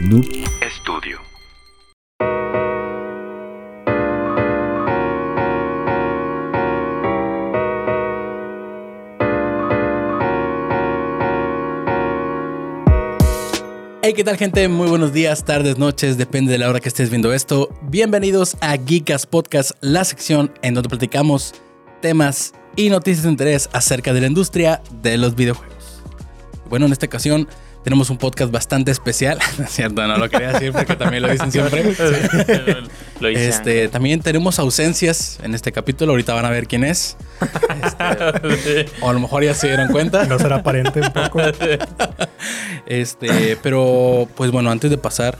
Noob 0.00 0.24
Studio. 0.80 1.18
Hey, 14.00 14.14
¿qué 14.16 14.24
tal 14.24 14.38
gente? 14.38 14.66
Muy 14.68 14.88
buenos 14.88 15.12
días, 15.12 15.44
tardes, 15.44 15.76
noches, 15.76 16.16
depende 16.16 16.52
de 16.52 16.56
la 16.56 16.70
hora 16.70 16.80
que 16.80 16.88
estés 16.88 17.10
viendo 17.10 17.34
esto. 17.34 17.68
Bienvenidos 17.82 18.56
a 18.62 18.78
Geekas 18.78 19.26
Podcast, 19.26 19.72
la 19.82 20.04
sección 20.04 20.50
en 20.62 20.72
donde 20.72 20.88
platicamos 20.88 21.52
temas 22.00 22.54
y 22.74 22.88
noticias 22.88 23.24
de 23.24 23.30
interés 23.32 23.68
acerca 23.74 24.14
de 24.14 24.22
la 24.22 24.28
industria 24.28 24.80
de 25.02 25.18
los 25.18 25.34
videojuegos. 25.34 26.02
Bueno, 26.70 26.86
en 26.86 26.92
esta 26.92 27.04
ocasión 27.04 27.48
tenemos 27.82 28.10
un 28.10 28.18
podcast 28.18 28.52
bastante 28.52 28.90
especial, 28.90 29.38
¿no 29.58 29.64
es 29.64 29.70
cierto? 29.70 30.06
No 30.06 30.16
lo 30.16 30.28
quería 30.28 30.52
decir 30.52 30.72
porque 30.72 30.96
también 30.96 31.22
lo 31.22 31.30
dicen 31.30 31.50
siempre. 31.50 31.82
Lo 33.20 33.28
hice 33.28 33.48
Este, 33.48 33.88
también 33.88 34.20
tenemos 34.20 34.58
ausencias 34.58 35.38
en 35.42 35.54
este 35.54 35.72
capítulo, 35.72 36.12
ahorita 36.12 36.32
van 36.32 36.46
a 36.46 36.50
ver 36.50 36.66
quién 36.66 36.84
es. 36.84 37.18
Este, 37.84 38.86
o 39.02 39.10
a 39.10 39.12
lo 39.12 39.20
mejor 39.20 39.44
ya 39.44 39.52
se 39.54 39.68
dieron 39.68 39.88
cuenta. 39.88 40.24
No 40.24 40.38
será 40.38 40.56
aparente 40.56 41.00
un 41.00 41.12
poco. 41.12 41.40
Este, 42.86 43.58
pero 43.62 44.26
pues 44.36 44.50
bueno, 44.50 44.70
antes 44.70 44.90
de 44.90 44.96
pasar 44.96 45.36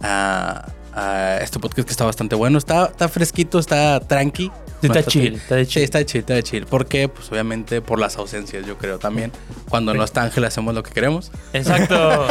a, 0.00 0.68
a 0.94 1.38
este 1.42 1.58
podcast 1.58 1.88
que 1.88 1.92
está 1.92 2.04
bastante 2.04 2.36
bueno, 2.36 2.58
está, 2.58 2.86
está 2.86 3.08
fresquito, 3.08 3.58
está 3.58 3.98
tranqui. 4.00 4.50
Sí, 4.80 4.86
está 4.88 5.02
chill, 5.02 5.34
está 5.34 5.54
de 5.56 5.64
Sí, 5.64 5.70
chill. 5.72 5.82
está 5.82 6.04
chill, 6.04 6.20
está 6.20 6.34
de 6.34 6.42
chill. 6.42 6.66
¿Por 6.66 6.86
qué? 6.86 7.08
Pues 7.08 7.30
obviamente 7.32 7.80
por 7.80 7.98
las 7.98 8.16
ausencias, 8.16 8.66
yo 8.66 8.76
creo 8.76 8.98
también. 8.98 9.32
Cuando 9.68 9.94
no 9.94 10.04
está 10.04 10.22
Ángel 10.22 10.44
hacemos 10.44 10.74
lo 10.74 10.82
que 10.82 10.90
queremos. 10.90 11.32
Exacto. 11.52 12.26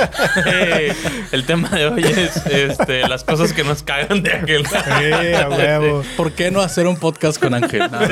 El 1.31 1.45
tema 1.45 1.69
de 1.69 1.87
hoy 1.87 2.03
es 2.03 2.37
este, 2.45 3.07
las 3.07 3.23
cosas 3.23 3.53
que 3.53 3.63
nos 3.63 3.81
cagan 3.83 4.21
de 4.21 4.33
aquel. 4.33 4.65
Sí, 4.67 5.33
a 5.33 5.49
huevo. 5.49 6.03
¿Por 6.15 6.33
qué 6.33 6.51
no 6.51 6.61
hacer 6.61 6.87
un 6.87 6.97
podcast 6.97 7.41
con 7.41 7.53
Ángel? 7.53 7.89
No, 7.91 7.99
no. 8.01 8.07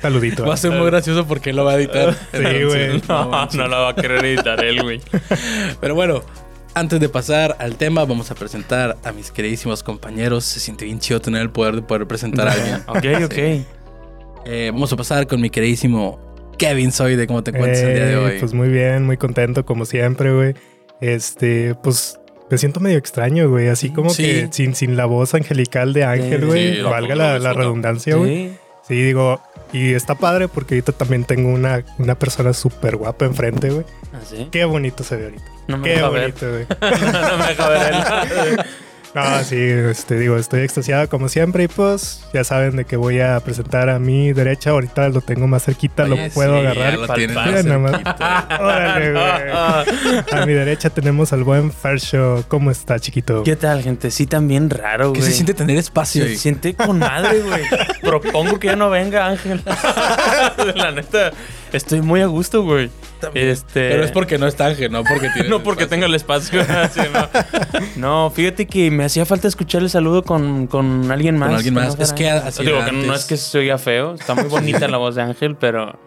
Saludito. 0.00 0.46
Va 0.46 0.54
a 0.54 0.56
ser 0.58 0.70
muy 0.70 0.86
gracioso 0.86 1.26
porque 1.26 1.50
él 1.50 1.56
lo 1.56 1.64
va 1.64 1.72
a 1.72 1.76
editar. 1.76 2.14
Sí, 2.32 2.64
güey. 2.64 3.02
No, 3.08 3.46
no 3.52 3.68
la 3.68 3.78
va 3.78 3.88
a 3.90 3.94
querer 3.96 4.24
editar 4.24 4.62
él, 4.64 4.82
güey. 4.82 5.00
Pero 5.80 5.94
bueno, 5.94 6.22
antes 6.76 7.00
de 7.00 7.08
pasar 7.08 7.56
al 7.58 7.76
tema, 7.76 8.04
vamos 8.04 8.30
a 8.30 8.34
presentar 8.34 8.96
a 9.02 9.10
mis 9.12 9.30
queridísimos 9.30 9.82
compañeros. 9.82 10.44
Se 10.44 10.60
siente 10.60 10.84
bien 10.84 10.98
chido 11.00 11.20
tener 11.20 11.40
el 11.42 11.50
poder 11.50 11.74
de 11.76 11.82
poder 11.82 12.06
presentar 12.06 12.48
a 12.48 12.52
alguien. 12.52 12.76
Ok, 12.86 13.24
ok. 13.24 13.38
Eh, 14.48 14.70
vamos 14.72 14.92
a 14.92 14.96
pasar 14.96 15.26
con 15.26 15.40
mi 15.40 15.50
queridísimo 15.50 16.20
Kevin 16.58 16.92
Soy 16.92 17.16
de 17.16 17.26
cómo 17.26 17.42
te 17.42 17.50
encuentras 17.50 17.80
el 17.82 17.94
día 17.94 18.04
de 18.06 18.12
Eh, 18.12 18.16
hoy. 18.16 18.32
Pues 18.38 18.52
muy 18.54 18.68
bien, 18.68 19.04
muy 19.04 19.16
contento 19.16 19.64
como 19.64 19.84
siempre, 19.86 20.32
güey. 20.32 20.54
Este, 21.00 21.74
pues 21.82 22.20
me 22.50 22.58
siento 22.58 22.78
medio 22.80 22.98
extraño, 22.98 23.48
güey. 23.48 23.68
Así 23.68 23.90
como 23.90 24.10
Sí. 24.10 24.22
que 24.22 24.48
sin, 24.52 24.74
sin 24.74 24.96
la 24.96 25.06
voz 25.06 25.34
angelical 25.34 25.92
de 25.92 26.04
Ángel, 26.04 26.40
Sí, 26.42 26.46
güey. 26.46 26.76
sí, 26.76 26.82
valga 26.82 27.14
la, 27.16 27.52
redundancia, 27.54 28.16
güey. 28.16 28.48
Sí. 28.48 28.56
Sí, 28.88 29.02
digo, 29.02 29.40
y 29.72 29.94
está 29.94 30.14
padre 30.14 30.48
porque 30.48 30.74
ahorita 30.74 30.92
también 30.92 31.24
tengo 31.24 31.50
una, 31.50 31.84
una 31.98 32.18
persona 32.18 32.52
súper 32.52 32.96
guapa 32.96 33.24
enfrente, 33.24 33.70
güey. 33.70 33.84
¿Ah, 34.12 34.20
sí? 34.24 34.48
Qué 34.50 34.64
bonito 34.64 35.04
se 35.04 35.16
ve 35.16 35.24
ahorita. 35.24 35.44
No 35.68 35.78
me 35.78 35.94
Qué 35.94 36.02
bonito, 36.02 36.46
güey. 36.48 36.66
no 36.80 37.38
me 37.38 37.46
deja 37.46 37.68
ver 37.68 37.94
él. 37.94 38.64
No, 39.16 39.42
sí, 39.44 39.56
este, 39.58 40.18
digo, 40.18 40.36
estoy 40.36 40.60
extasiado 40.60 41.08
como 41.08 41.30
siempre 41.30 41.64
y 41.64 41.68
pues 41.68 42.22
ya 42.34 42.44
saben 42.44 42.76
de 42.76 42.84
que 42.84 42.96
voy 42.96 43.20
a 43.20 43.40
presentar 43.40 43.88
a 43.88 43.98
mi 43.98 44.34
derecha. 44.34 44.70
Ahorita 44.70 45.08
lo 45.08 45.22
tengo 45.22 45.46
más 45.46 45.64
cerquita, 45.64 46.04
Oye, 46.04 46.26
lo 46.28 46.32
puedo 46.34 46.52
sí, 46.60 46.66
agarrar. 46.66 46.90
ya 46.92 46.96
lo 46.98 47.06
Pal- 47.06 47.16
tienes 47.16 47.36
pal- 47.36 47.52
más 47.52 47.64
Mira 47.64 47.78
nada 47.78 47.78
más. 47.78 47.90
cerquita. 47.92 48.48
Órale, 48.60 49.12
güey. 49.12 50.32
A 50.42 50.46
mi 50.46 50.52
derecha 50.52 50.90
tenemos 50.90 51.32
al 51.32 51.44
buen 51.44 51.72
Fersho. 51.72 52.44
¿Cómo 52.48 52.70
está, 52.70 52.98
chiquito? 53.00 53.42
¿Qué 53.42 53.56
tal, 53.56 53.82
gente? 53.82 54.10
Sí, 54.10 54.26
también 54.26 54.68
raro, 54.68 55.14
¿Qué 55.14 55.20
güey. 55.20 55.30
se 55.30 55.34
siente 55.34 55.54
tener 55.54 55.78
espacio? 55.78 56.22
Se 56.24 56.36
siente 56.36 56.74
con 56.74 56.98
madre, 56.98 57.40
güey. 57.40 57.62
Propongo 58.02 58.58
que 58.58 58.66
ya 58.68 58.76
no 58.76 58.90
venga, 58.90 59.26
Ángel. 59.28 59.62
La 60.74 60.90
neta, 60.92 61.32
estoy 61.76 62.00
muy 62.02 62.20
a 62.20 62.26
gusto, 62.26 62.62
güey. 62.62 62.90
Este... 63.34 63.88
Pero 63.90 64.04
es 64.04 64.12
porque 64.12 64.38
no 64.38 64.46
está 64.46 64.66
Ángel, 64.66 64.90
no 64.90 65.04
porque 65.04 65.30
tiene 65.30 65.48
No 65.50 65.62
porque 65.62 65.86
tenga 65.86 66.06
el 66.06 66.14
espacio. 66.14 66.62
Sí, 66.92 67.00
no. 67.12 67.28
No, 67.96 68.30
fíjate 68.30 68.66
que 68.66 68.90
me 68.90 69.04
hacía 69.04 69.26
falta 69.26 69.48
escuchar 69.48 69.82
el 69.82 69.90
saludo 69.90 70.22
con, 70.22 70.66
con 70.66 71.10
alguien 71.10 71.36
más. 71.38 71.48
Con 71.48 71.56
alguien 71.56 71.74
más. 71.74 71.96
no 71.96 72.02
Es 72.02 72.12
que 72.12 72.30
así 72.30 72.64
Digo 72.64 72.78
era 72.78 72.86
que 72.86 72.92
no 72.92 73.14
es 73.14 73.24
que 73.24 73.36
se 73.36 73.58
oiga 73.58 73.78
feo. 73.78 74.14
Está 74.14 74.34
muy 74.34 74.44
bonita 74.44 74.88
la 74.88 74.96
voz 74.96 75.14
de 75.14 75.22
Ángel, 75.22 75.56
pero... 75.56 75.98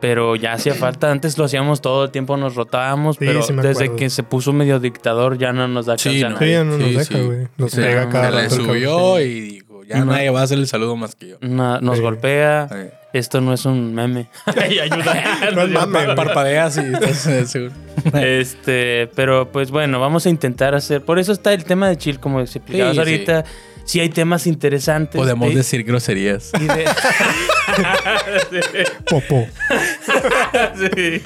Pero 0.00 0.34
ya 0.34 0.54
hacía 0.54 0.74
falta. 0.74 1.10
Antes 1.10 1.36
lo 1.36 1.44
hacíamos 1.44 1.82
todo 1.82 2.04
el 2.04 2.10
tiempo, 2.10 2.36
nos 2.38 2.54
rotábamos. 2.54 3.16
Sí, 3.16 3.24
pero 3.26 3.42
sí 3.42 3.52
desde 3.52 3.94
que 3.96 4.08
se 4.08 4.22
puso 4.22 4.52
medio 4.54 4.80
dictador 4.80 5.36
ya 5.36 5.52
no 5.52 5.68
nos 5.68 5.86
da 5.86 5.96
chance 5.96 6.18
Sí, 6.18 6.24
no. 6.24 6.38
Sí, 6.38 6.50
ya 6.50 6.64
no 6.64 6.78
nos 6.78 6.88
Sí, 6.88 6.94
deja, 6.96 7.18
güey. 7.18 7.48
Nos 7.58 7.70
Sí, 7.70 7.80
pega 7.82 8.08
cada 8.08 8.30
le 8.30 8.42
rato 8.44 8.54
el 8.54 8.62
subió 8.62 9.20
y 9.20 9.62
ya 9.90 9.98
No. 9.98 10.12
nadie 10.12 10.30
va 10.30 10.40
a 10.40 10.44
hacer 10.44 10.58
el 10.58 10.66
saludo 10.66 10.96
más 10.96 11.14
que 11.14 11.28
yo. 11.28 11.36
Na- 11.40 11.80
nos 11.80 11.96
Sí. 11.96 12.02
golpea. 12.02 12.68
Sí. 12.70 12.76
Esto 13.12 13.40
no 13.40 13.52
es 13.52 13.64
un 13.64 13.92
meme. 13.92 14.28
Ay, 14.46 14.78
ayuda. 14.78 15.24
No 15.54 15.62
es 15.62 15.70
mame. 15.70 16.14
Parpadeas 16.14 16.76
y 16.76 16.80
estás 16.94 17.26
eh, 17.26 17.46
seguro. 17.46 17.72
Este, 18.14 19.08
pero 19.16 19.50
pues 19.50 19.70
bueno, 19.70 19.98
vamos 20.00 20.26
a 20.26 20.28
intentar 20.30 20.74
hacer. 20.74 21.02
Por 21.02 21.18
eso 21.18 21.32
está 21.32 21.52
el 21.52 21.64
tema 21.64 21.88
de 21.88 21.96
chill, 21.98 22.20
como 22.20 22.40
explicabas 22.40 22.92
Sí, 22.94 22.98
ahorita. 23.00 23.44
Si 23.90 23.98
hay 23.98 24.08
temas 24.08 24.46
interesantes. 24.46 25.16
Podemos 25.18 25.48
de- 25.48 25.56
decir 25.56 25.82
groserías. 25.82 26.52
y 26.60 26.64
de- 26.64 26.84
Popó. 29.10 29.46
Sí. 30.76 31.22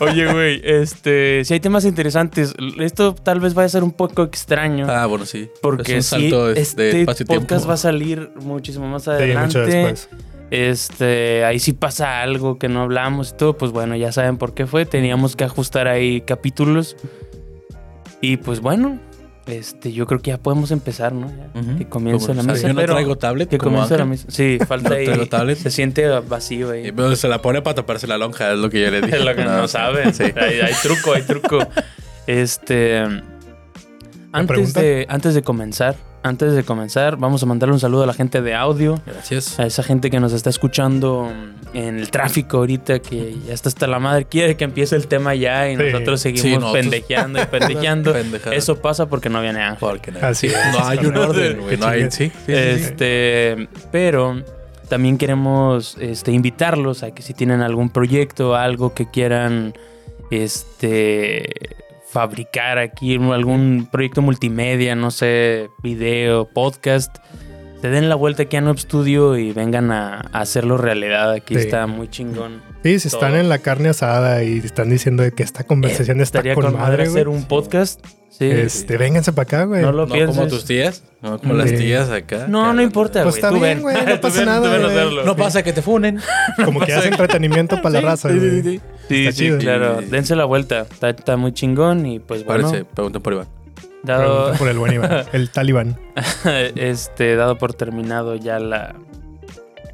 Oye, 0.00 0.30
güey, 0.32 0.60
este, 0.64 1.42
si 1.44 1.54
hay 1.54 1.60
temas 1.60 1.84
interesantes, 1.86 2.52
esto 2.78 3.14
tal 3.14 3.40
vez 3.40 3.54
vaya 3.54 3.66
a 3.66 3.70
ser 3.70 3.82
un 3.82 3.92
poco 3.92 4.22
extraño. 4.24 4.86
Ah, 4.90 5.06
bueno, 5.06 5.24
sí. 5.24 5.48
porque 5.62 5.96
es 5.96 6.12
un 6.12 6.18
sí, 6.20 6.30
salto 6.30 6.50
este 6.50 7.06
podcast 7.26 7.68
va 7.68 7.74
a 7.74 7.78
salir 7.78 8.30
muchísimo 8.42 8.86
más 8.88 9.04
Sí, 9.04 9.10
adelante. 9.10 9.58
mucho 9.58 9.60
después. 9.60 10.08
Este, 10.50 11.44
ahí 11.46 11.58
si 11.58 11.72
pasa 11.72 12.20
algo 12.20 12.58
que 12.58 12.68
no 12.68 12.82
hablamos 12.82 13.30
y 13.30 13.36
todo, 13.38 13.56
pues 13.56 13.72
bueno, 13.72 13.96
ya 13.96 14.12
saben 14.12 14.36
por 14.36 14.52
qué 14.54 14.66
fue. 14.66 14.84
Teníamos 14.84 15.34
que 15.34 15.44
ajustar 15.44 15.88
ahí 15.88 16.20
capítulos. 16.20 16.96
Y 18.20 18.36
pues 18.36 18.60
bueno, 18.60 19.00
este, 19.46 19.92
yo 19.92 20.06
creo 20.06 20.20
que 20.20 20.30
ya 20.30 20.38
podemos 20.38 20.70
empezar, 20.70 21.12
¿no? 21.12 21.28
Ya, 21.28 21.60
Ujú. 21.60 21.78
Que 21.78 21.88
comience 21.88 22.32
la 22.34 22.40
o 22.40 22.44
sea, 22.44 22.52
misa. 22.54 22.68
Yo 22.68 22.74
no 22.74 22.80
pero 22.80 22.92
traigo 22.94 23.16
tablet 23.18 23.48
que 23.48 23.58
comience 23.58 23.96
la 23.98 24.04
misa. 24.04 24.26
Sí, 24.28 24.58
falta 24.66 24.90
No 24.90 24.94
ahí. 24.96 25.04
traigo 25.04 25.26
tablet. 25.26 25.58
Se 25.58 25.70
siente 25.70 26.06
vacío 26.20 26.70
ahí. 26.70 26.88
Y, 26.88 26.92
pero 26.92 27.14
se 27.16 27.28
la 27.28 27.42
pone 27.42 27.60
para 27.62 27.74
taparse 27.74 28.06
la 28.06 28.18
lonja, 28.18 28.52
es 28.52 28.58
lo 28.58 28.70
que 28.70 28.80
yo 28.82 28.90
le 28.90 29.00
dije. 29.02 29.16
Es 29.18 29.24
lo 29.24 29.34
que 29.34 29.44
no, 29.44 29.66
saben. 29.68 30.14
Sí. 30.14 30.24
Hay, 30.36 30.60
hay 30.60 30.74
truco, 30.82 31.12
hay 31.12 31.22
truco. 31.22 31.58
Este. 32.26 32.98
Antes 34.34 34.46
pregunta? 34.46 34.80
de, 34.80 35.06
antes 35.08 35.34
de 35.34 35.42
comenzar, 35.42 35.96
antes 36.22 36.54
de 36.54 36.62
comenzar, 36.64 37.16
vamos 37.16 37.42
a 37.42 37.46
mandarle 37.46 37.72
un 37.74 37.80
saludo 37.80 38.04
a 38.04 38.06
la 38.06 38.14
gente 38.14 38.40
de 38.42 38.54
audio. 38.54 39.00
Gracias. 39.06 39.58
A 39.58 39.66
esa 39.66 39.82
gente 39.82 40.10
que 40.10 40.20
nos 40.20 40.32
está 40.32 40.50
escuchando 40.50 41.32
en 41.74 41.98
el 41.98 42.10
tráfico 42.10 42.58
ahorita, 42.58 43.00
que 43.00 43.34
ya 43.46 43.54
está 43.54 43.68
hasta 43.68 43.86
la 43.86 43.98
madre, 43.98 44.26
quiere 44.26 44.56
que 44.56 44.64
empiece 44.64 44.94
el 44.94 45.08
tema 45.08 45.34
ya 45.34 45.68
y 45.70 45.76
Sí. 45.76 45.82
nosotros 45.82 46.20
Sí, 46.20 46.36
seguimos 46.36 46.60
nosotros- 46.60 46.82
pendejeando 46.82 47.42
y 47.42 47.46
pendejeando. 47.50 48.14
Eso 48.52 48.76
pasa 48.80 49.06
porque 49.08 49.28
no 49.28 49.40
viene 49.42 49.60
Ángel. 49.62 49.78
Porque 49.80 50.12
no, 50.12 50.18
Así 50.22 50.46
es. 50.48 50.54
no 50.72 50.86
hay 50.86 50.98
un 50.98 51.16
orden, 51.16 51.60
güey. 51.60 51.76
No 51.76 51.86
hay, 51.86 52.02
sí. 52.10 52.10
sí, 52.10 52.30
sí, 52.30 52.32
sí. 52.46 52.52
Este, 52.52 53.68
pero 53.90 54.42
también 54.88 55.16
queremos 55.18 55.96
este, 55.98 56.32
invitarlos 56.32 57.02
a 57.02 57.10
que 57.12 57.22
si 57.22 57.34
tienen 57.34 57.62
algún 57.62 57.88
proyecto, 57.90 58.54
algo 58.54 58.92
que 58.94 59.10
quieran 59.10 59.72
este, 60.30 61.44
fabricar 62.12 62.76
aquí, 62.76 63.16
algún 63.16 63.88
proyecto 63.90 64.20
multimedia, 64.20 64.94
no 64.94 65.10
sé, 65.10 65.70
video, 65.82 66.44
podcast, 66.44 67.16
se 67.82 67.88
den 67.90 68.08
la 68.08 68.14
vuelta 68.14 68.44
aquí 68.44 68.56
a 68.56 68.60
Noob 68.62 68.78
Studio 68.78 69.36
y 69.36 69.52
vengan 69.52 69.90
a, 69.90 70.20
a 70.32 70.40
hacerlo 70.40 70.78
realidad. 70.78 71.32
Aquí 71.32 71.54
Sí. 71.56 71.60
está 71.60 71.86
muy 71.86 72.08
chingón. 72.08 72.62
Sí, 72.82 72.98
si 73.00 73.08
están 73.08 73.34
en 73.34 73.48
la 73.48 73.58
carne 73.58 73.90
asada 73.90 74.42
y 74.44 74.58
están 74.58 74.88
diciendo 74.88 75.22
de 75.22 75.32
que 75.32 75.42
esta 75.42 75.64
conversación 75.64 76.20
está 76.20 76.38
Estaría 76.38 76.54
con, 76.54 76.64
con 76.64 76.74
madre 76.74 76.98
madre, 76.98 77.02
hacer 77.10 77.28
un 77.28 77.44
podcast. 77.44 78.00
Sí. 78.30 78.46
Este, 78.50 78.96
vénganse 78.96 79.32
para 79.32 79.42
acá, 79.42 79.64
güey. 79.64 79.82
no 79.82 79.92
lo 79.92 80.06
No 80.06 80.14
pienses. 80.14 80.34
como 80.36 80.48
tus 80.48 80.64
tías, 80.64 81.04
no 81.20 81.38
como 81.38 81.52
las 81.54 81.70
tías 81.74 82.08
acá. 82.10 82.46
No, 82.48 82.72
no 82.72 82.80
importa, 82.80 83.22
Pues 83.24 83.38
güey. 83.40 83.44
está 83.52 83.64
bien, 83.66 83.82
güey, 83.82 83.96
no 84.06 84.20
pasa 84.22 84.36
ven, 84.38 84.46
nada, 84.46 84.78
ven. 84.78 85.26
No 85.26 85.36
pasa 85.36 85.62
que 85.62 85.72
te 85.74 85.82
funen. 85.82 86.18
Como 86.64 86.80
que 86.80 86.92
hace 86.94 87.08
entretenimiento 87.08 87.82
para 87.82 88.00
la 88.00 88.10
raza, 88.12 88.30
Sí, 88.30 88.62
sí, 88.62 88.80
sí, 89.08 89.32
sí. 89.32 89.50
Claro. 89.58 90.00
Dense 90.00 90.34
la 90.34 90.44
vuelta. 90.46 90.80
Está, 90.90 91.10
está 91.10 91.36
muy 91.36 91.52
chingón 91.52 92.06
y 92.06 92.20
pues 92.20 92.44
bueno, 92.44 92.68
Parece, 92.70 92.84
pregunta 92.86 93.20
por 93.20 93.34
Iván. 93.34 93.48
Dado, 94.02 94.52
por 94.54 94.68
el 94.68 94.78
buen 94.78 94.94
Iván, 94.94 95.24
el 95.32 95.50
talibán. 95.50 95.98
este, 96.76 97.36
dado 97.36 97.58
por 97.58 97.74
terminado 97.74 98.34
ya 98.36 98.58
la, 98.58 98.94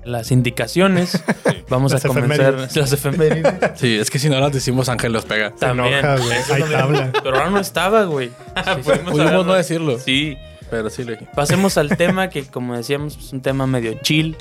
las 0.04 0.30
indicaciones, 0.32 1.22
vamos 1.68 1.92
Las 1.92 2.04
a 2.04 2.08
comenzar 2.08 2.40
efemérides. 2.40 2.76
las 2.76 2.92
efemérides. 2.92 3.54
Sí, 3.74 3.98
es 3.98 4.10
que 4.10 4.18
si 4.18 4.28
no 4.30 4.40
las 4.40 4.52
decimos, 4.52 4.88
Ángel 4.88 5.12
los 5.12 5.24
pega. 5.24 5.52
Se 5.56 5.66
enoja, 5.66 6.14
Hay 6.14 6.18
también. 6.48 6.70
tabla. 6.72 7.10
Pero 7.22 7.36
ahora 7.36 7.50
no 7.50 7.60
estaba, 7.60 8.04
güey. 8.04 8.30
Pudimos 8.54 8.84
Pudimos 8.84 9.20
hablar- 9.20 9.46
no 9.46 9.54
decirlo, 9.54 9.98
Sí. 9.98 10.36
pero 10.70 10.88
sí 10.90 11.04
lo 11.04 11.12
dije. 11.12 11.26
Pasemos 11.34 11.76
al 11.78 11.96
tema 11.96 12.30
que, 12.30 12.44
como 12.46 12.76
decíamos, 12.76 13.16
es 13.18 13.32
un 13.32 13.42
tema 13.42 13.66
medio 13.66 13.94
chill. 14.02 14.36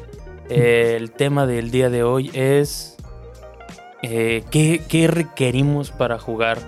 Eh, 0.49 0.93
el 0.95 1.11
tema 1.11 1.45
del 1.45 1.71
día 1.71 1.89
de 1.89 2.03
hoy 2.03 2.31
es 2.33 2.95
eh, 4.03 4.43
¿qué, 4.49 4.81
qué 4.87 5.07
requerimos 5.07 5.91
para 5.91 6.19
jugar 6.19 6.59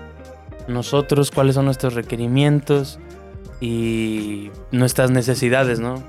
nosotros, 0.70 1.30
cuáles 1.30 1.54
son 1.56 1.64
nuestros 1.66 1.94
requerimientos 1.94 2.98
y 3.60 4.50
nuestras 4.72 5.10
necesidades, 5.10 5.80
¿no? 5.80 6.02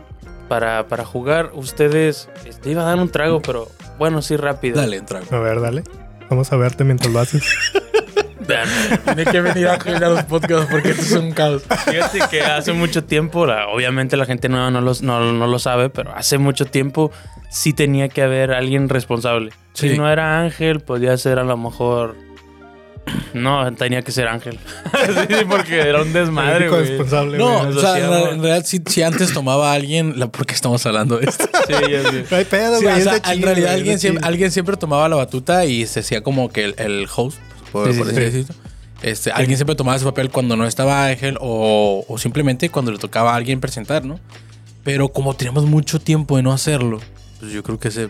Para, 0.48 0.88
para 0.88 1.06
jugar, 1.06 1.52
ustedes, 1.54 2.30
este, 2.46 2.72
iba 2.72 2.82
a 2.82 2.86
dar 2.86 2.98
un 2.98 3.10
trago, 3.10 3.42
pero 3.42 3.68
bueno, 3.98 4.22
sí, 4.22 4.36
rápido. 4.38 4.78
Dale, 4.80 5.00
un 5.00 5.06
trago. 5.06 5.26
A 5.32 5.40
ver, 5.40 5.62
dale. 5.62 5.84
Vamos 6.30 6.52
a 6.52 6.58
verte 6.58 6.84
mientras 6.84 7.12
lo 7.12 7.20
haces. 7.20 7.44
Tiene 9.06 9.26
que 9.26 9.42
venir 9.42 9.68
a 9.68 9.76
a 9.76 10.10
los 10.10 10.24
podcasts 10.24 10.68
porque 10.70 10.90
esto 10.90 11.02
es 11.04 11.12
un 11.14 11.32
caos. 11.32 11.64
Fíjate 11.90 12.20
que 12.30 12.42
hace 12.42 12.74
mucho 12.74 13.04
tiempo, 13.04 13.46
la- 13.46 13.68
obviamente 13.68 14.18
la 14.18 14.26
gente 14.26 14.50
nueva 14.50 14.72
no, 14.72 14.82
los, 14.82 15.02
no, 15.02 15.32
no 15.32 15.48
lo 15.48 15.60
sabe, 15.60 15.90
pero 15.90 16.14
hace 16.16 16.38
mucho 16.38 16.66
tiempo 16.66 17.12
sí 17.50 17.74
tenía 17.74 18.10
que 18.10 18.22
haber 18.22 18.52
alguien 18.52 18.90
responsable. 18.90 19.52
Sí. 19.74 19.90
Si 19.92 19.98
no 19.98 20.12
era 20.12 20.42
Ángel, 20.42 20.82
podía 20.82 21.16
ser 21.18 21.40
a 21.40 21.44
lo 21.44 21.56
mejor... 21.58 22.16
No, 23.34 23.74
tenía 23.76 24.02
que 24.02 24.12
ser 24.12 24.28
Ángel. 24.28 24.60
sí, 25.30 25.36
porque 25.50 25.80
era 25.80 26.02
un 26.02 26.12
desmadre, 26.14 26.70
güey. 26.70 26.82
responsable, 26.86 27.38
No, 27.38 27.60
güey. 27.66 27.78
o 27.78 27.80
sea, 27.82 27.98
en, 27.98 28.42
realidad, 28.42 28.64
si, 28.66 28.82
si 28.86 29.02
antes 29.04 29.34
tomaba 29.34 29.72
a 29.72 29.76
alguien, 29.76 30.20
la- 30.20 30.28
¿por 30.28 30.46
qué 30.46 30.54
estamos 30.54 30.86
hablando 30.86 31.18
de 31.18 31.28
esto? 31.30 31.46
Sí, 31.68 31.74
ya 31.92 32.12
sé. 32.12 32.26
No 32.30 32.38
hay 32.38 32.46
pedo, 32.46 32.78
Sí, 32.78 32.84
güey. 32.84 32.96
o 32.96 32.98
es 32.98 33.04
sea, 33.06 33.14
de 33.20 33.34
en 33.34 33.42
realidad 33.42 33.68
güey, 33.68 33.76
alguien 33.80 33.96
es 33.96 34.02
de 34.02 34.08
siempre, 34.10 34.28
alguien 34.28 34.52
siempre 34.52 34.78
tomaba 34.78 35.08
la 35.10 35.16
batuta 35.16 35.66
y 35.66 35.86
se 35.88 36.02
hacía 36.02 36.22
como 36.22 36.50
que 36.50 36.66
el, 36.66 36.76
el 36.78 37.08
host, 37.16 37.40
por, 37.72 37.88
Sí, 37.88 37.94
sí, 37.94 38.00
por 38.00 38.08
sí. 38.08 38.14
así 38.14 38.22
decirlo. 38.22 38.56
Este, 39.02 39.32
Alguien 39.32 39.58
siempre 39.58 39.76
tomaba 39.76 39.96
ese 39.96 40.06
papel 40.06 40.30
cuando 40.30 40.56
no 40.56 40.66
estaba 40.68 41.08
Ángel 41.08 41.38
o, 41.42 42.06
o 42.08 42.18
simplemente 42.20 42.70
cuando 42.70 42.92
le 42.92 43.00
tocaba 43.00 43.34
a 43.34 43.36
alguien 43.36 43.60
presentar, 43.60 44.06
¿no? 44.06 44.20
Pero 44.84 45.10
como 45.10 45.34
teníamos 45.36 45.66
mucho 45.66 46.00
tiempo 46.00 46.38
de 46.38 46.44
no 46.44 46.52
hacerlo, 46.54 47.00
pues 47.40 47.52
yo 47.52 47.64
creo 47.64 47.80
que 47.80 47.90
se 47.90 48.10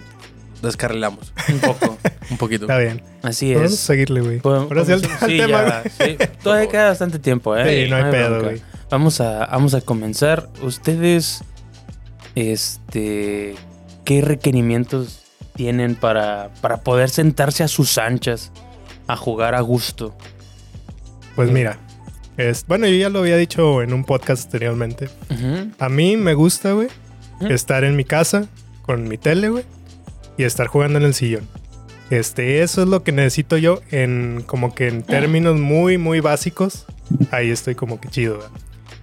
descarrilamos 0.68 1.34
Un 1.50 1.60
poco. 1.60 1.98
un 2.32 2.38
poquito. 2.38 2.66
Está 2.66 2.78
bien. 2.78 3.02
Así 3.24 3.52
es. 3.54 3.76
seguir, 3.78 4.10
güey. 4.12 4.40
Podemos- 4.40 4.70
Ahora 4.72 4.86
sí 4.86 4.92
al, 4.94 5.02
podemos- 5.02 5.24
al 5.24 5.30
sí, 5.30 5.38
tema, 5.38 5.66
ya, 5.66 5.82
güey. 6.00 6.18
sí. 6.18 6.18
Todavía 6.44 6.70
queda 6.70 6.88
bastante 6.90 7.20
tiempo, 7.20 7.56
¿eh? 7.58 7.84
Sí, 7.86 7.90
no 7.90 7.96
hay 7.98 8.12
pedo, 8.12 8.44
güey. 8.44 8.62
Vamos 8.90 9.22
a, 9.22 9.46
vamos 9.48 9.74
a 9.74 9.82
comenzar. 9.82 10.50
Ustedes, 10.62 11.44
este, 12.36 13.56
¿qué 14.06 14.22
requerimientos 14.22 15.22
tienen 15.56 15.96
para, 15.96 16.50
para 16.62 16.78
poder 16.78 17.10
sentarse 17.10 17.64
a 17.64 17.68
sus 17.68 17.98
anchas 17.98 18.52
a 19.08 19.16
jugar 19.16 19.56
a 19.56 19.62
gusto? 19.62 20.16
Pues 21.36 21.52
mira. 21.52 21.78
Es, 22.38 22.66
bueno, 22.66 22.88
yo 22.88 22.96
ya 22.96 23.10
lo 23.10 23.20
había 23.20 23.36
dicho 23.38 23.82
en 23.82 23.94
un 23.94 24.04
podcast 24.06 24.46
anteriormente. 24.46 25.10
A 25.80 25.90
mí 25.90 26.18
me 26.18 26.34
gusta, 26.34 26.72
güey, 26.74 26.88
estar 27.50 27.84
en 27.84 27.96
mi 27.96 28.04
casa 28.06 28.48
con 28.84 29.08
mi 29.08 29.18
tele, 29.18 29.50
güey, 29.50 29.64
y 30.38 30.44
estar 30.44 30.68
jugando 30.68 31.00
en 31.00 31.06
el 31.06 31.14
sillón. 31.14 31.48
Este, 32.10 32.62
eso 32.62 32.82
es 32.82 32.90
lo 32.90 33.04
que 33.04 33.14
necesito 33.14 33.58
yo 33.58 33.82
en 33.90 34.44
como 34.46 34.76
que 34.76 34.90
en 34.90 35.04
términos 35.04 35.60
muy, 35.60 35.98
muy 35.98 36.20
básicos. 36.20 36.86
Ahí 37.32 37.50
estoy 37.50 37.76
como 37.76 38.02
que 38.02 38.10
chido, 38.10 38.38
güey. 38.38 38.50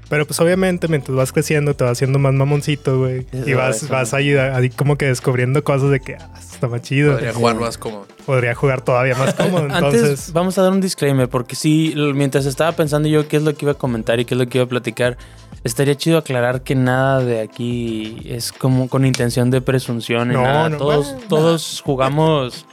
Pero 0.08 0.26
pues 0.26 0.40
obviamente 0.40 0.88
mientras 0.88 1.14
vas 1.16 1.32
creciendo 1.32 1.74
te 1.74 1.84
vas 1.84 1.92
haciendo 1.92 2.18
más 2.18 2.32
mamoncito, 2.32 2.98
güey. 2.98 3.26
Y 3.32 3.52
vas, 3.52 3.82
eso. 3.82 3.88
vas 3.92 4.14
ahí, 4.14 4.34
ahí 4.34 4.70
como 4.70 4.96
que 4.96 5.06
descubriendo 5.06 5.62
cosas 5.62 5.90
de 5.90 6.00
que 6.00 6.16
ah, 6.16 6.30
está 6.38 6.66
más 6.68 6.82
chido. 6.82 7.12
Podría 7.12 7.34
jugar 7.34 7.56
más 7.56 7.78
como. 7.78 8.06
Podría 8.24 8.54
jugar 8.54 8.80
todavía 8.80 9.14
más 9.14 9.34
cómodo. 9.34 9.64
Antes 9.70 10.00
Entonces, 10.00 10.32
vamos 10.32 10.56
a 10.56 10.62
dar 10.62 10.72
un 10.72 10.80
disclaimer 10.80 11.28
porque 11.28 11.56
sí, 11.56 11.94
mientras 12.14 12.46
estaba 12.46 12.72
pensando 12.72 13.08
yo 13.08 13.28
qué 13.28 13.36
es 13.36 13.42
lo 13.42 13.54
que 13.54 13.66
iba 13.66 13.72
a 13.72 13.76
comentar 13.76 14.18
y 14.18 14.24
qué 14.24 14.34
es 14.34 14.38
lo 14.38 14.46
que 14.48 14.58
iba 14.58 14.64
a 14.64 14.68
platicar, 14.68 15.18
estaría 15.64 15.94
chido 15.96 16.18
aclarar 16.18 16.62
que 16.62 16.74
nada 16.74 17.20
de 17.20 17.40
aquí 17.40 18.18
es 18.24 18.52
como 18.52 18.88
con 18.88 19.04
intención 19.04 19.50
de 19.50 19.60
presunción 19.60 20.28
No, 20.32 20.42
nada. 20.42 20.68
no, 20.68 20.76
todos, 20.78 21.12
bueno, 21.12 21.26
todos 21.28 21.82
jugamos 21.84 22.64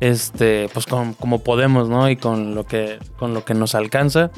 este 0.00 0.68
pues 0.72 0.86
con- 0.86 1.14
como 1.14 1.40
podemos, 1.40 1.88
¿no? 1.88 2.08
Y 2.10 2.16
con 2.16 2.54
lo 2.54 2.64
que 2.64 2.98
con 3.18 3.34
lo 3.34 3.44
que 3.44 3.54
nos 3.54 3.74
alcanza. 3.74 4.30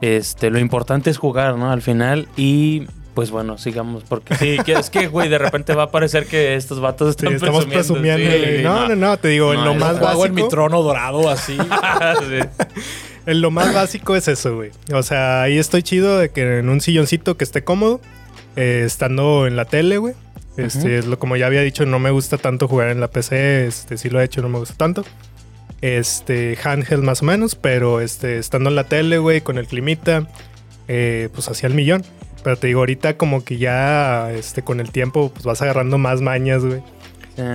Este, 0.00 0.50
lo 0.50 0.58
importante 0.58 1.10
es 1.10 1.18
jugar, 1.18 1.56
¿no? 1.56 1.70
Al 1.70 1.82
final 1.82 2.28
y 2.36 2.86
pues 3.14 3.30
bueno, 3.30 3.58
sigamos 3.58 4.04
porque 4.08 4.34
sí, 4.36 4.56
es 4.66 4.88
que 4.90 5.06
güey, 5.08 5.28
de 5.28 5.38
repente 5.38 5.74
va 5.74 5.84
a 5.84 5.90
parecer 5.90 6.26
que 6.26 6.54
estos 6.56 6.80
vatos 6.80 7.08
sí, 7.08 7.26
están 7.26 7.34
estamos 7.34 7.66
presumiendo. 7.66 8.30
sí, 8.30 8.38
güey. 8.38 8.62
no, 8.62 8.88
no, 8.88 8.96
no, 8.96 9.16
te 9.18 9.28
digo, 9.28 9.52
en 9.52 9.60
No, 9.60 9.66
lo 9.66 9.72
es 9.72 9.78
más 10.00 10.24
en 10.24 10.34
mi 10.34 10.48
trono 10.48 10.82
dorado 10.82 11.28
así. 11.28 11.56
Sí. 12.20 12.38
Lo 13.26 13.50
más 13.50 13.72
básico 13.72 14.16
es 14.16 14.28
eso, 14.28 14.56
güey. 14.56 14.70
O 14.92 15.02
sea, 15.02 15.42
ahí 15.42 15.58
estoy 15.58 15.82
chido 15.82 16.18
de 16.18 16.30
que 16.30 16.58
en 16.58 16.68
un 16.68 16.80
silloncito 16.80 17.36
que 17.36 17.44
esté 17.44 17.62
cómodo, 17.62 18.00
eh, 18.56 18.82
estando 18.84 19.46
en 19.46 19.56
la 19.56 19.64
tele, 19.64 19.98
güey. 19.98 20.14
Este, 20.56 20.98
es 20.98 21.06
lo 21.06 21.18
como 21.18 21.36
ya 21.36 21.46
había 21.46 21.62
dicho, 21.62 21.86
no 21.86 21.98
me 21.98 22.10
gusta 22.10 22.36
tanto 22.36 22.68
jugar 22.68 22.90
en 22.90 23.00
la 23.00 23.08
PC, 23.08 23.66
este, 23.66 23.96
sí 23.96 24.10
lo 24.10 24.20
he 24.20 24.24
hecho, 24.24 24.42
no 24.42 24.50
me 24.50 24.58
gusta 24.58 24.74
tanto. 24.74 25.04
Este, 25.80 26.58
handheld 26.62 27.02
más 27.02 27.22
o 27.22 27.24
menos, 27.24 27.54
pero 27.54 28.00
este, 28.00 28.38
estando 28.38 28.68
en 28.68 28.76
la 28.76 28.84
tele, 28.84 29.18
güey, 29.18 29.40
con 29.40 29.56
el 29.56 29.66
climita, 29.66 30.28
eh, 30.88 31.30
pues 31.32 31.48
hacía 31.48 31.68
el 31.68 31.74
millón. 31.74 32.04
Pero 32.44 32.56
te 32.56 32.66
digo, 32.66 32.80
ahorita 32.80 33.16
como 33.16 33.44
que 33.44 33.56
ya, 33.56 34.30
este, 34.32 34.62
con 34.62 34.80
el 34.80 34.90
tiempo, 34.90 35.30
pues 35.32 35.44
vas 35.44 35.62
agarrando 35.62 35.96
más 35.96 36.20
mañas, 36.20 36.64
güey. 36.64 36.82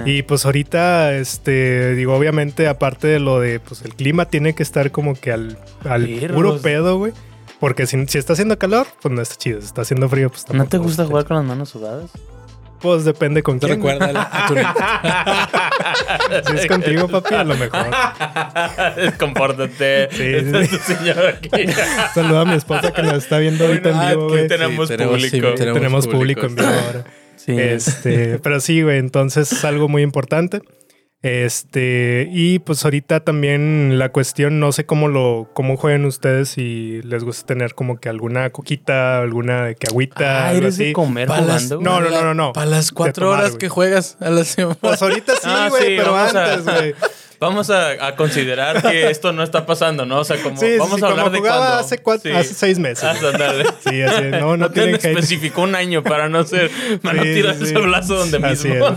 Y 0.06 0.24
pues 0.24 0.46
ahorita, 0.46 1.14
este, 1.16 1.94
digo, 1.96 2.16
obviamente, 2.16 2.68
aparte 2.68 3.08
de 3.08 3.20
lo 3.20 3.40
de, 3.40 3.60
pues 3.60 3.82
el 3.84 3.94
clima 3.94 4.26
tiene 4.26 4.54
que 4.56 4.64
estar 4.64 4.92
como 4.92 5.14
que 5.16 5.32
al, 5.32 5.58
al 5.88 6.08
puro 6.34 6.60
pedo, 6.60 6.98
güey. 6.98 7.14
Porque 7.60 7.88
si, 7.88 8.06
si 8.08 8.18
está 8.18 8.34
haciendo 8.34 8.58
calor, 8.60 8.86
pues 9.02 9.14
no 9.14 9.22
está 9.22 9.36
chido. 9.36 9.60
Si 9.62 9.66
está 9.68 9.82
haciendo 9.82 10.08
frío, 10.10 10.30
pues 10.30 10.44
¿No 10.44 10.48
tampoco 10.50 10.70
te 10.70 10.78
gusta 10.78 11.06
jugar 11.06 11.26
con 11.26 11.38
las 11.38 11.46
manos 11.46 11.70
sudadas? 11.70 12.12
Pues 12.80 13.04
depende 13.06 13.42
con 13.42 13.60
¿Te 13.60 13.66
quién. 13.66 13.78
recuerda 13.80 14.30
a, 14.32 14.48
tu 14.48 14.54
Si 16.52 16.58
es 16.58 16.68
contigo, 16.68 17.08
papi, 17.08 17.34
a 17.34 17.44
lo 17.44 17.56
mejor. 17.58 17.88
Compórtate. 19.18 20.10
Sí, 20.12 20.24
Está 20.24 20.64
sí, 20.66 20.78
tu 20.78 20.84
señor 20.84 21.26
aquí. 21.26 21.50
Saluda 22.14 22.42
a 22.42 22.46
mi 22.46 22.54
esposa 22.54 22.92
que 22.94 23.02
nos 23.02 23.16
está 23.16 23.40
viendo 23.40 23.66
ahorita 23.66 23.90
en 23.90 23.96
Ah, 23.96 24.10
vivo, 24.12 24.28
que 24.28 24.34
güey. 24.34 24.48
tenemos 24.48 24.88
Sí, 24.88 24.94
tenemos- 24.96 25.16
público. 25.16 25.48
sí, 25.58 25.64
Tenemos, 25.74 26.08
público 26.08 26.46
en 26.46 26.56
vivo 26.56 26.68
ahora. 26.68 27.04
Sí. 27.48 27.56
Este, 27.58 28.38
pero 28.44 28.60
sí, 28.60 28.82
güey, 28.84 29.00
entonces 29.00 29.52
es 29.52 29.66
algo 29.66 29.88
muy 29.88 30.02
importante. 30.04 30.62
Este, 31.24 32.30
y 32.32 32.60
pues 32.60 32.86
ahorita 32.86 33.22
también 33.22 33.98
la 33.98 34.10
cuestión, 34.12 34.60
no 34.60 34.72
sé 34.72 34.86
cómo 34.86 35.08
lo, 35.08 35.50
cómo 35.54 35.76
juegan 35.76 36.06
ustedes, 36.06 36.50
si 36.50 37.02
les 37.04 37.24
gusta 37.24 37.48
tener 37.48 37.74
como 37.74 38.00
que 38.00 38.08
alguna 38.08 38.50
coquita, 38.52 39.20
alguna 39.20 39.66
de 39.66 39.76
que 39.76 39.88
agüita, 39.90 40.46
Ah, 40.46 40.50
algo 40.50 40.62
eres 40.62 40.78
de 40.78 40.86
así. 40.86 40.94
comer 40.94 41.28
Para 41.28 41.42
las- 41.42 41.64
jugando. 41.70 41.82
No, 41.82 42.02
no, 42.02 42.10
no, 42.12 42.22
no, 42.22 42.34
no. 42.34 42.54
Para 42.54 42.68
las 42.68 42.92
cuatro 42.92 43.28
tomar, 43.28 43.40
horas 43.46 43.56
que 43.58 43.68
juegas 43.68 44.16
a 44.20 44.30
la 44.30 44.44
semana. 44.44 44.78
Pues 44.80 45.02
ahorita 45.02 45.34
sí, 45.34 45.40
Ah, 45.44 45.68
güey, 45.70 45.84
sí, 45.84 45.94
pero 45.98 46.16
antes, 46.16 46.64
güey. 46.64 46.94
Vamos 47.40 47.70
a, 47.70 48.08
a 48.08 48.16
considerar 48.16 48.82
que 48.82 49.10
esto 49.12 49.32
no 49.34 49.44
está 49.44 49.66
pasando, 49.66 50.06
¿no? 50.06 50.20
O 50.20 50.24
sea, 50.24 50.38
como 50.42 50.58
Sí, 50.58 50.78
vamos 50.78 51.00
sí, 51.00 51.06
a 51.06 51.10
hablar 51.10 51.26
como 51.26 51.36
de 51.36 51.42
cuándo. 51.42 51.64
hace, 51.64 51.98
cuatro, 52.00 52.32
Sí. 52.32 52.38
hace 52.38 52.54
seis 52.54 52.80
meses. 52.80 53.04
Ah, 53.04 53.12
ándale. 53.12 53.66
Sí, 53.88 54.02
así, 54.02 54.24
es. 54.26 54.32
no, 54.32 54.40
no, 54.40 54.58
No 54.58 54.72
tienen 54.72 54.96
especificó 54.96 55.62
un 55.62 55.76
año 55.76 56.02
para 56.04 56.30
no 56.30 56.44
ser, 56.44 56.72
para 57.04 57.22
Sí, 57.22 57.28
no 57.30 57.34
tirar 57.36 57.54
sí, 57.56 57.66
sí. 57.66 57.72
ese 57.74 57.80
brazo 57.80 58.16
donde 58.16 58.38
Así 58.48 58.68
mismo. 58.70 58.88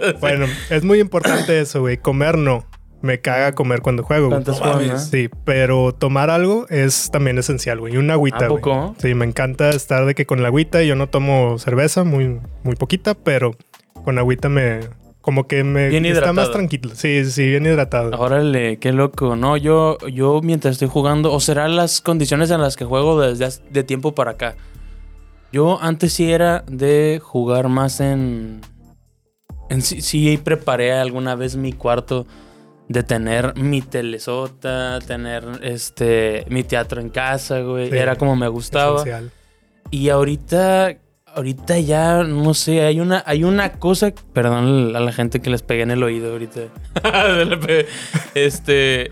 es. 0.00 0.20
Bueno, 0.20 0.46
es 0.70 0.82
muy 0.84 0.98
importante 1.00 1.60
eso, 1.60 1.80
güey. 1.80 1.96
Comer 1.98 2.36
no. 2.38 2.66
Me 3.02 3.20
caga 3.20 3.52
comer 3.52 3.82
cuando 3.82 4.02
juego, 4.02 4.28
güey. 4.28 4.42
¿Cuántas 4.42 4.60
No 4.60 4.66
mames. 4.72 4.86
juegas? 4.86 5.10
Sí, 5.10 5.28
pero 5.44 5.92
tomar 5.94 6.30
algo 6.30 6.66
es 6.70 7.10
también 7.10 7.36
esencial, 7.38 7.78
güey. 7.78 7.98
Una 7.98 8.14
agüita, 8.14 8.46
¿A 8.46 8.48
güey. 8.48 8.62
poco? 8.62 8.96
Sí, 8.98 9.14
me 9.14 9.26
encanta 9.26 9.68
estar 9.70 10.06
de 10.06 10.14
que 10.14 10.24
con 10.24 10.40
la 10.40 10.48
agüita 10.48 10.82
yo 10.82 10.94
no 10.96 11.06
tomo 11.08 11.58
cerveza, 11.58 12.02
muy, 12.04 12.40
muy 12.62 12.76
poquita, 12.76 13.14
pero 13.14 13.54
con 14.04 14.18
agüita 14.18 14.48
me... 14.48 14.80
Como 15.24 15.46
que 15.46 15.64
me 15.64 15.88
Bien 15.88 16.04
está 16.04 16.34
más 16.34 16.52
tranquilo. 16.52 16.90
Sí, 16.94 17.24
sí, 17.24 17.48
bien 17.48 17.64
hidratado. 17.64 18.10
Órale, 18.18 18.78
qué 18.78 18.92
loco. 18.92 19.36
No, 19.36 19.56
yo, 19.56 19.96
yo 20.06 20.42
mientras 20.42 20.72
estoy 20.72 20.88
jugando, 20.88 21.32
o 21.32 21.40
serán 21.40 21.76
las 21.76 22.02
condiciones 22.02 22.50
en 22.50 22.60
las 22.60 22.76
que 22.76 22.84
juego 22.84 23.18
desde 23.18 23.62
de 23.70 23.84
tiempo 23.84 24.14
para 24.14 24.32
acá. 24.32 24.54
Yo 25.50 25.80
antes 25.80 26.12
sí 26.12 26.30
era 26.30 26.62
de 26.66 27.22
jugar 27.24 27.68
más 27.68 28.00
en. 28.00 28.60
en 29.70 29.80
sí, 29.80 30.02
sí 30.02 30.36
preparé 30.36 30.92
alguna 30.92 31.36
vez 31.36 31.56
mi 31.56 31.72
cuarto 31.72 32.26
de 32.90 33.02
tener 33.02 33.56
mi 33.56 33.80
telesota, 33.80 34.98
tener 35.06 35.42
este 35.62 36.44
mi 36.50 36.64
teatro 36.64 37.00
en 37.00 37.08
casa, 37.08 37.60
güey. 37.60 37.90
Sí, 37.90 37.96
era 37.96 38.16
como 38.16 38.36
me 38.36 38.48
gustaba. 38.48 38.96
Esencial. 38.96 39.30
Y 39.90 40.10
ahorita, 40.10 40.98
ahorita 41.34 41.78
ya, 41.80 42.22
no 42.24 42.54
sé, 42.54 42.82
hay 42.82 43.00
una, 43.00 43.22
hay 43.26 43.44
una 43.44 43.72
cosa, 43.72 44.12
perdón 44.32 44.94
a 44.96 45.00
la 45.00 45.12
gente 45.12 45.40
que 45.40 45.50
les 45.50 45.62
pegué 45.62 45.82
en 45.82 45.90
el 45.90 46.02
oído 46.02 46.32
ahorita. 46.32 46.60
Este, 48.34 49.10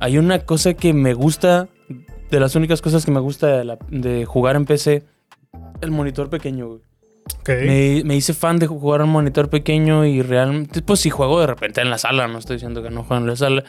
hay 0.00 0.18
una 0.18 0.40
cosa 0.40 0.74
que 0.74 0.92
me 0.92 1.14
gusta, 1.14 1.68
de 2.30 2.40
las 2.40 2.54
únicas 2.54 2.80
cosas 2.82 3.04
que 3.04 3.10
me 3.10 3.20
gusta 3.20 3.46
de, 3.58 3.64
la- 3.64 3.78
de 3.90 4.24
jugar 4.24 4.56
en 4.56 4.64
PC, 4.64 5.04
el 5.80 5.90
monitor 5.90 6.28
pequeño, 6.30 6.68
güey. 6.68 6.80
Me, 7.66 8.02
me 8.04 8.16
hice 8.16 8.32
fan 8.32 8.58
de 8.58 8.66
jugar 8.66 9.02
en 9.02 9.08
monitor 9.08 9.50
pequeño 9.50 10.04
y 10.06 10.22
realmente, 10.22 10.80
pues 10.82 11.00
si 11.00 11.10
juego 11.10 11.40
de 11.40 11.46
repente 11.46 11.80
en 11.82 11.90
la 11.90 11.98
sala, 11.98 12.26
no 12.26 12.38
estoy 12.38 12.56
diciendo 12.56 12.82
que 12.82 12.90
no 12.90 13.04
juego 13.04 13.22
en 13.22 13.28
la 13.28 13.36
sala, 13.36 13.64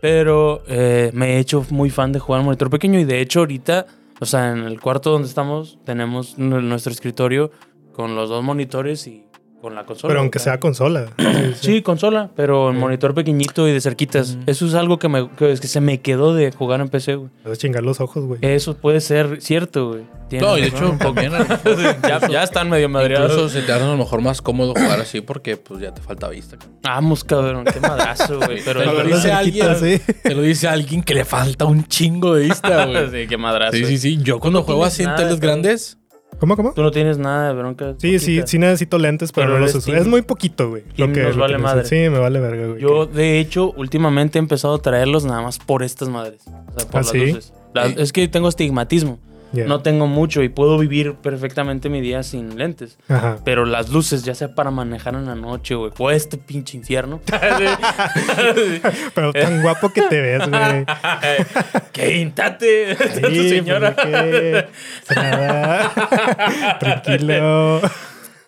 pero 0.00 0.62
eh, 0.66 1.10
me 1.12 1.34
he 1.34 1.38
hecho 1.38 1.64
muy 1.70 1.90
fan 1.90 2.12
de 2.12 2.20
jugar 2.20 2.40
en 2.40 2.46
monitor 2.46 2.70
pequeño 2.70 2.98
y 2.98 3.04
de 3.04 3.20
hecho 3.20 3.40
ahorita, 3.40 3.86
o 4.20 4.26
sea, 4.26 4.52
en 4.52 4.60
el 4.60 4.80
cuarto 4.80 5.10
donde 5.10 5.28
estamos 5.28 5.78
tenemos 5.84 6.38
nuestro 6.38 6.92
escritorio 6.92 7.50
con 7.92 8.14
los 8.14 8.28
dos 8.28 8.42
monitores 8.42 9.06
y 9.06 9.25
con 9.66 9.74
la 9.74 9.84
consola. 9.84 10.08
Pero 10.12 10.20
aunque 10.20 10.38
sea. 10.38 10.60
consola. 10.60 11.06
Sí, 11.60 11.82
consola, 11.82 12.30
pero 12.36 12.68
en 12.70 12.76
Sí. 12.76 12.80
monitor 12.80 13.14
pequeñito 13.14 13.66
y 13.66 13.72
de 13.72 13.80
cerquitas. 13.80 14.36
Mm. 14.36 14.42
Eso 14.46 14.66
es 14.66 14.74
algo 14.74 14.98
que, 15.00 15.08
me, 15.08 15.28
que, 15.30 15.50
es 15.50 15.60
que 15.60 15.66
se 15.66 15.80
me 15.80 16.00
quedó 16.00 16.34
de 16.34 16.52
jugar 16.52 16.80
en 16.80 16.88
PC, 16.88 17.16
güey. 17.16 17.30
Vas 17.44 17.54
a 17.54 17.56
chingar 17.56 17.82
los 17.82 18.00
ojos, 18.00 18.24
güey. 18.24 18.38
Eso 18.42 18.76
puede 18.76 19.00
ser 19.00 19.40
cierto, 19.40 19.88
güey. 19.88 20.02
Tienes 20.28 20.46
No, 20.48 20.56
y 20.58 20.60
de 20.62 20.66
hecho, 20.68 20.82
lo 20.82 20.92
mejor- 20.92 21.14
ya, 22.08 22.28
ya 22.28 22.42
están 22.42 22.68
medio 22.70 22.88
madreados. 22.88 23.30
Incluso 23.32 23.48
se 23.48 23.62
te 23.62 23.72
hace 23.72 23.82
a 23.84 23.88
lo 23.88 23.96
mejor 23.96 24.20
más 24.20 24.40
cómodo 24.42 24.74
jugar 24.74 25.00
así 25.00 25.20
porque 25.20 25.56
pues 25.56 25.80
ya 25.80 25.92
te 25.92 26.00
falta 26.02 26.28
vista. 26.28 26.56
Vamos, 26.82 27.24
cabrón, 27.24 27.64
qué 27.64 27.80
madrazo, 27.80 28.38
güey. 28.38 28.60
Pero 28.64 28.82
Te 28.82 28.88
A 28.88 28.92
lo 28.92 29.02
dice 29.04 29.32
alguien, 29.32 29.76
sí. 29.76 30.00
te 30.22 30.34
lo 30.34 30.42
dice 30.42 30.68
alguien 30.68 31.02
que 31.02 31.14
le 31.14 31.24
falta 31.24 31.64
un 31.64 31.84
chingo 31.86 32.34
de 32.34 32.44
vista, 32.44 32.86
güey. 32.86 33.10
sí, 33.22 33.26
qué 33.28 33.36
madrazo. 33.36 33.76
Sí, 33.76 33.84
sí, 33.86 33.98
sí. 33.98 34.18
Yo 34.22 34.38
cuando 34.40 34.60
no 34.60 34.64
juego 34.64 34.84
así 34.84 35.02
en 35.04 35.14
teles 35.14 35.38
grandes, 35.40 35.98
¿Cómo, 36.38 36.54
cómo? 36.56 36.74
Tú 36.74 36.82
no 36.82 36.90
tienes 36.90 37.16
nada 37.18 37.48
de 37.48 37.54
bronca. 37.54 37.94
Sí, 37.98 38.18
sí, 38.18 38.26
poquita. 38.32 38.46
sí 38.46 38.58
necesito 38.58 38.98
lentes, 38.98 39.32
pero, 39.32 39.46
Pero 39.46 39.58
no 39.58 39.64
los 39.66 39.74
uso. 39.74 39.94
Es 39.94 40.06
muy 40.06 40.22
poquito, 40.22 40.68
güey. 40.68 40.82
team 40.82 41.12
nos 41.12 41.34
lo 41.36 41.42
vale 41.42 41.58
madre. 41.58 41.84
Sí, 41.86 41.94
me 42.10 42.18
vale 42.18 42.40
verga, 42.40 42.66
güey. 42.66 42.80
Yo, 42.80 43.06
de 43.06 43.40
hecho, 43.40 43.72
últimamente 43.72 44.38
he 44.38 44.40
empezado 44.40 44.74
a 44.74 44.78
traerlos 44.82 45.24
nada 45.24 45.40
más 45.40 45.58
por 45.58 45.82
estas 45.82 46.08
madres. 46.08 46.42
O 46.46 46.78
sea, 46.78 46.88
por 46.88 46.96
¿Ah, 46.96 47.02
las 47.02 47.08
sí? 47.08 47.18
luces. 47.32 47.52
Es 47.96 48.12
que 48.12 48.28
tengo 48.28 48.48
astigmatismo. 48.48 49.18
No 49.52 49.80
tengo 49.80 50.06
mucho 50.06 50.42
y 50.42 50.48
puedo 50.48 50.78
vivir 50.78 51.14
perfectamente 51.14 51.88
mi 51.88 52.00
día 52.00 52.22
sin 52.22 52.58
lentes. 52.58 52.98
Ajá. 53.08 53.38
Pero 53.44 53.64
las 53.64 53.90
luces, 53.90 54.22
ya 54.24 54.34
sea 54.34 54.54
para 54.54 54.70
manejar 54.70 55.14
en 55.14 55.26
la 55.26 55.34
noche, 55.34 55.74
güey, 55.74 55.92
o 55.96 56.10
este 56.10 56.36
pinche 56.36 56.76
infierno. 56.76 57.20
Pero 59.14 59.32
tan 59.32 59.62
guapo 59.62 59.92
que 59.92 60.02
te 60.02 60.20
ves, 60.20 60.48
güey. 60.48 60.86
¡Qué 61.92 62.18
intate! 62.18 62.96
señora. 62.96 63.94
pues, 63.94 64.06
¿qué? 64.06 64.66
Nada. 65.14 66.78
Tranquilo. 66.78 67.80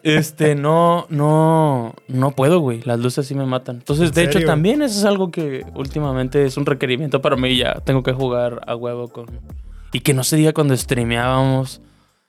Este, 0.03 0.55
no, 0.55 1.07
no, 1.11 1.95
no 2.07 2.31
puedo, 2.31 2.61
güey. 2.61 2.83
Las 2.83 3.01
luces 3.01 3.27
sí 3.27 3.35
me 3.35 3.47
matan. 3.47 3.77
Entonces, 3.77 4.09
¿En 4.09 4.15
de 4.15 4.25
hecho, 4.25 4.41
también 4.45 4.83
eso 4.83 4.99
es 4.99 5.05
algo 5.05 5.31
que 5.31 5.65
últimamente 5.75 6.45
es 6.45 6.57
un 6.57 6.67
requerimiento 6.67 7.21
para 7.21 7.37
mí. 7.37 7.57
Ya 7.57 7.75
tengo 7.85 8.03
que 8.03 8.13
jugar 8.13 8.61
a 8.67 8.77
huevo 8.77 9.09
con. 9.09 9.27
Y 9.93 10.01
que 10.01 10.15
no 10.15 10.25
se 10.25 10.37
diga 10.37 10.53
cuando 10.53 10.77
streameábamos. 10.77 11.81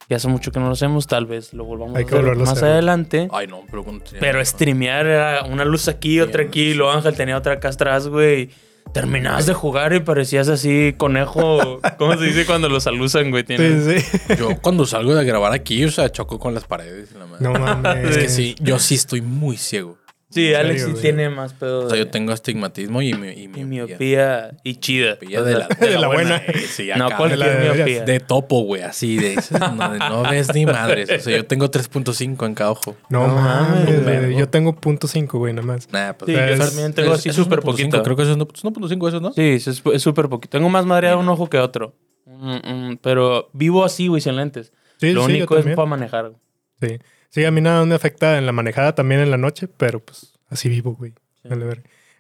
Y 0.08 0.16
hace 0.16 0.28
mucho 0.28 0.52
que 0.52 0.60
no 0.60 0.66
lo 0.68 0.72
hacemos, 0.74 1.06
tal 1.06 1.28
vez 1.28 1.54
lo 1.54 1.66
volvamos 1.66 1.96
Hay 1.96 2.04
a 2.04 2.08
hacer 2.08 2.36
más 2.36 2.50
hacer. 2.50 2.70
adelante. 2.70 3.28
ay 3.32 3.46
no, 3.46 3.62
pero 3.70 3.86
Pero 4.20 4.44
streamear 4.44 5.06
era 5.06 5.44
una 5.44 5.66
luz 5.66 5.88
aquí, 5.88 6.20
otra 6.20 6.44
aquí, 6.44 6.74
luego 6.74 6.92
Ángel 6.94 7.14
tenía 7.16 7.38
otra 7.38 7.54
acá 7.54 7.70
atrás, 7.70 8.08
güey. 8.08 8.50
Terminabas 8.92 9.46
de 9.46 9.54
jugar 9.54 9.94
y 9.94 10.00
parecías 10.00 10.48
así 10.50 10.96
conejo. 10.98 11.80
¿Cómo 12.00 12.18
se 12.18 12.24
dice 12.26 12.48
cuando 12.48 12.70
los 12.70 12.88
alusan, 12.88 13.30
güey? 13.30 13.44
Tienes- 13.44 13.86
Sí, 13.86 14.00
sí. 14.20 14.34
Yo 14.40 14.60
cuando 14.62 14.84
salgo 14.88 15.14
de 15.14 15.24
grabar 15.24 15.52
aquí, 15.54 15.86
o 15.86 15.92
sea, 15.92 16.10
choco 16.12 16.40
con 16.40 16.56
las 16.56 16.64
paredes. 16.64 17.12
y 17.14 17.20
la 17.20 17.28
madre. 17.28 17.44
No 17.44 17.54
mames. 17.54 18.10
Es 18.10 18.18
que 18.18 18.30
sí, 18.30 18.56
yo 18.60 18.80
sí 18.80 18.96
estoy 18.96 19.22
muy 19.22 19.58
ciego. 19.58 19.96
Sí, 20.32 20.50
¿En 20.54 20.58
Alex 20.58 20.84
sí 20.84 20.94
tiene 21.02 21.28
más 21.30 21.54
pedo 21.54 21.80
O 21.86 21.90
sea, 21.90 21.98
de, 21.98 22.06
yo 22.06 22.12
tengo 22.12 22.32
astigmatismo 22.32 23.02
y, 23.02 23.16
mi, 23.16 23.30
y 23.30 23.44
y 23.46 23.48
miopía. 23.48 23.66
miopía 23.66 24.52
y 24.64 24.76
chida. 24.76 25.18
Miopía 25.22 25.42
de 25.42 25.54
la, 25.58 25.68
De 25.68 25.98
la 25.98 26.08
buena. 26.08 26.36
eh, 26.38 26.54
sí, 26.68 26.90
No, 26.96 27.10
cualquier 27.18 27.40
de 27.64 27.74
miopía. 27.74 28.04
de 28.06 28.20
topo, 28.20 28.62
güey, 28.62 28.84
así 28.84 29.16
de 29.18 29.34
esas, 29.34 29.60
no, 29.76 29.92
de 29.92 29.98
no 29.98 30.22
ves 30.30 30.54
ni 30.54 30.68
madres. 30.68 31.10
O 31.10 31.20
sea, 31.20 31.36
yo 31.38 31.46
tengo 31.48 31.72
3.5 31.72 32.46
en 32.46 32.54
cada 32.54 32.70
ojo. 32.72 32.96
No, 33.10 33.26
No 33.28 33.36
mames. 33.36 34.38
Yo 34.38 34.48
tengo 34.50 34.76
punto 34.76 35.08
cinco, 35.08 35.40
güey, 35.40 35.54
nada 35.54 35.66
más. 35.66 35.92
Nah, 35.92 36.14
pues 36.14 36.28
Sí, 36.30 36.34
yo 36.36 36.42
es- 36.44 36.60
también 36.60 36.94
tengo 36.94 37.14
es- 37.14 37.20
así 37.22 37.32
súper 37.34 37.60
1.5, 37.60 37.64
poquito. 37.66 38.04
Creo 38.04 38.16
que 38.16 38.22
es 38.24 38.30
1.5 38.30 39.08
eso, 39.08 39.20
¿no? 39.20 39.34
Sí, 39.34 39.58
es 39.60 40.02
súper 40.04 40.30
poquito. 40.30 40.58
Tengo 40.60 40.70
más 40.70 40.86
madreado 40.86 41.20
un 41.20 41.30
ojo 41.30 41.50
que 41.50 41.58
otro. 41.58 41.96
Mm, 42.28 42.56
mm, 42.92 42.98
pero 43.02 43.50
vivo 43.54 43.84
así, 43.84 44.08
güey, 44.08 44.22
sin 44.22 44.36
lentes. 44.36 44.72
Sí, 44.98 45.12
Lo 45.12 45.22
sí, 45.26 45.30
yo 45.32 45.38
único 45.38 45.58
es 45.58 45.66
para 45.76 45.88
manejar. 45.88 46.34
Sí. 46.82 47.00
Sí, 47.30 47.46
a 47.46 47.52
mí 47.52 47.62
nada 47.62 47.86
me 47.86 47.96
afecta 47.96 48.38
en 48.38 48.46
la 48.46 48.52
manejada 48.52 48.96
también 48.96 49.22
en 49.22 49.32
la 49.32 49.38
noche, 49.38 49.68
pero 49.68 50.00
pues 50.00 50.34
así 50.50 50.68
vivo, 50.70 50.96
güey. 50.96 51.14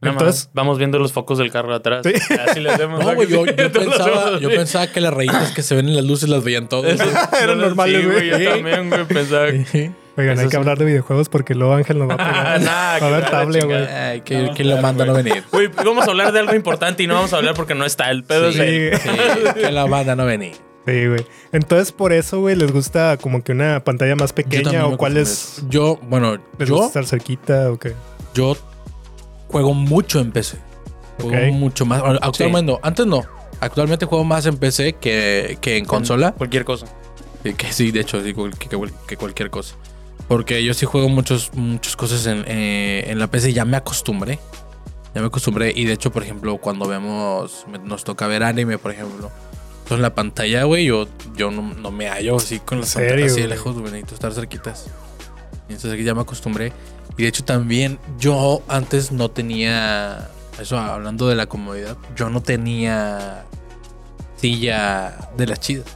Nada 0.01 0.13
más 0.13 0.22
Entonces, 0.22 0.50
vamos 0.54 0.78
viendo 0.78 0.98
los 0.98 1.12
focos 1.12 1.38
del 1.39 1.51
carro 1.51 1.70
de 1.70 1.75
atrás. 1.75 2.06
Sí. 2.06 2.13
Así 2.48 2.62
le 2.62 2.70
hacemos. 2.70 3.04
No, 3.04 3.16
güey, 3.16 3.28
yo, 3.28 3.46
yo 3.46 3.72
pensaba, 3.72 4.39
yo 4.39 4.50
pensaba 4.50 4.88
que 4.88 5.01
las 5.01 5.13
rayitas 5.13 5.51
que 5.51 5.62
se 5.62 5.75
ven 5.75 5.89
en 5.89 5.96
las 5.96 6.06
luces 6.06 6.30
las 6.30 6.42
veían 6.44 6.70
todos. 6.70 6.86
Eran 7.42 7.58
no, 7.58 7.68
normales, 7.68 8.01
sí, 8.01 8.08
güey. 8.08 8.30
Yo 8.30 8.51
también, 8.51 8.89
güey, 8.89 9.04
pensaba. 9.06 9.50
Sí. 9.50 9.92
oigan, 10.16 10.34
Eso 10.34 10.42
hay 10.42 10.48
sí. 10.48 10.51
que 10.51 10.58
hablar 10.58 10.78
de 10.78 10.86
videojuegos 10.86 11.28
porque 11.28 11.54
luego 11.54 11.74
Ángel 11.74 12.00
nos 12.00 12.10
va 12.10 12.13
a 12.13 12.18
pegar. 12.18 12.62
Nah, 12.62 12.72
va 12.72 12.96
a 12.96 13.00
que 13.00 13.12
ver 13.12 13.24
la 13.24 13.30
tablet, 13.30 13.66
güey. 13.66 13.86
Ay, 13.88 14.22
¿quién, 14.22 14.46
No, 14.46 14.54
quién 14.54 14.70
lo 14.70 14.78
manda 14.78 15.04
a 15.04 15.08
no 15.08 15.13
venir? 15.16 15.44
Güey, 15.51 15.68
vamos 15.68 16.08
a 16.08 16.12
hablar 16.12 16.32
de 16.32 16.39
algo 16.39 16.56
importante 16.56 17.04
y 17.04 17.08
no 17.08 17.16
vamos 17.16 17.34
a 17.34 17.38
hablar 17.38 17.56
porque 17.56 17.75
no 17.75 17.84
está 17.84 18.10
el 18.10 18.24
pedo. 18.24 18.54
Sí, 18.54 18.60
sí, 18.94 19.10
que 19.54 19.72
la 19.72 19.86
banda 19.86 20.16
no 20.16 20.25
venir. 20.25 20.68
Sí, 20.89 21.08
güey. 21.08 21.25
Entonces, 21.51 21.91
por 21.91 22.13
eso, 22.13 22.39
güey, 22.39 22.55
les 22.55 22.72
gusta 22.72 23.17
como 23.17 23.43
que 23.43 23.51
una 23.51 23.84
pantalla 23.84 24.15
más 24.15 24.34
pequeña 24.34 24.86
o 24.88 24.98
cuál 24.98 25.17
es. 25.17 25.62
Yo, 25.69 26.00
bueno, 26.03 26.38
¿Les 26.58 26.67
yo, 26.69 26.75
gusta 26.75 26.88
estar 27.00 27.05
cerquita 27.05 27.72
o 27.72 27.77
qué? 27.77 27.93
yo 28.34 28.55
juego 29.48 29.74
mucho 29.74 30.19
en 30.19 30.31
PC. 30.31 30.58
Juego 31.22 31.48
Ok. 31.48 31.53
mucho 31.53 31.86
más. 31.86 32.01
Actualmente 32.22 32.72
no, 32.72 32.79
antes 32.81 33.05
no. 33.05 33.24
Actualmente 33.60 34.05
juego 34.05 34.24
más 34.24 34.46
en 34.46 34.58
PC 34.58 34.93
que, 34.93 35.58
que 35.62 35.77
en 35.77 35.86
consola. 35.86 36.31
Cualquier 36.34 36.63
cosa. 36.65 36.86
Que, 37.43 37.53
que 37.55 37.72
sí, 37.74 37.91
de 37.91 38.00
hecho, 38.01 38.22
sí, 38.24 38.34
que, 38.34 38.51
que- 38.69 38.91
que 39.08 39.17
cualquier 39.17 39.50
cosa. 39.50 39.75
Porque 40.27 40.63
yo 40.63 40.74
sí 40.74 40.86
juego 40.86 41.10
muchos, 41.10 41.51
muchas 41.55 41.96
cosas 41.96 42.25
en, 42.27 42.43
eh, 42.48 43.05
en 43.08 43.17
la 43.19 43.27
PC 43.27 43.50
y 43.50 43.53
ya 43.53 43.65
me 43.65 43.75
acostumbré. 43.77 44.39
Ya 45.15 45.22
me 45.22 45.27
acostumbré. 45.27 45.74
Y 45.75 45.86
de 45.86 45.93
hecho, 45.93 46.12
por 46.12 46.22
ejemplo, 46.24 46.58
cuando 46.58 46.88
vemos, 46.88 47.65
nos 47.84 48.03
toca 48.03 48.27
ver 48.27 48.43
anime, 48.43 48.77
por 48.77 48.91
ejemplo. 48.91 49.31
Con 49.89 50.01
la 50.01 50.13
pantalla, 50.15 50.63
güey, 50.63 50.86
yo, 50.86 51.08
yo 51.36 51.51
no, 51.51 51.62
no 51.74 51.91
me 51.91 52.08
hallo 52.08 52.38
así 52.38 52.60
con 52.60 52.79
las 52.79 52.96
¿En 52.96 53.01
serio, 53.01 53.10
pantallas 53.10 53.31
así 53.31 53.41
de 53.41 53.48
güey? 53.48 53.58
lejos, 53.58 53.74
güey, 53.79 53.86
necesito 53.91 54.13
estar 54.15 54.34
cerquitas. 54.34 54.86
Y 55.67 55.74
entonces 55.74 55.93
aquí 55.93 56.03
ya 56.03 56.13
me 56.15 56.22
acostumbré. 56.22 56.72
Y 57.17 57.24
de 57.24 57.27
hecho 57.29 57.43
también 57.43 58.00
yo 58.19 58.62
antes 58.67 59.12
no 59.12 59.29
tenía, 59.29 60.29
eso 60.62 60.77
hablando 60.77 61.27
de 61.27 61.36
la 61.36 61.48
comodidad, 61.48 61.98
yo 62.15 62.29
no 62.29 62.41
tenía 62.41 63.43
silla 64.38 65.29
de 65.36 65.48
las 65.48 65.60
chidas. 65.60 65.88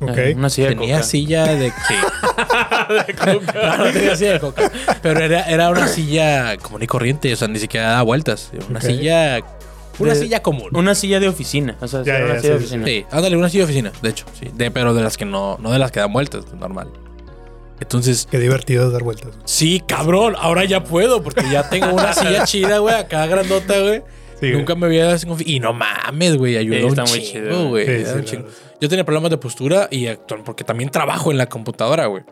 Ok. 0.00 0.16
Eh, 0.16 0.34
Una 0.36 0.48
silla 0.50 0.68
de 0.70 0.74
Tenía 0.76 0.94
coca. 0.96 1.06
silla 1.06 1.44
de 1.46 1.70
sí. 1.88 1.94
no, 3.54 3.76
no 3.76 3.92
tenía 3.92 4.16
silla 4.16 4.32
de 4.32 4.40
coca. 4.40 4.70
Pero 5.02 5.20
era, 5.20 5.42
era 5.44 5.70
una 5.70 5.86
silla 5.86 6.56
común 6.56 6.82
y 6.82 6.86
corriente, 6.86 7.32
o 7.32 7.36
sea, 7.36 7.48
ni 7.48 7.58
siquiera 7.58 7.88
daba 7.90 8.02
vueltas. 8.02 8.50
Una 8.68 8.80
silla. 8.80 9.40
Una 10.00 10.14
De- 10.14 10.20
silla 10.20 10.42
común. 10.42 10.70
Una 10.74 10.94
silla 10.94 11.20
de 11.20 11.28
oficina. 11.28 11.76
O 11.80 11.86
sea, 11.88 12.02
sí, 12.04 12.10
Ya, 12.10 12.16
una 12.24 12.34
ya, 12.34 12.40
silla 12.40 12.52
de 12.54 12.58
sí, 12.60 12.66
sí, 12.66 12.74
oficina. 12.76 12.86
Sí, 12.86 13.06
ándale, 13.16 13.36
una 13.36 13.48
silla 13.48 13.60
de 13.60 13.64
oficina, 13.64 13.92
de 14.02 14.08
hecho, 14.08 14.26
sí. 14.38 14.50
De, 14.54 14.70
pero 14.70 14.94
de 14.94 15.02
las 15.02 15.16
que 15.16 15.24
no, 15.24 15.56
no 15.60 15.70
de 15.70 15.78
las 15.78 15.92
que 15.92 16.00
dan 16.00 16.12
vueltas, 16.12 16.44
normal. 16.54 16.90
Entonces, 17.80 18.26
Qué 18.30 18.38
divertido 18.38 18.86
es 18.86 18.92
dar 18.92 19.02
vueltas. 19.02 19.30
sí, 19.44 19.82
cabrón, 19.86 20.34
ahora 20.38 20.64
ya 20.64 20.84
puedo, 20.84 21.22
porque 21.22 21.44
ya 21.50 21.68
tengo 21.70 21.92
una 21.94 22.12
silla 22.14 22.44
chida, 22.44 22.78
güey, 22.78 22.94
acá 22.94 23.26
grandota, 23.26 23.78
güey. 23.80 24.02
Sí, 24.38 24.50
Nunca 24.52 24.74
me 24.74 24.86
había 24.86 25.14
Y 25.44 25.60
no 25.60 25.72
mames, 25.74 26.36
güey, 26.38 26.56
ayudó 26.56 26.76
Sí, 26.78 26.82
un 26.84 26.88
está 26.90 27.02
muy 27.04 27.22
chingo, 27.22 27.46
chido, 27.48 27.68
güey. 27.68 27.86
Sí, 27.86 27.92
un 28.10 28.20
verdad. 28.24 28.44
Yo 28.80 28.88
tenía 28.88 29.04
problemas 29.04 29.30
de 29.30 29.36
postura 29.36 29.88
y 29.90 30.06
actual, 30.06 30.40
porque 30.44 30.64
también 30.64 30.88
trabajo 30.90 31.30
en 31.30 31.36
la 31.36 31.46
computadora, 31.46 32.06
güey. 32.06 32.22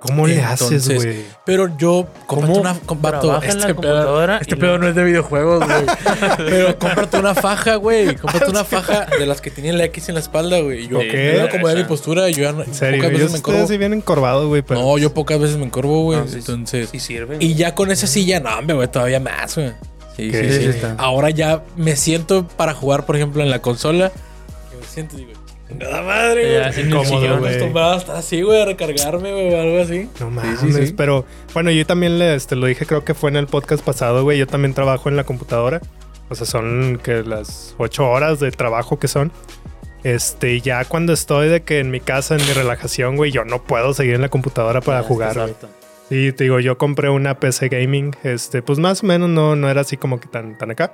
¿Cómo 0.00 0.26
le 0.28 0.40
haces, 0.42 0.88
güey? 0.94 1.24
Pero 1.44 1.76
yo 1.76 2.06
¿Cómo 2.26 2.54
una 2.54 2.70
en 2.70 3.60
la 3.60 3.66
pedo- 3.74 4.38
este 4.40 4.56
pedo 4.56 4.72
no- 4.78 4.84
no 4.84 4.88
es 4.88 4.94
de 4.94 5.04
videojuegos, 5.04 5.64
güey. 5.64 5.84
pero 6.36 6.78
cómprate 6.78 7.18
una 7.18 7.34
faja, 7.34 7.74
güey. 7.76 8.14
Cómprate 8.14 8.50
una 8.50 8.64
faja 8.64 9.06
de 9.18 9.26
las 9.26 9.40
que 9.40 9.50
tienen 9.50 9.76
la 9.76 9.84
X 9.86 10.08
en 10.08 10.14
la 10.14 10.20
espalda, 10.20 10.60
güey. 10.60 10.86
Yo 10.86 10.98
Ok. 10.98 11.04
me 11.12 11.68
de 11.70 11.74
mi 11.76 11.84
postura, 11.84 12.28
yo 12.30 12.42
ya 12.44 12.52
no, 12.52 12.62
En 12.62 12.74
serio, 12.74 12.98
pocas 12.98 13.10
yo 13.12 13.18
veces 13.18 13.32
me 13.32 13.36
estoy 13.38 13.52
encorvo. 13.54 13.64
así 13.64 13.78
bien 13.78 13.92
encorvado, 13.92 14.48
güey, 14.48 14.62
pero... 14.62 14.80
No, 14.82 14.98
yo 14.98 15.12
pocas 15.12 15.40
veces 15.40 15.56
me 15.56 15.64
encorvo, 15.64 16.02
güey. 16.04 16.20
No, 16.20 16.28
sí, 16.28 16.36
Entonces, 16.38 16.88
Sí 16.90 17.00
sirve. 17.00 17.36
y 17.40 17.54
ya 17.54 17.74
con 17.74 17.90
esa 17.90 18.06
silla, 18.06 18.38
no, 18.40 18.56
hombre, 18.56 18.76
güey, 18.76 18.88
todavía 18.88 19.18
más, 19.20 19.56
güey. 19.56 19.72
Sí, 20.16 20.30
sí, 20.32 20.72
sí. 20.72 20.78
Ahora 20.96 21.30
ya 21.30 21.62
me 21.76 21.94
siento 21.96 22.46
para 22.46 22.74
jugar, 22.74 23.04
por 23.06 23.16
ejemplo, 23.16 23.42
en 23.42 23.50
la 23.50 23.60
consola. 23.62 24.10
Y 24.72 24.76
me 24.80 24.86
siento 24.86 25.16
digo, 25.16 25.30
nada 25.76 26.02
madre, 26.02 26.52
Ya, 26.52 26.58
güey. 26.58 26.68
así 26.70 26.82
Como 26.88 27.02
incómodo, 27.04 27.34
acostumbrado 27.36 27.92
a 27.92 27.96
estar 27.96 28.16
así, 28.16 28.42
güey, 28.42 28.62
a 28.62 28.64
recargarme, 28.64 29.32
güey, 29.32 29.54
o 29.54 29.60
algo 29.60 29.78
así. 29.80 30.08
No 30.20 30.28
Sí, 30.28 30.34
mames, 30.34 30.60
sí, 30.60 30.86
sí. 30.86 30.94
pero 30.96 31.24
bueno, 31.54 31.70
yo 31.70 31.84
también 31.86 32.18
le, 32.18 32.34
este, 32.34 32.56
lo 32.56 32.66
dije, 32.66 32.86
creo 32.86 33.04
que 33.04 33.14
fue 33.14 33.30
en 33.30 33.36
el 33.36 33.46
podcast 33.46 33.84
pasado, 33.84 34.22
güey. 34.22 34.38
Yo 34.38 34.46
también 34.46 34.74
trabajo 34.74 35.08
en 35.08 35.16
la 35.16 35.24
computadora. 35.24 35.80
O 36.30 36.34
sea, 36.34 36.46
son 36.46 37.00
que 37.02 37.22
las 37.22 37.74
ocho 37.78 38.08
horas 38.08 38.38
de 38.40 38.50
trabajo 38.50 38.98
que 38.98 39.08
son. 39.08 39.32
Este, 40.04 40.60
ya 40.60 40.84
cuando 40.84 41.12
estoy 41.12 41.48
de 41.48 41.62
que 41.62 41.80
en 41.80 41.90
mi 41.90 42.00
casa, 42.00 42.36
en 42.36 42.46
mi 42.46 42.52
relajación, 42.52 43.16
güey, 43.16 43.32
yo 43.32 43.44
no 43.44 43.62
puedo 43.64 43.92
seguir 43.94 44.14
en 44.14 44.20
la 44.20 44.28
computadora 44.28 44.80
para 44.80 45.02
jugar, 45.02 45.34
güey. 45.38 45.54
Sí, 46.08 46.32
te 46.32 46.44
digo, 46.44 46.60
yo 46.60 46.78
compré 46.78 47.10
una 47.10 47.38
PC 47.38 47.68
gaming, 47.68 48.14
este, 48.22 48.62
pues 48.62 48.78
más 48.78 49.02
o 49.02 49.06
menos 49.06 49.28
no, 49.28 49.56
no 49.56 49.68
era 49.68 49.82
así 49.82 49.96
como 49.98 50.20
que 50.20 50.28
tan, 50.28 50.56
tan 50.56 50.70
acá. 50.70 50.92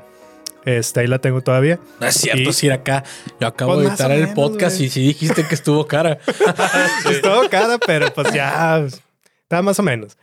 Este, 0.64 1.00
ahí 1.00 1.06
la 1.06 1.18
tengo 1.18 1.40
todavía. 1.42 1.78
No 2.00 2.06
es 2.06 2.14
cierto, 2.14 2.52
si 2.52 2.66
era 2.66 2.76
acá. 2.76 3.04
Yo 3.40 3.46
acabo 3.48 3.74
Pues 3.74 3.84
de 3.84 3.90
editar 3.90 4.10
o 4.10 4.14
el 4.14 4.20
menos, 4.20 4.34
podcast 4.34 4.76
güey. 4.76 4.86
y 4.86 4.90
sí 4.90 5.06
dijiste 5.06 5.44
que 5.46 5.54
estuvo 5.54 5.86
cara. 5.86 6.18
Estuvo 7.10 7.48
cara, 7.50 7.78
pero 7.86 8.12
pues 8.14 8.32
ya 8.32 8.78
pues, 8.80 9.02
estaba 9.42 9.62
más 9.62 9.78
o 9.78 9.82
menos. 9.82 10.16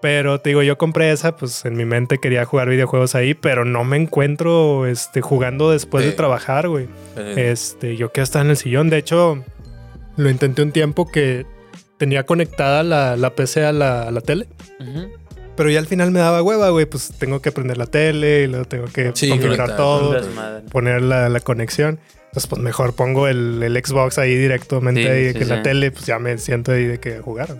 Pero 0.00 0.40
te 0.40 0.50
digo, 0.50 0.62
yo 0.62 0.78
compré 0.78 1.10
esa, 1.10 1.36
pues 1.36 1.64
en 1.64 1.76
mi 1.76 1.84
mente 1.84 2.18
quería 2.18 2.44
jugar 2.44 2.68
videojuegos 2.68 3.14
ahí, 3.16 3.34
pero 3.34 3.64
no 3.64 3.82
me 3.82 3.96
encuentro 3.96 4.86
este, 4.86 5.22
jugando 5.22 5.70
después 5.72 6.04
de 6.04 6.10
Sí. 6.12 6.16
trabajar, 6.16 6.68
güey. 6.68 6.86
Eh, 7.16 7.50
Este, 7.50 7.96
yo 7.96 8.12
quiero 8.12 8.22
estar 8.24 8.44
en 8.44 8.50
el 8.50 8.56
sillón. 8.56 8.90
De 8.90 8.98
hecho, 8.98 9.42
lo 10.16 10.30
intenté 10.30 10.62
un 10.62 10.70
tiempo 10.70 11.08
que 11.08 11.46
tenía 11.96 12.24
conectada 12.24 12.84
la, 12.84 13.16
la 13.16 13.34
PC 13.34 13.64
a 13.64 13.72
la, 13.72 14.02
a 14.02 14.10
la 14.12 14.20
tele. 14.20 14.46
Ujú. 14.78 15.08
Pero 15.58 15.68
ya 15.70 15.78
al 15.80 15.86
final 15.86 16.10
me 16.12 16.20
daba 16.20 16.40
hueva, 16.42 16.70
güey. 16.70 16.86
Pues 16.86 17.12
tengo 17.18 17.42
que 17.42 17.52
prender 17.52 17.76
la 17.76 17.84
tele 17.86 18.44
y 18.44 18.46
luego 18.46 18.64
tengo 18.64 18.86
que 18.86 19.10
Sí, 19.14 19.28
configurar 19.28 19.76
todo, 19.76 20.12
desmadre. 20.12 20.64
poner 20.70 21.02
la, 21.02 21.28
la 21.28 21.40
conexión. 21.40 21.98
Entonces, 22.28 22.46
pues 22.48 22.62
mejor 22.62 22.94
pongo 22.94 23.26
el, 23.28 23.62
el 23.62 23.76
Xbox 23.84 24.18
ahí 24.18 24.34
directamente 24.36 25.26
Sí, 25.26 25.32
sí, 25.32 25.38
que 25.40 25.44
la 25.44 25.62
tele, 25.62 25.90
pues 25.90 26.06
ya 26.06 26.18
me 26.18 26.38
siento 26.38 26.72
ahí 26.72 26.84
de 26.84 26.98
que 27.00 27.18
jugar. 27.18 27.56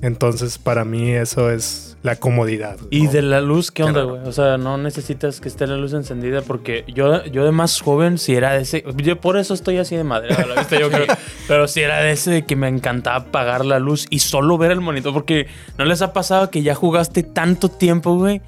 Entonces, 0.00 0.58
para 0.58 0.84
mí 0.84 1.10
eso 1.10 1.50
es 1.50 1.96
la 2.02 2.16
comodidad. 2.16 2.76
Y 2.90 3.08
de 3.08 3.22
la 3.22 3.40
luz, 3.40 3.70
¿qué 3.72 3.82
onda, 3.82 4.02
güey? 4.02 4.22
O 4.24 4.32
sea, 4.32 4.56
no 4.56 4.78
necesitas 4.78 5.40
que 5.40 5.48
esté 5.48 5.66
la 5.66 5.76
luz 5.76 5.92
encendida 5.92 6.42
porque 6.42 6.84
yo, 6.86 7.24
yo 7.24 7.44
de 7.44 7.50
más 7.50 7.80
joven, 7.80 8.18
si 8.18 8.34
era 8.36 8.52
de 8.52 8.62
ese... 8.62 8.84
Yo 8.96 9.20
por 9.20 9.36
eso 9.36 9.54
estoy 9.54 9.78
así 9.78 9.96
de 9.96 10.04
madre, 10.04 10.34
a 10.34 10.46
la 10.46 10.54
vista, 10.54 10.78
yo 10.78 10.88
creo. 10.90 11.06
Pero 11.48 11.66
si 11.66 11.80
era 11.80 12.00
de 12.00 12.12
ese 12.12 12.30
de 12.30 12.42
que 12.44 12.54
me 12.54 12.68
encantaba 12.68 13.16
apagar 13.16 13.64
la 13.64 13.80
luz 13.80 14.06
y 14.10 14.20
solo 14.20 14.56
ver 14.56 14.70
el 14.70 14.80
monitor 14.80 15.12
porque 15.12 15.48
¿no 15.76 15.84
les 15.84 16.00
ha 16.02 16.12
pasado 16.12 16.50
que 16.50 16.62
ya 16.62 16.74
jugaste 16.74 17.24
tanto 17.24 17.68
tiempo, 17.68 18.16
güey? 18.16 18.40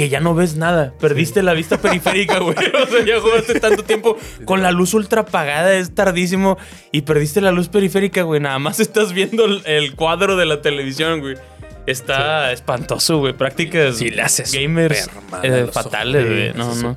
Que 0.00 0.08
ya 0.08 0.18
no 0.18 0.34
ves 0.34 0.56
nada. 0.56 0.94
Perdiste 0.98 1.42
la 1.42 1.52
vista 1.52 1.76
periférica, 1.76 2.38
güey. 2.38 2.56
O 2.56 2.86
sea, 2.86 3.04
ya 3.04 3.20
jugaste 3.20 3.60
tanto 3.60 3.84
tiempo 3.84 4.16
con 4.46 4.62
la 4.62 4.72
luz 4.72 4.94
ultra 4.94 5.20
apagada, 5.20 5.74
es 5.74 5.94
tardísimo. 5.94 6.56
Y 6.90 7.02
perdiste 7.02 7.42
la 7.42 7.52
luz 7.52 7.68
periférica, 7.68 8.22
güey. 8.22 8.40
Nada 8.40 8.58
más 8.58 8.80
estás 8.80 9.12
viendo 9.12 9.44
el, 9.44 9.94
cuadro 9.96 10.36
de 10.36 10.46
la 10.46 10.62
televisión, 10.62 11.20
güey. 11.20 11.36
Está 11.84 12.50
espantoso, 12.50 13.18
güey. 13.18 13.34
Prácticas 13.34 13.98
Sí, 13.98 14.08
le 14.08 14.22
haces 14.22 14.54
gamers 14.54 15.10
eh, 15.42 15.68
fatales, 15.70 16.26
güey. 16.26 16.54
No, 16.54 16.74
no. 16.76 16.96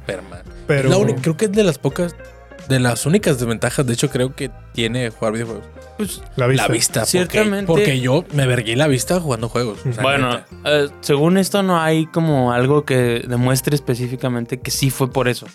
Pero 0.65 0.87
La 0.87 0.95
única- 0.95 1.23
creo 1.23 1.35
que 1.35 1.45
es 1.45 1.51
de 1.51 1.65
las 1.65 1.79
pocas, 1.79 2.15
de 2.69 2.79
las 2.79 3.05
únicas 3.05 3.37
desventajas, 3.39 3.85
de 3.85 3.93
hecho, 3.93 4.09
creo 4.09 4.35
que 4.35 4.49
tiene 4.73 5.09
jugar 5.09 5.33
videojuegos. 5.33 5.65
Pues, 5.97 6.21
la 6.35 6.47
vista. 6.47 6.67
La 6.67 6.73
vista. 6.73 6.99
porque- 7.01 7.11
Ciertamente. 7.11 7.67
Porque, 7.67 7.99
yo 7.99 8.25
me 8.33 8.47
vergué 8.47 8.75
la 8.75 8.87
vista 8.87 9.19
jugando 9.19 9.47
juegos. 9.49 9.79
o 9.85 9.93
sea, 9.93 10.01
bueno, 10.03 10.41
eh, 10.65 10.89
según 11.01 11.37
esto 11.37 11.61
no 11.63 11.79
hay 11.79 12.05
como 12.07 12.51
algo 12.51 12.83
que 12.83 13.23
demuestre 13.27 13.75
específicamente 13.75 14.59
que 14.59 14.71
sí 14.71 14.89
fue 14.89 15.11
por 15.11 15.27
eso. 15.27 15.45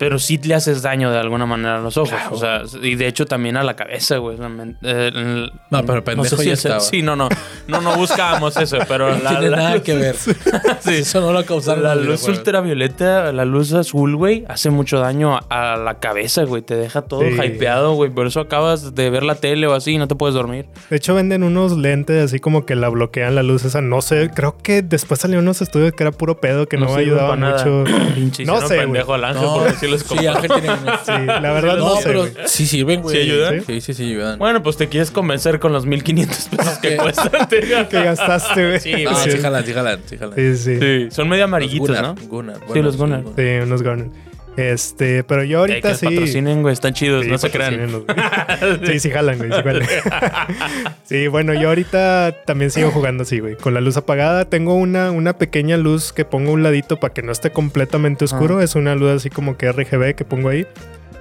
Pero 0.00 0.18
sí 0.18 0.38
le 0.42 0.54
haces 0.54 0.80
daño 0.80 1.10
de 1.12 1.18
alguna 1.18 1.44
manera 1.44 1.76
a 1.76 1.80
los 1.80 1.96
ojos. 1.98 2.08
Claro. 2.08 2.34
O 2.34 2.38
sea, 2.38 2.62
y 2.82 2.94
de 2.94 3.06
hecho 3.06 3.26
también 3.26 3.56
a 3.58 3.62
la 3.62 3.76
cabeza, 3.76 4.16
güey. 4.16 4.38
Eh, 4.82 5.10
el- 5.14 5.52
No, 5.70 5.84
pero 5.84 6.02
pendejo 6.02 6.36
sé 6.36 6.42
si 6.42 6.48
ya 6.48 6.54
es- 6.54 6.64
estaba. 6.64 6.80
Sí, 6.80 7.02
no, 7.02 7.14
no. 7.16 7.28
No, 7.68 7.82
no 7.82 7.94
buscábamos 7.96 8.56
eso, 8.56 8.78
pero 8.88 9.14
No 9.14 9.22
la, 9.22 9.30
tiene 9.30 9.50
la 9.50 9.56
nada 9.58 9.74
luz- 9.74 9.82
que 9.82 9.94
ver. 9.94 10.16
Sí. 10.80 10.94
Eso 10.94 11.20
no 11.20 11.32
lo 11.34 11.44
causaron 11.44 11.84
La 11.84 11.94
luz 11.94 12.04
videojuegos. 12.06 12.38
ultravioleta, 12.38 13.32
la 13.32 13.44
luz 13.44 13.72
azul, 13.74 14.16
güey, 14.16 14.44
hace 14.48 14.70
mucho 14.70 14.98
daño 15.00 15.36
a, 15.36 15.74
a 15.74 15.76
la 15.76 15.98
cabeza, 15.98 16.44
güey. 16.44 16.62
Te 16.62 16.76
deja 16.76 17.02
todo 17.02 17.20
Sí. 17.20 17.36
hypeado, 17.44 17.92
güey. 17.94 18.10
Por 18.10 18.26
eso 18.26 18.40
acabas 18.40 18.94
de 18.94 19.10
ver 19.10 19.22
la 19.22 19.34
tele 19.34 19.66
o 19.66 19.74
así 19.74 19.92
y 19.92 19.98
no 19.98 20.08
te 20.08 20.14
puedes 20.14 20.34
dormir. 20.34 20.66
De 20.88 20.96
hecho, 20.96 21.14
venden 21.14 21.42
unos 21.42 21.76
lentes 21.76 22.24
así 22.24 22.38
como 22.40 22.64
que 22.64 22.74
la 22.74 22.88
bloquean 22.88 23.34
la 23.34 23.42
luz 23.42 23.64
esa. 23.66 23.82
No 23.82 24.00
sé, 24.00 24.30
creo 24.34 24.56
que 24.56 24.80
después 24.82 25.20
salieron 25.20 25.44
unos 25.44 25.60
estudios 25.60 25.92
que 25.92 26.02
era 26.04 26.12
puro 26.12 26.40
pedo, 26.40 26.66
que 26.66 26.78
no, 26.78 26.88
sirve 26.88 27.02
ayudaba 27.02 27.36
nada. 27.36 27.62
mucho. 27.64 27.84
Pinche 28.14 28.44
No 28.46 28.54
hicieron 28.54 28.68
sé, 28.68 28.74
güey. 28.76 28.86
pendejo 28.86 29.14
al 29.14 29.24
ángel 29.24 29.42
No, 29.42 29.54
porque 29.58 29.89
sí 29.90 29.92
los 29.92 30.02
sí, 30.02 30.08
compró. 30.08 30.30
Ángel 30.32 30.50
tiene 30.50 30.70
unos. 30.82 31.00
Sí, 31.04 31.12
la 31.26 31.52
verdad 31.52 31.76
no, 31.76 31.88
No, 31.90 31.96
sé. 31.96 32.02
pero 32.04 32.20
güey. 32.20 32.32
sí 32.46 32.66
sirven, 32.66 33.02
güey. 33.02 33.16
¿Sí 33.16 33.22
ayudan? 33.22 33.64
Sí, 33.66 33.80
sí, 33.80 33.94
sí, 33.94 34.04
ayudan. 34.04 34.38
Bueno, 34.38 34.62
pues 34.62 34.76
te 34.76 34.88
quieres 34.88 35.10
convencer 35.10 35.58
con 35.60 35.72
los 35.72 35.86
1500 35.86 36.48
pesos 36.56 36.78
que 36.78 36.96
cuestan. 36.98 37.48
te- 37.48 37.60
que 37.60 38.02
gastaste, 38.02 38.66
güey. 38.68 38.80
Sí, 38.80 38.92
No, 39.04 39.10
güey. 39.12 39.30
sí, 39.30 39.38
jalan, 39.38 39.64
sí, 39.66 39.72
jalan, 39.72 40.00
sí, 40.06 40.16
jalan. 40.18 40.34
Sí, 40.36 40.56
sí. 40.56 40.78
Sí, 40.80 41.08
son 41.10 41.28
medio 41.28 41.44
amarillitos, 41.44 41.88
Gunnar, 41.88 42.02
¿no? 42.04 42.14
Gunnar, 42.28 42.56
Sí, 42.56 42.62
bueno, 42.68 42.82
los 42.82 42.96
Gunnar. 42.96 43.22
Sí, 43.36 43.42
unos 43.62 43.82
Garner. 43.82 44.29
Este, 44.60 45.24
pero 45.24 45.42
yo 45.42 45.64
que 45.64 45.72
ahorita 45.72 45.88
los 45.88 45.98
sí. 45.98 46.06
patrocinen, 46.06 46.60
güey, 46.60 46.74
están 46.74 46.92
chidos, 46.92 47.24
Sí, 47.24 47.30
no 47.30 47.38
se 47.38 47.50
crean. 47.50 47.80
Sí, 48.84 49.00
sí 49.00 49.10
jalan, 49.10 49.38
güey. 49.38 49.50
Sí, 49.50 49.62
jalan. 49.62 49.88
Sí, 51.04 51.28
bueno, 51.28 51.54
yo 51.54 51.68
ahorita 51.68 52.42
también 52.44 52.70
sigo 52.70 52.90
jugando 52.90 53.22
así, 53.22 53.40
güey. 53.40 53.56
Con 53.56 53.72
la 53.72 53.80
luz 53.80 53.96
apagada 53.96 54.44
tengo 54.44 54.74
una, 54.74 55.12
una 55.12 55.38
pequeña 55.38 55.78
luz 55.78 56.12
que 56.12 56.26
pongo 56.26 56.50
a 56.50 56.52
un 56.52 56.62
ladito 56.62 56.98
para 56.98 57.14
que 57.14 57.22
no 57.22 57.32
esté 57.32 57.50
completamente 57.50 58.26
oscuro. 58.26 58.58
Ah. 58.58 58.64
Es 58.64 58.74
una 58.74 58.94
luz 58.94 59.12
así 59.12 59.30
como 59.30 59.56
que 59.56 59.72
RGB 59.72 60.14
que 60.14 60.24
pongo 60.26 60.50
ahí. 60.50 60.66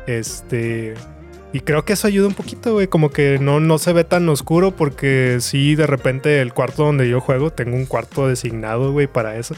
Este... 0.05 0.95
Y 1.51 1.61
creo 1.61 1.83
que 1.83 1.93
eso 1.93 2.05
ayuda 2.05 2.27
un 2.27 2.35
poquito, 2.35 2.73
güey. 2.73 2.87
Como 2.87 3.09
que 3.09 3.39
no, 3.39 3.59
no 3.59 3.77
se 3.79 3.93
ve 3.93 4.03
tan 4.03 4.27
oscuro 4.29 4.71
porque 4.71 5.37
sí, 5.39 5.75
de 5.75 5.87
repente 5.87 6.41
el 6.41 6.53
cuarto 6.53 6.83
donde 6.83 7.09
yo 7.09 7.21
juego, 7.21 7.51
tengo 7.51 7.75
un 7.75 7.85
cuarto 7.85 8.27
designado, 8.27 8.91
güey, 8.91 9.07
para 9.07 9.37
eso. 9.37 9.55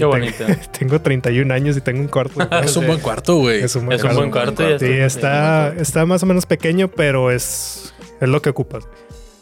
Qué 0.00 0.04
bonito. 0.06 0.44
Tengo 0.78 1.00
31 1.00 1.52
años 1.54 1.76
y 1.76 1.80
tengo 1.80 2.00
un 2.00 2.08
cuarto. 2.08 2.40
Es 2.62 2.76
un 2.76 2.82
Sí. 2.82 2.86
buen 2.88 3.00
cuarto, 3.00 3.36
güey. 3.36 3.62
Es 3.62 3.76
un 3.76 3.86
buen 3.86 3.96
Es 3.96 4.02
un 4.02 4.08
cuarto. 4.08 4.20
buen 4.20 4.30
cuarto 4.30 4.62
y 4.74 4.78
Sí, 4.78 4.84
está- 4.86 5.68
está, 5.68 5.80
está 5.82 6.06
más 6.06 6.22
o 6.22 6.26
menos 6.26 6.46
pequeño, 6.46 6.88
pero 6.88 7.30
es, 7.30 7.94
es 8.20 8.28
lo 8.28 8.40
que 8.42 8.50
ocupas. 8.50 8.84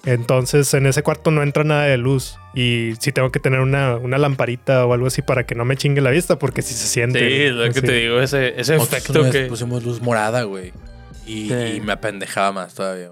Entonces, 0.05 0.73
en 0.75 0.87
ese 0.87 1.03
cuarto 1.03 1.31
no 1.31 1.42
entra 1.42 1.64
nada 1.64 1.83
de 1.85 1.97
luz. 1.99 2.37
Y 2.55 2.94
sí 3.01 3.12
tengo 3.12 3.31
que 3.31 3.40
tener 3.40 3.61
una, 3.61 3.97
una 3.97 4.16
lamparita 4.18 4.87
o 4.87 4.94
algo 4.94 5.07
así 5.09 5.23
para 5.23 5.44
que 5.44 5.55
no 5.55 5.64
me 5.64 5.77
chingue 5.77 6.01
la 6.01 6.11
vista, 6.11 6.38
porque 6.38 6.62
si 6.62 6.75
se 6.75 6.87
siente. 6.87 7.18
Sí, 7.18 7.42
es 7.44 7.53
lo 7.53 7.64
que 7.64 7.81
Sí. 7.81 7.81
te 7.83 7.92
digo, 7.92 8.21
ese, 8.21 8.59
ese 8.61 8.75
Nosotros 8.77 9.01
efecto 9.03 9.31
que... 9.31 9.44
pusimos 9.47 9.85
luz 9.85 10.01
morada, 10.01 10.42
güey. 10.44 10.73
Y, 11.27 11.49
Sí. 11.49 11.55
y 11.77 11.81
me 11.81 11.92
apendejaba 11.92 12.53
más 12.53 12.75
todavía. 12.75 13.11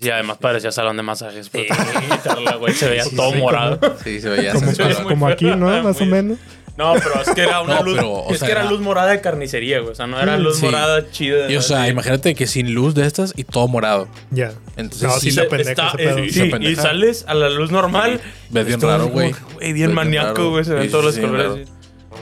Sí, 0.00 0.10
además 0.10 0.36
parecía 0.38 0.70
salón 0.70 0.96
de 0.98 1.02
masajes. 1.02 1.48
pues, 1.48 1.66
quitarla, 1.66 2.56
güey, 2.60 2.74
se 2.74 2.88
veía 2.90 3.04
Sí, 3.04 3.16
todo 3.16 3.32
sí, 3.32 3.38
morado. 3.38 3.78
Sí, 4.02 4.20
se 4.20 4.28
veía 4.28 4.52
Como. 4.52 4.72
Sí, 4.72 4.82
como 5.08 5.28
aquí, 5.28 5.46
¿no? 5.46 5.82
Más 5.82 6.00
o 6.00 6.04
menos. 6.04 6.38
No, 6.76 6.92
pero 6.94 7.22
es 7.22 7.28
que 7.30 7.42
era 7.42 7.60
una 7.60 7.76
No, 7.76 7.82
luz... 7.84 7.96
pero, 7.96 8.24
es 8.30 8.38
sea, 8.40 8.46
que 8.46 8.52
era 8.52 8.62
era- 8.62 8.70
luz 8.70 8.80
morada 8.80 9.10
de 9.10 9.20
carnicería, 9.20 9.78
güey. 9.78 9.92
O 9.92 9.94
sea, 9.94 10.06
no 10.08 10.20
era 10.20 10.36
luz 10.36 10.56
Sí. 10.58 10.64
morada 10.64 11.08
chida. 11.10 11.50
Y 11.50 11.56
o 11.56 11.62
sea, 11.62 11.82
así. 11.82 11.90
imagínate 11.92 12.34
que 12.34 12.46
sin 12.48 12.74
luz 12.74 12.94
de 12.94 13.06
estas 13.06 13.32
y 13.36 13.44
todo 13.44 13.68
morado. 13.68 14.08
Ya. 14.30 14.52
Entonces, 14.76 15.02
No, 15.08 15.14
sí, 15.14 15.30
sí 15.30 15.32
se- 15.32 15.44
pendeja 15.44 15.70
Está- 15.70 15.88
ese 15.88 15.96
pedo. 15.98 16.18
eh, 16.18 16.30
Se 16.30 16.46
y 16.70 16.76
sales 16.76 17.24
a 17.28 17.34
la 17.34 17.48
luz 17.48 17.70
normal. 17.70 18.20
ves 18.50 18.66
bien 18.66 18.80
raro, 18.80 19.06
güey. 19.08 19.32
Güey, 19.54 19.72
bien 19.72 19.94
maníaco, 19.94 20.50
güey. 20.50 20.64
Se 20.64 20.74
ven 20.74 20.84
Sí, 20.84 20.88
todos 20.90 21.04
los 21.04 21.14
sí, 21.14 21.20
colores. 21.20 21.68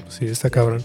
Sí, 0.09 0.27
está 0.27 0.51
cabrón. 0.51 0.83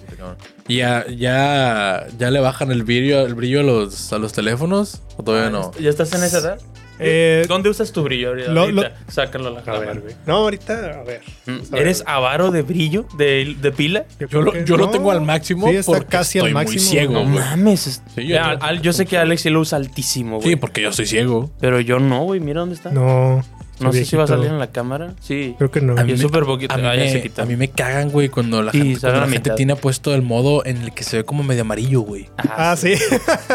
Y 0.70 0.78
ya, 0.78 1.06
ya, 1.08 2.08
ya 2.18 2.32
le 2.32 2.40
bajan 2.40 2.72
el 2.72 2.84
brillo, 2.84 3.26
el 3.26 3.36
brillo 3.36 3.60
a 3.62 3.64
los, 3.64 4.12
a 4.14 4.18
los 4.18 4.32
teléfonos. 4.34 5.02
¿O 5.18 5.24
todavía 5.24 5.50
no? 5.50 5.72
¿Ya 5.80 5.90
estás 5.90 6.14
en 6.14 6.24
esa 6.24 6.38
edad? 6.40 6.60
Eh, 7.00 7.46
¿Dónde 7.48 7.70
usas 7.70 7.92
tu 7.92 8.04
brillo 8.04 8.30
ahorita? 8.30 8.52
lo- 8.52 8.62
Ahorita, 8.62 8.94
Sácalo 9.08 9.48
a 9.48 9.52
la 9.52 9.60
a 9.60 9.64
cámara. 9.64 9.86
ver, 9.94 10.02
güey. 10.02 10.16
No, 10.26 10.36
ahorita, 10.38 10.74
a 11.00 11.04
ver. 11.04 11.22
Mm, 11.46 11.52
a 11.52 11.56
ver, 11.72 11.82
¿Eres 11.82 12.04
avaro 12.06 12.52
de 12.52 12.62
brillo? 12.64 13.06
¿De, 13.18 13.56
de 13.62 13.72
pila? 13.72 14.06
Yo 14.30 14.42
lo, 14.42 14.52
lo 14.54 14.90
tengo 14.90 15.12
al 15.12 15.22
máximo 15.22 15.68
Sí, 15.70 15.76
está 15.76 15.92
porque 15.92 16.06
casi 16.08 16.40
al 16.40 16.48
estoy 16.48 16.54
máximo, 16.54 16.82
muy 16.82 16.90
ciego, 16.90 17.14
No 17.14 17.24
mames. 17.26 18.02
Sí, 18.16 18.28
yo 18.28 18.36
Ya, 18.36 18.52
tengo- 18.52 18.64
al- 18.66 18.82
yo 18.82 18.94
sé 18.94 19.06
que 19.06 19.18
Alex 19.18 19.42
sí 19.42 19.50
lo 19.50 19.60
usa 19.62 19.78
altísimo, 19.78 20.38
güey. 20.38 20.50
Sí, 20.50 20.56
porque 20.56 20.82
yo 20.82 20.92
soy 20.92 21.06
ciego. 21.06 21.50
Pero 21.60 21.80
yo 21.80 22.00
no, 22.00 22.24
güey. 22.24 22.40
Mira 22.40 22.62
dónde 22.62 22.76
está. 22.76 22.92
No. 22.92 23.44
No 23.80 23.94
sé 23.94 24.06
si 24.06 24.16
va 24.16 24.24
a 24.24 24.28
salir 24.28 24.48
en 24.48 24.60
la 24.60 24.68
cámara. 24.68 25.14
Sí. 25.22 25.56
Creo 25.58 25.70
que 25.72 25.82
no. 25.82 25.94
A 25.98 26.04
mí 26.04 26.14
es 26.14 26.20
me- 26.20 26.24
súper 26.28 26.44
poquito. 26.46 26.74
A 26.74 26.78
mí, 26.78 26.84
Ah, 26.86 26.94
me, 26.96 27.22
quitó. 27.22 27.42
a 27.42 27.46
mí 27.46 27.56
me 27.56 27.70
cagan, 27.70 28.10
güey, 28.10 28.30
cuando 28.30 28.62
la 28.64 28.72
Sí, 28.72 28.80
gente, 28.80 29.00
sale 29.00 29.12
cuando 29.12 29.18
a 29.18 29.22
la 29.22 29.26
la 29.28 29.34
gente 29.34 29.50
mitad. 29.50 29.56
tiene 29.56 29.76
puesto 29.76 30.14
el 30.16 30.22
modo 30.22 30.66
en 30.66 30.78
el 30.82 30.94
que 30.94 31.04
se 31.04 31.18
ve 31.18 31.24
como 31.24 31.44
medio 31.44 31.62
amarillo, 31.62 32.02
güey. 32.02 32.28
Ah, 32.38 32.76
sí. 32.78 32.94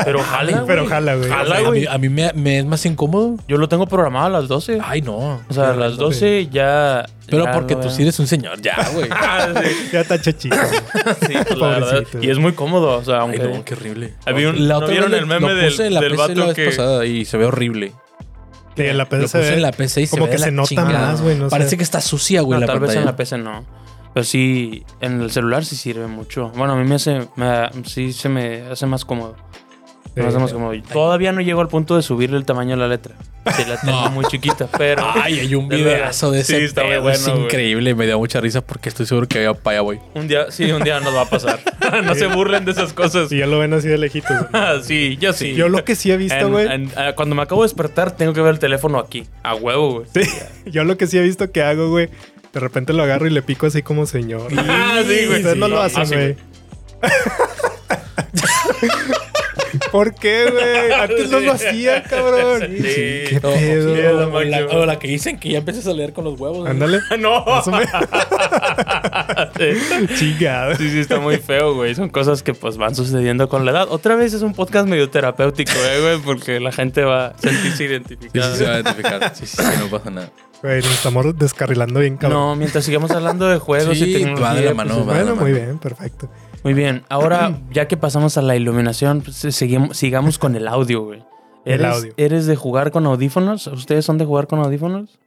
Pero 0.05 0.21
jala, 0.23 0.65
Pero 0.67 0.83
güey. 0.83 0.91
jala, 0.95 1.15
güey. 1.17 1.29
Jala, 1.29 1.57
a 1.57 1.61
güey. 1.63 1.81
mí, 1.83 1.87
a 1.91 1.99
mí 1.99 2.09
me, 2.09 2.33
me 2.35 2.59
es 2.61 2.65
más 2.67 2.85
incómodo. 2.87 3.37
Yo 3.49 3.57
lo 3.59 3.69
tengo 3.69 3.87
programado 3.87 4.27
a 4.27 4.31
las 4.41 4.49
12. 4.49 4.79
Ay, 4.83 5.03
no. 5.03 5.41
O 5.49 5.53
sea, 5.53 5.71
a 5.71 5.77
las 5.77 5.97
12 5.97 6.49
ya. 6.51 7.05
Pero 7.29 7.45
ya 7.45 7.53
porque 7.53 7.77
tú 7.77 7.89
sí 7.89 8.03
eres 8.03 8.19
un 8.19 8.27
señor, 8.27 8.61
ya, 8.61 8.77
güey. 8.95 9.09
Ah, 9.11 9.49
sí. 9.63 9.89
Ya 9.93 10.01
está 10.01 10.21
chachito. 10.21 10.57
Sí, 11.27 11.35
pues, 11.47 11.59
la 11.59 11.67
verdad. 11.69 11.91
Pobrecito. 11.91 12.23
Y 12.23 12.31
es 12.31 12.39
muy 12.39 12.53
cómodo. 12.53 12.99
O 12.99 13.05
sea, 13.05 13.17
Ay, 13.17 13.21
aunque. 13.23 13.39
no, 13.39 13.65
qué 13.65 13.75
horrible. 13.75 14.15
Había 14.27 14.51
un- 14.51 14.69
la 14.69 14.75
¿no 14.75 14.79
otra 14.81 14.91
vieron 14.91 15.11
vez 15.11 15.23
el 15.23 15.29
lo 15.29 15.41
meme 15.41 15.55
del- 15.55 15.71
puse 15.71 15.87
en 15.87 15.95
la 15.95 16.01
del 16.01 16.11
PC 16.13 16.23
la 16.23 16.29
vato 16.29 16.47
vez 16.49 16.55
que- 16.57 16.65
pasada 16.67 17.07
y 17.07 17.25
se 17.25 17.37
ve 17.39 17.45
horrible. 17.47 17.93
Sí, 18.77 18.83
en 18.83 18.97
la 18.99 19.05
Lo 19.05 19.09
PC 19.11 19.29
se 19.29 19.39
puse 19.39 19.51
ve 19.51 19.57
en 19.57 19.63
la 19.63 19.73
PC 19.73 20.01
y 20.03 20.07
se 20.07 20.11
como 20.11 20.25
ve 20.27 20.33
que 20.33 20.39
la 20.39 20.45
se 20.47 20.53
nota 20.53 20.69
chingada. 20.69 21.07
más, 21.13 21.21
güey. 21.23 21.37
No 21.39 21.49
Parece 21.49 21.71
sé. 21.71 21.77
que 21.77 21.83
está 21.83 22.01
sucia, 22.01 22.41
güey, 22.43 22.59
No, 22.61 22.67
la 22.67 22.73
tal 22.73 22.81
vez 22.81 22.95
en 22.95 23.05
la 23.05 23.17
PC 23.17 23.39
no. 23.39 23.65
Pero 24.15 24.25
sí, 24.25 24.85
en 25.01 25.21
el 25.23 25.31
celular 25.31 25.65
sí 25.65 25.75
sirve 25.77 26.07
mucho. 26.07 26.51
Bueno, 26.57 26.75
a 26.75 26.77
mí 26.77 26.85
me 26.89 26.97
hace. 26.97 27.29
me- 27.37 27.71
sí 27.85 28.13
se 28.13 28.29
me 28.29 28.63
hace 28.71 28.87
más 28.87 29.05
cómodo. 29.05 29.37
Sí. 30.15 30.21
Me 30.21 30.27
hace 30.27 30.39
más 30.39 30.53
cómodo. 30.53 30.75
Todavía 30.93 31.33
no 31.33 31.41
llego 31.41 31.61
al 31.63 31.69
punto 31.69 31.97
de 31.97 32.03
subirle 32.03 32.37
el 32.37 32.45
tamaño 32.45 32.71
de 32.73 32.77
la 32.77 32.89
letra. 32.89 33.15
Sí, 33.57 33.65
la 33.67 33.81
tengo 33.81 34.03
No. 34.03 34.11
muy 34.11 34.25
chiquita, 34.27 34.69
pero. 34.77 35.03
Ay, 35.15 35.41
hay 35.41 35.55
un 35.55 35.69
videazo 35.69 36.31
de 36.31 36.39
verdad. 36.39 36.47
Sí, 36.47 36.55
ese 36.57 36.65
está 36.67 36.83
muy 36.83 36.91
pedo, 36.91 37.03
bueno, 37.03 37.17
es 37.19 37.29
güey. 37.29 37.43
increíble. 37.45 37.95
Me 37.95 38.07
dio 38.07 38.19
mucha 38.19 38.41
risa 38.41 38.61
porque 38.61 38.89
estoy 38.91 39.07
seguro 39.07 39.27
que 39.27 39.43
ya 39.43 39.55
para 39.55 39.79
allá 39.79 39.81
voy. 39.83 40.01
Un 40.15 40.29
día, 40.29 40.51
sí, 40.51 40.71
un 40.71 40.85
día 40.85 41.01
nos 41.01 41.15
va 41.15 41.23
a 41.23 41.31
pasar. 41.31 41.61
no 42.05 42.15
se 42.15 42.27
burlen 42.27 42.65
de 42.67 42.73
esas 42.73 42.93
cosas. 42.93 43.31
Si 43.31 43.39
ya 43.39 43.47
lo 43.47 43.59
ven 43.59 43.73
así 43.73 43.89
de 43.89 43.99
lejitos. 43.99 44.31
güey. 44.31 44.49
Ah, 44.53 44.75
sí, 44.83 45.17
yo 45.19 45.33
sí. 45.33 45.55
Yo 45.55 45.69
lo 45.71 45.83
que 45.85 45.97
sí 45.97 46.13
he 46.13 46.17
visto, 46.17 46.51
güey. 46.51 46.69
ah, 46.97 47.15
cuando 47.17 47.35
me 47.35 47.43
acabo 47.43 47.63
de 47.63 47.67
despertar, 47.69 48.13
tengo 48.15 48.33
que 48.35 48.43
ver 48.43 48.53
el 48.53 48.59
teléfono 48.59 48.99
aquí. 48.99 49.27
A 49.43 49.55
huevo, 49.55 49.93
güey. 49.95 50.07
Sí, 50.15 50.31
yo 50.71 50.85
lo 50.85 50.97
que 50.99 51.07
sí 51.07 51.17
he 51.19 51.23
visto 51.23 51.51
que 51.51 51.63
hago, 51.63 51.89
güey. 51.89 52.11
De 52.53 52.61
repente 52.61 52.93
lo 52.93 53.03
agarro 53.03 53.27
y 53.27 53.31
le 53.31 53.41
pico 53.43 53.67
así 53.67 53.81
como 53.83 54.05
señor. 54.07 54.47
Ah, 54.59 54.99
sí, 55.09 55.25
güey. 55.27 55.39
Ustedes 55.39 55.57
no 55.57 55.69
lo 55.69 55.81
hacen, 55.81 56.07
güey. 56.07 56.37
¿Por 59.93 60.15
qué, 60.15 60.47
güey? 60.51 60.91
Antes 60.93 61.31
no 61.31 61.39
lo 61.41 61.53
hacía, 61.53 62.03
cabrón. 62.03 62.63
Sí. 62.79 63.25
¿Qué 63.29 63.39
O- 63.43 63.53
pedo? 63.53 63.95
sí, 63.95 64.01
o, 64.03 64.41
la, 64.43 64.67
o 64.69 64.87
la 64.87 64.99
que 64.99 65.07
dicen 65.07 65.39
que 65.39 65.51
ya 65.51 65.59
empiezas 65.59 65.87
a 65.87 65.93
leer 65.93 66.13
con 66.15 66.25
los 66.25 66.41
huevos. 66.41 66.61
güey. 66.61 66.71
Ándale. 66.71 66.99
no. 67.21 67.45
Sí. 69.57 70.07
Chingado. 70.17 70.75
Sí, 70.77 70.91
sí, 70.91 70.99
está 71.01 71.21
muy 71.21 71.37
feo, 71.37 71.75
güey. 71.75 71.95
Son 71.95 72.09
cosas 72.09 72.43
que 72.43 72.55
pues 72.55 72.77
van 72.77 72.95
sucediendo 72.95 73.49
con 73.49 73.65
la 73.65 73.71
edad. 73.73 73.87
Otra 73.91 74.17
vez 74.17 74.33
es 74.33 74.43
un 74.43 74.55
podcast 74.55 74.89
medio 74.89 75.11
terapéutico, 75.11 75.73
eh, 75.77 76.01
güey, 76.01 76.19
porque 76.21 76.59
la 76.61 76.73
gente 76.73 77.03
va 77.03 77.27
a 77.29 77.39
sentirse 77.39 77.85
identificada. 77.85 78.53
sí, 78.53 78.59
se 78.59 78.65
va 78.65 78.71
a 78.71 78.81
identificar. 78.81 79.33
Sí, 79.35 79.47
sí, 79.47 79.57
sí, 79.57 79.63
no 79.79 79.87
pasa 79.91 80.11
nada. 80.11 80.31
Güey, 80.63 80.77
nos 80.81 80.93
estamos 80.93 81.39
descarrilando 81.39 82.01
bien, 82.01 82.17
cabrón. 82.17 82.39
No, 82.41 82.57
mientras 82.57 82.85
sigamos 82.85 83.11
hablando 83.11 83.49
de 83.49 83.59
juegos 83.59 83.99
Sí, 83.99 84.05
y 84.05 84.13
tecnología. 84.15 84.47
va 84.47 84.55
de 84.55 84.61
la 84.63 84.75
pues, 84.75 84.77
mano, 84.77 85.01
es- 85.01 85.09
va 85.09 85.13
de 85.15 85.19
la 85.25 85.33
bueno, 85.33 85.41
muy 85.43 85.53
bien, 85.53 85.79
perfecto. 85.79 86.29
Muy 86.65 86.75
bien. 86.75 87.03
Ahora, 87.09 87.59
ya 87.73 87.89
que 87.89 87.97
pasamos 87.97 88.37
a 88.39 88.43
la 88.43 88.55
iluminación, 88.57 89.21
pues, 89.23 89.37
seguimos, 89.37 89.97
sigamos 89.97 90.39
con 90.39 90.55
el 90.57 90.69
audio, 90.69 91.03
güey. 91.03 91.23
El 91.65 91.75
¿Eres, 91.81 91.87
audio. 91.97 92.13
¿Eres 92.17 92.47
de 92.47 92.57
jugar 92.57 92.91
con 92.91 93.07
audífonos? 93.07 93.67
¿Ustedes 93.69 94.05
son 94.05 94.19
de 94.19 94.25
jugar 94.25 94.47
con 94.49 94.59
audífonos? 94.59 95.19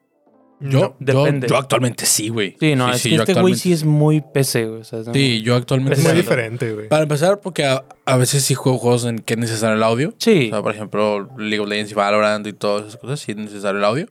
Yo, 0.60 0.70
No. 0.70 0.96
yo, 1.00 1.24
Depende. 1.24 1.48
yo 1.48 1.58
actualmente 1.58 2.06
sí, 2.06 2.30
güey. 2.30 2.56
Sí, 2.60 2.76
no, 2.76 2.88
sí, 2.90 2.96
es 2.96 3.02
sí, 3.02 3.10
que 3.10 3.16
yo 3.18 3.24
este 3.24 3.42
güey 3.42 3.56
sí 3.56 3.72
es 3.74 3.84
muy 3.86 4.22
PC, 4.22 4.66
güey. 4.68 4.82
o 4.82 4.84
sea, 4.84 5.00
es 5.00 5.08
Sí, 5.14 5.42
yo 5.42 5.56
actualmente 5.56 6.00
Es 6.00 6.06
muy 6.06 6.14
diferente, 6.16 6.74
güey. 6.74 6.88
Para 6.90 7.04
empezar, 7.04 7.40
porque 7.42 7.66
a, 7.66 7.84
a 8.06 8.18
veces 8.18 8.44
sí 8.44 8.54
juego 8.54 8.78
juegos 8.78 9.06
en 9.06 9.20
que 9.20 9.34
es 9.36 9.40
necesario 9.40 9.76
el 9.76 9.84
audio. 9.84 10.14
Sí. 10.18 10.48
O 10.48 10.56
sea, 10.56 10.62
por 10.62 10.74
ejemplo, 10.74 11.30
League 11.38 11.60
of 11.60 11.68
Legends 11.70 11.92
y 11.92 11.96
Valorant 11.96 12.48
y 12.48 12.54
todas 12.54 12.88
esas 12.88 12.98
cosas, 13.00 13.20
sí 13.20 13.32
es 13.32 13.38
necesario 13.38 13.80
el 13.80 13.86
audio. 13.86 14.08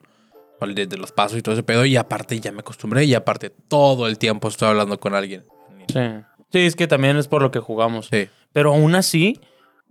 O 0.61 0.65
el 0.67 0.75
de, 0.75 0.87
de 0.87 0.97
los 0.99 1.13
pasos 1.13 1.39
y 1.39 1.43
todo 1.43 1.55
ese 1.55 1.63
pedo. 1.63 1.85
Y 1.87 1.97
aparte 1.97 2.39
ya 2.41 2.53
me 2.53 2.61
acostumbré. 2.61 3.05
Y 3.05 3.15
aparte 3.15 3.51
todo 3.51 4.07
el 4.07 4.19
tiempo 4.19 4.49
estoy 4.49 4.69
hablando 4.69 4.99
con 5.01 5.15
alguien. 5.15 5.45
Sí. 5.89 5.99
Sí, 6.55 6.61
es 6.67 6.77
que 6.77 6.87
también 6.87 7.17
es 7.17 7.27
por 7.27 7.43
lo 7.43 7.51
que 7.51 7.59
jugamos. 7.59 8.07
Sí. 8.13 8.29
Pero 8.53 8.73
aún 8.73 8.95
así, 8.95 9.41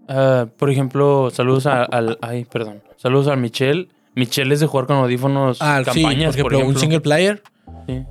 ah, 0.08 0.46
por 0.58 0.70
ejemplo, 0.70 1.30
saludos 1.30 1.66
a- 1.66 1.84
al. 1.84 2.18
Ay, 2.22 2.46
perdón. 2.46 2.82
Saludos 2.96 3.28
a 3.28 3.36
Michelle. 3.36 3.90
Michelle 4.16 4.54
es 4.54 4.62
de 4.62 4.68
jugar 4.68 4.86
con 4.88 4.96
audífonos 4.98 5.58
Ah, 5.62 5.80
sí, 5.80 6.02
campañas, 6.02 6.38
por 6.38 6.54
ejemplo, 6.54 6.74
un 6.74 6.80
single 6.80 7.02
player. 7.02 7.44
Sí. 7.88 8.04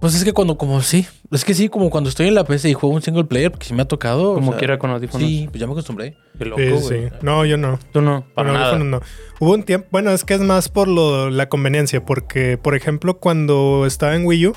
Pues 0.00 0.14
es 0.14 0.24
que 0.24 0.32
cuando, 0.32 0.56
como 0.56 0.80
sí. 0.80 1.06
Es 1.30 1.44
que 1.44 1.52
sí, 1.52 1.68
como 1.68 1.90
cuando 1.90 2.08
estoy 2.08 2.28
en 2.28 2.34
la 2.34 2.44
PC 2.44 2.70
y 2.70 2.74
juego 2.74 2.94
un 2.94 3.02
single 3.02 3.24
player, 3.24 3.50
porque 3.50 3.66
sí 3.66 3.74
me 3.74 3.82
ha 3.82 3.88
tocado. 3.88 4.30
o 4.32 4.34
Como 4.34 4.52
sea, 4.52 4.58
quiera 4.58 4.78
con 4.78 4.90
audífonos. 4.90 5.26
Sí, 5.28 5.46
pues 5.50 5.60
ya 5.60 5.66
me 5.66 5.72
acostumbré. 5.72 6.16
Qué 6.38 6.44
loco, 6.46 6.60
Sí, 6.62 6.78
sí. 6.88 7.08
No, 7.22 7.44
yo 7.44 7.56
no. 7.58 7.78
Tú 7.92 8.00
no, 8.00 8.24
para 8.34 8.48
Con 8.48 8.54
nada. 8.54 8.70
audífonos 8.72 9.00
no. 9.02 9.06
Hubo 9.40 9.52
un 9.52 9.62
tiempo, 9.64 9.88
bueno, 9.90 10.10
es 10.12 10.24
que 10.24 10.34
es 10.34 10.40
más 10.40 10.68
por 10.70 10.88
lo, 10.88 11.28
la 11.28 11.48
conveniencia, 11.50 12.04
porque, 12.04 12.56
por 12.56 12.74
ejemplo, 12.74 13.18
cuando 13.18 13.84
estaba 13.84 14.14
en 14.16 14.24
Wii 14.24 14.46
U, 14.46 14.52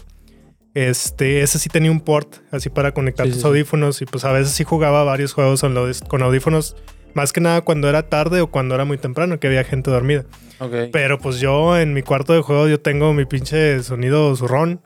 este, 0.74 1.42
ese 1.42 1.60
sí 1.60 1.70
tenía 1.70 1.92
un 1.92 2.02
port 2.02 2.36
así 2.52 2.70
para 2.70 2.94
conectar 2.94 3.26
Sí, 3.28 3.34
tus 3.34 3.42
sí, 3.42 3.48
audífonos 3.48 4.02
y 4.02 4.06
pues 4.06 4.26
a 4.26 4.32
veces 4.32 4.54
sí 4.54 4.64
jugaba 4.64 5.04
varios 5.04 5.34
juegos 5.34 5.62
con 5.62 5.76
audí- 5.76 6.08
con 6.08 6.22
audífonos, 6.24 6.76
más 7.14 7.32
que 7.32 7.42
nada 7.42 7.62
cuando 7.62 7.88
era 7.90 8.10
tarde 8.10 8.42
o 8.42 8.48
cuando 8.48 8.74
era 8.74 8.86
muy 8.86 8.98
temprano, 8.98 9.40
que 9.40 9.48
había 9.48 9.64
gente 9.64 9.92
dormida. 9.92 10.26
Pero 10.94 11.20
pues 11.20 11.40
yo 11.42 11.78
en 11.78 11.94
mi 11.94 12.04
cuarto 12.04 12.32
de 12.34 12.42
juego 12.42 12.70
yo 12.70 12.80
tengo 12.80 13.14
mi 13.14 13.26
pinche 13.26 13.84
sonido 13.84 14.34
zurrón 14.38 14.80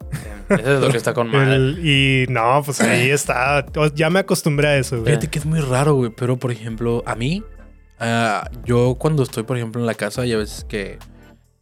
Eso 0.49 0.73
es 0.75 0.81
lo 0.81 0.89
que 0.89 0.97
está 0.97 1.13
con 1.13 1.33
el- 1.35 1.79
y 1.85 2.25
no, 2.29 2.63
pues 2.65 2.81
ahí 2.81 3.09
está, 3.11 3.63
ya 3.93 4.09
me 4.09 4.19
acostumbré 4.19 4.67
a 4.69 4.77
eso. 4.77 4.95
güey. 4.97 5.09
Fíjate 5.11 5.27
que 5.29 5.37
es 5.39 5.45
muy 5.45 5.59
raro, 5.59 5.93
güey. 5.93 6.09
Pero, 6.17 6.37
por 6.37 6.51
ejemplo, 6.51 7.03
a 7.05 7.13
mí, 7.15 7.43
ah, 7.99 8.49
yo 8.65 8.95
cuando 8.97 9.21
estoy, 9.21 9.43
por 9.43 9.55
ejemplo, 9.57 9.79
en 9.79 9.85
la 9.85 9.93
casa, 9.93 10.25
y 10.25 10.33
a 10.33 10.37
veces 10.37 10.65
que 10.67 10.97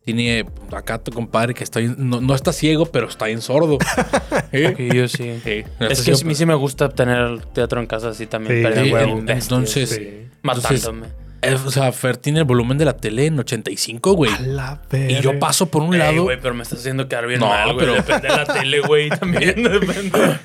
tiene 0.06 0.46
acá 0.72 1.00
tu 1.00 1.12
compadre 1.12 1.54
que 1.56 1.64
está 1.64 1.80
bien- 1.80 1.96
no, 1.98 2.22
no 2.22 2.36
está 2.36 2.54
ciego, 2.54 2.86
pero 2.86 3.08
está 3.10 3.26
bien 3.26 3.42
sordo. 3.42 3.80
¿Eh? 4.52 4.90
Yo 4.94 5.08
sí. 5.08 5.40
Sí, 5.44 5.64
no 5.80 5.88
Es 5.88 6.02
que 6.04 6.12
a 6.12 6.16
mí 6.26 6.36
sí 6.36 6.46
me 6.46 6.54
gusta 6.56 6.90
tener 6.90 7.44
teatro 7.48 7.82
en 7.82 7.88
casa 7.88 8.10
así 8.10 8.28
también. 8.28 8.58
Sí, 8.58 8.64
pero 8.64 8.76
sí, 8.82 8.88
en 8.88 8.94
huevo. 8.94 9.16
bestias, 9.18 9.44
Entonces, 9.46 9.90
Sí. 9.90 10.28
matándome. 10.44 11.08
Eh, 11.42 11.56
O 11.66 11.70
sea, 11.72 11.92
Fer 11.92 12.18
tiene 12.18 12.40
el 12.40 12.46
volumen 12.46 12.78
de 12.78 12.86
la 12.86 12.98
tele 12.98 13.26
en 13.26 13.38
85, 13.40 14.14
güey. 14.14 14.32
A 14.32 14.40
la 14.42 14.82
Y 15.10 15.20
yo 15.22 15.38
paso 15.40 15.66
por 15.68 15.82
un 15.84 15.94
Ey, 15.94 16.00
lado. 16.00 16.24
güey, 16.24 16.40
pero 16.40 16.54
me 16.54 16.64
estás 16.64 16.80
haciendo 16.80 17.08
quedar 17.08 17.28
bien 17.28 17.40
No, 17.40 17.48
mal, 17.48 17.74
güey. 17.74 17.80
pero- 17.86 17.94
Depende 17.96 18.28
de 18.30 18.36
la 18.36 18.46
tele, 18.46 18.80
güey, 18.82 19.10
también. 19.10 19.56
Depende. 19.64 20.38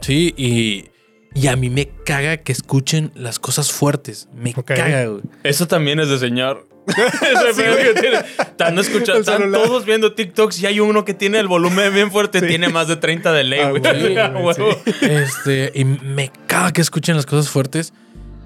Sí, 0.00 0.34
y, 0.36 0.86
y 1.34 1.46
a 1.48 1.56
mí 1.56 1.70
me 1.70 1.88
caga 2.04 2.36
que 2.38 2.52
escuchen 2.52 3.10
las 3.14 3.38
cosas 3.38 3.72
fuertes. 3.72 4.28
Me 4.34 4.52
caga, 4.54 5.06
güey. 5.06 5.22
Eso 5.42 5.66
también 5.66 5.98
es 6.00 6.08
de 6.08 6.18
señor. 6.18 6.68
Ese 6.86 7.54
pedo 7.62 7.76
que 7.76 8.00
tiene. 8.00 8.18
Están 8.38 8.78
escuchando, 8.78 9.20
están 9.20 9.52
todos 9.52 9.84
viendo 9.84 10.12
TikToks 10.14 10.60
y 10.60 10.66
hay 10.66 10.80
uno 10.80 11.04
que 11.04 11.14
tiene 11.14 11.38
el 11.40 11.48
volumen 11.48 11.92
bien 11.94 12.10
fuerte, 12.10 12.40
Sí. 12.40 12.46
tiene 12.46 12.68
más 12.68 12.88
de 12.88 12.96
30 12.96 13.32
de 13.32 13.44
ley, 13.44 13.60
Ah, 13.60 13.70
güey. 13.70 14.56
Este, 15.02 15.72
y 15.74 15.84
me 15.84 16.30
caga 16.46 16.72
que 16.72 16.80
escuchen 16.80 17.16
las 17.16 17.26
cosas 17.26 17.50
fuertes. 17.50 17.92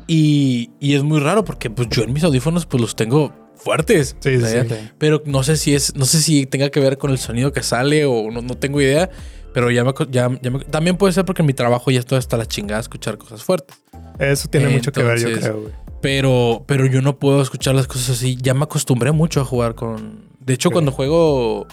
Y, 0.07 0.71
y 0.81 0.95
es 0.97 1.03
muy 1.05 1.21
raro 1.21 1.45
porque 1.45 1.71
pues 1.71 1.89
yo 1.91 2.03
en 2.03 2.13
mis 2.13 2.25
audífonos 2.25 2.67
pues 2.67 2.81
los 2.81 2.97
tengo 2.97 3.33
fuertes. 3.57 4.17
Sí, 4.21 4.39
sí, 4.39 4.43
O 4.43 4.47
sea, 4.47 4.65
sí. 4.65 4.75
Pero 4.99 5.23
no 5.25 5.43
sé 5.45 5.57
si 5.57 5.75
es, 5.75 5.95
no 5.95 6.05
sé 6.05 6.21
si 6.21 6.47
tenga 6.47 6.71
que 6.71 6.81
ver 6.81 6.99
con 6.99 7.11
el 7.13 7.19
sonido 7.19 7.53
que 7.53 7.63
sale 7.63 8.05
o 8.07 8.31
no, 8.31 8.43
no 8.43 8.57
tengo 8.57 8.81
idea. 8.81 9.09
Pero 9.53 9.71
ya 9.71 9.85
me, 9.85 9.93
ya, 10.11 10.31
ya 10.43 10.51
me- 10.51 10.65
también 10.65 10.97
puede 10.97 11.13
ser 11.13 11.25
porque 11.25 11.43
en 11.43 11.47
mi 11.47 11.55
trabajo 11.55 11.91
ya 11.91 12.01
estoy 12.01 12.19
hasta 12.19 12.37
la 12.37 12.47
chingada 12.47 12.81
escuchar 12.81 13.19
cosas 13.19 13.43
fuertes. 13.45 13.77
Eso 14.19 14.49
tiene 14.49 14.69
mucho 14.69 14.91
que 14.93 15.03
ver, 15.03 15.19
yo 15.19 15.33
creo, 15.39 15.61
güey. 15.61 15.73
Pero, 16.01 16.65
pero 16.67 16.87
yo 16.87 17.03
no 17.03 17.19
puedo 17.19 17.43
escuchar 17.43 17.75
las 17.75 17.87
cosas 17.87 18.11
así. 18.11 18.37
Ya 18.41 18.55
me 18.55 18.65
acostumbré 18.65 19.13
mucho 19.13 19.41
a 19.41 19.45
jugar 19.45 19.75
con. 19.75 20.25
De 20.41 20.55
hecho, 20.55 20.69
Sí. 20.71 20.73
cuando 20.73 20.93
juego 20.93 21.67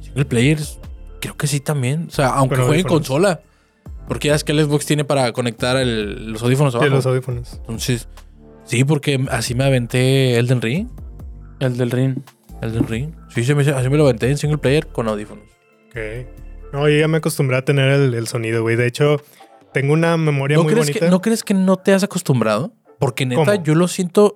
single 0.00 0.24
players, 0.24 0.78
creo 1.20 1.36
que 1.36 1.46
sí 1.46 1.60
también. 1.60 2.06
O 2.08 2.10
sea, 2.10 2.28
aunque 2.28 2.56
Con 2.56 2.66
juegue 2.66 2.80
en 2.82 2.88
consola. 2.88 3.42
Porque 4.08 4.28
ya 4.28 4.34
es 4.34 4.44
que 4.44 4.52
el 4.52 4.62
Xbox 4.62 4.84
tiene 4.86 5.04
para 5.04 5.32
conectar 5.32 5.76
el- 5.78 6.32
los 6.32 6.42
audífonos 6.42 6.72
Sí, 6.74 6.78
abajo. 6.78 6.94
los 6.94 7.06
audífonos. 7.06 7.54
Entonces, 7.54 8.06
sí, 8.64 8.84
porque 8.84 9.18
así 9.30 9.54
me 9.54 9.64
aventé 9.64 10.38
Elden 10.38 10.60
Ring. 10.60 10.88
El 11.60 11.76
del 11.78 11.90
ring. 11.90 12.18
Elden 12.60 12.86
Ring. 12.86 13.10
Sí, 13.34 13.44
se 13.44 13.54
me- 13.54 13.62
así 13.62 13.88
me 13.88 13.96
lo 13.96 14.04
aventé 14.04 14.30
en 14.30 14.36
single 14.36 14.58
player 14.58 14.86
con 14.88 15.08
audífonos. 15.08 15.44
Ok. 15.88 15.96
No, 16.72 16.88
yo 16.88 16.98
ya 16.98 17.08
me 17.08 17.18
acostumbré 17.18 17.56
a 17.56 17.62
tener 17.64 17.90
el, 17.92 18.12
el 18.14 18.26
sonido, 18.26 18.60
güey. 18.62 18.76
De 18.76 18.86
hecho, 18.86 19.20
tengo 19.72 19.92
una 19.94 20.16
memoria 20.18 20.56
¿No 20.58 20.64
muy 20.64 20.72
crees, 20.72 20.86
bonita. 20.88 21.06
que, 21.06 21.10
¿No 21.10 21.20
crees 21.22 21.42
que 21.42 21.54
no 21.54 21.76
te 21.76 21.92
has 21.94 22.02
acostumbrado? 22.02 22.72
Porque 22.98 23.26
neta, 23.26 23.44
¿Cómo? 23.44 23.62
yo 23.64 23.74
lo 23.74 23.88
siento. 23.88 24.34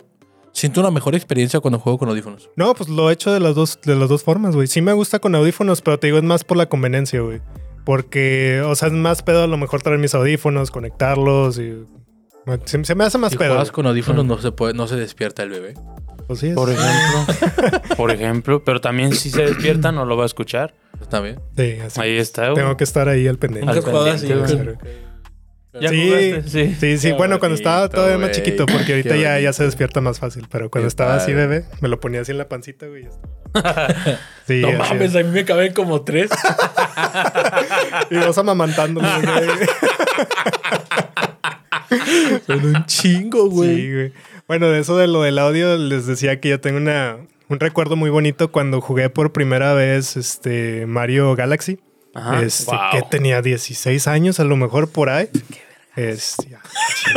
Siento 0.53 0.81
una 0.81 0.91
mejor 0.91 1.15
experiencia 1.15 1.61
cuando 1.61 1.79
juego 1.79 1.99
con 1.99 2.09
audífonos. 2.09 2.51
No, 2.57 2.75
pues 2.75 2.89
lo 2.89 3.11
he 3.11 3.13
hecho 3.13 3.33
de 3.33 3.39
las 3.39 3.55
dos, 3.55 3.79
de 3.85 3.95
las 3.95 4.09
dos 4.09 4.25
formas, 4.25 4.57
güey. 4.57 4.67
Sí 4.67 4.81
me 4.81 4.93
gusta 4.93 5.21
con 5.21 5.35
audífonos, 5.37 5.83
pero 5.83 5.99
te 6.01 6.09
digo, 6.09 6.19
es 6.19 6.25
más 6.25 6.43
por 6.43 6.57
la 6.57 6.67
conveniencia, 6.69 7.21
güey. 7.21 7.41
Porque, 7.85 8.61
o 8.67 8.75
sea, 8.75 8.89
es 8.89 8.95
más 8.95 9.23
pedo 9.23 9.45
a 9.45 9.47
lo 9.47 9.57
mejor 9.57 9.83
traer 9.83 9.99
mis 9.99 10.15
audífonos, 10.15 10.71
conectarlos 10.71 11.59
y. 11.59 11.85
Se, 12.65 12.83
se 12.85 12.95
me 12.95 13.05
hace 13.05 13.19
más 13.19 13.33
Si 13.33 13.39
pedo. 13.39 13.51
juegas 13.51 13.71
con 13.71 13.87
audífonos, 13.87 14.25
Mm. 14.25 14.29
no 14.29 14.39
se 14.39 14.53
puede, 14.53 14.73
no 14.75 14.89
se 14.89 14.97
despierta 14.97 15.43
el 15.43 15.51
bebé. 15.51 15.75
Pues 16.27 16.41
sí, 16.41 16.49
es- 16.49 16.55
Por 16.55 16.71
ejemplo. 16.71 17.35
por 17.97 18.11
ejemplo. 18.11 18.65
Pero 18.65 18.81
también 18.81 19.13
si 19.15 19.31
se 19.31 19.43
despierta 19.43 19.93
no 19.93 20.05
lo 20.07 20.17
va 20.17 20.25
a 20.25 20.27
escuchar. 20.27 20.75
Está 21.01 21.21
bien. 21.21 21.39
Sí, 21.57 21.77
así. 21.85 22.01
Ahí 22.01 22.17
está, 22.17 22.51
güey. 22.51 22.57
Tengo 22.63 22.77
que 22.77 22.85
estar 22.85 23.09
ahí 23.09 23.29
al 23.29 23.39
pendiente. 23.39 23.71
Al 23.71 23.83
pendiente, 23.83 24.35
güey. 24.65 24.77
¿Ya 25.81 25.91
Sí. 25.91 26.03
jugaste? 26.09 26.43
Sí. 26.49 26.77
Sí, 26.81 26.99
sí, 26.99 27.13
bueno, 27.13 27.39
cuando 27.39 27.55
estaba 27.57 27.89
todavía 27.89 28.19
más 28.19 28.31
chiquito, 28.33 28.65
porque 28.67 28.93
ahorita 28.95 29.17
ya, 29.17 29.39
ya 29.39 29.53
se 29.53 29.65
despierta 29.65 30.01
más 30.01 30.19
fácil. 30.19 30.47
Pero 30.51 30.71
cuando 30.71 30.87
Qué 30.87 30.89
estaba 30.89 31.15
así 31.15 31.33
bebé, 31.35 31.65
me 31.81 31.89
lo 31.89 32.01
ponía 32.01 32.23
así 32.23 32.33
en 32.33 32.39
la 32.39 32.49
pancita, 32.49 32.87
güey. 32.87 33.07
Sí, 34.47 34.63
No 34.63 34.69
así 34.69 34.77
mames, 34.95 35.11
es. 35.15 35.17
a 35.17 35.23
mí 35.23 35.31
me 35.31 35.45
caben 35.45 35.73
como 35.75 36.03
tres. 36.03 36.31
Y 38.11 38.17
vas 38.17 38.39
amamantándolo, 38.39 39.07
güey. 39.23 39.69
Son 42.47 42.65
un 42.65 42.87
chingo, 42.87 43.49
güey. 43.51 43.77
Sí, 43.77 43.93
güey. 43.93 44.13
Bueno, 44.47 44.69
de 44.71 44.81
eso 44.81 44.97
de 44.97 45.07
lo 45.07 45.23
del 45.23 45.39
audio, 45.39 45.77
les 45.77 46.07
decía 46.07 46.41
que 46.41 46.49
yo 46.49 46.61
tengo 46.61 46.79
una, 46.79 47.17
un 47.49 47.61
recuerdo 47.61 47.97
muy 47.97 48.11
bonito 48.11 48.51
cuando 48.51 48.81
jugué 48.81 49.11
por 49.11 49.33
primera 49.33 49.75
vez 49.75 50.17
este 50.17 50.87
Mario 50.87 51.35
Galaxy. 51.37 51.79
Ajá. 52.15 52.43
este, 52.43 52.71
Wow. 52.75 52.81
que 52.93 53.03
tenía 53.03 53.43
16 53.43 54.07
años, 54.09 54.41
a 54.41 54.45
lo 54.45 54.57
mejor 54.57 54.91
por 54.91 55.11
ahí. 55.11 55.29
Este, 55.97 56.49
ya, 56.51 56.61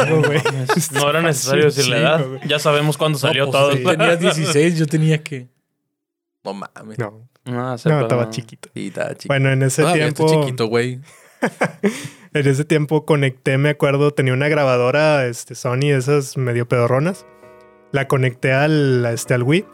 güey. 0.06 0.42
No 0.94 1.10
era 1.10 1.22
necesario 1.22 1.66
decir 1.66 1.88
la 1.88 1.96
Sí, 1.98 2.02
edad. 2.02 2.26
Ya 2.48 2.58
sabemos 2.60 2.98
cuándo 2.98 3.20
salió 3.20 3.46
No, 3.46 3.52
todo. 3.52 3.70
pues, 3.82 3.98
Tenías 3.98 4.20
16, 4.20 4.78
yo 4.80 4.88
tenía 4.88 5.22
que. 5.22 5.48
No 6.44 6.54
mames. 6.56 6.98
No, 6.98 7.28
No, 7.46 7.54
no, 7.68 7.76
estaba 7.76 8.30
chiquito. 8.32 8.70
Sí, 8.74 8.88
estaba 8.88 9.10
chiquito. 9.10 9.28
Bueno, 9.28 9.52
en 9.52 9.62
ese 9.64 9.84
Todavía 9.84 10.12
tiempo. 10.12 10.42
chiquito, 10.42 10.66
güey. 10.68 11.00
En 12.34 12.48
ese 12.48 12.64
tiempo 12.64 13.06
conecté, 13.06 13.58
me 13.58 13.68
acuerdo, 13.70 14.12
tenía 14.14 14.32
una 14.34 14.48
grabadora 14.48 15.26
este, 15.28 15.54
Sony, 15.54 15.92
esas 15.92 16.38
medio 16.38 16.66
pedorronas. 16.66 17.26
La 17.92 18.08
conecté 18.08 18.54
al, 18.54 19.06
este, 19.06 19.34
al 19.34 19.44
Wii. 19.44 19.66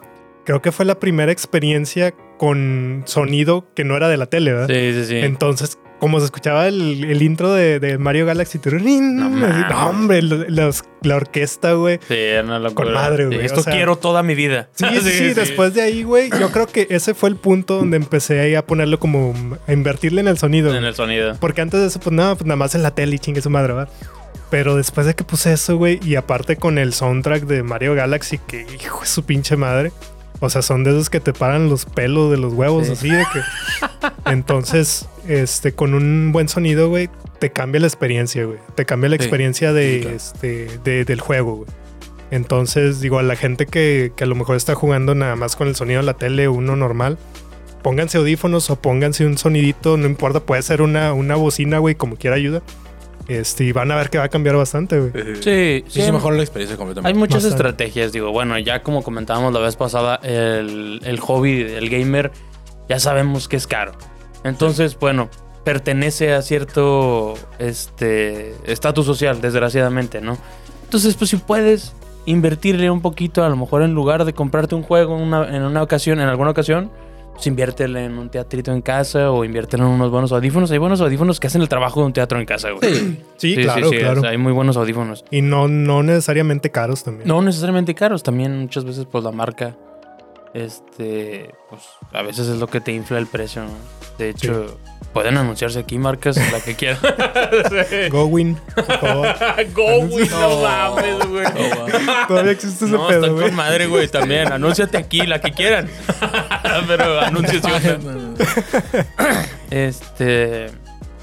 Creo 0.44 0.60
que 0.64 0.72
fue 0.72 0.84
la 0.86 0.98
primera 1.00 1.32
experiencia 1.32 2.16
con 2.38 3.04
sonido 3.06 3.68
que 3.76 3.84
no 3.84 3.98
era 3.98 4.08
de 4.10 4.18
la 4.18 4.28
tele, 4.28 4.54
¿verdad? 4.54 4.68
Sí, 4.68 4.94
sí, 4.94 5.06
sí. 5.06 5.18
Entonces, 5.18 5.78
como 6.00 6.20
se 6.20 6.26
escuchaba 6.26 6.68
el, 6.68 7.04
el 7.06 7.22
intro 7.24 7.52
de, 7.54 7.80
de 7.80 7.98
Mario 7.98 8.28
Galaxy, 8.28 8.60
No 8.64 9.30
no, 9.30 9.90
hombre, 9.90 10.22
los- 10.22 10.84
la 11.02 11.16
orquesta, 11.16 11.74
güey. 11.74 12.00
Sí, 12.08 12.14
era 12.16 12.44
una 12.44 12.60
locura. 12.60 12.86
Con 12.86 12.94
madre, 12.94 13.26
güey, 13.26 13.40
Sí, 13.40 13.46
Esto 13.46 13.62
o 13.62 13.64
sea- 13.64 13.74
quiero 13.74 13.96
toda 13.96 14.22
mi 14.24 14.36
vida. 14.36 14.70
Sí, 14.76 14.86
sí, 15.02 15.10
sí, 15.10 15.34
después 15.34 15.74
de 15.74 15.82
ahí, 15.82 16.04
güey, 16.04 16.30
yo 16.40 16.52
creo 16.52 16.68
que 16.68 16.86
ese 16.92 17.14
fue 17.16 17.30
el 17.30 17.36
punto 17.36 17.78
donde 17.78 17.98
empecé 17.98 18.40
ahí 18.40 18.54
a 18.56 18.66
ponerlo 18.66 19.00
como, 19.00 19.34
a 19.68 19.74
invertirle 19.74 20.22
en 20.22 20.28
el 20.28 20.38
sonido. 20.38 20.76
En 20.76 20.84
el 20.84 20.94
sonido. 20.94 21.36
Porque 21.40 21.62
antes 21.62 21.80
de 21.82 21.88
eso, 21.88 22.00
pues 22.00 22.16
nada, 22.16 22.36
pues 22.36 22.46
nada 22.46 22.58
más 22.58 22.76
en 22.76 22.84
la 22.84 22.92
tele 22.92 23.16
y 23.16 23.20
chingue 23.20 23.42
su 23.42 23.50
madre, 23.50 23.74
¿verdad? 23.74 23.90
Pero 24.52 24.76
después 24.78 25.06
de 25.08 25.14
que 25.16 25.24
puse 25.24 25.52
eso, 25.52 25.76
güey, 25.78 26.00
y 26.06 26.16
aparte 26.16 26.56
con 26.58 26.78
el 26.78 26.94
soundtrack 26.94 27.44
de 27.44 27.64
Mario 27.64 27.96
Galaxy, 27.96 28.38
que 28.38 28.66
hijo 28.82 29.02
de 29.02 29.08
su 29.08 29.24
pinche 29.26 29.58
madre. 29.58 29.92
O 30.40 30.50
sea, 30.50 30.62
son 30.62 30.84
de 30.84 30.92
esos 30.92 31.10
que 31.10 31.20
te 31.20 31.34
paran 31.34 31.70
los 31.70 31.86
pelos 31.86 32.30
de 32.32 32.38
los 32.38 32.54
huevos, 32.54 32.88
Sí. 32.88 32.94
así 32.94 33.10
de 33.10 33.24
que. 33.34 33.42
Entonces, 34.32 35.08
este, 35.28 35.72
con 35.74 35.94
un 35.94 36.32
buen 36.32 36.48
sonido, 36.50 36.90
güey, 36.90 37.10
te 37.40 37.52
cambia 37.52 37.82
la 37.82 37.88
experiencia, 37.88 38.46
güey. 38.46 38.60
Te 38.76 38.86
cambia 38.86 39.10
la 39.10 39.16
Sí. 39.18 39.24
experiencia 39.24 39.70
Sí, 39.70 39.76
de, 39.76 40.00
claro. 40.02 40.16
este, 40.16 40.68
de- 40.84 41.06
del 41.06 41.22
juego, 41.22 41.56
güey. 41.58 41.70
Entonces, 42.30 43.00
digo, 43.00 43.20
a 43.20 43.24
la 43.24 43.36
gente 43.36 43.66
que, 43.66 44.12
que 44.16 44.26
a 44.26 44.28
lo 44.28 44.36
mejor 44.36 44.58
está 44.58 44.76
jugando 44.76 45.16
nada 45.16 45.36
más 45.36 45.56
con 45.56 45.68
el 45.70 45.76
sonido 45.76 46.02
de 46.02 46.06
la 46.06 46.14
tele, 46.16 46.50
uno 46.50 46.76
normal, 46.76 47.18
pónganse 47.84 48.18
audífonos 48.18 48.70
o 48.70 48.76
pónganse 48.82 49.26
un 49.26 49.38
sonidito, 49.38 49.96
no 49.98 50.08
importa, 50.08 50.42
puede 50.42 50.62
ser 50.62 50.82
una, 50.82 51.14
una 51.14 51.36
bocina, 51.36 51.78
güey, 51.80 51.96
como 51.96 52.18
quiera 52.18 52.36
ayuda. 52.36 52.62
Este, 53.28 53.66
y 53.66 53.72
van 53.74 53.92
a 53.92 53.96
ver 53.98 54.10
que 54.10 54.18
va 54.18 54.24
a 54.26 54.30
cambiar 54.30 54.56
bastante, 54.56 55.00
güey. 55.00 55.12
Sí, 55.42 55.84
Sí, 55.88 56.02
sí, 56.02 56.12
mejora 56.12 56.38
la 56.38 56.44
experiencia 56.44 56.76
Hay 56.76 56.78
completamente. 56.78 57.18
muchas 57.20 57.44
Bastante. 57.44 57.56
estrategias, 57.56 58.12
digo, 58.14 58.32
bueno, 58.32 58.58
ya 58.58 58.84
como 58.84 59.04
comentábamos 59.04 59.54
la 59.54 59.60
vez 59.60 59.76
pasada, 59.76 60.16
el, 60.24 61.02
el 61.04 61.20
hobby 61.20 61.64
del 61.64 61.90
gamer 61.90 62.32
ya 62.88 63.00
sabemos 63.00 63.48
que 63.50 63.58
es 63.58 63.68
caro. 63.68 63.92
Entonces, 64.46 64.98
bueno, 64.98 65.30
pertenece 65.66 66.34
a 66.34 66.42
cierto 66.42 67.34
este 67.60 68.56
estatus 68.66 69.06
social, 69.06 69.42
desgraciadamente, 69.42 70.22
¿no? 70.22 70.38
Entonces, 70.86 71.16
pues 71.16 71.30
si 71.32 71.36
puedes 71.38 71.94
invertirle 72.26 72.90
un 72.90 73.02
poquito, 73.02 73.44
a 73.44 73.50
lo 73.50 73.58
mejor 73.58 73.82
en 73.82 73.94
lugar 73.94 74.24
de 74.24 74.32
comprarte 74.34 74.74
un 74.76 74.84
juego 74.84 75.18
en 75.18 75.24
una, 75.24 75.54
en 75.54 75.64
una 75.64 75.84
ocasión, 75.84 76.22
en 76.22 76.28
alguna 76.30 76.52
ocasión, 76.52 76.90
pues 77.38 77.46
inviértele 77.46 78.06
en 78.06 78.18
un 78.18 78.30
teatrito 78.30 78.72
en 78.72 78.82
casa 78.82 79.32
o 79.32 79.46
inviértele 79.46 79.84
en 79.84 79.90
unos 79.90 80.10
buenos 80.10 80.32
audífonos. 80.32 80.72
Hay 80.72 80.80
buenos 80.80 81.02
audífonos 81.02 81.40
que 81.40 81.46
hacen 81.46 81.62
el 81.62 81.70
trabajo 81.70 82.00
de 82.00 82.08
un 82.08 82.14
teatro 82.14 82.40
en 82.40 82.46
casa, 82.48 82.72
güey. 82.72 82.92
Sí. 82.92 83.24
Sí, 83.38 83.56
claro, 83.56 83.92
claro. 83.92 84.20
o 84.20 84.22
sea, 84.22 84.32
hay 84.32 84.40
muy 84.40 84.52
buenos 84.52 84.76
audífonos. 84.76 85.24
Y 85.30 85.44
no, 85.44 85.68
no 85.68 86.02
necesariamente 86.02 86.72
caros 86.72 87.04
también. 87.04 87.28
No 87.28 87.40
necesariamente 87.44 87.94
caros, 87.94 88.24
también 88.24 88.60
muchas 88.60 88.84
veces 88.86 89.06
pues 89.06 89.24
la 89.24 89.32
marca, 89.32 89.78
este, 90.54 91.54
pues 91.70 91.82
a 92.14 92.22
veces 92.22 92.48
es 92.48 92.58
lo 92.58 92.68
que 92.68 92.82
te 92.82 92.92
infla 92.92 93.18
el 93.18 93.28
precio, 93.28 93.64
¿no? 93.64 93.70
De 94.18 94.30
hecho, 94.30 94.80
pueden 95.14 95.38
anunciarse 95.38 95.80
aquí 95.80 96.00
marcas 96.00 96.38
la 96.52 96.60
que 96.60 96.76
quieran. 96.76 97.00
Gowin, 98.12 98.58
por 98.76 98.86
favor. 98.86 99.28
Go, 99.74 100.08
güey, 100.08 100.28
no 100.30 100.62
mames, 100.62 101.28
güey. 101.28 101.46
Oh. 101.46 102.28
Todavía 102.28 102.52
existe 102.54 102.86
ese 102.86 102.94
No, 102.94 103.08
pedo, 103.08 103.20
están 103.22 103.34
güey. 103.36 103.48
con 103.48 103.56
madre, 103.56 103.88
güey, 103.88 104.08
también. 104.08 104.52
Anúnciate 104.52 104.98
aquí, 104.98 105.26
la 105.28 105.40
que 105.40 105.52
quieran. 105.52 105.88
Pero 106.88 107.20
anuncios 107.20 107.62
Este, 109.70 110.68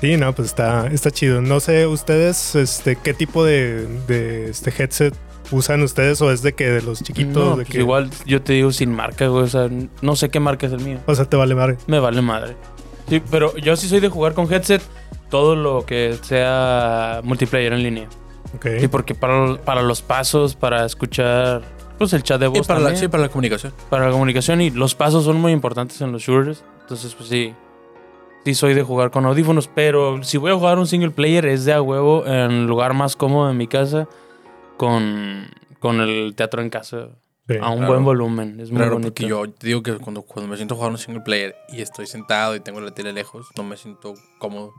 Sí, 0.01 0.17
no, 0.17 0.35
pues 0.35 0.49
está, 0.49 0.87
está 0.89 1.11
chido. 1.11 1.41
No 1.41 1.61
sé, 1.61 1.87
ustedes, 1.87 2.55
este, 2.55 2.97
qué 2.97 3.15
tipo 3.15 3.45
de, 3.45 3.87
de 4.07 4.51
este 4.51 4.71
headset 4.71 5.15
usan 5.51 5.83
ustedes 5.83 6.21
o 6.23 6.31
es 6.31 6.43
de 6.43 6.55
que 6.55 6.69
de 6.69 6.83
los 6.83 7.03
chiquitos, 7.03 7.35
no, 7.35 7.51
de 7.51 7.55
pues 7.57 7.69
que 7.69 7.79
igual 7.79 8.11
yo 8.27 8.43
te 8.43 8.55
digo 8.55 8.73
sin 8.73 8.93
marca, 8.95 9.27
güey, 9.29 9.45
o 9.45 9.49
sea, 9.49 9.69
no 10.03 10.17
sé 10.17 10.29
qué 10.31 10.41
marca 10.41 10.67
es 10.67 10.73
el 10.73 10.81
mío. 10.81 10.99
o 11.07 11.15
sea, 11.15 11.25
te 11.25 11.37
vale 11.37 11.55
madre. 11.55 11.77
Me 11.87 11.99
vale 11.99 12.23
madre. 12.23 12.57
Sí, 13.09 13.23
pero 13.31 13.57
yo 13.57 13.77
sí 13.77 13.89
soy 13.89 14.01
de 14.01 14.09
jugar 14.09 14.35
con 14.35 14.51
headset 14.53 14.83
todo 15.31 15.57
lo 15.57 15.85
que 15.85 16.17
sea 16.23 17.21
multiplayer 17.25 17.73
en 17.73 17.83
línea. 17.83 18.09
Ok. 18.55 18.67
Sí, 18.81 18.89
porque 18.89 19.15
para, 19.15 19.57
para 19.57 19.83
los 19.83 20.01
pasos, 20.01 20.55
para 20.55 20.85
escuchar 20.85 21.63
pues 21.99 22.13
el 22.13 22.23
chat 22.23 22.41
de 22.41 22.47
Y 22.47 22.49
voz 22.49 22.67
para 22.67 22.81
la, 22.81 22.87
también, 22.87 23.01
sí, 23.01 23.09
para 23.09 23.23
la 23.25 23.29
comunicación. 23.29 23.73
para 23.91 24.07
la 24.07 24.13
comunicación 24.13 24.61
y 24.61 24.71
los 24.71 24.95
pasos 24.95 25.25
son 25.25 25.41
muy 25.41 25.53
importantes 25.53 26.01
en 26.01 26.13
los 26.13 26.23
shooters. 26.23 26.65
Entonces, 26.83 27.15
pues 27.15 27.29
sí. 27.29 27.55
Sí 28.45 28.55
soy 28.55 28.75
de 28.75 28.83
jugar 28.83 29.11
con 29.11 29.25
audífonos, 29.25 29.69
pero 29.75 30.23
si 30.23 30.37
voy 30.37 30.51
a 30.51 30.55
jugar 30.55 30.79
un 30.79 30.87
single 30.87 31.11
player 31.11 31.47
es 31.47 31.65
de 31.65 31.73
a 31.73 31.81
huevo 31.81 32.27
en 32.27 32.51
el 32.51 32.67
lugar 32.67 32.93
más 32.93 33.17
cómodo 33.17 33.49
de 33.49 33.55
mi 33.55 33.67
casa 33.67 34.07
con, 34.77 35.47
con 35.79 36.01
el 36.01 36.35
teatro 36.37 36.63
en 36.63 36.71
casa 36.71 37.09
Sí. 37.47 37.57
a 37.61 37.69
un 37.69 37.77
claro. 37.81 37.93
buen 37.93 38.05
volumen. 38.05 38.59
Es 38.59 38.71
muy 38.71 38.79
Claro, 38.79 38.93
bonito. 38.95 39.11
porque 39.13 39.27
yo 39.29 39.45
digo 39.61 39.83
que 39.83 39.97
cuando, 39.99 40.23
cuando 40.23 40.51
me 40.51 40.57
siento 40.57 40.77
un 40.77 40.97
single 40.97 41.21
player 41.23 41.55
y 41.69 41.83
estoy 41.83 42.07
sentado 42.07 42.57
y 42.57 42.61
tengo 42.61 42.81
la 42.81 42.93
tele 42.93 43.13
lejos, 43.13 43.49
no 43.55 43.65
me 43.65 43.77
siento 43.77 44.15
cómodo. 44.39 44.73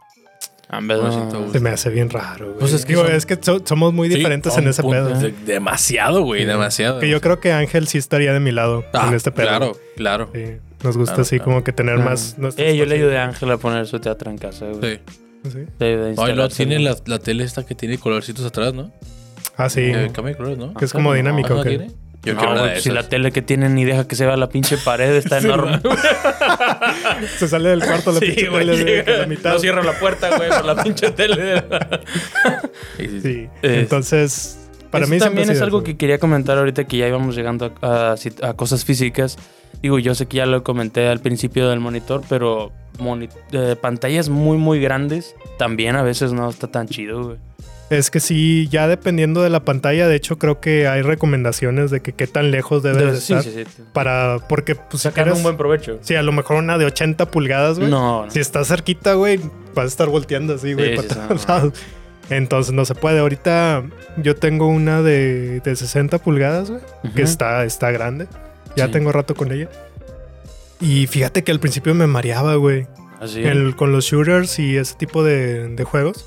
En 0.72 0.88
vez 0.88 0.98
me 1.00 1.06
de- 1.10 1.12
siento- 1.12 1.52
Se 1.52 1.60
me 1.60 1.70
hace 1.70 1.92
bien 1.92 2.10
raro, 2.10 2.48
güey. 2.48 2.58
Pues 2.62 2.74
es 2.74 2.86
que 2.86 2.94
Digo, 2.94 3.06
son- 3.06 3.14
es 3.16 3.28
que 3.28 3.38
so- 3.40 3.62
somos 3.64 3.94
muy 3.94 4.10
Sí, 4.10 4.16
diferentes 4.16 4.58
a 4.58 4.62
en 4.62 4.68
ese 4.70 4.82
punto. 4.82 4.98
pedo. 4.98 5.20
De- 5.20 5.32
demasiado, 5.32 6.24
güey, 6.24 6.42
Sí. 6.42 6.48
demasiado. 6.48 7.00
Que 7.00 7.08
yo 7.08 7.22
creo 7.22 7.40
que 7.40 7.52
Ángel 7.54 7.88
sí 7.88 8.00
estaría 8.00 8.34
de 8.34 8.40
mi 8.40 8.52
lado 8.52 8.84
Ah, 8.94 9.06
en 9.10 9.14
este 9.14 9.32
pedo. 9.32 9.46
Claro, 9.48 9.78
claro. 9.96 10.30
Sí, 10.34 10.44
nos 10.84 10.98
gusta 10.98 11.14
Claro, 11.14 11.22
así 11.22 11.36
claro. 11.36 11.44
como 11.52 11.64
que 11.64 11.72
tener 11.72 11.96
Claro. 11.98 12.10
más... 12.10 12.36
Eh, 12.58 12.76
yo 12.76 12.88
le 12.88 12.96
ayudé 12.96 13.20
a 13.20 13.26
Ángel 13.26 13.52
a 13.52 13.58
poner 13.58 13.86
su 13.86 14.00
teatro 14.00 14.32
en 14.32 14.40
casa. 14.40 14.66
güey. 14.66 14.96
Sí. 15.44 15.52
Sí. 15.52 15.60
Le 15.78 15.86
ayudé 15.88 16.12
a 16.20 16.34
No, 16.36 16.50
tiene 16.50 16.80
¿no? 16.80 16.90
la, 16.90 16.98
la 17.06 17.20
tele 17.20 17.44
esta 17.44 17.64
que 17.64 17.76
tiene 17.76 18.00
colorcitos 18.00 18.44
atrás, 18.44 18.74
¿no? 18.74 18.92
Ah, 19.58 19.70
sí. 19.70 19.82
De 19.82 20.12
colores, 20.12 20.58
¿no? 20.58 20.74
que 20.74 20.86
es 20.86 20.92
como 20.94 21.10
no, 21.12 21.16
dinámica, 21.16 21.50
¿no 21.54 21.60
¿o 21.62 21.64
qué? 21.64 21.70
tiene? 21.70 21.92
Yo 22.24 22.34
No, 22.34 22.40
quiero 22.40 22.60
güey, 22.62 22.82
si 22.82 22.90
la 22.90 23.08
tele 23.08 23.32
que 23.32 23.42
tienen 23.44 23.76
ni 23.76 23.86
deja 23.86 24.08
que 24.08 24.16
se 24.16 24.26
vea 24.26 24.36
la 24.36 24.50
pinche 24.50 24.78
pared 24.78 25.16
está 25.16 25.40
Sí, 25.42 25.46
enorme. 25.48 25.80
Se 27.38 27.48
sale 27.48 27.70
del 27.70 27.84
cuarto 27.84 28.12
la 28.12 28.20
Sí, 28.20 28.26
pinche 28.28 28.50
güey, 28.50 28.66
tele 28.66 29.04
de- 29.04 29.18
la 29.18 29.26
mitad. 29.28 29.54
No 29.54 29.60
cierra 29.60 29.84
la 29.84 29.94
puerta, 30.00 30.36
güey, 30.36 30.50
por 30.50 30.66
la 30.66 30.84
pinche 30.84 31.12
tele. 31.12 31.64
Sí, 32.98 33.22
sí. 33.22 33.48
Es- 33.62 33.72
Entonces, 33.80 34.60
para 34.90 35.08
mí 35.08 35.20
también 35.20 35.50
es 35.50 35.62
algo 35.62 35.78
eso. 35.80 35.84
que 35.86 35.98
quería 35.98 36.18
comentar 36.20 36.58
ahorita 36.58 36.86
que 36.86 36.98
ya 36.98 37.08
íbamos 37.08 37.36
llegando 37.36 37.74
a, 37.82 38.16
a 38.44 38.48
a 38.50 38.54
cosas 38.56 38.86
físicas. 38.86 39.38
Digo, 39.82 40.00
yo 40.00 40.16
sé 40.16 40.26
que 40.26 40.38
ya 40.38 40.46
lo 40.46 40.64
comenté 40.64 41.08
al 41.08 41.20
principio 41.20 41.70
del 41.70 41.80
monitor, 41.80 42.24
pero 42.28 42.72
moni- 42.98 43.30
eh, 43.52 43.76
pantallas 43.80 44.30
muy, 44.30 44.58
muy 44.58 44.80
grandes 44.80 45.36
también 45.60 45.96
a 45.96 46.02
veces 46.02 46.32
no 46.34 46.50
está 46.50 46.68
tan 46.68 46.88
chido, 46.88 47.24
güey. 47.24 47.38
Es 47.92 48.10
que 48.10 48.20
sí, 48.20 48.68
ya 48.72 48.88
dependiendo 48.88 49.44
de 49.44 49.52
la 49.52 49.64
pantalla, 49.64 50.08
de 50.08 50.16
hecho 50.16 50.40
creo 50.40 50.60
que 50.60 50.88
hay 50.88 51.04
recomendaciones 51.04 51.92
de 51.92 52.02
que 52.02 52.14
qué 52.14 52.26
tan 52.26 52.50
lejos 52.50 52.82
debe 52.82 52.98
de 53.06 53.12
Debe- 53.12 53.20
sí, 53.20 53.34
estar 53.34 53.44
sí, 53.44 53.64
sí. 53.64 53.84
para 53.94 54.40
porque 54.50 54.74
pues 54.74 55.04
si 55.04 55.08
Sacar 55.10 55.32
un 55.32 55.44
buen 55.44 55.56
provecho. 55.56 56.00
sí, 56.02 56.16
a 56.16 56.24
lo 56.24 56.32
mejor 56.32 56.58
una 56.58 56.80
de 56.80 56.86
80 56.86 57.30
pulgadas, 57.30 57.78
güey. 57.78 57.92
No, 57.92 58.26
no. 58.26 58.32
Si 58.32 58.40
estás 58.40 58.70
cerquita, 58.70 59.14
güey, 59.14 59.40
vas 59.76 59.86
a 59.86 59.88
estar 59.88 60.08
volteando 60.10 60.56
así, 60.56 60.74
güey, 60.74 60.96
para 60.96 61.08
todos 61.28 61.48
lados. 61.48 61.74
Entonces 62.32 62.74
no 62.74 62.86
se 62.86 62.96
puede. 62.96 63.20
Ahorita 63.20 63.84
yo 64.18 64.36
tengo 64.36 64.68
una 64.68 65.04
de, 65.04 65.60
de 65.60 65.76
60 65.76 66.18
pulgadas, 66.18 66.72
güey, 66.72 66.82
que 67.16 67.22
está, 67.22 67.66
está 67.66 67.92
grande. 67.92 68.26
Ya 68.76 68.90
tengo 68.90 69.12
rato 69.12 69.36
con 69.36 69.52
ella. 69.52 69.70
Y 70.82 71.06
fíjate 71.08 71.44
que 71.44 71.52
al 71.52 71.60
principio 71.60 71.94
me 71.94 72.08
mareaba, 72.08 72.56
güey. 72.56 72.88
Así. 73.22 73.44
El- 73.44 73.76
con 73.76 73.92
los 73.92 74.06
shooters 74.06 74.58
y 74.58 74.76
ese 74.76 74.96
tipo 74.96 75.24
de, 75.24 75.70
de 75.70 75.84
juegos. 75.84 76.26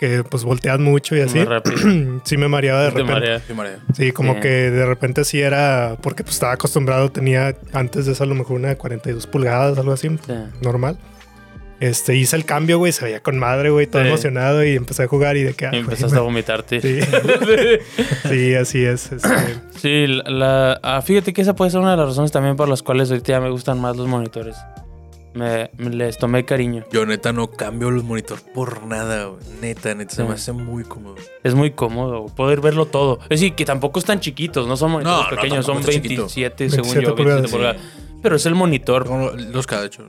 Que 0.00 0.24
pues 0.24 0.44
volteas 0.44 0.80
mucho 0.80 1.14
y 1.14 1.20
así. 1.20 1.38
Sí 2.24 2.36
me 2.38 2.48
mareaba 2.48 2.80
de 2.80 2.86
Te 2.86 2.90
repente. 2.92 3.12
marea. 3.12 3.40
Sí, 3.46 3.52
María. 3.52 3.78
Sí, 3.94 4.12
como 4.12 4.34
Sí. 4.34 4.40
que 4.40 4.48
de 4.48 4.86
repente 4.86 5.24
sí 5.24 5.40
era. 5.42 5.96
Porque 6.02 6.22
pues 6.24 6.34
estaba 6.36 6.52
acostumbrado, 6.54 7.10
tenía 7.12 7.54
antes 7.74 8.06
de 8.06 8.12
eso 8.12 8.24
a 8.24 8.26
lo 8.26 8.34
mejor 8.34 8.56
una 8.56 8.68
de 8.68 8.76
42 8.76 9.26
pulgadas, 9.26 9.76
algo 9.78 9.92
así, 9.92 10.08
Sí. 10.08 10.32
normal. 10.62 10.96
Este, 11.80 12.14
hice 12.14 12.36
el 12.36 12.44
cambio, 12.44 12.76
güey, 12.76 12.92
se 12.92 13.04
veía 13.06 13.20
con 13.22 13.38
madre, 13.38 13.70
güey, 13.70 13.86
todo 13.86 14.02
Sí. 14.02 14.08
emocionado 14.08 14.62
y 14.64 14.76
empecé 14.76 15.02
a 15.04 15.06
jugar 15.06 15.36
y 15.38 15.42
de 15.44 15.54
que. 15.54 15.66
ah, 15.66 15.70
empezaste 15.72 16.16
a 16.16 16.20
vomitarte. 16.20 16.80
Sí. 16.82 17.00
sí, 18.28 18.54
así 18.54 18.84
es. 18.84 19.12
este, 19.12 19.28
Sí, 19.76 20.06
la, 20.06 20.30
la- 20.30 20.80
ah, 20.82 21.00
fíjate 21.02 21.32
que 21.32 21.40
esa 21.42 21.54
puede 21.54 21.70
ser 21.70 21.80
una 21.80 21.92
de 21.92 21.96
las 21.96 22.08
razones 22.08 22.32
también 22.32 22.56
por 22.56 22.68
las 22.68 22.82
cuales 22.82 23.10
ahorita 23.10 23.28
ya 23.32 23.40
me 23.40 23.50
gustan 23.50 23.80
más 23.80 23.96
los 23.96 24.06
monitores. 24.06 24.56
Me, 25.32 25.70
me 25.76 25.90
les 25.90 26.18
tomé 26.18 26.44
cariño. 26.44 26.84
Yo 26.92 27.06
neta 27.06 27.32
no 27.32 27.50
cambio 27.52 27.90
los 27.92 28.02
monitores 28.02 28.42
por 28.52 28.84
nada, 28.84 29.26
güey. 29.26 29.40
Neta, 29.60 29.94
neta, 29.94 30.10
se 30.14 30.22
Sí. 30.22 30.28
me 30.28 30.34
hace 30.34 30.52
muy 30.52 30.82
cómodo. 30.84 31.14
Es 31.44 31.54
muy 31.54 31.70
cómodo 31.70 32.26
poder 32.26 32.60
verlo 32.60 32.86
todo. 32.86 33.20
Es 33.24 33.28
decir, 33.40 33.54
que 33.54 33.64
tampoco 33.64 34.00
están 34.00 34.18
chiquitos, 34.20 34.66
no 34.66 34.76
son 34.76 34.90
monitores 34.92 35.18
No, 35.18 35.30
no, 35.30 35.36
pequeños, 35.36 35.64
son 35.66 35.74
tampoco 35.76 35.90
está 35.92 36.02
chiquito. 36.02 36.22
27, 36.22 36.70
según 36.70 36.92
27 36.92 37.06
yo, 37.06 37.14
27 37.14 37.22
pulgadas. 37.46 37.50
pulgadas. 37.50 38.20
Pero 38.22 38.36
es 38.36 38.46
el 38.46 38.54
monitor 38.56 39.04
Tengo 39.04 39.30
Los 39.52 39.66
cada 39.68 39.86
hecho. 39.86 40.04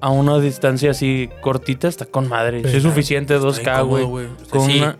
a 0.00 0.10
una 0.10 0.38
distancia 0.40 0.90
así 0.92 1.28
cortita, 1.42 1.86
está 1.88 2.06
con 2.06 2.28
madre. 2.28 2.62
Sí. 2.64 2.70
Sí, 2.70 2.76
es 2.78 2.82
suficiente 2.82 3.34
Está 3.34 3.46
2K, 3.46 3.60
incómodo, 3.76 3.86
güey. 3.86 4.04
güey. 4.06 4.26
O 4.26 4.38
sea, 4.38 4.48
Con 4.48 4.66
sí, 4.70 4.78
una 4.78 4.96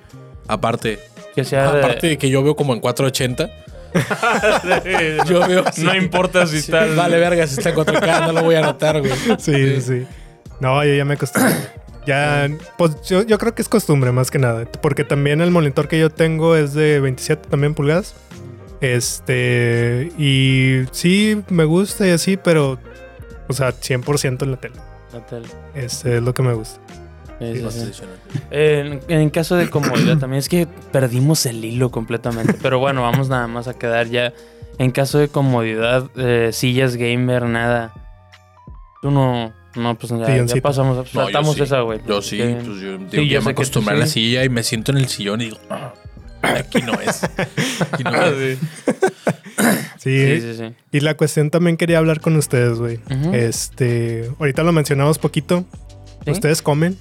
Aparte, 0.48 0.98
que 1.34 1.44
sea 1.44 1.72
de- 1.72 1.78
aparte 1.82 2.06
de 2.08 2.18
que 2.18 2.28
yo 2.30 2.42
veo 2.42 2.54
como 2.54 2.72
en 2.74 2.80
480. 2.80 3.50
yo 5.26 5.46
veo. 5.46 5.64
No 5.78 5.94
importa 5.94 6.46
si 6.46 6.58
está. 6.58 6.86
Vale, 6.86 7.18
verga, 7.18 7.46
si 7.46 7.58
está 7.58 7.70
en 7.70 7.76
4K, 7.76 8.26
no 8.26 8.32
lo 8.32 8.42
voy 8.42 8.54
a 8.54 8.60
notar, 8.62 9.00
güey. 9.00 9.12
sí, 9.38 9.80
sí. 9.80 10.06
No, 10.60 10.84
yo 10.84 10.94
ya 10.94 11.04
me 11.04 11.14
acostumbré. 11.14 11.54
Ya, 12.06 12.48
pues 12.78 13.02
yo, 13.02 13.22
yo 13.22 13.36
creo 13.36 13.54
que 13.54 13.62
es 13.62 13.68
costumbre 13.68 14.12
más 14.12 14.30
que 14.30 14.38
nada. 14.38 14.64
Porque 14.80 15.04
también 15.04 15.40
el 15.40 15.50
monitor 15.50 15.88
que 15.88 15.98
yo 15.98 16.08
tengo 16.08 16.54
es 16.56 16.72
de 16.72 17.00
27 17.00 17.48
también 17.48 17.74
pulgadas. 17.74 18.14
Este, 18.80 20.12
y 20.18 20.84
sí, 20.92 21.42
me 21.48 21.64
gusta 21.64 22.06
y 22.06 22.10
así, 22.10 22.36
pero, 22.36 22.78
o 23.48 23.52
sea, 23.52 23.70
100% 23.70 24.42
en 24.42 24.50
la 24.52 24.56
tele. 24.58 24.76
La 25.12 25.26
tele. 25.26 25.48
Este 25.74 26.18
es 26.18 26.22
lo 26.22 26.32
que 26.32 26.42
me 26.42 26.52
gusta. 26.52 26.80
Sí, 27.38 27.56
sí, 27.56 27.62
Más 27.62 27.74
sí. 27.74 27.80
tradicional. 27.80 28.16
En, 28.50 29.00
en 29.08 29.30
caso 29.30 29.56
de 29.56 29.68
comodidad 29.68 30.16
también 30.18 30.38
es 30.38 30.48
que 30.48 30.66
perdimos 30.90 31.44
el 31.46 31.64
hilo 31.64 31.90
completamente. 31.90 32.54
Pero 32.62 32.78
bueno, 32.78 33.02
vamos 33.02 33.28
nada 33.28 33.46
más 33.46 33.68
a 33.68 33.74
quedar 33.74 34.08
ya. 34.08 34.32
En 34.78 34.90
caso 34.90 35.18
de 35.18 35.28
comodidad, 35.28 36.10
eh, 36.16 36.50
sillas 36.52 36.96
gamer, 36.96 37.44
nada. 37.44 37.92
Tú 39.02 39.10
no, 39.10 39.52
No, 39.74 39.94
pues 39.98 40.10
ya, 40.10 40.44
ya 40.46 40.60
pasamos, 40.62 40.96
No, 40.96 41.04
yo 41.04 41.10
saltamos 41.24 41.54
sí. 41.56 41.62
esa, 41.62 41.80
güey. 41.80 42.00
Yo 42.06 42.22
sí, 42.22 42.38
Que- 42.38 42.54
pues 42.64 42.80
yo, 42.80 42.96
Sí, 42.98 43.04
yo 43.12 43.22
yo 43.22 43.22
ya 43.22 43.40
sé 43.40 43.44
me 43.44 43.50
acostumbré 43.52 43.94
a 43.94 43.98
la 43.98 44.06
sí. 44.06 44.12
silla 44.12 44.44
y 44.44 44.48
me 44.48 44.62
siento 44.62 44.92
en 44.92 44.98
el 44.98 45.08
sillón 45.08 45.40
y 45.42 45.44
digo, 45.46 45.58
"Ah, 45.68 45.92
aquí 46.42 46.80
no 46.82 46.94
es. 47.00 47.22
Aquí 47.92 48.02
no 48.04 48.14
es. 48.24 48.58
sí. 48.58 48.66
Sí, 49.98 50.18
Sí, 50.26 50.40
sí, 50.40 50.54
sí. 50.58 50.74
Y 50.92 51.00
la 51.00 51.14
cuestión 51.16 51.50
también 51.50 51.76
quería 51.76 51.98
hablar 51.98 52.20
con 52.20 52.36
ustedes, 52.36 52.78
güey. 52.78 53.00
Este, 53.32 54.30
ahorita 54.38 54.62
lo 54.62 54.72
mencionamos 54.72 55.18
poquito. 55.18 55.64
¿Sí? 56.24 56.30
¿Ustedes 56.30 56.62
comen 56.62 56.96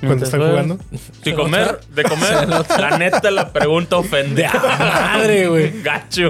cuando 0.00 0.24
están 0.24 0.40
jugando? 0.40 0.78
Sí, 1.22 1.32
comer, 1.32 1.80
de 1.94 2.02
comer. 2.04 2.48
La 2.78 2.98
neta, 2.98 3.30
la 3.30 3.52
pregunta 3.52 3.96
ofende. 3.96 4.48
Madre, 4.48 5.48
güey. 5.48 5.82
Gacho. 5.82 6.28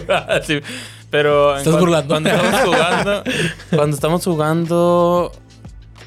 Pero. 1.10 1.56
¿Estás 1.56 1.78
burlando? 1.78 2.14
Cuando 2.14 2.30
estamos 2.30 2.60
jugando. 2.62 3.24
Cuando 3.70 3.94
estamos 3.94 4.24
jugando. 4.24 5.32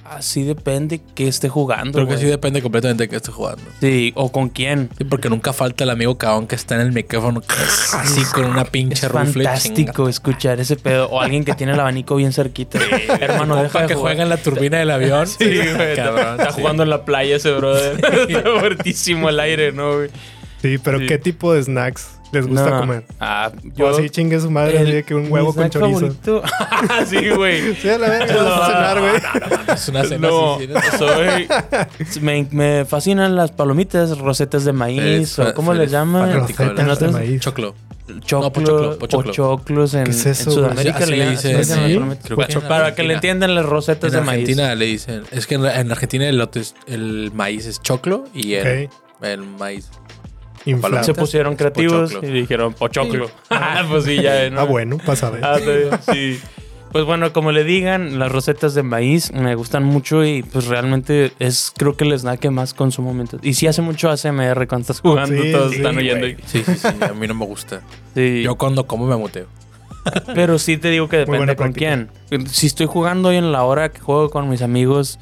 Así 0.10 0.44
depende 0.44 1.02
que 1.16 1.28
esté 1.28 1.50
jugando. 1.50 1.92
Creo 1.94 2.06
que 2.08 2.14
güey. 2.16 2.26
sí 2.26 2.30
depende 2.30 2.62
completamente 2.64 3.04
de 3.04 3.10
qué 3.10 3.16
esté 3.18 3.32
jugando. 3.32 3.62
Sí, 3.80 4.12
o 4.16 4.32
con 4.32 4.50
quién. 4.50 4.90
Sí, 4.98 5.04
porque 5.04 5.30
nunca 5.30 5.54
falta 5.54 5.84
el 5.84 5.92
amigo 5.92 6.18
cabón 6.18 6.48
que 6.48 6.56
está 6.56 6.76
en 6.76 6.82
el 6.82 6.92
micrófono 6.92 7.42
así 7.94 8.24
con 8.34 8.46
una 8.46 8.66
pinche 8.66 9.06
Es 9.06 9.12
rufle. 9.12 9.44
fantástico 9.46 10.10
escuchar 10.10 10.60
ese 10.60 10.76
pedo. 10.78 11.10
O 11.10 11.22
alguien 11.22 11.44
que 11.46 11.54
tiene 11.54 11.74
el 11.74 11.80
abanico 11.80 12.16
bien 12.16 12.34
cerquita. 12.34 12.80
Hermano, 13.20 13.56
deja 13.62 13.82
de 13.84 13.88
que 13.88 13.94
jugar. 13.94 14.14
juega 14.14 14.24
en 14.24 14.30
la 14.30 14.38
turbina 14.38 14.78
del 14.80 14.90
avión. 14.92 15.28
Sí, 15.28 15.46
güey. 15.46 15.96
Cabrón, 15.96 16.40
Está 16.40 16.52
sí. 16.54 16.60
jugando 16.62 16.84
en 16.84 16.90
la 16.90 17.06
playa 17.06 17.36
ese 17.36 17.52
brother. 17.54 18.00
Está 18.30 18.42
fuertísimo 18.60 19.30
el 19.30 19.40
aire, 19.40 19.72
¿no, 19.72 19.96
güey? 19.98 20.10
Sí, 20.62 20.78
pero 20.80 21.00
Sí. 21.00 21.06
¿qué 21.08 21.18
tipo 21.20 21.54
de 21.54 21.64
snacks 21.64 22.19
les 22.32 22.48
gusta 22.48 22.70
No. 22.70 22.80
comer? 22.82 23.04
Ah, 23.20 23.52
Yo 23.76 23.90
así 23.90 24.10
chingue 24.10 24.40
su 24.40 24.50
madre, 24.52 24.80
así 24.80 24.92
de 24.92 25.04
que 25.04 25.16
un 25.16 25.32
huevo 25.32 25.54
con 25.54 25.70
chorizo. 25.70 26.00
favorito- 26.00 26.44
sí, 27.08 27.30
güey. 27.30 27.76
Sí, 27.82 27.90
a 27.90 27.98
la 27.98 28.10
verga, 28.10 28.36
vas 28.44 28.62
a 28.62 28.66
cenar, 28.68 29.00
güey. 29.00 29.14
Es 29.76 29.90
una 29.90 30.04
cena 30.04 30.28
No, 30.28 30.58
soy. 30.98 31.48
Me, 32.22 32.48
me 32.52 32.86
fascinan 32.86 33.36
las 33.36 33.52
palomitas, 33.52 34.18
rosetas 34.18 34.66
de 34.66 34.74
maíz, 34.74 35.00
Eres 35.02 35.40
o 35.40 35.54
¿cómo 35.54 35.74
les 35.74 35.92
llaman? 35.92 36.34
Rosetas 36.34 37.00
de 37.00 37.08
maíz. 37.10 37.42
Choclo. 37.42 37.76
Choclo, 38.26 38.42
No, 38.42 38.52
pochoclo, 38.52 38.98
pochoclo. 38.98 39.30
o 39.32 39.34
choclos 39.34 39.94
en, 39.94 40.06
¿Qué 40.06 40.10
es 40.12 40.26
en 40.26 40.32
eso? 40.32 40.50
Sudamérica 40.50 40.98
Así 40.98 41.12
le, 41.12 41.30
dicen, 41.30 41.64
¿sí? 41.64 41.74
palomitas. 41.76 42.26
Creo 42.26 42.38
que 42.40 42.54
en 42.54 42.62
Para 42.62 42.96
que 42.96 43.04
le 43.04 43.14
entiendan 43.14 43.54
las 43.54 43.66
rosetas 43.68 44.12
En 44.14 44.20
de 44.22 44.26
maíz. 44.26 44.42
Argentina 44.42 44.74
le 44.76 44.86
dicen. 44.86 45.24
Es 45.32 45.46
que 45.46 45.56
en, 45.56 45.66
en 45.66 45.92
Argentina 45.92 46.28
el, 46.28 46.38
lote 46.40 46.62
es- 46.62 46.74
el 46.88 47.32
maíz 47.36 47.68
es 47.68 47.80
choclo 47.84 48.26
y 48.34 48.54
el, 48.54 48.88
Ok. 48.88 48.94
el 49.22 49.42
maíz. 49.42 49.90
Inflado. 50.66 51.04
Se 51.04 51.14
pusieron 51.14 51.56
creativos 51.56 52.12
Pochoclo. 52.12 52.30
y 52.30 52.32
dijeron 52.42 52.74
pochoclo. 52.74 53.32
Ah, 53.50 53.84
pues 53.90 54.04
sí, 54.06 54.22
ya. 54.22 54.50
¿no? 54.50 54.62
Ah, 54.62 54.64
bueno, 54.66 54.98
pasa 55.06 55.30
ver. 55.30 55.44
Ah, 55.44 55.58
sí, 55.60 56.12
sí. 56.14 56.40
Pues 56.92 57.06
bueno, 57.06 57.32
como 57.34 57.52
le 57.52 57.64
digan, 57.64 58.18
las 58.18 58.32
rosetas 58.32 58.74
de 58.74 58.82
maíz 58.82 59.32
me 59.32 59.54
gustan 59.54 59.84
mucho 59.84 60.26
y 60.26 60.42
pues 60.42 60.66
realmente 60.66 61.32
es 61.38 61.72
creo 61.78 61.96
que 61.96 62.04
el 62.04 62.14
snack 62.18 62.40
que 62.40 62.50
más 62.50 62.74
consumo 62.74 63.14
mientras. 63.14 63.44
Y 63.46 63.54
sí 63.54 63.68
hace 63.68 63.84
mucho 63.84 64.10
ASMR 64.10 64.68
cuando 64.68 64.82
estás 64.82 65.02
jugando, 65.02 65.40
Sí, 65.42 65.52
todos 65.52 65.70
sí, 65.72 65.78
están 65.78 65.98
oyendo. 65.98 66.22
güey. 66.22 66.38
Sí, 66.48 66.64
sí, 66.66 66.74
sí. 66.76 66.88
A 67.02 67.14
mí 67.14 67.28
no 67.28 67.36
me 67.36 67.46
gusta. 67.46 67.82
Sí. 68.16 68.42
Yo 68.42 68.56
cuando 68.56 68.88
como 68.88 69.06
me 69.06 69.16
muteo. 69.16 69.46
Pero 70.34 70.58
sí 70.58 70.78
te 70.78 70.90
digo 70.90 71.08
que 71.10 71.18
Muy 71.18 71.20
depende 71.26 71.38
buena 71.38 71.56
con 71.56 71.74
práctica. 71.74 72.10
quién. 72.30 72.48
Si 72.48 72.66
estoy 72.66 72.88
jugando 72.88 73.30
hoy 73.30 73.36
en 73.36 73.52
la 73.52 73.64
hora 73.66 73.90
que 73.90 74.00
juego 74.00 74.32
con 74.32 74.50
mis 74.50 74.64
amigos, 74.64 75.20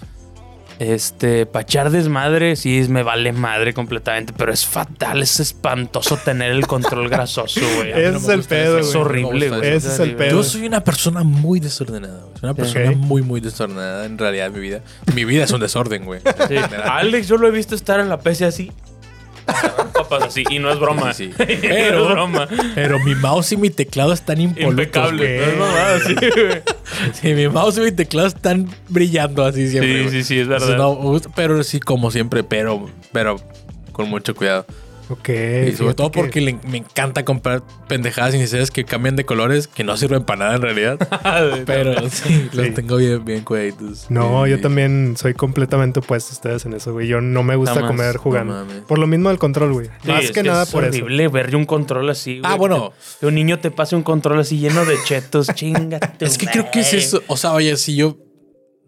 este, 0.79 1.45
pa' 1.45 1.61
echar 1.61 1.89
desmadre, 1.89 2.55
sí 2.55 2.85
me 2.89 3.03
vale 3.03 3.33
madre 3.33 3.73
completamente, 3.73 4.33
pero 4.35 4.51
es 4.53 4.65
fatal, 4.65 5.21
es 5.21 5.39
espantoso 5.39 6.17
tener 6.17 6.51
el 6.51 6.67
control 6.67 7.09
grasoso, 7.09 7.61
güey. 7.77 7.91
Ese 7.91 8.11
no 8.11 8.17
es 8.17 8.27
el 8.29 8.43
pedo. 8.43 8.77
Es 8.79 8.95
horrible, 8.95 9.49
güey. 9.49 9.61
Ese 9.61 9.87
es 9.89 9.99
el 9.99 10.15
pedo. 10.15 10.37
Yo 10.37 10.43
soy 10.43 10.67
una 10.67 10.83
persona 10.83 11.23
muy 11.23 11.59
desordenada, 11.59 12.21
güey. 12.21 12.35
Una 12.43 12.53
persona 12.53 12.91
muy, 12.91 13.21
muy 13.21 13.41
desordenada 13.41 14.05
en 14.05 14.17
realidad 14.17 14.47
en 14.47 14.53
mi 14.53 14.59
vida. 14.59 14.81
Mi 15.15 15.25
vida 15.25 15.43
es 15.43 15.51
un 15.51 15.61
desorden, 15.61 16.05
güey. 16.05 16.21
Sí. 16.47 16.55
Alex, 16.83 17.27
yo 17.27 17.37
lo 17.37 17.47
he 17.47 17.51
visto 17.51 17.75
estar 17.75 17.99
en 17.99 18.09
la 18.09 18.19
PC 18.19 18.45
así. 18.45 18.71
Papas 19.93 20.23
así, 20.23 20.43
y 20.49 20.59
no 20.59 20.71
es 20.71 20.79
broma. 20.79 21.13
Sí, 21.13 21.27
sí. 21.27 21.33
Pero, 21.37 21.59
Pero- 21.61 21.99
no 22.03 22.07
es 22.09 22.11
broma. 22.13 22.47
Pero 22.75 22.99
mi 22.99 23.15
mouse 23.15 23.51
y 23.53 23.57
mi 23.57 23.69
teclado 23.69 24.13
están 24.13 24.39
impolutos, 24.41 24.71
Impecable. 24.85 25.37
güey. 25.37 25.37
No 25.39 25.51
es 25.53 25.57
mamada, 25.59 25.99
sí, 26.05 26.13
güey. 26.15 26.61
Sí, 27.13 27.33
mi 27.33 27.47
mouse 27.47 27.77
y 27.77 27.81
mi 27.81 27.91
teclado 27.91 28.27
están 28.27 28.69
brillando 28.89 29.43
así 29.45 29.69
siempre. 29.69 29.93
Sí, 29.97 30.03
güey. 30.03 30.11
sí, 30.15 30.23
sí, 30.23 30.39
es 30.39 30.47
verdad. 30.47 30.69
Entonces, 30.71 31.27
no, 31.27 31.33
pero 31.35 31.63
sí, 31.63 31.79
como 31.79 32.11
siempre, 32.11 32.43
pero, 32.43 32.89
pero 33.11 33.37
con 33.91 34.09
mucho 34.09 34.35
cuidado. 34.35 34.65
Ok. 35.09 35.29
y 35.67 35.71
sobre 35.73 35.93
todo 35.93 36.11
que- 36.11 36.19
porque 36.19 36.41
le- 36.41 36.59
me 36.67 36.77
encanta 36.77 37.23
comprar 37.23 37.63
pendejadas 37.87 38.35
innecesarias 38.35 38.71
que 38.71 38.83
cambian 38.85 39.15
de 39.15 39.25
colores, 39.25 39.67
que 39.67 39.83
no 39.83 39.95
sirven 39.97 40.23
para 40.23 40.39
nada 40.45 40.55
en 40.55 40.61
realidad. 40.61 40.97
pero 41.65 42.09
sí, 42.09 42.49
los 42.53 42.65
Sí. 42.67 42.71
tengo 42.73 42.97
bien, 42.97 43.23
bien 43.23 43.43
cuidaditos. 43.43 44.09
No, 44.09 44.45
yo 44.47 44.59
también 44.59 45.15
soy 45.17 45.33
completamente 45.33 45.99
opuesto 45.99 46.31
a 46.31 46.33
ustedes 46.33 46.65
en 46.65 46.73
eso, 46.73 46.91
güey. 46.93 47.07
Yo 47.07 47.21
no 47.21 47.43
me 47.43 47.55
gusta 47.55 47.75
Jamás. 47.75 47.87
comer 47.91 48.17
jugando. 48.17 48.65
No 48.65 48.87
por 48.87 48.99
lo 48.99 49.07
mismo 49.07 49.29
del 49.29 49.37
control, 49.39 49.73
güey. 49.73 49.87
Sí, 50.03 50.07
Más 50.09 50.23
es 50.25 50.31
que 50.31 50.43
nada 50.43 50.63
es 50.63 50.71
por 50.71 50.83
eso. 50.83 50.89
horrible 51.03 51.27
ver 51.29 51.55
un 51.55 51.65
control 51.65 52.09
así, 52.09 52.39
güey. 52.39 52.51
Ah, 52.51 52.55
bueno. 52.55 52.91
Que, 52.91 53.19
que 53.21 53.25
un 53.27 53.35
niño 53.35 53.59
te 53.59 53.71
pase 53.71 53.95
un 53.95 54.03
control 54.03 54.39
así 54.39 54.57
lleno 54.59 54.83
de 54.85 54.95
chetos, 55.05 55.47
chinga. 55.55 55.99
tu 55.99 56.25
Es 56.25 56.37
que 56.37 56.47
creo 56.47 56.69
que 56.71 56.81
es 56.81 56.93
eso. 56.93 57.21
O 57.27 57.37
sea, 57.37 57.53
oye, 57.53 57.75
si 57.77 57.95
yo. 57.95 58.17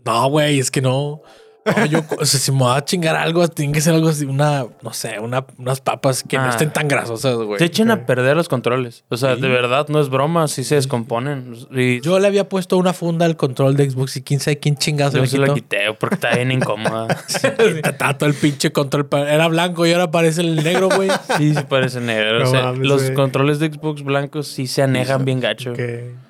No, 0.06 0.30
güey, 0.30 0.60
es 0.60 0.72
que 0.72 0.82
no. 0.82 1.22
No, 1.66 1.86
yo, 1.86 2.00
o 2.20 2.26
sea, 2.26 2.40
si 2.40 2.52
me 2.52 2.60
voy 2.60 2.76
a 2.76 2.84
chingar 2.84 3.16
algo, 3.16 3.48
tiene 3.48 3.74
que 3.74 3.82
ser 3.82 3.94
algo 3.94 4.10
así, 4.10 4.26
una, 4.26 4.66
no 4.82 4.94
sé, 4.94 5.20
una, 5.20 5.46
unas 5.58 5.82
papas 5.82 6.24
que 6.24 6.38
no 6.38 6.44
Ah. 6.46 6.50
estén 6.50 6.72
tan 6.72 6.88
grasosas, 6.88 7.36
güey. 7.36 7.60
Te 7.60 7.66
echan 7.66 7.92
a 7.92 8.06
perder 8.06 8.36
los 8.36 8.48
controles. 8.50 9.04
O 9.10 9.18
sea, 9.18 9.36
Sí. 9.36 9.42
de 9.42 9.50
verdad, 9.50 9.88
no 9.90 10.00
es 10.00 10.10
broma, 10.10 10.48
sí 10.48 10.64
se 10.64 10.76
descomponen. 10.76 11.54
Y 11.72 11.98
yo, 12.02 12.14
Yo 12.14 12.20
le 12.20 12.28
había 12.28 12.48
puesto 12.50 12.78
una 12.78 12.94
funda 12.94 13.26
al 13.26 13.36
control 13.38 13.76
de 13.76 13.90
Xbox 13.90 14.18
y 14.18 14.24
quién 14.24 14.40
sabe 14.40 14.58
quién 14.58 14.78
chingado 14.78 15.12
se 15.12 15.20
le 15.20 15.28
se 15.28 15.38
la 15.38 15.54
quité 15.54 15.94
porque 16.00 16.16
está 16.16 16.34
bien 16.36 16.52
incómoda. 16.52 17.08
Está 17.84 18.18
todo 18.18 18.30
el 18.30 18.36
pinche 18.36 18.72
control. 18.72 19.08
Era 19.28 19.48
blanco 19.48 19.86
y 19.86 19.92
ahora 19.92 20.06
aparece 20.06 20.42
el 20.42 20.64
negro, 20.64 20.90
güey. 20.96 21.10
Sí, 21.38 21.54
sí 21.54 21.62
parece 21.70 22.00
negro. 22.02 22.40
No 22.40 22.46
o 22.48 22.52
sea, 22.52 22.64
mames, 22.64 22.88
los 22.88 23.04
güey. 23.04 23.14
controles 23.14 23.60
de 23.60 23.68
Xbox 23.72 24.02
blancos 24.04 24.48
sí 24.48 24.66
se 24.66 24.82
anejan 24.82 25.24
bien 25.26 25.40
gacho. 25.40 25.74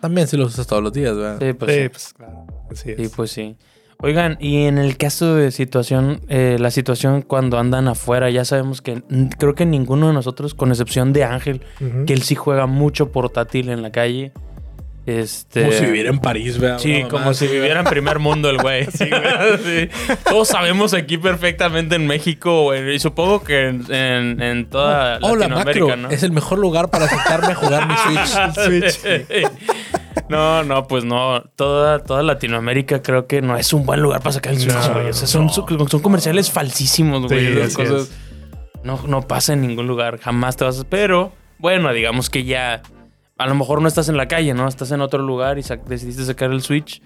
También 0.01 0.27
si 0.27 0.35
los 0.37 0.53
usas 0.53 0.67
todos 0.67 0.83
los 0.83 0.91
días, 0.91 1.15
¿verdad? 1.15 1.37
Sí, 1.39 1.53
pues 1.53 1.71
sí, 1.75 1.81
sí. 1.83 1.89
pues 1.89 2.13
claro. 2.13 2.47
Así 2.71 2.91
es. 2.91 2.97
Sí, 2.97 3.09
pues 3.15 3.31
sí. 3.31 3.55
Oigan, 4.01 4.37
y 4.39 4.63
en 4.65 4.77
el 4.77 4.95
caso 4.95 5.35
de 5.35 5.51
situación, 5.51 6.21
eh, 6.29 6.55
la 6.57 6.71
situación 6.71 7.21
cuando 7.21 7.59
andan 7.59 7.89
afuera, 7.89 8.29
ya 8.29 8.45
sabemos 8.45 8.81
que 8.81 9.03
creo 9.37 9.55
que 9.55 9.65
ninguno 9.65 10.07
de 10.07 10.13
nosotros, 10.13 10.53
con 10.53 10.69
excepción 10.69 11.11
de 11.11 11.25
Ángel, 11.25 11.61
que 12.07 12.13
él 12.13 12.21
sí 12.23 12.33
juega 12.35 12.65
mucho 12.65 13.11
portátil 13.11 13.67
en 13.69 13.81
la 13.81 13.91
calle. 13.91 14.31
Este. 15.05 15.61
Como 15.63 15.73
si 15.73 15.85
viviera 15.85 16.09
en 16.11 16.19
París, 16.19 16.59
¿verdad? 16.59 16.77
Sí, 16.79 17.03
como 17.09 17.33
si 17.33 17.47
viviera 17.47 17.79
en 17.81 17.87
primer 17.87 18.19
mundo 18.19 18.49
el 18.49 18.59
güey. 18.59 18.85
Sí, 18.93 19.09
güey. 19.09 19.57
Sí. 19.89 19.89
Todos 20.23 20.47
sabemos 20.47 20.93
aquí 20.93 21.17
perfectamente 21.17 21.95
en 21.95 22.07
México, 22.07 22.63
güey. 22.63 22.95
Y 22.95 22.99
supongo 22.99 23.43
que 23.43 23.67
en, 23.67 23.85
en- 23.93 24.41
en 24.41 24.65
toda 24.69 25.17
Hola, 25.21 25.47
Latinoamérica, 25.47 25.85
macro. 25.87 25.97
¿no? 26.03 26.09
Es 26.11 26.23
el 26.23 26.31
mejor 26.31 26.59
lugar 26.59 26.89
para 26.89 27.07
sentarme 27.09 27.47
a 27.51 27.55
jugar 27.55 27.87
mi 27.87 27.95
Switch. 27.95 28.53
Switch. 28.99 29.49
No, 30.27 30.63
no, 30.63 30.87
pues 30.87 31.03
no. 31.05 31.41
Toda, 31.55 31.99
toda 31.99 32.23
Latinoamérica 32.23 33.01
creo 33.01 33.27
que 33.27 33.41
no 33.41 33.55
es 33.57 33.71
un 33.73 33.85
buen 33.85 34.01
lugar 34.01 34.19
para 34.21 34.33
sacar 34.33 34.53
el 34.53 34.59
Switch, 34.59 34.73
No, 34.73 34.93
güey. 34.93 35.09
O 35.09 35.13
sea, 35.13 35.27
son, 35.27 35.45
no. 35.45 35.87
son 35.87 36.01
comerciales 36.01 36.51
falsísimos, 36.51 37.27
güey. 37.27 37.67
Sí, 37.69 37.75
cosas 37.75 38.11
no, 38.83 38.99
no 39.07 39.21
pasa 39.21 39.53
en 39.53 39.61
ningún 39.61 39.87
lugar. 39.87 40.19
Jamás 40.19 40.55
te 40.57 40.65
vas 40.65 40.79
a... 40.79 40.83
Pero, 40.83 41.31
bueno, 41.57 41.91
digamos 41.93 42.29
que 42.29 42.43
ya... 42.43 42.81
A 43.37 43.47
lo 43.47 43.55
mejor 43.55 43.81
no 43.81 43.87
estás 43.87 44.09
en 44.09 44.17
la 44.17 44.27
calle, 44.27 44.53
¿no? 44.53 44.67
Estás 44.67 44.91
en 44.91 44.99
otro 44.99 45.21
lugar 45.23 45.57
y 45.57 45.61
sac- 45.61 45.85
decidiste 45.85 46.25
sacar 46.25 46.51
el 46.51 46.61
Switch. 46.61 47.01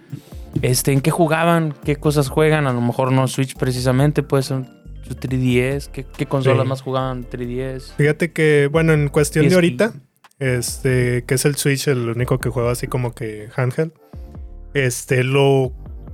Este, 0.63 0.91
¿en 0.91 1.01
qué 1.01 1.11
jugaban? 1.11 1.75
¿Qué 1.83 1.95
cosas 1.97 2.27
juegan? 2.29 2.65
A 2.65 2.73
lo 2.73 2.81
mejor 2.81 3.11
no 3.11 3.27
Switch 3.27 3.55
precisamente, 3.55 4.23
puede 4.23 4.41
ser 4.41 4.63
su 5.07 5.13
3DS. 5.15 5.89
¿Qué, 5.91 6.05
qué 6.05 6.25
consolas 6.25 6.63
Sí. 6.63 6.69
más 6.69 6.81
jugaban 6.81 7.27
3DS? 7.29 7.93
Fíjate 7.97 8.31
que, 8.31 8.67
bueno, 8.71 8.93
en 8.93 9.09
cuestión 9.09 9.47
de 9.47 9.53
ahorita, 9.53 9.93
este, 10.43 11.23
que 11.25 11.35
es 11.35 11.45
el 11.45 11.55
Switch, 11.55 11.87
el 11.87 12.09
único 12.09 12.39
que 12.39 12.49
juego 12.49 12.69
así 12.69 12.87
como 12.87 13.13
que 13.13 13.49
handheld, 13.55 13.91
este, 14.73 15.23
lo 15.23 15.71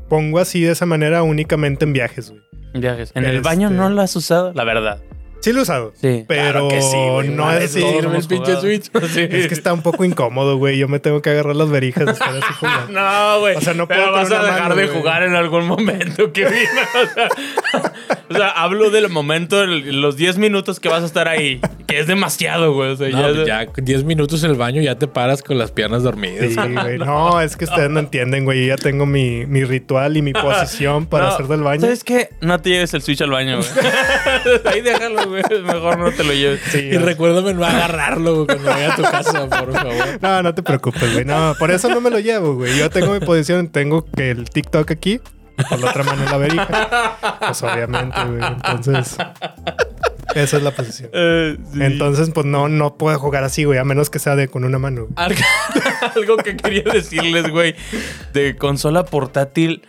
pongo 0.10 0.40
así 0.40 0.62
de 0.62 0.72
esa 0.72 0.86
manera 0.86 1.24
únicamente 1.24 1.86
en 1.86 1.94
viajes, 1.94 2.30
güey. 2.32 2.42
Viajes. 2.74 3.12
¿En 3.16 3.26
el 3.26 3.42
baño 3.42 3.68
Este- 3.70 3.78
no 3.78 3.90
lo 3.90 4.02
has 4.02 4.16
usado? 4.16 4.54
La 4.54 4.64
verdad. 4.64 5.02
Sí 5.42 5.54
lo 5.54 5.60
he 5.60 5.62
usado, 5.64 5.94
Sí. 6.02 6.26
pero 6.28 6.68
que 6.68 6.82
sí, 6.82 6.98
güey. 6.98 7.30
no 7.30 7.50
es 7.52 7.76
hemos 7.76 8.24
el 8.24 8.28
pinche. 8.28 8.56
Switch. 8.58 8.90
Sí. 9.14 9.22
Es 9.30 9.48
que 9.48 9.54
está 9.54 9.72
un 9.74 9.82
poco 9.82 10.04
incómodo, 10.04 10.58
güey. 10.58 10.78
Yo 10.78 10.88
me 10.88 11.00
tengo 11.00 11.22
que 11.22 11.30
agarrar 11.30 11.56
las 11.56 11.70
verijas 11.70 12.06
de 12.06 12.12
estar 12.12 12.30
así 12.30 12.54
jugando. 12.60 12.92
No, 13.00 13.40
güey. 13.40 13.56
O 13.56 13.62
sea, 13.62 13.74
no 13.74 13.88
Pero 13.88 14.02
puedo 14.02 14.14
vas 14.14 14.32
a 14.32 14.44
dejar 14.44 14.62
mano, 14.64 14.76
de 14.76 14.86
güey. 14.88 14.98
jugar 14.98 15.24
en 15.24 15.36
algún 15.36 15.66
momento, 15.66 16.32
que 16.34 16.46
O 16.46 16.50
sea, 16.50 17.30
o 18.30 18.34
sea, 18.36 18.50
hablo 18.50 18.90
del 18.90 19.10
momento, 19.10 19.64
el- 19.64 20.02
los 20.02 20.18
10 20.18 20.38
minutos 20.38 20.80
que 20.80 20.90
vas 20.90 21.04
a 21.04 21.06
estar 21.06 21.28
ahí, 21.28 21.62
que 21.88 22.00
es 22.00 22.08
demasiado, 22.08 22.74
güey. 22.74 22.92
O 22.92 22.96
sea, 22.98 23.10
No, 23.10 23.20
ya, 23.46 23.66
pues 23.66 23.76
ya 23.78 23.82
10 23.84 24.04
minutos 24.04 24.44
en 24.44 24.52
el 24.52 24.58
baño 24.58 24.82
ya 24.82 24.96
te 25.00 25.08
paras 25.08 25.42
con 25.42 25.58
las 25.58 25.72
piernas 25.72 26.04
dormidas. 26.04 26.48
Sí, 26.50 26.56
güey. 26.74 26.98
No, 26.98 27.40
es 27.42 27.56
que 27.56 27.66
ustedes 27.66 27.90
no 27.90 28.00
entienden, 28.00 28.44
güey. 28.46 28.62
Yo 28.68 28.76
ya 28.76 28.78
tengo 28.78 29.06
mi, 29.06 29.46
mi 29.46 29.64
ritual 29.64 30.18
y 30.18 30.22
mi 30.22 30.34
posición 30.34 31.06
para 31.08 31.28
No, 31.28 31.32
hacer 31.34 31.48
del 31.48 31.62
baño. 31.62 31.82
¿Sabes 31.82 32.04
qué? 32.04 32.30
No 32.42 32.60
te 32.60 32.70
lleves 32.72 32.94
el 32.94 33.02
Switch 33.02 33.22
al 33.22 33.32
baño, 33.32 33.58
güey. 33.58 33.70
ahí 34.66 34.82
déjalo, 34.82 35.29
güey. 35.30 35.44
Mejor 35.64 35.98
no 35.98 36.12
te 36.12 36.24
lo 36.24 36.34
lleves. 36.34 36.62
Sí, 36.72 36.80
Y 36.80 36.98
recuérdame 36.98 37.54
no 37.54 37.66
agarrarlo 37.66 38.36
güey, 38.36 38.48
cuando 38.48 38.70
vaya 38.70 38.94
a 38.94 38.96
tu 38.96 39.04
casa, 39.04 39.48
por 39.48 39.74
favor. 39.74 40.20
No, 40.22 40.44
no 40.44 40.54
te 40.54 40.64
preocupes, 40.64 41.14
güey. 41.14 41.26
No, 41.26 41.54
por 41.58 41.72
eso 41.72 41.90
no 41.90 42.02
me 42.02 42.10
lo 42.10 42.20
llevo, 42.20 42.56
güey. 42.56 42.78
Yo 42.78 42.90
tengo 42.90 43.14
mi 43.14 43.20
posición, 43.20 43.70
tengo 43.70 44.06
que 44.06 44.32
el 44.32 44.50
TikTok 44.50 44.92
aquí 44.92 45.22
por 45.68 45.80
la 45.80 45.90
otra 45.90 46.04
mano 46.04 46.24
la 46.26 46.38
verija. 46.38 47.38
Pues 47.40 47.64
obviamente, 47.64 48.18
güey. 48.26 48.42
Entonces, 48.44 49.18
esa 50.36 50.58
es 50.58 50.64
la 50.64 50.72
posición. 50.72 51.10
Eh, 51.14 51.58
sí. 51.74 51.80
Entonces, 51.82 52.30
pues 52.34 52.46
no, 52.46 52.70
no 52.70 52.96
puedo 52.96 53.18
jugar 53.20 53.44
así, 53.44 53.64
güey, 53.64 53.80
a 53.80 53.84
menos 53.84 54.10
que 54.10 54.20
sea 54.20 54.36
de 54.36 54.48
con 54.48 54.64
una 54.64 54.80
mano. 54.80 55.08
algo 56.16 56.38
que 56.38 56.56
quería 56.56 56.84
decirles, 56.84 57.50
güey, 57.50 57.76
de 58.34 58.56
consola 58.56 59.06
portátil, 59.06 59.84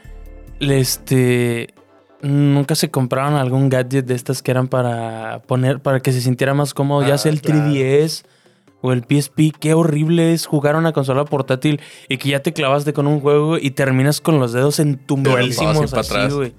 este, 0.60 1.74
nunca 2.22 2.74
se 2.74 2.90
compraron 2.90 3.34
algún 3.34 3.68
gadget 3.68 4.06
de 4.06 4.14
estas 4.14 4.42
que 4.42 4.50
eran 4.50 4.68
para 4.68 5.42
poner, 5.46 5.80
para 5.80 6.00
que 6.00 6.12
se 6.12 6.20
sintiera 6.20 6.54
más 6.54 6.74
cómodo, 6.74 7.06
ya 7.06 7.14
Ah, 7.14 7.18
sea 7.18 7.32
el 7.32 7.40
claro. 7.40 7.60
3DS 7.70 8.24
o 8.82 8.92
el 8.92 9.04
PSP. 9.08 9.52
Qué 9.58 9.74
horrible 9.74 10.32
es 10.32 10.46
jugar 10.46 10.76
una 10.76 10.92
consola 10.92 11.24
portátil 11.24 11.80
y 12.08 12.16
que 12.18 12.30
ya 12.30 12.40
te 12.40 12.52
clavaste 12.52 12.92
con 12.92 13.06
un 13.06 13.20
juego 13.20 13.58
y 13.58 13.70
terminas 13.72 14.20
con 14.20 14.38
los 14.38 14.52
dedos. 14.52 14.76
Para 15.90 16.00
así, 16.00 16.12
atrás. 16.14 16.34
güey. 16.34 16.54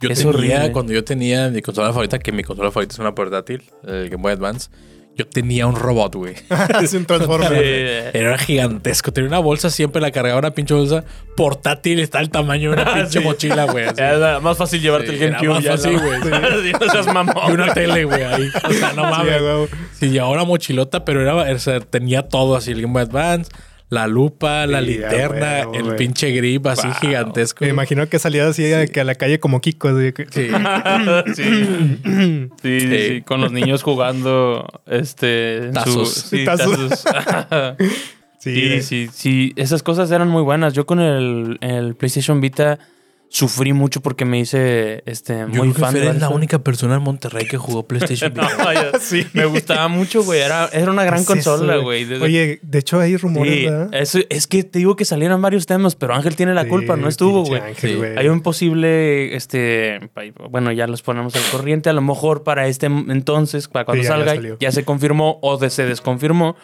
Yo 0.00 0.08
Es 0.10 0.18
tenía, 0.18 0.30
horrible. 0.34 0.72
cuando 0.72 0.92
yo 0.92 1.04
tenía 1.04 1.48
mi 1.48 1.62
consola 1.62 1.88
favorita, 1.88 2.18
que 2.18 2.32
mi 2.32 2.42
consola 2.42 2.70
favorita 2.70 2.92
es 2.94 2.98
una 2.98 3.14
portátil, 3.14 3.62
el 3.86 4.10
Game 4.10 4.20
Boy 4.22 4.32
Advance, 4.32 4.68
yo 5.16 5.26
tenía 5.26 5.66
un 5.66 5.76
robot, 5.76 6.14
güey. 6.14 6.34
es 6.82 6.94
un 6.94 7.04
transformer. 7.04 8.10
Era 8.14 8.38
gigantesco. 8.38 9.12
Tenía 9.12 9.28
una 9.28 9.38
bolsa, 9.40 9.68
siempre 9.70 10.00
la 10.00 10.10
cargaba 10.10 10.38
una 10.38 10.52
pinche 10.52 10.72
bolsa 10.74 11.04
portátil, 11.36 12.00
está 12.00 12.20
el 12.20 12.30
tamaño 12.30 12.70
de 12.74 12.82
una 12.82 12.94
pinche 12.94 13.18
Sí. 13.18 13.24
mochila, 13.24 13.64
güey. 13.66 13.86
Era 13.96 14.40
más 14.40 14.56
fácil 14.56 14.80
llevarte 14.80 15.08
Sí, 15.08 15.16
el 15.16 15.22
era 15.22 15.38
GameCube. 15.40 15.54
más 15.54 15.64
ya, 15.64 15.70
fácil, 15.72 15.98
güey. 16.00 16.72
No 16.80 16.90
seas 16.90 17.06
mamón. 17.12 17.50
Y 17.50 17.52
una 17.52 17.74
tele, 17.74 18.04
güey, 18.04 18.22
ahí. 18.22 18.48
O 18.68 18.72
sea, 18.72 18.92
no 18.94 19.04
mames. 19.04 19.40
Sí, 19.98 20.08
llevaba 20.10 20.32
una 20.32 20.44
mochilota, 20.44 21.04
pero 21.04 21.20
era, 21.22 21.34
o 21.54 21.58
sea, 21.58 21.80
tenía 21.80 22.22
todo 22.28 22.56
así, 22.56 22.70
el 22.72 22.80
Game 22.82 22.92
Boy 22.94 23.02
Advance, 23.02 23.50
la 23.92 24.06
lupa, 24.06 24.66
la 24.66 24.80
Sí, 24.80 24.86
linterna, 24.86 25.60
el 25.74 25.96
pinche 25.96 26.30
grip 26.30 26.66
así 26.66 26.86
Wow. 26.86 26.96
gigantesco. 27.02 27.62
Me 27.66 27.70
imagino 27.70 28.08
que 28.08 28.18
salías 28.18 28.46
así 28.48 28.62
que 28.90 29.00
a 29.00 29.04
la 29.04 29.14
calle 29.16 29.38
como 29.38 29.60
Kiko. 29.60 29.88
así 29.88 29.98
de 29.98 30.12
que- 30.14 30.26
Sí. 30.30 30.48
sí. 31.34 31.42
Sí, 32.62 32.80
sí, 32.80 32.80
Sí. 32.80 33.08
sí, 33.08 33.22
con 33.22 33.42
los 33.42 33.52
niños 33.52 33.82
jugando 33.82 34.66
este 34.86 35.66
en 35.66 35.72
Tazos. 35.74 36.08
su- 36.14 36.28
sí, 36.36 36.44
Tazos. 36.46 37.02
tazos. 37.04 37.76
Sí, 38.38 38.82
sí, 38.82 39.08
sí, 39.12 39.52
esas 39.56 39.82
cosas 39.84 40.10
eran 40.10 40.26
muy 40.28 40.42
buenas. 40.42 40.72
Yo 40.72 40.84
con 40.84 40.98
el, 40.98 41.58
el 41.60 41.94
PlayStation 41.94 42.40
Vita 42.40 42.78
sufrí 43.34 43.72
mucho 43.72 44.02
porque 44.02 44.26
me 44.26 44.38
hice 44.38 45.02
este 45.06 45.38
Yo 45.38 45.46
muy 45.48 45.58
creo 45.60 45.72
que 45.74 45.80
fan 45.80 45.92
Fer 45.94 46.02
de 46.02 46.10
es 46.10 46.20
la 46.20 46.28
única 46.28 46.58
persona 46.58 46.96
en 46.96 47.02
Monterrey 47.02 47.46
que 47.46 47.56
jugó 47.56 47.84
PlayStation 47.86 48.34
No, 48.36 48.42
yo- 48.74 48.90
Sí. 49.00 49.26
Me 49.32 49.46
gustaba 49.46 49.88
mucho, 49.88 50.22
güey. 50.22 50.40
Era, 50.40 50.68
era 50.70 50.90
una 50.90 51.02
gran 51.04 51.24
¿Qué 51.24 51.32
es 51.32 51.38
eso, 51.38 51.52
consola, 51.52 51.76
güey. 51.78 52.04
Desde- 52.04 52.22
Oye, 52.22 52.58
de 52.62 52.78
hecho 52.78 53.00
hay 53.00 53.16
rumores, 53.16 53.54
Sí, 53.54 53.64
¿verdad? 53.64 53.88
eso- 53.94 54.18
es 54.28 54.46
que 54.46 54.64
te 54.64 54.78
digo 54.80 54.96
que 54.96 55.06
salieron 55.06 55.40
varios 55.40 55.64
temas, 55.64 55.96
pero 55.96 56.14
Ángel 56.14 56.36
tiene 56.36 56.52
la 56.52 56.64
Sí, 56.64 56.68
culpa, 56.68 56.96
no 56.96 57.08
estuvo, 57.08 57.42
güey. 57.44 57.60
Ángel, 57.62 57.96
güey. 57.96 58.18
Hay 58.18 58.28
un 58.28 58.42
posible, 58.42 59.34
este, 59.34 60.10
bueno, 60.50 60.70
ya 60.72 60.86
los 60.86 61.00
ponemos 61.02 61.34
al 61.34 61.42
corriente. 61.50 61.88
A 61.88 61.94
lo 61.94 62.02
mejor 62.02 62.42
para 62.42 62.66
este 62.68 62.86
entonces, 62.86 63.66
para 63.66 63.86
cuando 63.86 64.02
Sí, 64.02 64.08
ya, 64.10 64.18
ya 64.18 64.24
salga, 64.26 64.56
ya, 64.60 64.72
se 64.72 64.84
confirmó 64.84 65.38
o 65.40 65.56
de- 65.56 65.70
se 65.70 65.86
desconfirmó. 65.86 66.54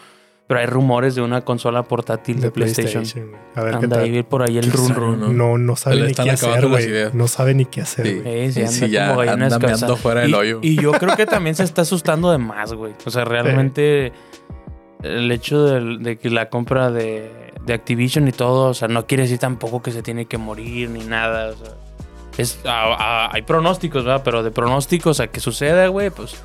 Pero 0.49 0.61
hay 0.61 0.67
rumores 0.67 1.15
de 1.15 1.21
una 1.21 1.43
consola 1.45 1.83
portátil 1.85 2.41
de, 2.41 2.51
PlayStation. 2.51 3.05
güey. 3.05 3.41
A 3.55 3.63
ver 3.63 3.71
qué 3.79 3.85
Anda 3.85 3.97
tal. 3.97 4.05
ahí 4.07 4.23
por 4.23 4.43
ahí 4.43 4.57
el 4.59 4.71
Qué 4.71 4.77
run. 4.79 5.21
¿no? 5.21 5.29
No, 5.33 5.59
no 5.59 5.77
sabe 5.77 6.01
ni 6.07 6.15
qué 6.15 6.31
hacer, 6.31 6.67
güey. 6.67 6.89
No 7.13 7.29
sabe 7.29 7.53
ni 7.55 7.67
qué 7.67 7.83
hacer, 7.83 8.07
Sí. 8.07 8.15
güey. 8.21 8.47
Sí, 8.51 8.53
sí, 8.53 8.53
Sí, 8.53 8.61
anda 8.61 8.87
sí, 8.87 8.91
ya 8.91 9.33
anda 9.35 9.59
meando 9.59 9.97
fuera 9.99 10.23
del 10.23 10.31
Y- 10.31 10.35
hoyo. 10.35 10.59
Y 10.63 10.77
yo 10.81 10.93
creo 10.93 11.15
que 11.17 11.27
también 11.27 11.55
se 11.55 11.65
está 11.65 11.83
asustando 11.83 12.33
de 12.33 12.39
más, 12.39 12.73
güey. 12.73 12.95
O 13.05 13.11
sea, 13.11 13.27
realmente 13.27 14.13
el 15.03 15.31
hecho 15.31 15.65
de, 15.65 16.17
que 16.17 16.31
la 16.31 16.49
compra 16.49 16.91
de, 16.91 17.31
de 17.67 17.75
Activision 17.75 18.27
y 18.27 18.33
todo, 18.33 18.71
o 18.71 18.75
sea, 18.75 18.89
no 18.89 19.07
quiere 19.07 19.25
decir 19.25 19.39
tampoco 19.39 19.83
que 19.83 19.93
se 19.93 20.03
tiene 20.03 20.25
que 20.25 20.39
morir 20.39 20.89
ni 20.89 21.05
nada. 21.05 21.51
O 21.51 21.57
sea, 21.57 21.75
es, 22.39 22.59
a- 22.65 22.95
a- 23.27 23.35
hay 23.35 23.43
pronósticos, 23.43 24.05
¿verdad? 24.07 24.23
Pero 24.25 24.43
de 24.43 24.51
pronósticos 24.51 25.21
a 25.21 25.27
que 25.27 25.41
suceda, 25.41 25.89
güey, 25.89 26.09
pues 26.09 26.37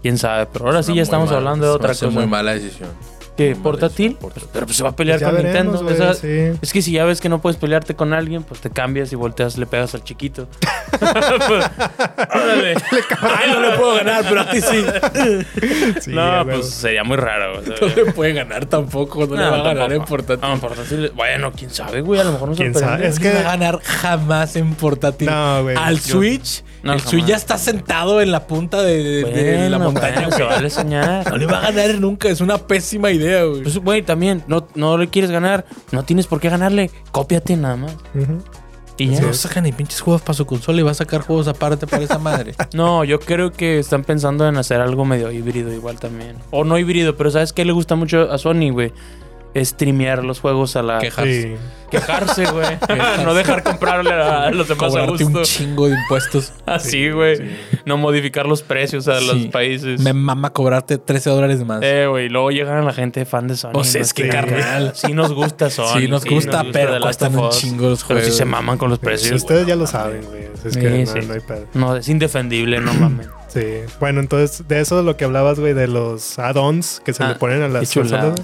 quién 0.00 0.16
sabe. 0.16 0.46
Pero 0.50 0.64
ahora 0.68 0.82
sí 0.82 0.94
ya 0.94 1.02
estamos 1.02 1.30
hablando 1.32 1.66
de 1.66 1.72
otra 1.72 1.88
cosa. 1.90 2.08
muy 2.08 2.26
mala 2.26 2.54
decisión. 2.54 2.88
Mala 3.38 3.62
¿Portátil? 3.62 4.16
Pero 4.52 4.66
pues 4.66 4.76
se 4.76 4.82
va 4.82 4.90
a 4.90 4.96
pelear 4.96 5.18
Ya 5.20 5.26
con 5.30 5.36
veremos, 5.42 5.82
Nintendo. 5.82 6.14
sí. 6.14 6.58
Es 6.62 6.72
que 6.72 6.82
si 6.82 6.92
ya 6.92 7.04
ves 7.04 7.20
que 7.20 7.28
no 7.28 7.40
puedes 7.40 7.56
pelearte 7.58 7.94
con 7.94 8.12
alguien, 8.12 8.42
pues 8.42 8.60
te 8.60 8.70
cambias 8.70 9.12
y 9.12 9.16
volteas, 9.16 9.58
le 9.58 9.66
pegas 9.66 9.94
al 9.94 10.04
chiquito. 10.04 10.48
Pues, 10.90 11.02
órale. 12.34 12.74
Ay, 13.20 13.50
no 13.52 13.60
le 13.60 13.70
puedo 13.76 13.94
ganar, 13.96 14.24
pero 14.28 14.40
a 14.40 14.50
ti 14.50 14.60
sí. 14.60 14.84
Sí, 16.00 16.10
no, 16.12 16.44
pues 16.44 16.70
sería 16.70 17.04
muy 17.04 17.16
raro. 17.16 17.60
No 17.62 17.86
le 17.88 18.12
puede 18.12 18.32
ganar 18.32 18.66
tampoco. 18.66 19.26
No, 19.26 19.36
le 19.36 19.42
va 19.50 19.56
a 19.60 19.62
ganar 19.62 19.92
en 19.92 20.04
portátil. 20.04 20.46
No, 20.46 20.54
en 20.54 20.60
portátil. 20.60 21.12
Bueno, 21.14 21.52
quién 21.52 21.70
sabe, 21.70 22.00
güey. 22.00 22.20
A 22.20 22.24
lo 22.24 22.32
mejor 22.32 22.48
no 22.50 22.54
¿Quién 22.54 22.72
sorprende. 22.72 22.96
sabe? 22.96 23.08
Es 23.08 23.18
que- 23.18 23.32
va 23.32 23.40
a 23.40 23.56
ganar 23.56 23.80
jamás 23.82 24.56
en 24.56 24.74
portátil. 24.74 25.28
No, 25.28 25.62
güey. 25.62 25.76
Al 25.76 25.96
Yo- 26.00 26.16
Switch, 26.16 26.64
No, 26.82 26.92
el 26.92 27.00
jamás. 27.00 27.26
Ya 27.26 27.36
está 27.36 27.58
sentado 27.58 28.20
en 28.20 28.30
la 28.30 28.46
punta 28.46 28.82
de, 28.82 29.02
de- 29.24 29.24
de 29.24 29.70
la 29.70 29.78
montaña. 29.78 30.14
bueno, 30.22 30.36
se 30.36 30.42
vale 30.42 30.70
soñar. 30.70 31.28
No 31.30 31.36
le 31.36 31.46
va 31.46 31.58
a 31.58 31.70
ganar 31.72 31.98
nunca. 32.00 32.28
Es 32.28 32.40
una 32.40 32.58
pésima 32.58 33.10
idea, 33.10 33.44
güey. 33.44 33.62
Pues, 33.62 33.78
güey, 33.78 34.02
también, 34.02 34.42
no, 34.46 34.68
no 34.74 34.96
le 34.98 35.08
quieres 35.08 35.30
ganar, 35.30 35.64
no 35.92 36.04
tienes 36.04 36.26
por 36.26 36.40
qué 36.40 36.48
ganarle. 36.48 36.90
Cópiate 37.12 37.56
nada 37.56 37.76
más. 37.76 37.92
Ujú. 38.14 38.42
Y 38.98 39.10
ya. 39.10 39.20
no 39.20 39.34
saca 39.34 39.60
ni 39.60 39.72
pinches 39.72 40.00
juegos 40.00 40.22
para 40.22 40.32
su 40.32 40.46
consola 40.46 40.80
y 40.80 40.82
va 40.82 40.92
a 40.92 40.94
sacar 40.94 41.20
juegos 41.20 41.48
aparte 41.48 41.86
para 41.86 42.02
esa 42.04 42.18
madre. 42.18 42.54
No, 42.72 43.04
yo 43.04 43.20
creo 43.20 43.52
que 43.52 43.78
están 43.78 44.04
pensando 44.04 44.48
en 44.48 44.56
hacer 44.56 44.80
algo 44.80 45.04
medio 45.04 45.30
híbrido 45.30 45.70
igual 45.72 45.98
también. 45.98 46.36
O 46.50 46.64
no 46.64 46.78
híbrido, 46.78 47.14
pero 47.16 47.30
¿sabes 47.30 47.52
qué 47.52 47.64
le 47.66 47.72
gusta 47.72 47.94
mucho 47.94 48.30
a 48.32 48.38
Sony, 48.38 48.70
güey? 48.72 48.92
Streamear 49.64 50.24
los 50.24 50.40
juegos 50.40 50.76
a 50.76 50.82
la... 50.82 50.98
Quejarse. 50.98 51.42
Sí. 51.42 51.54
Quejarse, 51.90 52.46
güey. 52.46 52.66
no 53.24 53.32
dejar 53.34 53.62
comprarle 53.62 54.12
a 54.12 54.50
los 54.50 54.66
demás 54.66 54.86
a 54.86 54.88
Cobrarte 54.88 55.24
un 55.24 55.32
gusto. 55.32 55.44
chingo 55.44 55.86
de 55.88 55.94
impuestos. 55.94 56.52
Así, 56.66 57.10
güey. 57.10 57.38
No 57.84 57.96
modificar 57.96 58.46
los 58.46 58.62
precios 58.62 59.06
a 59.06 59.20
los 59.20 59.46
países. 59.46 60.00
Me 60.00 60.12
mama 60.12 60.50
cobrarte 60.52 60.98
13 60.98 61.30
dólares 61.30 61.64
más. 61.64 61.80
Eh, 61.84 62.06
güey. 62.08 62.28
Luego 62.28 62.50
llegan 62.50 62.84
la 62.84 62.92
gente 62.92 63.24
fan 63.24 63.46
de 63.46 63.56
Sony. 63.56 63.70
Pues 63.72 63.94
es 63.94 64.08
¿no? 64.08 64.14
que, 64.24 64.28
carnal. 64.28 64.92
Sí 64.96 65.12
nos 65.12 65.32
gusta 65.32 65.70
Sony. 65.70 66.00
Sí, 66.00 66.08
nos 66.08 66.24
gusta, 66.24 66.64
pero 66.72 66.94
The 66.94 66.98
Last 67.00 67.02
cuestan 67.20 67.38
un 67.38 67.50
chingo 67.50 67.88
los 67.90 68.02
Pero 68.04 68.18
sí 68.18 68.24
juegos. 68.24 68.36
se 68.36 68.44
maman 68.44 68.78
con 68.78 68.90
los 68.90 68.98
precios. 68.98 69.42
ustedes 69.42 69.66
ya 69.66 69.76
lo 69.76 69.86
saben, 69.86 70.22
güey. 70.24 70.42
Es 70.64 70.74
Sí, 70.74 70.80
que 70.80 70.90
no, 70.90 71.06
sí. 71.06 71.18
no 71.28 71.34
hay 71.34 71.40
pedo. 71.40 71.66
No, 71.74 71.96
es 71.96 72.08
indefendible, 72.08 72.80
no 72.80 72.92
mames. 72.94 73.28
Sí. 73.46 73.62
Bueno, 74.00 74.18
entonces, 74.20 74.66
de 74.66 74.80
eso 74.80 75.02
lo 75.04 75.16
que 75.16 75.24
hablabas, 75.24 75.60
güey, 75.60 75.72
de 75.72 75.86
los 75.86 76.36
add-ons 76.40 77.00
que 77.04 77.12
se 77.12 77.22
Ah, 77.22 77.28
le 77.28 77.34
ponen 77.36 77.62
a 77.62 77.68
las 77.68 77.94
consolas. 77.94 78.40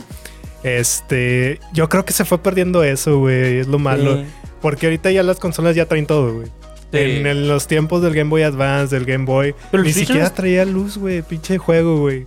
Este, 0.62 1.60
yo 1.72 1.88
creo 1.88 2.04
que 2.04 2.12
se 2.12 2.24
fue 2.24 2.38
perdiendo 2.38 2.82
eso, 2.84 3.18
güey. 3.18 3.58
Es 3.58 3.66
lo 3.66 3.78
malo. 3.78 4.16
Sí. 4.16 4.24
Porque 4.60 4.86
ahorita 4.86 5.10
ya 5.10 5.22
las 5.22 5.38
consolas 5.38 5.74
ya 5.74 5.86
traen 5.86 6.06
todo, 6.06 6.34
güey. 6.34 6.46
Sí. 6.92 6.98
En 6.98 7.48
los 7.48 7.66
tiempos 7.66 8.02
del 8.02 8.14
Game 8.14 8.30
Boy 8.30 8.42
Advance, 8.42 8.94
del 8.94 9.06
Game 9.06 9.24
Boy, 9.24 9.54
Pero 9.70 9.82
ni 9.82 9.92
siquiera 9.92 10.24
no- 10.24 10.32
traía 10.32 10.64
luz, 10.64 10.98
güey. 10.98 11.22
Pinche 11.22 11.58
juego, 11.58 11.98
güey. 12.00 12.26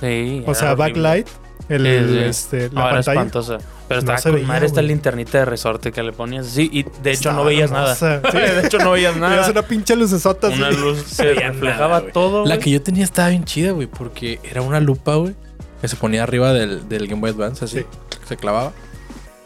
Sí. 0.00 0.42
O 0.46 0.50
era 0.50 0.54
sea, 0.54 0.72
horrible. 0.72 0.76
backlight, 1.02 1.26
el, 1.68 1.82
Sí, 2.08 2.14
sí. 2.14 2.18
este, 2.24 2.56
No, 2.70 2.80
la 2.80 2.86
era 2.86 2.90
pantalla. 2.96 3.12
espantosa. 3.20 3.58
Pero 3.88 4.00
No 4.00 4.04
estaba 4.04 4.18
se 4.18 4.28
con 4.30 4.34
veía, 4.36 4.48
madre 4.48 4.66
esta 4.66 4.82
linternita 4.82 5.38
de 5.38 5.44
resorte 5.46 5.92
que 5.92 6.02
le 6.02 6.12
ponías 6.12 6.46
así 6.46 6.68
y 6.72 6.82
de 6.82 7.10
hecho 7.10 7.30
Estaba 7.30 7.36
no 7.36 7.44
veías 7.44 7.70
hermosa. 7.70 8.20
nada. 8.22 8.30
Sí. 8.32 8.38
de 8.60 8.66
hecho 8.66 8.78
no 8.78 8.90
veías 8.92 9.16
nada. 9.18 9.50
una 9.50 9.62
pinche 9.62 9.94
lucesota. 9.96 10.48
Una 10.48 10.70
luz 10.70 11.02
se 11.06 11.26
veía 11.26 11.48
reflejaba 11.52 12.00
nada, 12.00 12.12
todo. 12.12 12.44
La 12.46 12.58
que 12.58 12.70
yo 12.70 12.82
tenía 12.82 13.04
estaba 13.04 13.28
bien 13.28 13.44
chida, 13.44 13.70
güey, 13.72 13.86
porque 13.86 14.40
era 14.42 14.62
una 14.62 14.80
lupa, 14.80 15.14
güey, 15.16 15.34
que 15.80 15.88
se 15.88 15.96
ponía 15.96 16.22
arriba 16.22 16.52
del, 16.52 16.88
del 16.88 17.06
Game 17.06 17.20
Boy 17.20 17.30
Advance, 17.30 17.64
así, 17.64 17.78
Sí. 17.80 17.86
se 18.26 18.36
clavaba, 18.36 18.72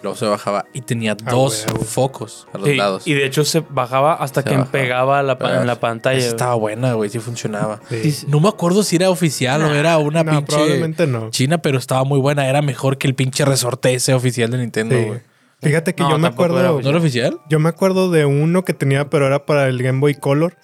luego 0.03 0.17
se 0.17 0.27
bajaba 0.27 0.65
y 0.73 0.81
tenía 0.81 1.13
Ah, 1.25 1.31
dos 1.31 1.67
focos 1.87 2.47
a 2.53 2.59
los 2.59 2.69
Sí, 2.69 2.75
lados. 2.75 3.07
y 3.07 3.15
de 3.15 3.25
hecho 3.27 3.45
se 3.45 3.61
bajaba 3.61 4.15
hasta 4.15 4.43
Se 4.43 4.49
que 4.49 4.57
bajaba. 4.57 4.71
pegaba 4.73 5.23
la 5.23 5.39
pa- 5.39 5.61
en 5.61 5.67
la 5.67 5.79
pantalla. 5.79 6.19
Esa 6.19 6.29
estaba 6.29 6.55
buena, 6.55 6.95
güey, 6.95 7.09
sí 7.11 7.19
funcionaba. 7.21 7.81
Sí. 7.89 8.25
No 8.29 8.41
me 8.41 8.49
acuerdo 8.49 8.83
si 8.83 8.97
era 8.97 9.11
oficial 9.11 9.63
o 9.63 9.73
era 9.75 9.99
una 9.99 10.25
no, 10.25 10.33
pinche 10.33 10.47
probablemente 10.47 11.07
no. 11.07 11.31
china, 11.31 11.59
pero 11.59 11.79
estaba 11.79 12.05
muy 12.05 12.19
buena. 12.19 12.49
Era 12.49 12.63
mejor 12.63 12.99
que 12.99 13.07
el 13.07 13.15
pinche 13.15 13.45
resorte 13.45 13.95
ese 13.95 14.15
oficial 14.15 14.51
de 14.51 14.59
Nintendo, 14.59 14.97
Sí. 14.97 15.05
güey. 15.05 15.21
Fíjate 15.61 15.95
que 15.95 16.03
No, 16.03 16.11
yo 16.11 16.19
me 16.19 16.25
tampoco 16.29 16.47
era 16.47 16.55
acuerdo. 16.71 16.83
¿No 16.83 16.89
era 16.89 16.99
oficial? 16.99 17.39
Yo 17.49 17.61
me 17.61 17.69
acuerdo 17.69 18.11
de 18.11 18.25
uno 18.25 18.65
que 18.65 18.75
tenía, 18.75 19.09
pero 19.09 19.29
era 19.29 19.47
para 19.47 19.69
el 19.69 19.81
Game 19.81 20.01
Boy 20.01 20.17
Color. 20.17 20.57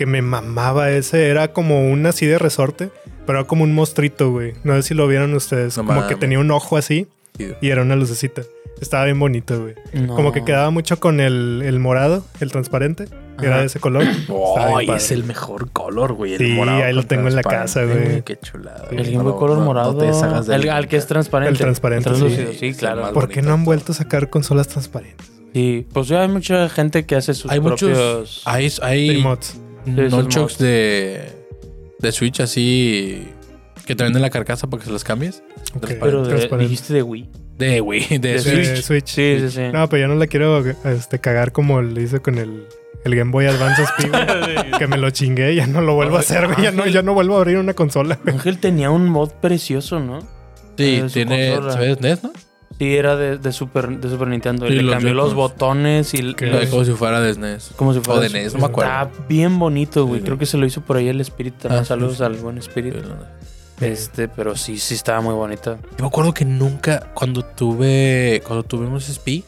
Que 0.00 0.06
me 0.06 0.22
mamaba 0.22 0.90
ese. 0.92 1.28
Era 1.28 1.52
como 1.52 1.90
un 1.90 2.06
así 2.06 2.24
de 2.24 2.38
resorte. 2.38 2.88
Pero 3.26 3.40
era 3.40 3.46
como 3.46 3.64
un 3.64 3.74
mostrito, 3.74 4.30
güey. 4.30 4.54
No 4.64 4.74
sé 4.76 4.82
si 4.82 4.94
lo 4.94 5.06
vieron 5.06 5.34
ustedes. 5.34 5.76
No 5.76 5.84
como 5.84 6.06
que 6.06 6.16
tenía 6.16 6.38
un 6.38 6.50
ojo 6.50 6.78
así. 6.78 7.06
Sí. 7.36 7.52
Y 7.60 7.68
era 7.68 7.82
una 7.82 7.96
lucecita. 7.96 8.40
Estaba 8.80 9.04
bien 9.04 9.18
bonito, 9.18 9.60
güey. 9.60 9.74
No. 9.92 10.14
Como 10.14 10.32
que 10.32 10.42
quedaba 10.42 10.70
mucho 10.70 10.98
con 10.98 11.20
el, 11.20 11.60
el 11.66 11.78
morado, 11.80 12.24
el 12.40 12.50
transparente. 12.50 13.08
que 13.38 13.44
Era 13.44 13.60
de 13.60 13.66
ese 13.66 13.78
color. 13.78 14.04
Es 14.96 15.10
el 15.10 15.24
mejor 15.24 15.70
color, 15.70 16.14
güey. 16.14 16.32
el 16.32 16.38
Sí, 16.38 16.52
morado 16.54 16.82
ahí 16.82 16.94
lo 16.94 17.02
tengo 17.02 17.28
en 17.28 17.36
la 17.36 17.42
casa, 17.42 17.84
güey. 17.84 18.22
Qué 18.22 18.38
chulada. 18.38 18.88
El. 18.90 19.04
Game 19.12 19.22
Boy 19.22 19.34
Color 19.38 19.58
no, 19.58 19.64
no 19.64 19.66
morado. 19.66 19.98
te 19.98 20.54
el, 20.54 20.70
al 20.70 20.88
que 20.88 20.96
es 20.96 21.06
transparente. 21.06 21.50
El 21.52 21.58
transparente, 21.58 22.04
Translúcido, 22.04 22.52
sí. 22.58 22.68
el 22.68 22.76
claro. 22.76 23.12
¿Por 23.12 23.28
qué 23.28 23.42
no 23.42 23.52
han 23.52 23.66
vuelto 23.66 23.92
a 23.92 23.94
sacar 23.94 24.30
consolas 24.30 24.66
transparentes? 24.68 25.30
Sí, 25.52 25.86
pues 25.92 26.08
ya 26.08 26.22
hay 26.22 26.28
mucha 26.28 26.70
gente 26.70 27.04
que 27.04 27.16
hace 27.16 27.34
sus 27.34 27.50
Hay 27.50 27.60
propios. 27.60 27.90
muchos. 27.90 28.42
Hay, 28.46 28.72
hay. 28.80 29.22
Nunchucks 29.86 30.58
de, 30.58 31.22
de 31.98 32.12
Switch 32.12 32.40
así 32.40 33.28
que 33.86 33.96
te 33.96 34.04
venden 34.04 34.22
la 34.22 34.30
carcasa 34.30 34.68
para 34.68 34.80
que 34.80 34.86
se 34.86 34.92
las 34.92 35.02
cambies. 35.04 35.42
Ok, 35.74 35.90
Pero 36.00 36.22
de- 36.24 36.58
dijiste 36.58 36.94
de 36.94 37.02
Wii. 37.02 37.28
De 37.58 37.80
Wii, 37.80 38.18
de, 38.18 38.40
De 38.40 38.82
Switch. 38.82 39.06
Sí, 39.06 39.38
sí, 39.40 39.50
sí. 39.50 39.62
No, 39.72 39.88
pero 39.88 40.02
yo 40.02 40.08
no 40.08 40.14
la 40.14 40.26
quiero 40.26 40.64
este, 40.84 41.18
cagar 41.18 41.52
como 41.52 41.82
le 41.82 42.02
hice 42.02 42.20
con 42.20 42.38
el, 42.38 42.66
el 43.04 43.16
Game 43.16 43.32
Boy 43.32 43.46
Advance 43.46 43.82
SP, 43.82 44.08
que 44.78 44.86
me 44.86 44.96
lo 44.96 45.10
chingué, 45.10 45.54
ya 45.54 45.66
no 45.66 45.80
lo 45.80 45.94
vuelvo 45.94 46.16
a 46.16 46.20
hacer. 46.20 46.48
Ya 46.62 46.70
no, 46.70 46.86
ya 46.86 47.02
no 47.02 47.14
vuelvo 47.14 47.34
a 47.36 47.38
abrir 47.40 47.58
una 47.58 47.74
consola. 47.74 48.18
Ángel 48.26 48.58
tenía 48.58 48.90
un 48.90 49.08
mod 49.08 49.30
precioso, 49.40 49.98
¿no? 50.00 50.20
Sí, 50.78 51.00
su 51.00 51.08
tiene. 51.08 51.56
¿Sabes 51.56 52.00
NES, 52.00 52.22
no? 52.22 52.32
Sí, 52.80 52.96
era 52.96 53.14
de, 53.14 53.36
de 53.36 53.52
Super, 53.52 53.88
de 53.90 54.08
Super 54.08 54.26
Nintendo. 54.28 54.66
Sí, 54.66 54.72
y 54.72 54.80
le 54.80 54.90
cambió 54.90 55.12
los 55.12 55.34
botones 55.34 56.14
y 56.14 56.32
Que- 56.32 56.46
los- 56.46 56.64
Como 56.70 56.82
si 56.86 56.92
fuera 56.92 57.20
de 57.20 57.34
SNES. 57.34 57.72
como 57.76 57.92
si 57.92 58.00
fuera 58.00 58.20
O 58.20 58.22
de 58.22 58.30
NES, 58.30 58.54
no 58.54 58.60
me 58.60 58.66
acuerdo. 58.68 58.90
Está 58.90 59.10
bien 59.28 59.58
bonito, 59.58 60.06
güey. 60.06 60.20
Sí. 60.20 60.24
Creo 60.24 60.38
que 60.38 60.46
se 60.46 60.56
lo 60.56 60.64
hizo 60.64 60.80
por 60.80 60.96
ahí 60.96 61.06
el 61.08 61.20
Spirit 61.20 61.58
también. 61.58 61.82
Ah, 61.82 61.84
Saludos 61.84 62.16
sí. 62.16 62.22
al 62.22 62.36
buen 62.36 62.56
Spirit. 62.56 62.94
Este, 63.82 64.28
pero 64.28 64.56
sí, 64.56 64.78
sí 64.78 64.94
estaba 64.94 65.20
muy 65.20 65.34
bonita. 65.34 65.76
Yo 65.98 66.04
me 66.04 66.06
acuerdo 66.06 66.32
que 66.32 66.46
nunca, 66.46 67.10
cuando 67.12 67.42
tuve, 67.44 68.42
cuando 68.46 68.62
tuvimos 68.62 69.08
SP, 69.12 69.44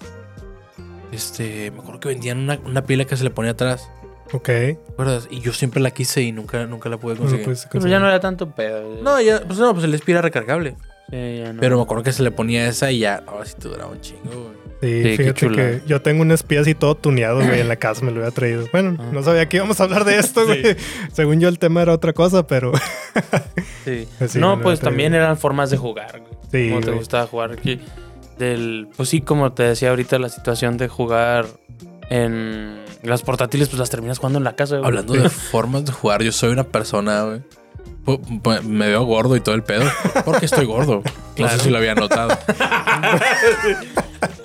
este, 1.10 1.70
me 1.70 1.78
acuerdo 1.80 2.00
que 2.00 2.08
vendían 2.08 2.38
una, 2.38 2.58
una 2.64 2.84
pila 2.84 3.04
que 3.06 3.16
se 3.16 3.24
le 3.24 3.30
ponía 3.30 3.52
atrás, 3.52 3.88
Ok. 4.32 4.44
¿te 4.46 4.78
acuerdas? 4.90 5.28
Y 5.30 5.40
yo 5.40 5.52
siempre 5.52 5.80
la 5.82 5.90
quise 5.90 6.22
y 6.22 6.32
nunca, 6.32 6.64
nunca 6.66 6.88
la 6.88 6.98
pude 6.98 7.14
No 7.14 7.20
conseguir. 7.20 7.44
puedes 7.44 7.66
Pero 7.70 7.86
ya 7.88 7.98
no 7.98 8.08
era 8.08 8.20
tanto 8.20 8.50
pedo. 8.50 9.02
No, 9.02 9.20
ya, 9.20 9.40
pues 9.46 9.58
no, 9.58 9.72
pues 9.72 9.84
el 9.84 9.94
SP 9.96 10.12
era 10.12 10.22
recargable. 10.22 10.76
Sí, 11.10 11.38
ya 11.38 11.52
no. 11.52 11.60
Pero 11.60 11.76
me 11.76 11.82
acuerdo 11.82 12.02
que 12.04 12.12
se 12.12 12.22
le 12.22 12.30
ponía 12.30 12.66
esa 12.68 12.90
y 12.90 13.00
ya, 13.00 13.22
ahora 13.26 13.44
sí 13.44 13.54
te 13.58 13.68
duraba 13.68 13.90
un 13.90 14.00
chingo, 14.00 14.30
güey. 14.30 14.62
Sí, 14.82 15.16
fíjate 15.16 15.48
que 15.48 15.80
yo 15.86 16.02
tengo 16.02 16.22
un 16.22 16.32
espía 16.32 16.60
así 16.60 16.74
todo 16.74 16.96
tuneado, 16.96 17.36
güey, 17.44 17.60
en 17.60 17.68
la 17.68 17.76
casa, 17.76 18.04
me 18.04 18.10
lo 18.10 18.18
había 18.20 18.32
traído. 18.32 18.66
Bueno, 18.72 18.96
Ah. 18.98 19.10
no 19.12 19.22
sabía 19.22 19.48
que 19.48 19.58
íbamos 19.58 19.78
a 19.80 19.84
hablar 19.84 20.04
de 20.04 20.18
esto, 20.18 20.44
güey. 20.46 20.62
Según 21.12 21.38
yo 21.40 21.48
el 21.48 21.58
tema 21.60 21.82
era 21.82 21.92
otra 21.92 22.12
cosa, 22.12 22.46
pero 22.46 22.72
Sí. 23.84 24.08
Sí, 24.28 24.38
no, 24.40 24.60
pues 24.60 24.80
también 24.80 25.14
eran 25.14 25.36
formas 25.36 25.70
de 25.70 25.76
jugar. 25.76 26.20
güey. 26.20 26.32
Sí, 26.50 26.68
¿Cómo 26.70 26.80
te 26.80 26.86
güey. 26.86 26.98
gustaba 26.98 27.26
jugar 27.28 27.52
aquí? 27.52 27.80
Del, 28.38 28.88
pues 28.96 29.08
sí, 29.10 29.20
como 29.20 29.52
te 29.52 29.62
decía 29.62 29.90
ahorita, 29.90 30.18
la 30.18 30.28
situación 30.30 30.76
de 30.78 30.88
jugar 30.88 31.46
en 32.10 32.82
las 33.02 33.22
portátiles, 33.22 33.68
pues 33.68 33.78
las 33.78 33.90
terminas 33.90 34.18
jugando 34.18 34.38
en 34.38 34.44
la 34.44 34.56
casa. 34.56 34.76
güey. 34.78 34.86
Hablando 34.86 35.12
de 35.14 35.28
formas 35.28 35.84
de 35.84 35.92
jugar, 35.92 36.22
yo 36.22 36.32
soy 36.32 36.50
una 36.50 36.64
persona, 36.64 37.22
güey. 37.22 37.42
Me 38.64 38.88
veo 38.88 39.04
gordo 39.04 39.36
y 39.36 39.40
todo 39.40 39.54
el 39.54 39.62
pedo. 39.62 39.84
Porque 40.24 40.46
estoy 40.46 40.64
gordo. 40.66 41.02
No 41.04 41.22
Claro. 41.34 41.56
sé 41.56 41.64
si 41.64 41.70
lo 41.70 41.78
había 41.78 41.94
notado. 41.94 42.36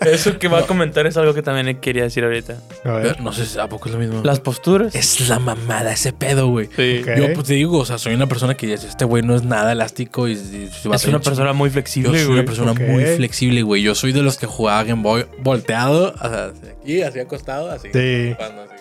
Eso 0.02 0.40
que 0.40 0.48
va 0.48 0.60
a 0.60 0.66
comentar 0.68 1.06
es 1.06 1.18
algo 1.18 1.34
que 1.34 1.42
también 1.42 1.78
quería 1.82 2.04
decir 2.04 2.24
ahorita. 2.24 2.58
a 2.86 2.92
ver. 2.92 3.02
Pero 3.12 3.24
no 3.24 3.34
sé 3.34 3.46
si 3.46 3.60
a 3.60 3.68
poco 3.68 3.90
es 3.90 3.94
lo 3.96 4.00
mismo. 4.00 4.22
Las 4.24 4.40
posturas. 4.40 4.96
Es 4.96 5.28
la 5.28 5.40
mamada 5.40 5.92
ese 5.92 6.14
pedo, 6.14 6.48
güey. 6.48 6.70
Sí. 6.76 7.02
Yo 7.18 7.34
pues 7.34 7.48
te 7.48 7.54
digo, 7.56 7.80
o 7.80 7.86
sea, 7.86 7.98
soy 7.98 8.14
una 8.16 8.28
persona 8.28 8.56
que 8.56 8.68
dice, 8.68 8.88
este 8.88 9.04
güey 9.06 9.22
no 9.24 9.36
es 9.36 9.44
nada 9.44 9.72
elástico 9.74 10.28
y, 10.28 10.34
y 10.34 10.70
se 10.72 10.88
va 10.88 10.96
a 10.96 10.98
Es 10.98 11.06
una 11.06 11.18
un 11.18 11.24
persona 11.24 11.52
muy 11.54 11.70
Yo 11.70 11.74
flexible, 11.74 12.12
soy 12.18 12.26
güey. 12.26 12.40
una 12.40 12.46
persona 12.46 12.74
muy 12.74 13.04
flexible, 13.04 13.62
güey. 13.64 13.82
Yo 13.82 13.96
soy 13.96 14.14
de 14.14 14.22
los 14.22 14.38
que 14.38 14.46
jugaba 14.48 14.84
Game 14.84 15.02
Boy 15.04 15.26
volteado, 15.40 16.14
o 16.14 16.18
sea, 16.30 16.46
hacia 16.46 16.72
aquí, 16.82 17.02
así 17.02 17.20
acostado, 17.20 17.70
así. 17.70 17.90
Sí. 17.94 18.34
jugando 18.38 18.62
así. 18.64 18.77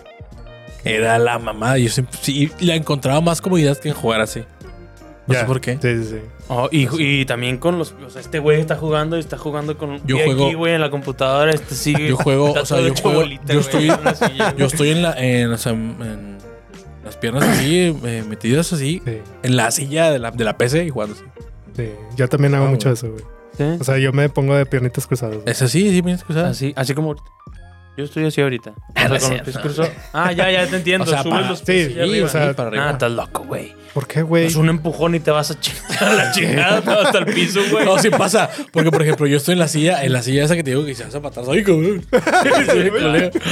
Era 0.87 1.19
la 1.19 1.39
mamada. 1.39 1.79
Yo 1.79 1.89
siempre 1.89 2.19
sí, 2.23 2.51
la 2.61 2.75
encontraba 2.75 3.21
más 3.21 3.41
comodidad 3.41 3.77
que 3.79 3.89
en 3.91 3.95
jugar 3.95 4.21
así. 4.21 4.41
No 5.27 5.35
Ya. 5.35 5.41
sé 5.41 5.47
por 5.47 5.61
qué. 5.61 5.79
Sí, 5.83 6.05
sí, 6.05 6.11
sí. 6.11 6.21
Oh, 6.49 6.69
y, 6.71 6.87
y 7.03 7.25
también 7.27 7.59
con 7.59 7.79
los. 7.79 7.93
O 8.07 8.11
sea, 8.11 8.21
este 8.21 8.39
güey 8.39 8.61
está 8.61 8.77
jugando 8.77 9.17
y 9.17 9.21
está 9.21 9.37
jugando 9.37 9.77
con. 9.77 10.01
Yo 10.07 10.17
y 10.19 10.23
juego- 10.25 10.47
aquí, 10.47 10.55
güey, 10.55 10.75
en 10.75 10.81
la 10.81 10.91
computadora. 10.91 11.51
Este 11.53 11.75
sigue. 11.75 12.09
Yo 12.11 12.17
juego, 12.17 12.53
o 12.53 12.65
sea, 12.65 12.81
yo 12.81 12.95
juego- 12.95 13.19
bolita, 13.21 13.53
yo 13.53 13.61
güey, 13.63 13.89
estoy- 13.89 14.17
silla, 14.31 14.55
Yo 14.57 14.67
estoy 14.67 14.91
en 14.91 15.03
la, 15.03 15.13
en, 15.19 15.51
o 15.53 15.59
sea, 15.59 15.73
en 15.73 16.39
las 17.05 17.17
piernas 17.17 17.43
así, 17.43 17.97
eh, 18.05 18.25
metidas 18.29 18.73
así, 18.73 19.03
Sí, 19.05 19.19
en 19.43 19.57
la 19.57 19.71
silla 19.73 20.11
de 20.13 20.21
la, 20.21 20.31
de 20.31 20.45
la 20.45 20.57
PC 20.57 20.85
y 20.85 20.91
jugando 20.91 21.17
así. 21.17 21.25
sí. 21.77 21.89
Yo 22.17 22.29
también 22.29 22.55
hago 22.55 22.67
Ah, 22.67 22.71
mucho 22.71 22.89
güey. 22.91 22.95
eso, 22.95 23.11
güey. 23.11 23.25
¿Sí? 23.57 23.65
O 23.81 23.85
sea, 23.85 23.99
yo 23.99 24.13
me 24.13 24.29
pongo 24.29 24.55
de 24.55 24.67
piernitas 24.67 25.07
cruzadas. 25.09 25.37
güey. 25.37 25.51
Es 25.51 25.61
así, 25.63 25.89
sí, 25.91 26.01
bien 26.03 26.15
excusada. 26.17 26.51
Así, 26.51 26.73
así 26.77 26.95
como. 26.95 27.17
Yo 27.97 28.05
estoy 28.05 28.27
así 28.27 28.41
ahorita. 28.41 28.73
O 28.97 29.09
sea, 29.09 29.09
no 29.09 29.15
es 29.15 29.23
con 29.23 29.31
los 29.37 29.43
cierto. 29.45 29.45
pies 29.45 29.59
cruzados. 29.59 29.91
Ah, 30.13 30.33
ya, 30.33 30.51
ya 30.51 30.67
te 30.67 30.77
entiendo. 30.83 31.05
O 31.05 31.09
sea, 31.09 31.23
Subes 31.23 31.35
para- 31.39 31.49
los 31.51 31.63
pies 31.63 31.87
sí, 31.87 31.93
hacia 31.93 32.03
arriba. 32.05 32.27
o 32.27 32.29
sea, 32.31 32.53
para 32.55 32.69
arriba. 32.71 32.89
Ah, 32.89 32.93
estás 32.93 33.13
loco, 33.13 33.45
güey. 33.45 33.75
¿Por 33.95 34.07
qué, 34.07 34.21
güey? 34.23 34.47
Es 34.47 34.57
un 34.57 34.69
empujón 34.69 35.15
y 35.15 35.21
te 35.21 35.31
vas 35.31 35.51
a 35.51 35.59
chingar 35.61 36.15
la 36.15 36.31
chingada 36.33 37.03
hasta 37.03 37.19
el 37.19 37.27
piso, 37.27 37.61
güey. 37.71 37.85
No, 37.87 37.99
sí 37.99 38.11
pasa. 38.11 38.51
Porque, 38.73 38.91
por 38.91 39.01
ejemplo, 39.03 39.27
yo 39.27 39.37
estoy 39.39 39.53
en 39.55 39.59
la 39.61 39.69
silla, 39.69 40.05
en 40.05 40.13
la 40.13 40.23
silla 40.23 40.45
esa 40.45 40.55
que 40.57 40.63
te 40.65 40.71
digo 40.71 40.85
que 40.85 40.95
se 40.95 41.05
hace 41.05 41.19
patazo. 41.21 41.53
Ay, 41.53 41.63
cabrón. 41.63 42.05
Sí. 42.13 43.45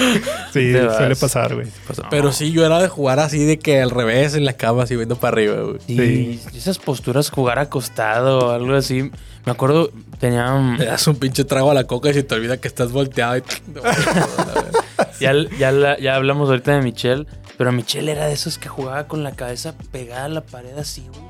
Sí, 0.52 0.72
suele 0.96 1.16
pasar, 1.16 1.54
güey. 1.54 1.66
Pero 2.10 2.32
sí, 2.32 2.52
yo 2.52 2.64
era 2.66 2.80
de 2.80 2.88
jugar 2.88 3.20
así 3.20 3.44
de 3.44 3.58
que 3.58 3.80
al 3.80 3.90
revés 3.90 4.34
en 4.34 4.44
la 4.44 4.54
cama, 4.54 4.82
así 4.84 4.96
viendo 4.96 5.16
para 5.16 5.34
arriba, 5.34 5.56
güey. 5.62 5.78
Sí, 5.86 6.40
esas 6.56 6.78
posturas, 6.78 7.30
jugar 7.30 7.58
acostado 7.58 8.38
o 8.38 8.50
algo 8.50 8.74
así. 8.74 9.10
Me 9.46 9.52
acuerdo, 9.52 9.90
tenía. 10.20 10.52
un- 10.54 10.78
Le 10.78 10.86
das 10.86 11.06
un 11.06 11.16
pinche 11.16 11.44
trago 11.44 11.70
a 11.70 11.74
la 11.74 11.84
coca 11.84 12.10
y 12.10 12.14
se 12.14 12.22
te 12.22 12.34
olvida 12.34 12.56
que 12.58 12.68
estás 12.68 12.92
volteado. 12.92 13.36
Y... 13.38 13.42
Ya, 15.20 15.32
ya, 15.58 15.70
la- 15.70 15.98
ya 15.98 16.16
hablamos 16.16 16.48
ahorita 16.48 16.72
de 16.72 16.82
Michelle, 16.82 17.26
pero 17.56 17.70
Michelle 17.72 18.10
era 18.10 18.26
de 18.26 18.32
esos 18.32 18.58
que 18.58 18.68
jugaba 18.68 19.06
con 19.06 19.22
la 19.22 19.32
cabeza 19.32 19.74
pegada 19.92 20.24
a 20.24 20.28
la 20.28 20.40
pared 20.40 20.76
así, 20.76 21.06
güey. 21.08 21.22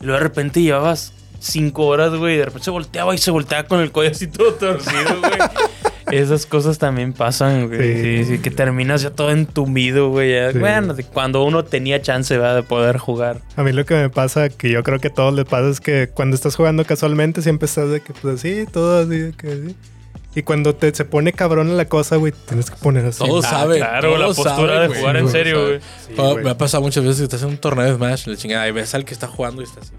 Y 0.00 0.04
luego 0.04 0.18
de 0.18 0.24
repente 0.24 0.60
llevabas 0.60 1.12
cinco 1.40 1.86
horas, 1.86 2.14
güey, 2.14 2.34
y 2.34 2.38
de 2.38 2.44
repente 2.44 2.64
se 2.66 2.70
volteaba 2.70 3.14
y 3.14 3.18
se 3.18 3.30
volteaba 3.30 3.66
con 3.66 3.80
el 3.80 3.90
cuello 3.90 4.10
así 4.12 4.26
todo 4.26 4.52
torcido, 4.54 5.18
güey. 5.20 5.32
Esas 6.12 6.46
cosas 6.46 6.78
también 6.78 7.12
pasan, 7.12 7.68
güey. 7.68 7.94
Sí. 7.94 8.24
Sí. 8.24 8.24
sí, 8.36 8.38
que 8.38 8.50
terminas 8.50 9.02
ya 9.02 9.10
todo 9.10 9.30
entumido, 9.32 10.10
güey. 10.10 10.32
ya. 10.32 10.52
Sí. 10.52 10.58
Bueno, 10.58 10.94
de 10.94 11.02
cuando 11.04 11.42
uno 11.44 11.64
tenía 11.64 12.00
chance, 12.00 12.36
¿verdad? 12.38 12.54
De 12.56 12.62
poder 12.62 12.98
jugar. 12.98 13.40
A 13.56 13.62
mí 13.62 13.72
lo 13.72 13.84
que 13.84 13.94
me 13.94 14.08
pasa, 14.10 14.48
que 14.48 14.70
yo 14.70 14.82
creo 14.82 15.00
que 15.00 15.08
a 15.08 15.12
todos 15.14 15.34
les 15.34 15.44
pasa, 15.46 15.68
es 15.68 15.80
que 15.80 16.08
cuando 16.14 16.36
estás 16.36 16.54
jugando 16.56 16.84
casualmente 16.84 17.42
siempre 17.42 17.66
estás 17.66 17.90
de 17.90 18.00
que, 18.00 18.12
pues 18.12 18.36
así, 18.36 18.66
todo 18.72 19.00
así, 19.00 19.18
de 19.18 19.32
que 19.32 19.48
así. 19.48 19.76
Y 20.36 20.42
cuando 20.42 20.74
te 20.74 20.94
se 20.94 21.06
pone 21.06 21.32
cabrón 21.32 21.76
la 21.78 21.86
cosa, 21.86 22.16
güey, 22.16 22.32
tienes 22.46 22.70
que 22.70 22.76
poner 22.76 23.06
así. 23.06 23.24
Todos 23.24 23.44
Ah, 23.46 23.50
saben. 23.50 23.78
claro, 23.78 24.18
la 24.18 24.26
postura 24.26 24.80
de 24.80 24.88
güey. 24.88 25.00
jugar 25.00 25.16
en 25.16 25.28
serio, 25.30 25.56
saben. 25.56 25.68
güey. 25.78 25.80
Sí, 26.06 26.12
güey. 26.34 26.44
me 26.44 26.50
ha 26.50 26.58
pasado 26.58 26.82
muchas 26.82 27.02
veces 27.04 27.18
que 27.20 27.24
estás 27.24 27.42
en 27.42 27.48
un 27.48 27.56
torneo 27.56 27.86
de 27.86 27.94
Smash, 27.94 28.26
la 28.26 28.36
chingada, 28.36 28.68
y 28.68 28.70
ves 28.72 28.94
al 28.94 29.04
que 29.06 29.14
está 29.14 29.26
jugando 29.28 29.62
y 29.62 29.64
está 29.64 29.80
así. 29.80 29.92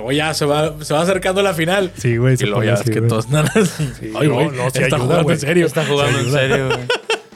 Luego 0.00 0.12
ya 0.12 0.32
se 0.32 0.46
va, 0.46 0.72
se 0.82 0.94
va 0.94 1.02
acercando 1.02 1.42
la 1.42 1.52
final. 1.52 1.92
Sí, 1.96 2.16
güey. 2.16 2.36
Y 2.40 2.44
luego 2.46 2.64
ya 2.64 2.70
ves 2.72 2.80
así, 2.80 2.90
que 2.90 3.02
todos 3.02 3.28
nada. 3.30 3.52
Sí, 3.52 4.12
Ay, 4.18 4.28
no, 4.28 4.34
güey, 4.34 4.46
no, 4.48 4.70
sí 4.70 4.78
está 4.82 4.96
ayuda, 4.96 4.98
jugando 4.98 5.22
güey. 5.24 5.34
en 5.34 5.40
serio. 5.40 5.66
Está 5.66 5.84
jugando 5.86 6.18
en 6.18 6.30
serio, 6.32 6.66
güey. 6.68 6.80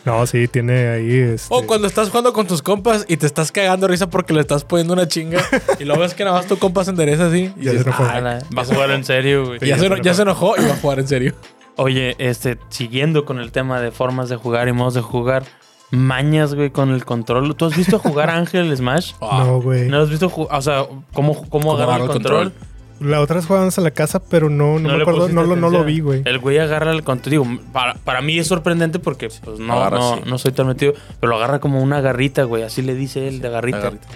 No, 0.04 0.26
sí, 0.26 0.48
tiene 0.48 0.88
ahí 0.88 1.16
este... 1.18 1.46
O 1.48 1.64
cuando 1.66 1.86
estás 1.86 2.10
jugando 2.10 2.34
con 2.34 2.46
tus 2.46 2.60
compas 2.60 3.06
y 3.08 3.16
te 3.16 3.24
estás 3.24 3.50
cagando 3.50 3.88
risa 3.88 4.10
porque 4.10 4.34
le 4.34 4.40
estás 4.42 4.62
poniendo 4.62 4.92
una 4.92 5.08
chinga 5.08 5.42
y 5.78 5.84
lo 5.84 5.98
ves 5.98 6.12
que 6.12 6.24
nada 6.24 6.36
más 6.36 6.46
tu 6.46 6.58
compa 6.58 6.84
se 6.84 6.90
endereza 6.90 7.28
así. 7.28 7.50
Y 7.56 7.64
Ya 7.64 7.70
dices, 7.72 7.84
se 7.84 7.88
enojó. 7.88 8.04
"Ah, 8.04 8.20
Va 8.54 8.60
a 8.62 8.64
jugar 8.66 8.90
en 8.90 9.02
serio, 9.02 9.46
güey. 9.46 9.60
ya, 9.60 9.78
se, 9.78 9.86
eno- 9.86 9.96
ya 10.02 10.12
se 10.12 10.20
enojó 10.20 10.56
y 10.58 10.64
va 10.66 10.74
a 10.74 10.76
jugar 10.76 10.98
en 10.98 11.08
serio. 11.08 11.32
Oye, 11.76 12.16
este, 12.18 12.58
siguiendo 12.68 13.24
con 13.24 13.38
el 13.40 13.50
tema 13.50 13.80
de 13.80 13.92
formas 13.92 14.28
de 14.28 14.36
jugar 14.36 14.68
y 14.68 14.72
modos 14.72 14.92
de 14.92 15.00
jugar, 15.00 15.44
mañas, 15.96 16.54
güey, 16.54 16.70
con 16.70 16.90
el 16.90 17.04
control. 17.04 17.54
¿Tú 17.56 17.66
has 17.66 17.76
visto 17.76 17.98
jugar 17.98 18.30
a 18.30 18.36
Ángel 18.38 18.74
Smash? 18.76 19.12
No, 19.20 19.60
güey. 19.60 19.88
¿No 19.88 20.00
has 20.00 20.10
visto 20.10 20.28
jugar? 20.28 20.58
O 20.58 20.62
sea, 20.62 20.86
¿cómo, 21.12 21.48
cómo, 21.48 21.74
agarra 21.74 22.04
el 22.04 22.08
control? 22.08 22.52
La 23.00 23.20
otra 23.20 23.36
vez 23.36 23.46
jugábamos 23.46 23.76
a 23.76 23.80
la 23.80 23.90
casa, 23.90 24.22
pero 24.22 24.48
no, 24.48 24.78
no, 24.78 24.88
me 24.88 24.96
le 24.96 25.02
acuerdo, 25.02 25.28
no 25.28 25.42
lo, 25.42 25.56
no 25.56 25.84
vi, 25.84 26.00
güey. 26.00 26.22
El 26.24 26.38
güey 26.38 26.58
agarra 26.58 26.92
el 26.92 27.02
control. 27.02 27.30
Digo, 27.30 27.46
para, 27.72 27.94
para 27.94 28.22
mí 28.22 28.38
es 28.38 28.46
sorprendente 28.46 28.98
porque 28.98 29.28
pues, 29.44 29.58
no, 29.58 29.74
Agarra 29.74 29.98
no, 29.98 30.20
no 30.24 30.38
soy 30.38 30.52
tan 30.52 30.68
metido. 30.68 30.94
Pero 31.20 31.30
lo 31.30 31.36
agarra 31.36 31.58
como 31.58 31.82
una 31.82 32.00
garrita, 32.00 32.44
güey. 32.44 32.62
Así 32.62 32.82
le 32.82 32.94
dice 32.94 33.26
él, 33.26 33.40
de 33.40 33.50
garrita. 33.50 33.80
garrita. 33.80 34.06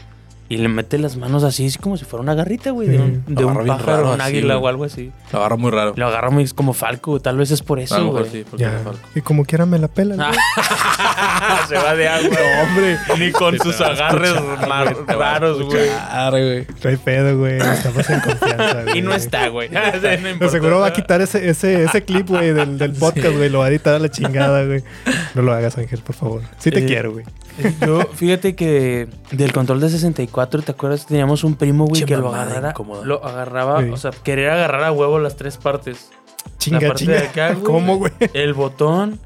Y 0.50 0.56
le 0.56 0.68
mete 0.68 0.96
las 0.96 1.16
manos 1.16 1.44
así, 1.44 1.66
es 1.66 1.76
como 1.76 1.98
si 1.98 2.06
fuera 2.06 2.22
una 2.22 2.34
garrita, 2.34 2.70
güey. 2.70 2.88
De 2.88 2.98
un, 2.98 3.22
de 3.26 3.44
un 3.44 3.66
pájaro, 3.66 3.96
raro 3.96 4.14
un 4.14 4.20
así, 4.22 4.30
águila 4.38 4.56
o 4.56 4.66
algo 4.66 4.84
así. 4.84 5.12
Lo 5.30 5.40
agarra 5.40 5.56
muy 5.56 5.70
raro. 5.70 5.92
Lo 5.94 6.06
agarra 6.06 6.30
muy 6.30 6.48
como 6.48 6.72
Falco, 6.72 7.20
tal 7.20 7.36
vez 7.36 7.50
es 7.50 7.60
por 7.62 7.78
eso, 7.80 8.06
güey. 8.10 8.24
sí. 8.30 8.44
Y 9.14 9.20
como 9.20 9.44
quiera 9.44 9.66
me 9.66 9.78
la 9.78 9.88
pela. 9.88 10.14
güey. 10.16 10.28
Se 11.68 11.74
va 11.76 11.94
de 11.94 12.08
agua, 12.08 12.38
hombre. 12.62 12.96
Ni 13.18 13.30
con 13.30 13.58
sus 13.58 13.78
agarres 13.82 14.34
mar- 14.66 14.96
raros, 15.06 15.62
güey. 15.62 15.88
Claro, 15.88 16.36
güey. 16.38 16.64
Trae 16.64 16.96
pedo, 16.96 17.38
güey. 17.38 17.58
Estamos 17.58 18.08
en 18.08 18.20
confianza, 18.20 18.82
güey. 18.84 18.88
Y 18.98 19.02
no 19.02 19.12
está, 19.14 19.48
güey. 19.48 19.68
No 20.22 20.28
importa. 20.30 20.48
seguro 20.52 20.80
va 20.80 20.86
a 20.86 20.92
quitar 20.94 21.20
ese, 21.20 21.48
ese, 21.48 21.84
ese 21.84 22.02
clip, 22.04 22.26
güey, 22.28 22.52
del, 22.54 22.78
del 22.78 22.92
podcast, 22.92 23.36
güey. 23.36 23.50
Lo 23.50 23.58
va 23.60 23.66
a 23.66 23.68
editar 23.68 23.94
a 23.94 23.98
la 23.98 24.08
chingada, 24.10 24.64
güey. 24.64 24.82
No 25.34 25.42
lo 25.42 25.52
hagas, 25.52 25.76
Ángel, 25.76 26.00
por 26.00 26.14
favor. 26.16 26.42
Sí 26.58 26.70
te 26.70 26.80
Eh, 26.80 26.86
quiero, 26.86 27.12
güey. 27.12 27.24
Yo, 27.86 28.00
fíjate 28.14 28.54
que 28.54 29.08
del 29.32 29.52
control 29.52 29.80
de 29.80 29.90
64, 29.90 30.62
¿te 30.62 30.72
acuerdas? 30.72 31.06
Teníamos 31.06 31.44
un 31.44 31.54
primo, 31.56 31.86
güey, 31.86 32.00
Che 32.00 32.06
que 32.06 32.16
lo 32.16 32.28
agarrara. 32.34 32.70
incómoda. 32.70 33.04
Lo 33.04 33.24
agarraba, 33.24 33.82
Sí. 33.82 33.90
o 33.90 33.96
sea, 33.96 34.10
querer 34.10 34.50
agarrar 34.50 34.84
a 34.84 34.92
huevo 34.92 35.18
las 35.18 35.36
tres 35.36 35.56
partes. 35.56 36.10
Chinga, 36.58 36.80
parte 36.80 37.04
chinga. 37.04 37.12
de 37.20 37.26
acá, 37.26 37.52
güey. 37.52 37.62
¿Cómo, 37.64 37.96
güey? 37.98 38.12
El 38.32 38.54
botón 38.54 39.18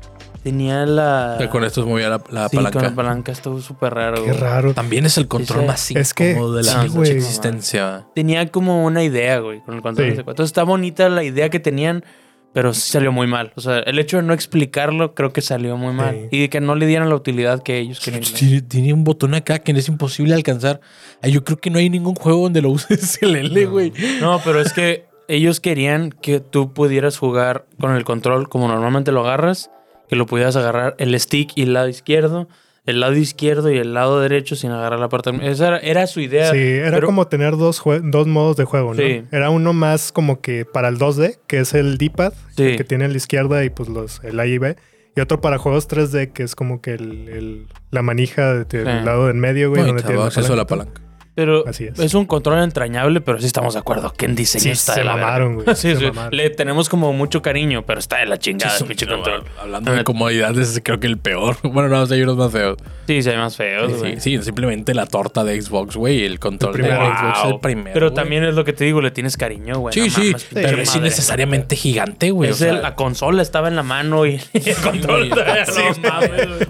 tenía 0.42 0.84
la. 0.86 1.34
O 1.36 1.38
sea, 1.38 1.50
con 1.50 1.62
esto 1.64 1.86
movía 1.86 2.08
la, 2.08 2.22
la 2.30 2.48
sí, 2.48 2.56
palanca. 2.56 2.78
con 2.80 2.88
la 2.88 2.94
palanca 2.94 3.32
estuvo 3.32 3.60
súper 3.60 3.94
raro. 3.94 4.16
Qué 4.24 4.30
güey. 4.30 4.38
raro. 4.40 4.74
También 4.74 5.06
es 5.06 5.16
el 5.18 5.28
control 5.28 5.66
más 5.66 5.90
es 5.92 6.14
que- 6.14 6.32
incómodo 6.32 6.54
de 6.54 6.62
la 6.64 6.82
sí, 6.88 7.00
existencia. 7.12 8.04
Tenía 8.14 8.46
como 8.50 8.84
una 8.84 9.02
idea, 9.04 9.38
güey, 9.38 9.60
con 9.60 9.74
el 9.76 9.82
control 9.82 10.06
Sí. 10.06 10.10
de 10.10 10.16
64. 10.16 10.32
Entonces 10.32 10.50
está 10.50 10.62
bonita 10.64 11.08
la 11.08 11.22
idea 11.22 11.48
que 11.48 11.60
tenían, 11.60 12.04
pero 12.52 12.74
sí 12.74 12.90
salió 12.92 13.12
muy 13.12 13.26
mal. 13.26 13.52
O 13.56 13.60
sea, 13.60 13.78
el 13.80 13.98
hecho 13.98 14.18
de 14.18 14.22
no 14.22 14.34
explicarlo 14.34 15.14
creo 15.14 15.32
que 15.32 15.40
salió 15.40 15.76
muy 15.76 15.94
mal. 15.94 16.28
Sí. 16.30 16.36
Y 16.36 16.40
de 16.42 16.50
que 16.50 16.60
no 16.60 16.74
le 16.74 16.86
dieran 16.86 17.08
la 17.08 17.14
utilidad 17.14 17.62
que 17.62 17.78
ellos 17.78 18.00
querían. 18.00 18.22
Tiene, 18.22 18.62
tiene 18.62 18.92
un 18.92 19.04
botón 19.04 19.34
acá 19.34 19.58
que 19.60 19.72
es 19.72 19.88
imposible 19.88 20.34
alcanzar. 20.34 20.80
Yo 21.22 21.44
creo 21.44 21.58
que 21.58 21.70
no 21.70 21.78
hay 21.78 21.88
ningún 21.88 22.14
juego 22.14 22.42
donde 22.42 22.62
lo 22.62 22.70
uses 22.72 23.18
el 23.22 23.36
L, 23.36 23.66
güey. 23.66 23.92
No, 24.20 24.40
pero 24.44 24.60
es 24.60 24.72
que 24.72 25.06
ellos 25.28 25.60
querían 25.60 26.10
que 26.10 26.40
tú 26.40 26.72
pudieras 26.72 27.16
jugar 27.18 27.64
con 27.80 27.94
el 27.94 28.04
control 28.04 28.48
como 28.48 28.68
normalmente 28.68 29.12
lo 29.12 29.20
agarras, 29.20 29.70
que 30.08 30.16
lo 30.16 30.26
pudieras 30.26 30.56
agarrar 30.56 30.94
el 30.98 31.18
stick 31.18 31.52
y 31.54 31.62
el 31.62 31.72
lado 31.72 31.88
izquierdo, 31.88 32.48
el 32.84 33.00
lado 33.00 33.14
izquierdo 33.14 33.70
y 33.70 33.78
el 33.78 33.94
lado 33.94 34.20
derecho 34.20 34.56
sin 34.56 34.70
agarrar 34.72 34.98
la 34.98 35.08
parte. 35.08 35.30
Esa 35.42 35.68
era, 35.68 35.78
era 35.78 36.06
su 36.06 36.20
idea. 36.20 36.50
Sí, 36.50 36.58
era 36.58 36.90
pero- 36.92 37.06
como 37.06 37.26
tener 37.28 37.56
dos, 37.56 37.80
jue- 37.82 38.00
dos 38.02 38.26
modos 38.26 38.56
de 38.56 38.64
juego, 38.64 38.94
¿no? 38.94 39.00
Sí. 39.02 39.24
Era 39.30 39.50
uno 39.50 39.72
más 39.72 40.10
como 40.12 40.40
que 40.40 40.64
para 40.64 40.88
el 40.88 40.98
2D, 40.98 41.38
que 41.46 41.60
es 41.60 41.74
el 41.74 41.96
D-pad, 41.98 42.32
Sí. 42.56 42.76
que 42.76 42.84
tiene 42.84 43.04
a 43.04 43.08
la 43.08 43.16
izquierda 43.16 43.64
y 43.64 43.70
pues 43.70 43.88
los, 43.88 44.22
el 44.24 44.38
A 44.40 44.46
y 44.46 44.58
B. 44.58 44.76
Y 45.14 45.20
otro 45.20 45.40
para 45.40 45.58
juegos 45.58 45.86
3D, 45.88 46.32
que 46.32 46.42
es 46.42 46.54
como 46.56 46.80
que 46.80 46.94
el, 46.94 47.28
el- 47.28 47.66
la 47.90 48.02
manija 48.02 48.54
de- 48.54 48.64
del 48.64 49.00
Sí. 49.00 49.04
lado 49.04 49.28
en 49.30 49.38
medio, 49.38 49.68
güey. 49.70 49.82
No, 49.82 49.88
donde 49.88 50.02
te 50.02 50.08
tiene 50.08 50.20
la 50.22 50.26
acceso 50.28 50.52
a 50.54 50.56
la 50.56 50.66
palanca. 50.66 51.00
Pero 51.34 51.66
Así 51.66 51.84
es. 51.84 51.98
es. 51.98 52.12
un 52.12 52.26
control 52.26 52.62
entrañable, 52.62 53.22
pero 53.22 53.40
sí 53.40 53.46
estamos 53.46 53.72
de 53.72 53.80
acuerdo 53.80 54.12
que 54.12 54.26
en 54.26 54.34
diseño 54.34 54.64
Sí, 54.64 54.70
está 54.70 54.92
se 54.94 55.00
de 55.00 55.06
la 55.06 55.16
mamaron, 55.16 55.54
güey. 55.54 55.66
Sí, 55.76 55.96
sí. 55.96 56.04
Le 56.30 56.50
tenemos 56.50 56.90
como 56.90 57.12
mucho 57.14 57.40
cariño, 57.40 57.84
pero 57.86 58.00
está 58.00 58.18
de 58.18 58.26
la 58.26 58.38
chingada 58.38 58.76
Sí, 58.76 58.82
el 58.84 58.88
pinche 58.88 59.06
control. 59.06 59.42
Hablando 59.58 59.92
de 59.92 60.04
comodidades, 60.04 60.78
creo 60.84 61.00
que 61.00 61.06
el 61.06 61.16
peor. 61.18 61.56
Bueno, 61.62 61.88
no, 61.88 62.02
hay 62.12 62.22
unos 62.22 62.36
más 62.36 62.52
feos. 62.52 62.76
Sí, 63.06 63.22
se 63.22 63.30
ve 63.30 63.38
más 63.38 63.56
feo, 63.56 63.88
Sí, 63.88 63.94
güey. 63.94 64.20
sí, 64.20 64.42
simplemente 64.42 64.92
la 64.94 65.06
torta 65.06 65.42
de 65.42 65.60
Xbox, 65.60 65.96
güey. 65.96 66.22
El 66.24 66.38
control 66.38 66.76
El 66.76 66.82
de 66.82 66.88
primero. 66.90 67.06
Xbox 67.16 67.38
es 67.38 67.42
Wow. 67.44 67.52
el 67.54 67.60
primero. 67.60 67.90
Pero 67.94 68.06
güey. 68.10 68.14
también 68.14 68.44
es 68.44 68.54
lo 68.54 68.64
que 68.64 68.72
te 68.74 68.84
digo, 68.84 69.00
le 69.00 69.10
tienes 69.10 69.36
cariño, 69.38 69.78
güey. 69.78 69.94
Sí, 69.94 70.00
No 70.00 70.10
sí, 70.10 70.26
mames, 70.32 70.46
pero 70.52 70.82
es 70.82 70.94
innecesariamente 70.96 71.76
gigante, 71.76 72.30
güey. 72.30 72.50
o 72.50 72.52
Es 72.52 72.58
sea, 72.58 72.72
el- 72.72 72.82
la 72.82 72.94
consola 72.94 73.40
estaba 73.40 73.68
en 73.68 73.76
la 73.76 73.82
mano 73.82 74.26
y 74.26 74.38
el 74.52 74.76
control. 74.82 75.30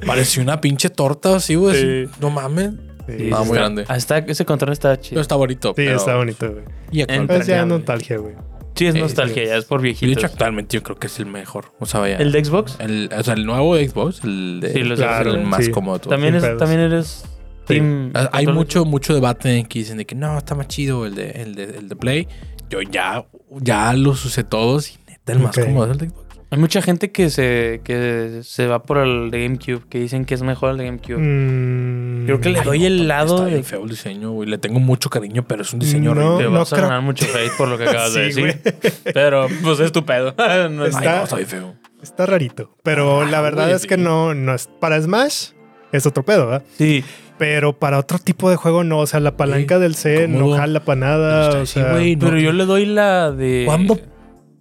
Pareció 0.06 0.42
una 0.42 0.60
pinche 0.60 0.88
torta 0.90 1.36
así, 1.36 1.56
güey. 1.56 2.06
Sí. 2.06 2.10
No 2.20 2.30
mames. 2.30 2.70
Sí, 3.06 3.30
Ah, 3.32 3.38
muy 3.38 3.44
está- 3.46 3.54
grande. 3.54 3.84
ah, 3.88 3.96
está- 3.96 4.18
ese 4.18 4.44
control 4.44 4.72
está 4.72 4.98
chido. 5.00 5.20
está 5.20 5.34
bonito. 5.36 5.70
Sí, 5.70 5.74
pero- 5.76 5.96
está 5.96 6.16
bonito, 6.16 6.50
güey. 6.52 6.64
Y 6.90 6.98
ya 7.46 7.64
nostalgia, 7.66 8.18
güey. 8.18 8.34
Sí, 8.74 8.86
es 8.86 8.94
nostalgia, 8.94 9.44
ya 9.44 9.56
es 9.56 9.66
por 9.66 9.80
y 9.80 9.82
de 9.84 9.90
hecho, 9.90 10.06
viejitos. 10.06 10.24
actualmente 10.24 10.74
yo 10.76 10.82
creo 10.82 10.96
que 10.98 11.06
es 11.06 11.18
el 11.18 11.26
mejor. 11.26 11.66
O 11.78 11.84
sea, 11.86 12.00
vaya. 12.00 12.16
¿El 12.16 12.32
de 12.32 12.42
Xbox? 12.44 12.76
el- 12.80 13.10
o 13.16 13.22
sea, 13.22 13.34
el 13.34 13.44
nuevo 13.44 13.76
de 13.76 13.86
Xbox, 13.88 14.24
el 14.24 14.60
de 14.60 14.72
Sí, 14.72 14.78
lo 14.80 14.94
es 14.94 15.00
el 15.00 15.06
claro, 15.06 15.36
más 15.42 15.64
sí. 15.64 15.70
cómodo. 15.70 15.98
También, 16.00 16.34
es, 16.36 16.56
también 16.56 16.80
eres 16.80 17.24
Sí. 17.68 17.74
team 17.74 18.10
Ah, 18.14 18.30
Hay 18.32 18.46
mucho, 18.46 18.84
mucho 18.86 19.14
debate 19.14 19.58
en 19.58 19.66
que 19.66 19.80
dicen 19.80 19.98
de 19.98 20.06
que 20.06 20.14
no, 20.14 20.38
está 20.38 20.54
más 20.54 20.68
chido 20.68 21.04
el 21.06 21.14
de, 21.14 21.30
el 21.32 21.54
de, 21.54 21.64
el 21.64 21.88
de 21.88 21.96
Play. 21.96 22.28
Yo 22.70 22.80
ya, 22.80 23.26
ya 23.60 23.92
los 23.92 24.24
usé 24.24 24.42
todos 24.42 24.90
y 24.90 24.96
neta, 25.06 25.32
el 25.34 25.40
más 25.40 25.54
cómodo 25.56 25.84
es 25.86 25.92
el 25.92 25.98
de 25.98 26.08
Xbox. 26.08 26.21
Hay 26.52 26.58
mucha 26.58 26.82
gente 26.82 27.10
que 27.10 27.30
se, 27.30 27.80
que 27.82 28.40
se 28.42 28.66
va 28.66 28.82
por 28.82 28.98
el 28.98 29.30
de 29.30 29.42
GameCube, 29.42 29.88
que 29.88 29.98
dicen 30.00 30.26
que 30.26 30.34
es 30.34 30.42
mejor 30.42 30.72
el 30.72 30.76
de 30.76 30.84
GameCube. 30.84 31.16
Mm, 31.18 32.26
Creo 32.26 32.40
que 32.42 32.50
le 32.50 32.60
doy 32.60 32.80
no, 32.80 32.86
el 32.86 33.00
está 33.00 33.06
lado 33.08 33.44
bien 33.46 33.56
de... 33.56 33.62
feo 33.62 33.82
el 33.84 33.88
diseño, 33.88 34.32
güey. 34.32 34.48
Le 34.50 34.58
tengo 34.58 34.78
mucho 34.78 35.08
cariño, 35.08 35.44
pero 35.48 35.62
es 35.62 35.72
un 35.72 35.78
diseño 35.80 36.14
No, 36.14 36.20
Te 36.20 36.44
horrible. 36.44 36.58
vas 36.58 36.72
a 36.74 36.76
ganar 36.80 37.00
mucho 37.02 37.24
hate 37.24 37.52
por 37.56 37.68
lo 37.68 37.78
que 37.78 37.84
acabas 37.88 38.12
de 38.12 38.30
Sí, 38.32 38.42
decir. 38.42 38.60
Pero, 39.14 39.46
pues 39.62 39.80
es 39.80 39.92
tu 39.92 40.04
pedo. 40.04 40.34
No 40.70 40.84
está- 40.84 41.16
no, 41.18 41.22
está 41.24 41.36
bien 41.36 41.48
feo. 41.48 41.74
Está 42.02 42.26
rarito. 42.26 42.76
Pero 42.82 43.22
Ah, 43.22 43.24
la 43.30 43.40
verdad 43.40 43.70
es 43.70 43.86
que 43.86 43.94
sí. 43.94 44.00
no, 44.02 44.34
no 44.34 44.54
es. 44.54 44.68
Para 44.78 45.00
Smash 45.00 45.52
es 45.90 46.04
otro 46.04 46.22
pedo, 46.22 46.46
¿verdad? 46.48 46.64
Sí, 46.76 47.02
Pero 47.38 47.72
para 47.78 47.98
otro 47.98 48.18
tipo 48.18 48.50
de 48.50 48.56
juego 48.56 48.84
no. 48.84 48.98
O 48.98 49.06
sea, 49.06 49.20
la 49.20 49.36
palanca 49.38 49.78
del 49.78 49.94
C 49.94 50.28
no 50.28 50.50
jala 50.54 50.80
para 50.80 51.00
nada. 51.00 51.48
Pero 51.48 51.60
O 51.60 51.62
está 51.62 51.80
sea, 51.82 51.92
güey, 51.92 52.16
no. 52.16 52.26
pero 52.26 52.38
yo 52.38 52.52
le 52.52 52.66
doy 52.66 52.84
la 52.86 53.30
de... 53.32 53.62
¿Cuándo 53.64 53.98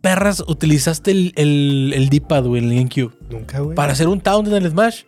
perras 0.02 0.44
utilizaste 0.48 1.12
el, 1.12 1.34
el, 1.36 1.94
el 1.96 2.10
D-pad, 2.10 2.46
güey, 2.46 2.64
en 2.64 2.72
el 2.72 2.78
GameCube? 2.78 3.14
nunca, 3.30 3.60
güey. 3.60 3.76
Para 3.76 3.94
hacer 3.94 4.08
un 4.08 4.20
taunt 4.20 4.48
en 4.48 4.56
el 4.56 4.70
Smash. 4.70 5.04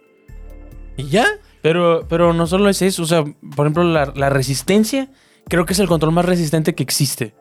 ¿Y 0.98 1.06
ya? 1.10 1.26
Pero, 1.62 2.06
pero 2.08 2.34
no 2.34 2.46
solo 2.46 2.70
es 2.70 2.82
eso, 2.82 3.04
o 3.04 3.06
sea, 3.06 3.24
por 3.24 3.66
ejemplo, 3.66 3.84
la, 3.84 4.12
la 4.16 4.30
resistencia, 4.30 5.10
creo 5.48 5.66
que 5.66 5.74
es 5.74 5.80
el 5.80 5.88
control 5.88 6.12
más 6.12 6.26
resistente 6.26 6.76
que 6.76 6.84
existe. 6.84 7.34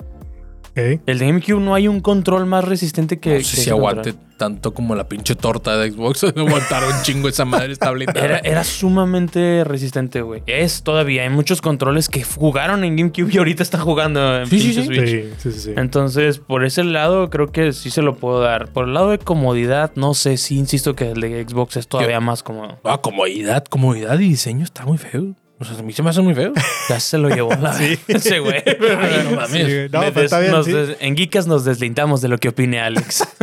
El 0.75 1.19
de 1.19 1.27
GameCube 1.27 1.61
no 1.61 1.75
hay 1.75 1.89
un 1.89 2.01
control 2.01 2.47
más 2.47 2.65
resistente 2.65 3.19
que... 3.19 3.31
No 3.31 3.37
que 3.39 3.45
sé 3.45 3.57
si 3.59 3.71
aguante 3.71 4.13
control. 4.13 4.37
tanto 4.39 4.75
como 4.75 4.95
la 4.95 5.07
pinche 5.09 5.35
torta 5.35 5.77
de 5.77 5.91
Xbox. 5.91 6.25
Aguantaron 6.37 6.95
un 6.95 7.03
chingo 7.03 7.29
esa 7.29 7.45
madre 7.45 7.73
está 7.73 7.91
blindada. 7.91 8.25
Era, 8.25 8.39
era 8.39 8.65
sumamente 8.65 9.65
resistente, 9.65 10.23
güey. 10.23 10.43
Es 10.47 10.83
todavía. 10.83 11.23
Hay 11.23 11.29
muchos 11.29 11.61
controles 11.61 12.09
que 12.09 12.25
jugaron 12.25 12.85
en 12.85 12.97
GameCube 12.97 13.31
y 13.33 13.39
ahorita 13.39 13.63
están 13.63 13.83
jugando 13.83 14.39
en 14.41 14.47
Sí, 14.47 14.59
sí, 14.61 14.67
pinche 14.67 14.83
sí. 14.83 14.87
Switch. 14.87 15.09
Sí, 15.09 15.31
sí, 15.39 15.53
sí. 15.53 15.61
sí. 15.61 15.73
Entonces, 15.77 16.39
por 16.39 16.65
ese 16.65 16.85
lado, 16.85 17.29
creo 17.31 17.53
que 17.53 17.73
sí 17.73 17.91
se 17.91 18.03
lo 18.03 18.17
puedo 18.17 18.41
dar. 18.41 18.73
Por 18.73 18.89
el 18.89 18.95
lado 18.95 19.11
de 19.11 19.19
comodidad, 19.19 19.93
no 19.95 20.15
sé, 20.15 20.37
sí 20.37 20.57
insisto 20.59 20.95
que 20.97 21.11
el 21.11 21.21
de 21.21 21.45
Xbox 21.49 21.77
es 21.77 21.87
todavía 21.87 22.21
más 22.21 22.43
cómodo. 22.43 22.79
Ah, 22.85 22.99
comodidad, 23.03 23.65
comodidad 23.67 24.19
y 24.19 24.29
diseño 24.29 24.65
está 24.65 24.85
muy 24.87 24.99
feo. 24.99 25.35
O 25.63 25.65
sea, 25.65 25.79
a 25.79 25.83
mí 25.83 25.93
se 25.93 26.03
me 26.03 26.11
hace 26.11 26.21
muy 26.21 26.35
feo. 26.35 26.53
Ya 26.89 27.01
se 27.01 27.17
lo 27.19 27.29
llevó 27.29 27.51
la 27.55 27.73
Sí. 27.79 27.99
ese 28.09 28.39
güey. 28.41 28.63
Ay, 28.67 29.27
no 29.31 29.37
mames. 29.37 29.51
Sí, 29.51 29.89
no, 29.93 30.01
pero 30.13 30.21
está 30.23 30.41
bien, 30.41 30.53
sí. 30.65 30.73
en 31.01 31.17
Geekas 31.17 31.47
nos 31.47 31.65
deslindamos 31.65 32.21
de 32.21 32.29
lo 32.29 32.39
que 32.39 32.49
opine 32.51 32.81
Alex. 32.81 33.27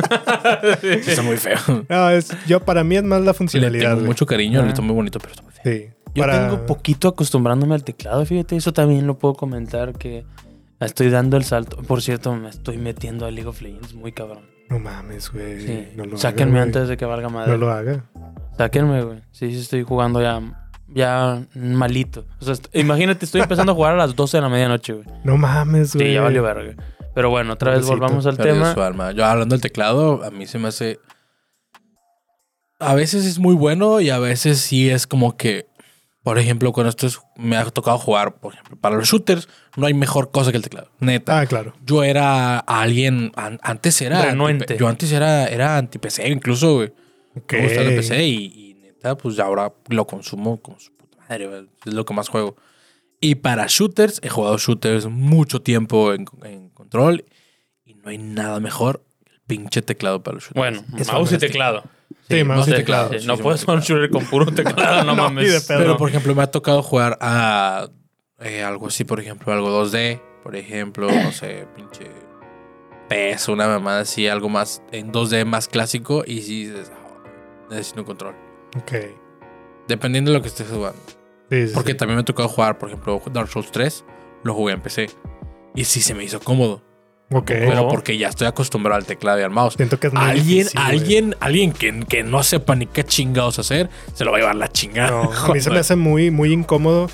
Sí, 0.82 0.88
está 1.09 1.22
muy 1.22 1.38
feo. 1.38 1.57
No, 1.89 2.09
es, 2.09 2.30
yo 2.47 2.59
para 2.59 2.84
mí 2.84 2.95
es 2.97 3.03
más 3.03 3.22
la 3.22 3.28
Le 3.28 3.34
funcionalidad. 3.34 3.84
tengo 3.84 3.95
güey. 3.97 4.07
mucho 4.07 4.26
cariño, 4.26 4.61
Ah. 4.63 4.67
está 4.67 4.82
muy 4.82 4.95
bonito, 4.95 5.20
pero 5.20 5.32
está 5.32 5.43
muy 5.43 5.53
feo. 5.53 5.63
Sí. 5.74 5.89
Yo 6.15 6.24
Para- 6.24 6.47
tengo 6.49 6.65
poquito 6.65 7.07
acostumbrándome 7.07 7.76
al 7.76 7.84
teclado, 7.84 8.26
fíjate, 8.26 8.55
eso 8.55 8.74
también 8.74 9.05
lo 9.07 9.17
puedo 9.20 9.36
comentar 9.36 9.93
que 9.93 10.26
estoy 10.80 11.09
dando 11.09 11.38
el 11.38 11.43
salto. 11.43 11.78
Por 11.84 12.01
cierto, 12.01 12.34
me 12.36 12.49
estoy 12.49 12.78
metiendo 12.78 13.26
a 13.26 13.32
League 13.32 13.47
of 13.47 13.61
Legends 13.61 13.93
muy 13.93 14.11
cabrón. 14.11 14.41
No 14.70 14.80
mames, 14.80 15.32
güey. 15.32 15.61
Sí. 15.65 15.88
No 15.95 16.05
lo 16.05 16.17
Sáquenme 16.17 16.55
haga, 16.57 16.63
antes 16.63 16.82
güey. 16.82 16.89
de 16.89 16.97
que 16.97 17.05
valga 17.05 17.30
madre. 17.30 17.51
No 17.51 17.57
lo 17.57 17.72
haga. 17.72 18.05
Sáquenme, 18.57 19.03
güey. 19.03 19.20
Sí, 19.32 19.51
sí 19.51 19.59
estoy 19.61 19.84
jugando 19.84 20.22
ya 20.22 20.41
ya 20.94 21.42
malito. 21.56 22.26
O 22.42 22.46
sea, 22.46 22.54
est- 22.54 22.68
imagínate, 22.74 23.26
estoy 23.26 23.42
empezando 23.42 23.72
a 23.72 23.76
jugar 23.76 23.94
a 23.94 23.98
las 23.98 24.16
12 24.16 24.38
de 24.38 24.42
la 24.42 24.50
medianoche, 24.50 24.94
güey. 24.94 25.06
No 25.24 25.38
mames, 25.38 25.96
güey. 25.96 26.08
Sí, 26.08 26.14
ya 26.14 26.22
valió 26.22 26.44
verga. 26.44 26.76
Pero 27.16 27.30
bueno, 27.30 27.54
otra 27.54 27.72
vez 27.74 27.86
volvamos 27.86 28.26
al 28.26 28.38
Perdió 28.38 28.54
tema. 28.54 28.74
su 28.74 28.82
alma. 28.82 29.12
Yo 29.12 29.26
hablando 29.26 29.54
del 29.56 29.62
teclado, 29.62 30.24
a 30.24 30.32
mí 30.32 30.46
se 30.48 30.60
me 30.60 30.68
hace. 30.70 31.00
A 32.80 32.96
veces 32.96 33.26
es 33.26 33.40
muy 33.40 33.56
bueno 33.56 34.00
y 34.00 34.10
a 34.10 34.20
veces 34.20 34.60
sí 34.62 34.90
es 34.90 35.08
como 35.08 35.36
que. 35.38 35.68
Por 36.22 36.38
ejemplo, 36.38 36.74
con 36.74 36.86
esto 36.86 37.08
es- 37.08 37.20
me 37.38 37.56
ha 37.56 37.66
tocado 37.66 37.98
jugar, 37.98 38.36
por 38.40 38.54
ejemplo, 38.54 38.78
para 38.78 38.96
los 38.98 39.08
shooters, 39.08 39.48
no 39.78 39.88
hay 39.88 39.94
mejor 39.94 40.32
cosa 40.32 40.52
que 40.52 40.58
el 40.58 40.64
teclado. 40.64 40.92
Neta. 41.00 41.40
Ah, 41.40 41.46
claro. 41.46 41.74
Yo 41.86 42.04
era 42.04 42.60
alguien. 42.60 43.32
an- 43.36 43.60
antes 43.64 44.00
era. 44.02 44.22
Renuente. 44.22 44.66
anti- 44.74 44.78
yo 44.80 44.88
antes 44.88 45.12
era, 45.12 45.48
era 45.48 45.78
anti-PC, 45.78 46.28
incluso, 46.30 46.76
güey. 46.76 46.94
Me 47.52 47.64
gusta 47.64 47.82
el 47.82 47.96
PC 47.96 48.24
y, 48.26 48.68
neta, 49.00 49.18
pues 49.18 49.39
ahora 49.39 49.74
lo 49.88 50.06
consumo 50.06 50.62
con 50.62 50.80
su 50.80 50.91
puta 50.95 51.18
madre. 51.30 51.68
Es 51.86 51.93
lo 51.93 52.06
que 52.06 52.14
más 52.14 52.28
juego. 52.30 52.56
Y 53.22 53.36
para 53.36 53.66
shooters, 53.68 54.20
he 54.24 54.30
jugado 54.30 54.58
shooters 54.58 55.06
mucho 55.08 55.62
tiempo 55.62 56.14
en, 56.14 56.26
en 56.43 56.70
control 56.70 57.26
y 57.86 57.93
no 57.95 58.10
hay 58.10 58.18
nada 58.18 58.60
mejor 58.60 59.04
que 59.26 59.34
el 59.34 59.41
pinche 59.41 59.82
teclado 59.82 60.22
para 60.24 60.36
los 60.36 60.43
shooters. 60.43 60.58
Bueno, 60.60 60.84
Es 60.97 61.12
mouse 61.12 61.34
y 61.34 61.38
teclado. 61.38 61.84
Sí, 62.30 62.43
mouse 62.43 62.68
y 62.68 62.72
Sí, 62.72 62.78
teclado. 62.78 63.14
sí, 63.14 63.20
Sí, 63.20 63.28
no 63.28 63.36
sí, 63.38 63.43
puedes 63.43 63.64
jugar 63.64 63.78
un 63.80 63.84
shooter 63.84 64.10
con 64.10 64.26
puro 64.26 64.45
teclado, 64.54 65.04
no, 65.04 65.16
No, 65.16 65.24
mames. 65.24 65.66
Pero, 65.68 65.97
por 65.97 66.10
ejemplo, 66.10 66.36
me 66.36 66.43
ha 66.43 66.47
tocado 66.52 66.82
jugar 66.84 67.18
a 67.22 67.89
eh, 68.39 68.64
algo 68.64 68.88
así, 68.88 69.04
por 69.04 69.20
ejemplo, 69.20 69.52
algo 69.52 69.70
2D, 69.86 70.22
por 70.43 70.56
ejemplo, 70.56 71.08
no 71.12 71.32
sé, 71.34 71.68
pinche 71.76 72.06
PES, 73.10 73.50
una 73.50 73.68
mamada 73.68 74.02
así, 74.02 74.28
algo 74.28 74.47
más 74.50 74.82
en 74.91 75.12
2D 75.12 75.43
más 75.45 75.68
clásico 75.68 76.24
y 76.26 76.41
sí 76.41 76.66
dices, 76.68 76.91
"Ah, 76.93 77.68
necesito 77.70 78.02
un 78.02 78.06
control. 78.06 78.36
Ok. 78.78 78.91
Dependiendo 79.88 80.32
de 80.32 80.38
lo 80.38 80.41
que 80.41 80.49
estés 80.49 80.67
jugando. 80.67 80.99
Sí, 81.49 81.67
sí, 81.67 81.74
Porque 81.74 81.93
sí. 81.93 81.97
también 81.97 82.17
me 82.17 82.22
ha 82.22 82.26
tocado 82.26 82.47
jugar, 82.47 82.78
por 82.78 82.89
ejemplo, 82.89 83.22
Dark 83.32 83.49
Souls 83.49 83.72
3, 83.72 84.05
lo 84.43 84.53
jugué 84.53 84.74
en 84.74 84.82
PC. 84.82 85.09
Y 85.76 85.86
sí 85.86 86.01
se 86.01 86.13
me 86.13 86.24
hizo 86.24 86.39
cómodo. 86.39 86.84
Ok. 87.32 87.45
Pero 87.47 87.88
porque 87.88 88.17
ya 88.17 88.28
estoy 88.28 88.47
acostumbrado 88.47 88.97
al 88.97 89.05
teclado 89.05 89.39
y 89.39 89.43
al 89.43 89.51
mouse. 89.51 89.76
Siento 89.76 89.99
que 89.99 90.07
es 90.07 90.13
muy 90.13 90.22
Alguien, 90.24 90.45
difícil, 90.45 90.80
güey. 90.80 90.91
alguien, 90.91 91.36
alguien 91.39 91.72
que, 91.74 91.99
que 92.07 92.24
no 92.24 92.41
sepa 92.43 92.76
ni 92.76 92.86
qué 92.88 93.03
chingados 93.03 93.59
hacer, 93.59 93.89
se 94.13 94.26
lo 94.26 94.32
va 94.32 94.38
a 94.38 94.39
llevar 94.41 94.55
la 94.55 94.67
chingada. 94.67 95.11
No, 95.11 95.32
a 95.32 95.53
mí 95.53 95.59
se 95.61 95.70
me 95.70 95.80
hace 95.80 95.95
muy, 95.95 96.32
muy 96.32 96.51
incómodo 96.53 97.07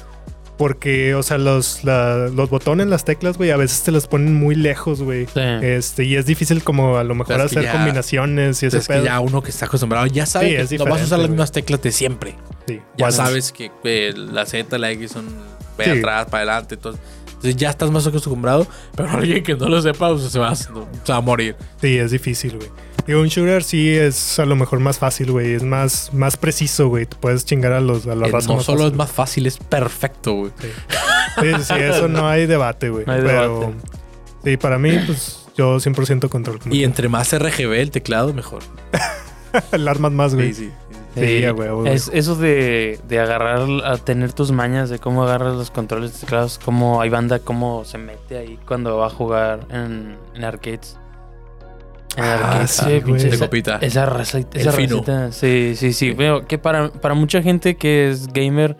porque, 0.57 1.15
o 1.15 1.23
sea, 1.23 1.37
los, 1.37 1.83
la- 1.83 2.27
los 2.29 2.49
botones, 2.49 2.87
las 2.87 3.03
teclas, 3.05 3.37
güey, 3.37 3.51
a 3.51 3.57
veces 3.57 3.83
te 3.83 3.91
las 3.91 4.07
ponen 4.07 4.33
muy 4.35 4.55
lejos, 4.55 5.01
güey. 5.01 5.25
Sí. 5.27 5.39
Este, 5.61 6.03
y 6.05 6.15
es 6.15 6.25
difícil 6.25 6.63
como 6.63 6.97
a 6.97 7.03
lo 7.03 7.15
mejor 7.15 7.33
Es 7.35 7.39
que 7.39 7.45
hacer 7.59 7.63
ya- 7.63 7.71
combinaciones 7.73 8.63
y 8.63 8.67
ese 8.67 8.77
es 8.77 8.87
que 8.87 8.93
pedo. 8.93 9.05
ya 9.05 9.19
uno 9.19 9.41
que 9.41 9.51
está 9.51 9.65
acostumbrado 9.65 10.05
ya 10.07 10.25
sabe 10.25 10.65
Sí, 10.67 10.77
que 10.77 10.83
no 10.83 10.89
vas 10.89 11.01
a 11.01 11.05
usar 11.05 11.19
las 11.19 11.27
güey. 11.27 11.31
mismas 11.31 11.51
teclas 11.51 11.81
de 11.81 11.91
siempre. 11.91 12.35
Sí. 12.67 12.79
Ya 12.97 13.11
sabes 13.11 13.51
que 13.51 13.71
eh, 13.83 14.13
la 14.15 14.45
Z, 14.45 14.77
la 14.77 14.91
X 14.91 15.11
son 15.11 15.25
Sí. 15.83 15.89
atrás, 15.89 16.25
para 16.27 16.43
adelante. 16.43 16.75
Entonces, 16.75 17.01
entonces 17.27 17.55
ya 17.57 17.69
estás 17.69 17.91
más 17.91 18.07
acostumbrado. 18.07 18.65
Pero 18.95 19.09
alguien 19.11 19.43
que 19.43 19.55
no 19.55 19.67
lo 19.67 19.81
sepa, 19.81 20.09
pues, 20.11 20.23
se, 20.31 20.39
va, 20.39 20.49
a- 20.51 20.55
se 20.55 20.69
va 20.71 21.15
a 21.17 21.21
morir. 21.21 21.55
Sí, 21.81 21.97
es 21.97 22.11
difícil, 22.11 22.55
güey. 22.57 22.69
Digo, 23.07 23.21
un 23.21 23.27
shooter 23.27 23.63
sí 23.63 23.95
es 23.95 24.39
a 24.39 24.45
lo 24.45 24.55
mejor 24.55 24.79
más 24.79 24.97
fácil, 24.97 25.31
güey. 25.31 25.53
Es 25.53 25.63
más, 25.63 26.11
más 26.13 26.37
preciso, 26.37 26.87
güey. 26.87 27.05
Te 27.05 27.15
puedes 27.15 27.45
chingar 27.45 27.71
a 27.73 27.81
los 27.81 28.07
a 28.07 28.15
la 28.15 28.27
Eh, 28.27 28.31
raza 28.31 28.47
no 28.47 28.55
más 28.55 28.65
solo 28.65 28.79
fácil. 28.79 28.91
es 28.93 28.97
más 28.97 29.11
fácil, 29.11 29.45
es 29.47 29.57
perfecto, 29.57 30.33
güey. 30.33 30.51
Sí, 30.59 30.67
sí, 31.57 31.63
sí, 31.63 31.73
eso 31.79 32.07
no 32.07 32.27
hay 32.27 32.45
debate, 32.47 32.89
güey. 32.89 33.05
No 33.07 33.13
hay 33.13 33.21
Pero 33.21 33.59
debate. 33.59 33.73
sí, 34.43 34.57
para 34.57 34.79
mí, 34.79 34.97
pues 35.05 35.45
yo 35.55 35.77
100% 35.77 36.29
control. 36.29 36.59
Y 36.71 36.83
entre 36.83 37.07
más 37.09 37.31
RGB 37.37 37.73
el 37.73 37.91
teclado, 37.91 38.33
mejor. 38.33 38.63
el 39.71 39.87
armas 39.87 40.11
más, 40.11 40.33
güey. 40.35 40.53
Sí, 40.53 40.65
sí. 40.65 40.71
Sí, 41.15 41.45
huevo, 41.49 41.81
güey. 41.83 41.93
Es 41.93 42.09
eso 42.13 42.35
de, 42.35 42.99
de 43.07 43.19
agarrar, 43.21 43.61
a 43.85 43.97
tener 43.97 44.33
tus 44.33 44.51
mañas, 44.51 44.89
de 44.89 44.99
cómo 44.99 45.23
agarras 45.23 45.55
los 45.55 45.71
controles 45.71 46.11
de 46.13 46.19
teclados, 46.19 46.59
cómo 46.65 46.99
hay 46.99 47.09
banda, 47.09 47.39
cómo 47.39 47.85
se 47.85 47.97
mete 47.97 48.37
ahí 48.37 48.59
cuando 48.67 48.97
va 48.97 49.07
a 49.07 49.09
jugar 49.09 49.61
en, 49.69 50.17
en 50.33 50.43
arcades. 50.43 50.97
Ah, 52.17 52.65
sí, 52.67 52.99
güey. 53.01 53.21
De 53.21 53.29
esa- 53.29 53.45
copita. 53.45 53.77
Esa 53.81 54.05
raza, 54.05 54.39
esa 54.53 54.71
fino. 54.71 54.97
racita, 54.97 55.31
Sí, 55.31 55.73
sí, 55.75 55.93
sí. 55.93 56.11
Veo 56.11 56.45
que 56.47 56.57
para, 56.57 56.89
para 56.91 57.13
mucha 57.15 57.41
gente 57.41 57.75
que 57.75 58.09
es 58.09 58.27
gamer, 58.31 58.77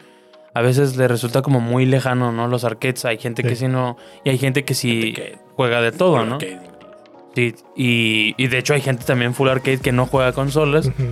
a 0.54 0.62
veces 0.62 0.96
le 0.98 1.08
resulta 1.08 1.42
como 1.42 1.60
muy 1.60 1.86
lejano, 1.86 2.32
¿no? 2.32 2.48
Los 2.48 2.64
arcades. 2.64 3.04
Hay 3.06 3.18
gente 3.18 3.44
que 3.44 3.56
Sí. 3.56 3.68
no. 3.68 3.98
Y 4.24 4.30
hay 4.30 4.38
gente 4.38 4.64
que 4.64 4.74
sí 4.74 5.02
Gente 5.02 5.22
que- 5.22 5.38
juega 5.56 5.82
de 5.82 5.92
todo, 5.92 6.26
¿no? 6.26 6.40
Sí. 6.40 7.54
Y, 7.76 8.34
y 8.42 8.48
de 8.48 8.58
hecho 8.58 8.74
hay 8.74 8.80
gente 8.82 9.04
también 9.04 9.34
full 9.34 9.50
arcade 9.50 9.80
que 9.80 9.92
no 9.92 10.06
juega 10.06 10.32
consolas. 10.32 10.88
Ujú. 10.88 11.04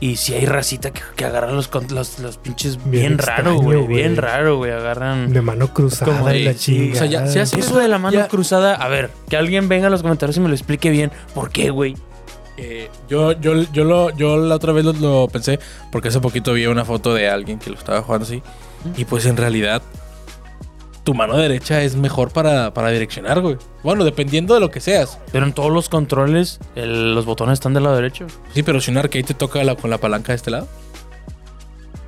Y 0.00 0.16
si 0.16 0.34
hay 0.34 0.46
racita 0.46 0.90
que, 0.90 1.00
que 1.14 1.24
agarra 1.24 1.52
los, 1.52 1.70
los, 1.90 2.18
los 2.18 2.36
pinches 2.38 2.76
Bien 2.84 2.90
bien, 2.90 3.18
raro, 3.18 3.32
extraño, 3.52 3.60
güey. 3.62 3.78
güey. 3.82 3.96
Bien 3.96 4.16
raro, 4.16 4.56
güey. 4.56 4.72
Agarran. 4.72 5.32
De 5.32 5.42
mano 5.42 5.72
cruzada 5.72 6.10
Como 6.12 6.26
la 6.26 6.32
de- 6.32 6.54
sí, 6.54 6.90
chingada. 6.90 6.92
o 6.92 6.96
sea, 6.96 7.06
ya- 7.06 7.26
se 7.28 7.40
hace- 7.40 7.60
Eso 7.60 7.78
de 7.78 7.86
la 7.88 7.98
mano 7.98 8.16
Ya- 8.18 8.26
cruzada, 8.28 8.74
a 8.74 8.88
ver, 8.88 9.10
que 9.28 9.36
alguien 9.36 9.68
venga 9.68 9.86
a 9.86 9.90
los 9.90 10.02
comentarios 10.02 10.36
y 10.36 10.40
me 10.40 10.48
lo 10.48 10.54
explique 10.54 10.90
bien. 10.90 11.12
¿Por 11.34 11.50
qué, 11.50 11.70
güey? 11.70 11.94
Eh, 12.56 12.90
yo, 13.08 13.32
yo, 13.32 13.54
yo, 13.72 13.84
lo, 13.84 14.10
yo 14.16 14.36
la 14.36 14.56
otra 14.56 14.72
vez 14.72 14.84
lo, 14.84 14.92
lo 14.92 15.28
pensé 15.28 15.58
porque 15.90 16.08
hace 16.08 16.20
poquito 16.20 16.52
vi 16.52 16.66
una 16.66 16.84
foto 16.84 17.14
de 17.14 17.28
alguien 17.30 17.58
que 17.58 17.70
lo 17.70 17.76
estaba 17.76 18.02
jugando 18.02 18.24
así. 18.26 18.42
Y 18.96 19.04
pues 19.04 19.24
en 19.26 19.36
realidad, 19.36 19.82
tu 21.04 21.14
mano 21.14 21.36
derecha 21.36 21.82
es 21.82 21.96
mejor 21.96 22.30
para, 22.30 22.72
para 22.74 22.88
direccionar, 22.90 23.40
güey. 23.40 23.56
Bueno, 23.82 24.04
dependiendo 24.04 24.54
de 24.54 24.60
lo 24.60 24.70
que 24.70 24.80
seas. 24.80 25.18
Pero 25.32 25.44
en 25.46 25.52
todos 25.52 25.70
los 25.72 25.88
controles, 25.88 26.60
el- 26.76 27.14
los 27.14 27.24
botones 27.24 27.54
están 27.54 27.74
del 27.74 27.82
lado 27.84 27.96
derecho. 27.96 28.26
Sí, 28.54 28.62
pero 28.62 28.80
si 28.80 28.90
un 28.90 28.98
arcade 28.98 29.24
te 29.24 29.34
toca 29.34 29.62
la- 29.64 29.74
con 29.76 29.90
la 29.90 29.98
palanca 29.98 30.32
de 30.32 30.36
este 30.36 30.50
lado, 30.50 30.68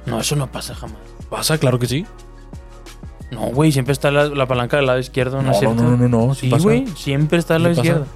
No, 0.07 0.21
eso 0.21 0.37
no 0.37 0.51
pasa 0.53 0.75
jamás. 0.75 0.99
pasa, 1.31 1.59
claro 1.59 1.79
que 1.79 1.87
sí. 1.87 2.07
No, 3.31 3.47
güey, 3.47 3.73
siempre 3.73 3.93
está 3.93 4.11
la, 4.11 4.27
la 4.29 4.47
palanca 4.47 4.77
del 4.77 4.87
lado 4.87 4.99
izquierdo, 4.99 5.39
¿no, 5.39 5.43
No, 5.45 5.51
es 5.53 5.57
no, 5.57 5.61
cierto? 5.75 5.83
no, 5.83 5.97
no, 5.97 6.27
no, 6.27 6.35
sí 6.35 6.49
pasa. 6.49 6.63
güey, 6.63 6.87
siempre 6.89 7.39
está 7.39 7.55
del 7.55 7.63
Sí 7.63 7.69
lado 7.69 7.77
pasa. 7.77 7.89
izquierdo. 7.89 8.07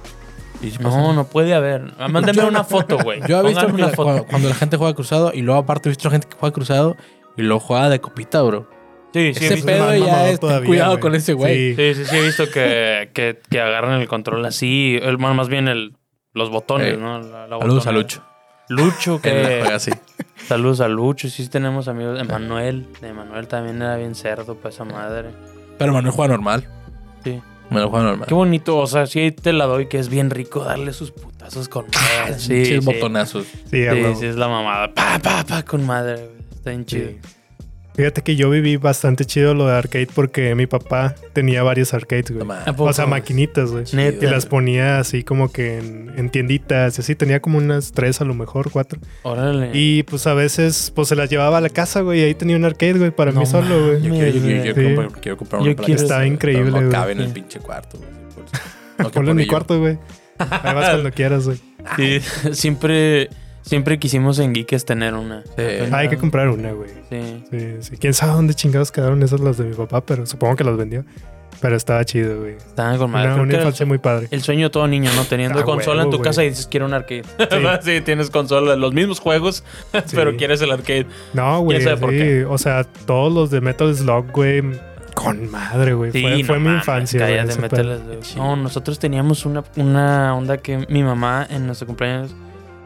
Y 0.61 0.71
sí 0.71 0.77
pasa. 0.77 0.97
No, 0.97 1.13
no 1.13 1.23
puede 1.25 1.53
haber. 1.53 1.93
Ah, 1.99 2.07
Mándame 2.07 2.43
una 2.47 2.63
foto, 2.63 2.97
güey. 2.99 3.19
Yo 3.27 3.39
he 3.39 3.43
visto 3.43 3.61
Pónganme 3.61 3.75
que 3.75 3.83
una 3.83 3.89
foto. 3.89 4.03
cuando, 4.03 4.25
cuando 4.25 4.49
la 4.49 4.55
gente 4.55 4.77
juega 4.77 4.93
cruzado 4.93 5.31
y 5.33 5.41
luego 5.41 5.59
aparte 5.59 5.89
he 5.89 5.91
visto 5.91 6.09
gente 6.09 6.27
que 6.29 6.37
juega 6.39 6.53
cruzado 6.53 6.95
y 7.35 7.41
luego 7.41 7.59
juega 7.59 7.89
de 7.89 7.99
copita, 7.99 8.41
bro. 8.43 8.69
Sí, 9.13 9.33
sí, 9.33 9.43
he 9.43 9.47
Ese 9.47 9.55
visto- 9.55 9.65
pedo 9.67 9.95
ya 10.05 10.29
es 10.29 10.39
todavía, 10.39 10.67
cuidado 10.67 10.91
güey. 10.91 11.01
con 11.01 11.15
ese 11.15 11.33
güey. 11.33 11.75
Sí. 11.75 11.93
Sí, 11.93 11.93
sí, 12.03 12.05
sí, 12.09 12.15
he 12.17 12.21
visto 12.21 12.45
que, 12.51 13.09
que, 13.13 13.39
que 13.49 13.59
agarran 13.59 13.99
el 14.01 14.07
control 14.07 14.45
así. 14.45 14.99
El, 15.01 15.17
bueno, 15.17 15.33
más 15.33 15.49
bien 15.49 15.67
el, 15.67 15.95
los 16.33 16.49
botones, 16.51 16.93
Eh, 16.93 16.97
¿no? 16.97 17.19
La- 17.19 17.47
la 17.47 17.57
Saludos 17.59 17.87
a. 17.87 17.91
Lucho. 17.91 18.23
Lucho, 18.67 19.19
Que 19.21 19.31
que. 19.31 19.41
juega 19.61 19.75
así. 19.75 19.91
Saludos 20.47 20.79
a 20.81 20.87
Lucho. 20.87 21.27
Sí, 21.29 21.47
tenemos 21.49 21.87
amigos. 21.87 22.19
Emanuel. 22.21 22.85
Emanuel 23.01 23.47
también 23.47 23.81
era 23.81 23.95
bien 23.97 24.13
cerdo 24.13 24.55
para 24.55 24.69
esa 24.69 24.83
madre. 24.85 25.29
Pero 25.79 25.91
Manuel 25.93 26.13
juega 26.13 26.33
normal. 26.33 26.67
Sí. 27.23 27.41
Manuel 27.71 27.89
juega 27.89 28.05
normal. 28.05 28.27
Qué 28.27 28.33
bonito. 28.35 28.77
O 28.77 28.85
sea, 28.87 29.07
sí 29.07 29.31
te 29.31 29.53
la 29.53 29.65
doy 29.65 29.87
que 29.87 29.97
es 29.97 30.09
bien 30.09 30.29
rico 30.29 30.63
darle 30.63 30.93
sus 30.93 31.11
putazos 31.11 31.67
con 31.67 31.85
madre. 32.21 32.37
Sí, 32.37 32.63
sí. 32.65 32.77
botonazos. 32.79 33.45
Sí, 33.45 33.85
Sí, 33.89 34.15
sí, 34.19 34.25
es 34.27 34.35
la 34.35 34.47
mamada. 34.47 34.93
Pa, 34.93 35.17
pa, 35.17 35.43
pa, 35.43 35.63
con 35.63 35.83
madre. 35.85 36.15
güey. 36.27 36.39
Está 36.51 36.69
bien 36.69 36.85
chido. 36.85 37.09
Fíjate 37.99 38.21
que 38.21 38.37
yo 38.37 38.49
viví 38.49 38.77
bastante 38.77 39.25
chido 39.25 39.53
lo 39.53 39.67
de 39.67 39.73
arcade 39.75 40.07
porque 40.15 40.55
mi 40.55 40.67
papá 40.67 41.15
tenía 41.33 41.63
varios 41.63 41.93
arcades, 41.93 42.31
güey. 42.31 42.47
O 42.77 42.93
sea, 42.93 43.07
maquinitas, 43.07 43.71
güey. 43.71 43.83
Neta. 43.91 44.25
Y 44.25 44.29
las 44.29 44.45
ponía 44.45 44.99
así 44.99 45.23
como 45.23 45.51
que 45.51 45.79
en, 45.79 46.13
en 46.15 46.29
tienditas 46.29 46.97
y 46.97 47.01
así. 47.01 47.15
Tenía 47.15 47.41
como 47.41 47.57
unas 47.57 47.91
tres 47.91 48.21
a 48.21 48.23
lo 48.23 48.33
mejor, 48.33 48.71
cuatro. 48.71 49.01
Órale. 49.23 49.71
Y 49.73 50.03
pues 50.03 50.27
a 50.27 50.33
veces 50.33 50.93
pues 50.95 51.09
se 51.09 51.17
las 51.17 51.29
llevaba 51.29 51.57
a 51.57 51.61
la 51.61 51.67
casa, 51.67 51.99
güey. 51.99 52.21
Y 52.21 52.23
ahí 52.23 52.35
tenía 52.35 52.55
un 52.55 52.63
arcade, 52.63 52.93
güey, 52.93 53.11
para 53.11 53.33
No 53.33 53.41
mí 53.41 53.45
solo, 53.45 53.67
Yo 53.67 53.85
güey. 53.87 53.99
quiero, 53.99 54.27
yo 54.31 54.41
quiero- 54.41 54.63
yo 54.63 54.73
quiero 54.73 54.75
Sí. 54.89 54.95
comprar, 54.95 55.21
quiero 55.21 55.37
comprar 55.37 55.61
Yo 55.63 55.71
una 55.73 55.93
ese, 55.93 56.27
increíble, 56.27 56.63
Pero 56.71 56.75
no 56.77 56.87
güey. 56.87 56.91
cabe 56.91 57.11
en 57.11 57.19
el 57.19 57.33
pinche 57.33 57.59
cuarto, 57.59 57.97
güey. 57.97 58.09
No 58.97 59.11
Ponlo 59.11 59.31
en 59.31 59.37
mi 59.37 59.45
cuarto, 59.45 59.77
güey. 59.77 59.97
Ahí 60.39 60.73
vas 60.73 60.89
cuando 60.91 61.11
quieras, 61.11 61.45
güey. 61.45 61.57
Sí, 61.97 62.21
siempre, 62.53 63.29
siempre 63.61 63.99
quisimos 63.99 64.39
en 64.39 64.53
Geekes 64.53 64.85
tener 64.85 65.13
una. 65.13 65.43
Sí. 65.43 65.51
Apenas- 65.57 65.93
Hay 65.93 66.09
que 66.09 66.17
comprar 66.17 66.49
una, 66.49 66.71
güey. 66.71 66.89
Sí. 67.09 67.43
Sí, 67.51 67.67
sí. 67.81 67.97
Quién 67.97 68.13
sabe 68.13 68.33
dónde 68.33 68.53
chingados 68.53 68.91
quedaron 68.91 69.21
esas 69.23 69.39
las 69.39 69.57
de 69.57 69.65
mi 69.65 69.75
papá, 69.75 70.01
pero 70.01 70.25
supongo 70.25 70.55
que 70.55 70.63
las 70.63 70.77
vendió. 70.77 71.05
Pero 71.61 71.75
estaba 71.75 72.05
chido, 72.05 72.39
güey. 72.39 72.55
Estaban 72.55 72.97
con 72.97 73.11
madre. 73.11 73.33
Una, 73.33 73.41
una 73.41 73.51
el, 73.53 73.59
infancia 73.59 73.85
muy 73.85 73.97
padre. 73.97 74.27
el 74.31 74.41
sueño 74.41 74.67
de 74.67 74.69
todo 74.69 74.87
niño, 74.87 75.11
¿no? 75.15 75.25
Teniendo 75.25 75.59
Ah, 75.59 75.65
consola 75.65 76.03
en 76.03 76.09
tu 76.09 76.21
casa 76.21 76.41
y 76.43 76.49
dices 76.49 76.67
quiero 76.67 76.85
un 76.85 76.93
arcade. 76.93 77.25
Sí, 77.81 77.99
tienes 78.05 78.29
consola, 78.29 78.77
los 78.77 78.93
mismos 78.93 79.19
juegos, 79.19 79.65
pero 80.15 80.37
quieres 80.37 80.61
el 80.61 80.71
arcade. 80.71 81.07
No, 81.33 81.59
güey. 81.61 81.81
sabe 81.81 81.97
por 81.97 82.11
sí. 82.11 82.17
qué. 82.17 82.45
O 82.45 82.57
sea, 82.57 82.85
todos 83.05 83.33
los 83.33 83.51
de 83.51 83.59
Metal 83.59 83.93
Slug, 83.93 84.31
güey. 84.31 84.63
Con 85.15 85.51
madre, 85.51 85.95
güey. 85.95 86.13
Sí, 86.13 86.21
fue 86.21 86.37
no 86.39 86.45
fue 86.45 86.59
mi 86.59 86.69
infancia, 86.69 87.43
los 87.43 88.07
dedos. 88.07 88.37
No, 88.37 88.55
nosotros 88.55 88.99
teníamos 88.99 89.45
una, 89.45 89.65
una 89.75 90.33
onda 90.35 90.57
que 90.59 90.85
mi 90.87 91.03
mamá 91.03 91.45
en 91.49 91.65
nuestro 91.65 91.87
cumpleaños, 91.87 92.33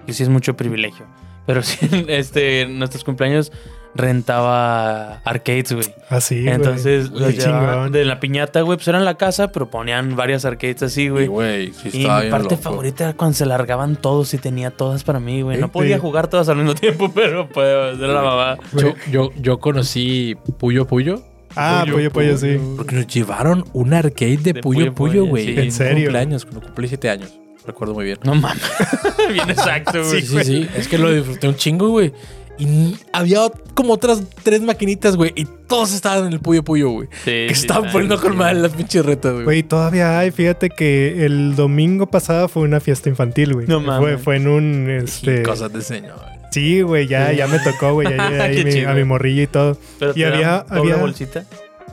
que 0.05 0.13
sí 0.13 0.23
es 0.23 0.29
mucho 0.29 0.55
privilegio, 0.55 1.05
pero 1.45 1.61
sí, 1.63 1.77
este, 2.07 2.61
en 2.61 2.79
nuestros 2.79 3.03
cumpleaños 3.03 3.51
rentaba 3.95 5.19
arcades, 5.23 5.71
güey. 5.73 5.85
Así, 6.09 6.41
güey. 6.41 6.53
Entonces, 6.53 7.09
los 7.11 7.35
llevaban 7.35 7.75
chingón. 7.75 7.91
de 7.91 8.05
la 8.05 8.19
piñata, 8.19 8.61
güey, 8.61 8.77
pues 8.77 8.87
era 8.87 8.97
en 8.97 9.05
la 9.05 9.15
casa, 9.17 9.51
pero 9.51 9.69
ponían 9.69 10.15
varias 10.15 10.45
arcades 10.45 10.81
así, 10.83 11.03
Y, 11.03 11.09
güey. 11.09 11.27
güey, 11.27 11.73
sí 11.73 11.89
Y 11.93 11.97
mi 11.99 12.03
bien 12.05 12.29
parte 12.31 12.55
loco. 12.55 12.57
favorita 12.57 13.03
era 13.05 13.13
cuando 13.13 13.35
se 13.37 13.45
largaban 13.45 13.95
todos 13.95 14.33
y 14.33 14.37
tenía 14.39 14.71
todas 14.71 15.03
para 15.03 15.19
mí, 15.19 15.41
güey. 15.43 15.59
No 15.59 15.71
podía 15.71 15.99
jugar 15.99 16.27
todas 16.27 16.49
al 16.49 16.57
mismo 16.57 16.73
tiempo, 16.75 17.11
pero 17.15 17.47
pues 17.49 17.99
era 17.99 18.13
la 18.13 18.21
mamá. 18.23 18.57
Yo, 18.75 18.93
yo, 19.11 19.29
yo 19.39 19.59
conocí 19.59 20.35
Puyo 20.57 20.85
Puyo 20.87 21.21
Ah, 21.55 21.85
Puyo, 21.87 22.11
pollo, 22.11 22.35
sí. 22.35 22.57
porque 22.75 22.95
nos 22.95 23.05
llevaron 23.05 23.63
un 23.73 23.93
arcade 23.93 24.37
de, 24.37 24.53
De 24.53 24.61
Puyo 24.61 24.91
Puyo 24.91 24.95
Puyo, 24.95 25.19
Puyo, 25.21 25.25
güey. 25.29 25.45
sí. 25.45 25.51
En 25.51 25.59
¿En 25.59 25.71
serio? 25.71 26.05
cumpleaños, 26.05 26.45
cuando 26.45 26.61
cumplí 26.65 26.87
siete 26.87 27.11
años. 27.11 27.39
Recuerdo 27.65 27.93
muy 27.93 28.05
bien. 28.05 28.19
No 28.23 28.35
mames. 28.35 28.61
Bien 29.31 29.49
exacto, 29.49 30.03
güey. 30.03 30.21
Sí, 30.21 30.27
sí, 30.27 30.43
sí. 30.43 30.69
Es 30.75 30.87
que 30.87 30.97
lo 30.97 31.11
disfruté 31.13 31.47
un 31.47 31.55
chingo, 31.55 31.89
güey. 31.89 32.11
Y 32.59 32.95
había 33.11 33.39
como 33.73 33.93
otras 33.93 34.21
tres 34.43 34.61
maquinitas, 34.61 35.15
güey. 35.15 35.31
Y 35.35 35.45
todos 35.67 35.91
estaban 35.93 36.27
en 36.27 36.33
el 36.33 36.39
Puyo 36.39 36.61
Puyo, 36.63 36.89
güey. 36.89 37.07
Sí, 37.25 37.31
Que 37.47 37.55
sí, 37.55 37.61
estaban 37.61 37.85
sí, 37.85 37.89
poniendo 37.93 38.19
con 38.21 38.33
sí. 38.33 38.37
madre 38.37 38.55
las 38.59 38.73
pinches 38.73 39.03
retas, 39.05 39.33
güey. 39.33 39.43
Güey, 39.45 39.63
todavía 39.63 40.19
hay. 40.19 40.29
Fíjate 40.31 40.69
que 40.69 41.25
el 41.25 41.55
domingo 41.55 42.07
pasado 42.07 42.47
fue 42.49 42.63
una 42.63 42.79
fiesta 42.79 43.09
infantil, 43.09 43.53
güey. 43.53 43.67
No 43.67 43.79
mames. 43.79 44.21
fue 44.21 44.35
en 44.35 44.47
un. 44.47 44.87
Y 44.89 45.03
Este... 45.03 45.41
cosas 45.43 45.73
de 45.73 45.81
señor. 45.81 46.19
Sí, 46.51 46.81
güey, 46.81 47.07
ya, 47.07 47.31
ya 47.31 47.47
me 47.47 47.57
tocó, 47.59 47.93
güey. 47.93 48.07
Ya 48.15 48.29
llevé 48.29 48.41
ahí 48.43 48.55
Qué 48.57 48.65
mi- 48.65 48.71
chido. 48.73 48.89
a 48.91 48.93
mi 48.93 49.03
morrillo 49.03 49.41
y 49.41 49.47
todo. 49.47 49.77
Pero 49.97 50.13
Y 50.15 50.23
había- 50.23 50.65
doble 50.69 50.91
había- 50.91 50.95
bolsita. 50.97 51.45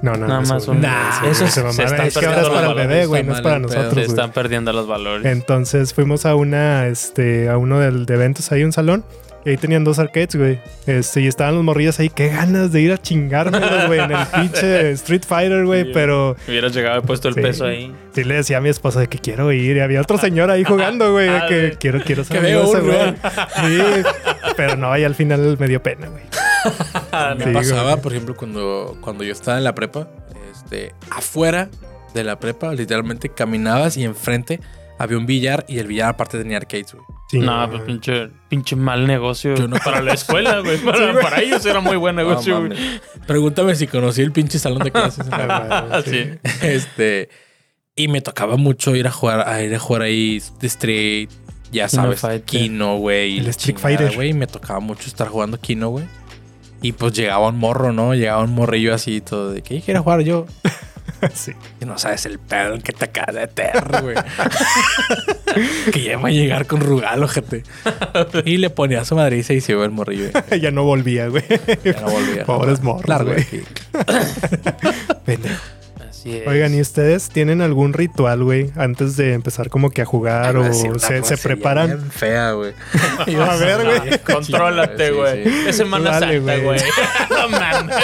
No, 0.02 0.16
no, 0.16 0.26
Nada 0.26 0.40
más 0.40 0.66
un- 0.66 0.80
Nah, 0.80 1.24
Eso 1.30 1.46
se 1.46 1.60
se 1.72 1.84
Es 1.84 2.16
que 2.18 2.26
ahora 2.26 2.40
perdiendo 2.40 2.40
es 2.40 2.48
para 2.48 2.60
el 2.60 2.64
los 2.66 2.74
bebé, 2.76 2.86
valores, 2.86 3.08
güey, 3.08 3.22
no 3.24 3.34
es 3.34 3.40
para 3.42 3.58
nosotros, 3.58 3.94
Se 3.94 4.00
están 4.02 4.32
perdiendo 4.32 4.72
los 4.72 4.86
valores. 4.86 5.26
Entonces 5.30 5.92
fuimos 5.94 6.24
a 6.26 6.34
una, 6.34 6.86
este, 6.86 7.48
a 7.50 7.58
uno 7.58 7.78
del, 7.80 8.06
de 8.06 8.14
eventos 8.14 8.50
ahí, 8.52 8.64
un 8.64 8.72
salón. 8.72 9.04
Y 9.42 9.48
ahí 9.50 9.56
tenían 9.56 9.84
dos 9.84 9.98
arcades, 9.98 10.36
güey. 10.36 10.60
Este, 10.86 11.22
y 11.22 11.26
estaban 11.26 11.54
los 11.54 11.64
morrillos 11.64 11.98
ahí. 11.98 12.10
Qué 12.10 12.28
ganas 12.28 12.72
de 12.72 12.82
ir 12.82 12.92
a 12.92 12.98
chingármelos, 12.98 13.86
güey, 13.86 13.98
en 14.00 14.10
el 14.10 14.26
pinche 14.34 14.90
Street 14.92 15.22
Fighter, 15.26 15.64
güey. 15.64 15.84
Sí. 15.84 15.90
Pero 15.94 16.36
Hubieras 16.46 16.74
llegado 16.74 16.98
y 16.98 17.02
puesto 17.02 17.28
el 17.28 17.34
Sí. 17.34 17.40
peso 17.40 17.64
ahí. 17.64 17.94
sí 18.14 18.24
le 18.24 18.34
decía 18.34 18.58
a 18.58 18.60
mi 18.60 18.68
esposa 18.68 19.00
de 19.00 19.06
que 19.08 19.18
quiero 19.18 19.50
ir. 19.50 19.78
Y 19.78 19.80
había 19.80 20.02
otro 20.02 20.18
señor 20.18 20.50
ahí 20.50 20.62
jugando, 20.64 21.12
güey. 21.12 21.30
Ah, 21.30 21.46
que 21.48 21.74
quiero, 21.80 22.02
quiero 22.04 22.22
ser 22.24 22.38
Que 22.38 22.46
amigo 22.48 22.64
ese 22.64 22.82
uno, 22.82 22.92
güey. 22.92 23.14
Sí. 23.14 24.02
Pero 24.58 24.76
no, 24.76 24.96
y 24.98 25.04
al 25.04 25.14
final 25.14 25.56
me 25.58 25.68
dio 25.68 25.82
pena, 25.82 26.08
güey. 26.08 26.24
Me 27.38 27.44
Sí, 27.46 27.50
pasaba, 27.52 27.90
güey. 27.92 28.02
por 28.02 28.12
ejemplo, 28.12 28.36
cuando, 28.36 28.96
cuando 29.00 29.24
yo 29.24 29.32
estaba 29.32 29.58
en 29.58 29.64
la 29.64 29.74
prepa, 29.74 30.08
este, 30.52 30.94
afuera 31.10 31.70
de 32.14 32.24
la 32.24 32.38
prepa, 32.40 32.72
literalmente 32.74 33.28
caminabas 33.28 33.96
y 33.96 34.04
enfrente 34.04 34.60
había 34.98 35.16
un 35.16 35.26
billar 35.26 35.64
y 35.68 35.78
el 35.78 35.86
billar 35.86 36.10
aparte 36.10 36.36
tenía 36.38 36.58
arcades, 36.58 36.92
güey. 36.92 37.04
Sí, 37.30 37.38
no, 37.38 37.56
güey. 37.56 37.70
pues 37.70 37.82
pinche, 37.84 38.28
pinche 38.48 38.74
mal 38.76 39.06
negocio. 39.06 39.54
Yo 39.54 39.68
no- 39.68 39.76
Para 39.78 40.02
la 40.02 40.14
escuela, 40.14 40.58
güey. 40.60 40.78
Para, 40.78 41.18
para 41.20 41.40
ellos 41.40 41.64
era 41.64 41.80
muy 41.80 41.96
buen 41.96 42.16
negocio, 42.16 42.54
No, 42.60 42.66
güey. 42.66 42.78
mames. 42.78 43.00
Pregúntame 43.26 43.74
si 43.76 43.86
conocí 43.86 44.20
el 44.20 44.32
pinche 44.32 44.58
salón 44.58 44.80
de 44.82 44.90
clases. 44.90 45.26
la- 45.28 45.86
Ah, 45.92 46.02
Sí. 46.04 46.30
este, 46.62 47.28
y 47.94 48.08
me 48.08 48.20
tocaba 48.20 48.56
mucho 48.56 48.94
ir 48.96 49.06
a 49.06 49.12
jugar, 49.12 49.48
a 49.48 49.62
ir 49.62 49.74
a 49.74 49.78
jugar 49.78 50.02
ahí 50.02 50.42
de 50.60 50.66
Street, 50.66 51.28
ya 51.70 51.88
sabes. 51.88 52.20
Kino, 52.44 52.96
güey. 52.98 53.38
El 53.38 53.46
Street 53.48 53.78
Fighter. 53.78 54.14
güey. 54.16 54.32
Me 54.34 54.46
tocaba 54.48 54.80
mucho 54.80 55.06
estar 55.06 55.28
jugando 55.28 55.58
Kino, 55.60 55.88
güey. 55.90 56.04
Y 56.82 56.92
pues 56.92 57.12
llegaba 57.12 57.48
un 57.48 57.58
morro, 57.58 57.92
¿no? 57.92 58.14
Llegaba 58.14 58.42
un 58.42 58.54
morrillo 58.54 58.94
así, 58.94 59.20
todo 59.20 59.52
de 59.52 59.62
que 59.62 59.78
"Yo 59.78 59.84
quiero 59.84 60.02
jugar 60.02 60.20
yo. 60.20 60.46
sí. 61.34 61.52
Y 61.80 61.84
no 61.84 61.98
sabes 61.98 62.24
el 62.26 62.38
pedo 62.38 62.74
en 62.74 62.82
que 62.82 62.92
te 62.92 63.04
acaba 63.04 63.32
de 63.32 63.40
meter, 63.40 64.02
güey. 64.02 64.16
que 65.92 66.02
ya 66.02 66.18
va 66.18 66.28
a 66.28 66.32
llegar 66.32 66.66
con 66.66 66.80
Rugal, 66.80 67.22
ojete. 67.22 67.64
Y 68.44 68.56
le 68.56 68.70
ponía 68.70 69.02
a 69.02 69.04
su 69.04 69.16
madriza 69.16 69.52
y 69.52 69.60
se 69.60 69.72
iba 69.72 69.84
el 69.84 69.90
morrillo. 69.90 70.30
ya 70.60 70.70
no 70.70 70.84
volvía, 70.84 71.28
güey. 71.28 71.44
Ya 71.84 72.00
no 72.00 72.10
volvía. 72.10 72.44
Pobres 72.44 72.82
morros, 72.82 73.22
güey. 73.24 73.44
Pendejo. 75.24 75.79
Así 76.20 76.36
es. 76.36 76.46
Oigan, 76.46 76.74
¿y 76.74 76.82
ustedes 76.82 77.30
tienen 77.30 77.62
algún 77.62 77.94
ritual, 77.94 78.44
güey, 78.44 78.70
antes 78.76 79.16
de 79.16 79.32
empezar 79.32 79.70
como 79.70 79.88
que 79.88 80.02
a 80.02 80.04
jugar 80.04 80.54
Iba 80.54 80.66
a 80.66 80.70
o 80.70 80.88
una 80.90 80.98
se, 81.24 81.36
preparan? 81.38 81.86
bien 81.86 82.10
fea, 82.10 82.52
güey. 82.52 82.74
A 83.40 83.56
ver, 83.56 83.84
güey. 83.86 84.18
Contrólate, 84.18 85.12
güey. 85.12 85.44
sí. 85.44 85.64
Es 85.68 85.76
Semana 85.78 86.20
Dale, 86.20 86.36
Santa, 86.36 86.56
güey. 86.58 86.80
no 87.30 87.48
mames. 87.48 87.96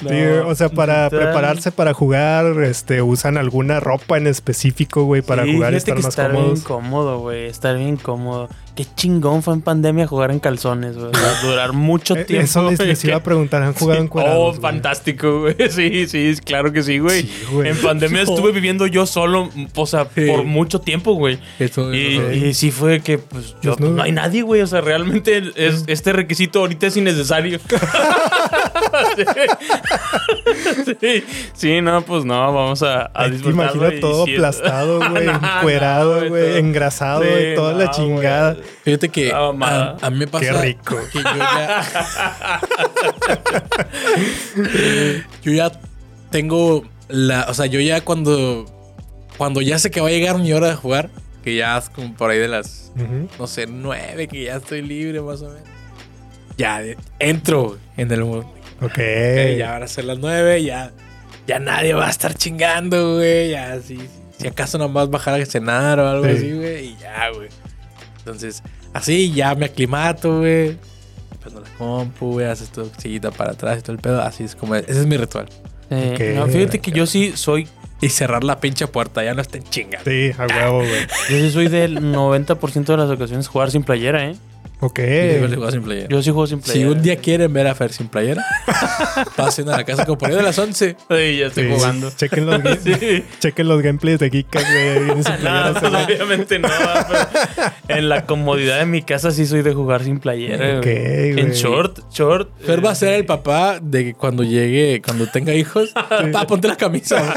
Sí, 0.00 0.20
o 0.44 0.54
sea, 0.56 0.68
para 0.68 1.08
Tal. 1.08 1.20
prepararse 1.20 1.70
para 1.70 1.94
jugar, 1.94 2.60
este, 2.64 3.02
usan 3.02 3.36
alguna 3.36 3.78
ropa 3.78 4.16
en 4.18 4.26
específico, 4.26 5.04
güey, 5.04 5.22
para 5.22 5.44
Sí, 5.44 5.54
jugar 5.54 5.74
y 5.74 5.76
estar 5.76 5.94
que 5.94 6.02
más 6.02 6.08
estar 6.10 6.32
cómodos. 6.32 6.54
bien 6.54 6.64
cómodo, 6.64 7.18
güey. 7.20 7.46
Estar 7.46 7.76
bien 7.78 7.96
cómodo. 7.96 8.48
Qué 8.74 8.86
chingón 8.96 9.42
fue 9.42 9.52
en 9.52 9.60
pandemia 9.60 10.06
jugar 10.06 10.30
en 10.30 10.38
calzones, 10.40 10.96
güey. 10.96 11.10
Durar 11.42 11.74
mucho 11.74 12.16
Eh, 12.16 12.24
tiempo. 12.24 12.44
Eso 12.46 12.70
les, 12.70 12.78
les 12.80 13.04
iba 13.04 13.16
a 13.16 13.22
preguntar, 13.22 13.62
¿han 13.62 13.74
jugado 13.74 13.98
Sí. 13.98 14.02
en 14.04 14.08
cuadrados? 14.08 14.56
Oh, 14.56 14.60
fantástico, 14.60 15.40
güey. 15.40 15.56
Sí, 15.70 16.06
sí, 16.06 16.34
claro 16.42 16.72
que 16.72 16.82
sí, 16.82 16.98
güey. 16.98 17.22
Sí, 17.24 17.32
güey. 17.52 17.68
en 17.68 17.76
pandemia 17.76 18.22
estuve 18.22 18.50
viviendo 18.52 18.86
yo 18.86 19.04
solo, 19.04 19.50
o 19.74 19.86
sea, 19.86 20.06
Sí. 20.14 20.26
por 20.26 20.44
mucho 20.44 20.80
tiempo, 20.80 21.12
güey. 21.12 21.38
Eso, 21.58 21.92
Y, 21.92 22.16
eso. 22.16 22.32
y 22.32 22.54
sí 22.54 22.70
fue 22.70 23.00
que, 23.00 23.18
pues, 23.18 23.56
yo, 23.60 23.72
Desnudo. 23.72 23.92
no 23.96 24.02
hay 24.04 24.12
nadie, 24.12 24.40
güey. 24.40 24.62
O 24.62 24.66
sea, 24.66 24.80
realmente 24.80 25.42
es, 25.56 25.84
este 25.86 26.14
requisito 26.14 26.60
ahorita 26.60 26.86
es 26.86 26.96
innecesario. 26.96 27.58
sí. 29.16 29.24
sí, 31.00 31.24
sí, 31.54 31.80
no, 31.80 32.02
pues 32.02 32.24
no, 32.24 32.34
vamos 32.52 32.82
a, 32.82 33.02
a 33.02 33.10
Ay, 33.14 33.32
Te 33.32 33.48
imagino 33.50 33.90
todo 34.00 34.22
aplastado, 34.22 34.98
güey, 35.10 35.28
encuerado, 35.28 36.28
güey, 36.28 36.58
engrasado, 36.58 37.22
Sí, 37.22 37.28
güey, 37.30 37.54
toda 37.54 37.72
la 37.74 37.90
chingada. 37.90 38.56
Fíjate 38.84 39.08
que 39.08 39.32
a, 39.32 39.48
a 40.00 40.10
mí 40.10 40.18
me 40.18 40.26
pasa 40.26 40.46
Qué 40.46 40.52
rico. 40.60 40.96
que 41.12 41.18
yo 41.18 41.36
ya, 41.36 42.60
yo 45.42 45.52
ya 45.52 45.72
tengo 46.30 46.84
la, 47.08 47.46
o 47.48 47.54
sea, 47.54 47.66
yo 47.66 47.80
ya 47.80 48.00
cuando 48.02 48.66
cuando 49.36 49.60
ya 49.60 49.78
sé 49.78 49.90
que 49.90 50.00
va 50.00 50.08
a 50.08 50.10
llegar 50.10 50.38
mi 50.38 50.52
hora 50.52 50.68
de 50.68 50.74
jugar, 50.74 51.10
que 51.42 51.56
ya 51.56 51.76
es 51.78 51.88
como 51.90 52.14
por 52.14 52.30
ahí 52.30 52.38
de 52.38 52.48
las 52.48 52.92
no 53.38 53.46
sé, 53.46 53.66
nueve, 53.66 54.28
que 54.28 54.44
ya 54.44 54.56
estoy 54.56 54.82
libre 54.82 55.20
más 55.20 55.42
o 55.42 55.48
menos. 55.48 55.62
Ya 56.58 56.82
entro 57.18 57.78
en 57.96 58.12
el 58.12 58.24
mood. 58.24 58.44
Ok. 58.82 58.98
Ya 59.58 59.72
van 59.72 59.82
a 59.82 59.88
ser 59.88 60.04
las 60.04 60.18
nueve, 60.18 60.62
ya, 60.62 60.92
ya 61.46 61.58
nadie 61.58 61.94
va 61.94 62.06
a 62.06 62.10
estar 62.10 62.34
chingando, 62.34 63.16
güey. 63.16 63.50
Ya, 63.50 63.80
si, 63.80 63.98
si 64.38 64.46
acaso 64.46 64.78
nomás 64.78 65.08
bajar 65.10 65.40
a 65.40 65.46
cenar 65.46 65.98
o 65.98 66.08
algo 66.08 66.24
Sí. 66.26 66.30
así, 66.32 66.52
güey, 66.52 66.84
y 66.88 66.96
ya, 67.00 67.30
güey. 67.34 67.48
Entonces, 68.24 68.62
así 68.92 69.32
ya 69.32 69.54
me 69.54 69.66
aclimato, 69.66 70.38
güey. 70.38 70.76
Prendo 71.40 71.60
la 71.60 71.68
compu, 71.76 72.32
güey, 72.32 72.46
haces 72.46 72.70
tu 72.70 72.88
sillita 72.98 73.30
para 73.30 73.52
atrás 73.52 73.80
y 73.80 73.82
todo 73.82 73.92
el 73.92 73.98
pedo. 73.98 74.22
Así 74.22 74.44
es 74.44 74.54
como, 74.54 74.76
ese 74.76 74.90
es 74.90 75.06
mi 75.06 75.16
ritual. 75.16 75.48
No, 75.90 76.46
fíjate 76.46 76.78
que 76.78 76.90
yo 76.90 77.06
sí 77.06 77.32
soy 77.34 77.68
Y 78.02 78.08
cerrar 78.08 78.42
la 78.42 78.58
pinche 78.58 78.88
puerta, 78.88 79.22
ya 79.22 79.32
no 79.32 79.40
estén 79.40 79.62
chingando. 79.62 80.10
Sí, 80.10 80.32
a 80.36 80.46
huevo, 80.48 80.78
güey. 80.78 81.06
Yo 81.30 81.38
sí 81.38 81.52
soy 81.52 81.68
del 81.68 82.00
90% 82.00 82.84
de 82.84 82.96
las 82.96 83.08
ocasiones 83.08 83.46
jugar 83.46 83.70
sin 83.70 83.84
playera, 83.84 84.28
¿eh? 84.28 84.34
Ok. 84.84 84.98
Yo 84.98 85.04
siempre 85.38 85.56
juego 85.56 85.70
sin 85.70 85.82
playera. 85.82 86.08
Yo 86.08 86.22
sí 86.22 86.30
juego 86.30 86.46
sin 86.48 86.62
Si 86.62 86.84
un 86.84 87.00
día 87.02 87.14
quieren 87.16 87.52
ver 87.52 87.68
a 87.68 87.74
Fer 87.76 87.92
sin 87.92 88.08
playera, 88.08 88.44
pasen 89.36 89.68
a 89.68 89.76
la 89.76 89.84
casa 89.84 90.04
como 90.04 90.18
por 90.18 90.28
ahí 90.28 90.34
de 90.34 90.42
las 90.42 90.58
11. 90.58 90.96
Sí, 91.08 91.36
ya 91.38 91.46
estoy 91.46 91.68
Sí, 91.68 91.70
jugando. 91.72 92.10
Chequen 92.10 92.46
los, 92.46 92.60
Sí. 92.82 93.24
chequen 93.38 93.68
los 93.68 93.80
gameplays 93.80 94.18
de 94.18 94.28
Geekas, 94.30 94.64
güey. 94.64 95.04
vienen 95.04 95.22
sin 95.24 95.34
No, 95.44 95.72
pues, 95.72 95.90
güey. 95.92 96.04
obviamente 96.16 96.58
no. 96.58 96.68
pero 97.06 97.98
en 98.00 98.08
la 98.08 98.26
comodidad 98.26 98.80
de 98.80 98.86
mi 98.86 99.02
casa 99.02 99.30
sí 99.30 99.46
soy 99.46 99.62
de 99.62 99.72
jugar 99.72 100.02
sin 100.02 100.18
playera. 100.18 100.78
Ok, 100.78 100.84
güey. 100.84 101.38
En 101.40 101.52
short, 101.52 102.00
short. 102.12 102.50
Fer 102.66 102.84
va 102.84 102.90
a 102.90 102.92
eh, 102.94 102.96
ser 102.96 103.14
el 103.14 103.24
papá 103.24 103.78
de 103.80 104.04
que 104.06 104.14
cuando 104.14 104.42
llegue, 104.42 105.00
cuando 105.00 105.28
tenga 105.28 105.54
hijos, 105.54 105.90
pa, 106.32 106.44
ponte 106.48 106.66
la 106.66 106.76
camisa. 106.76 107.34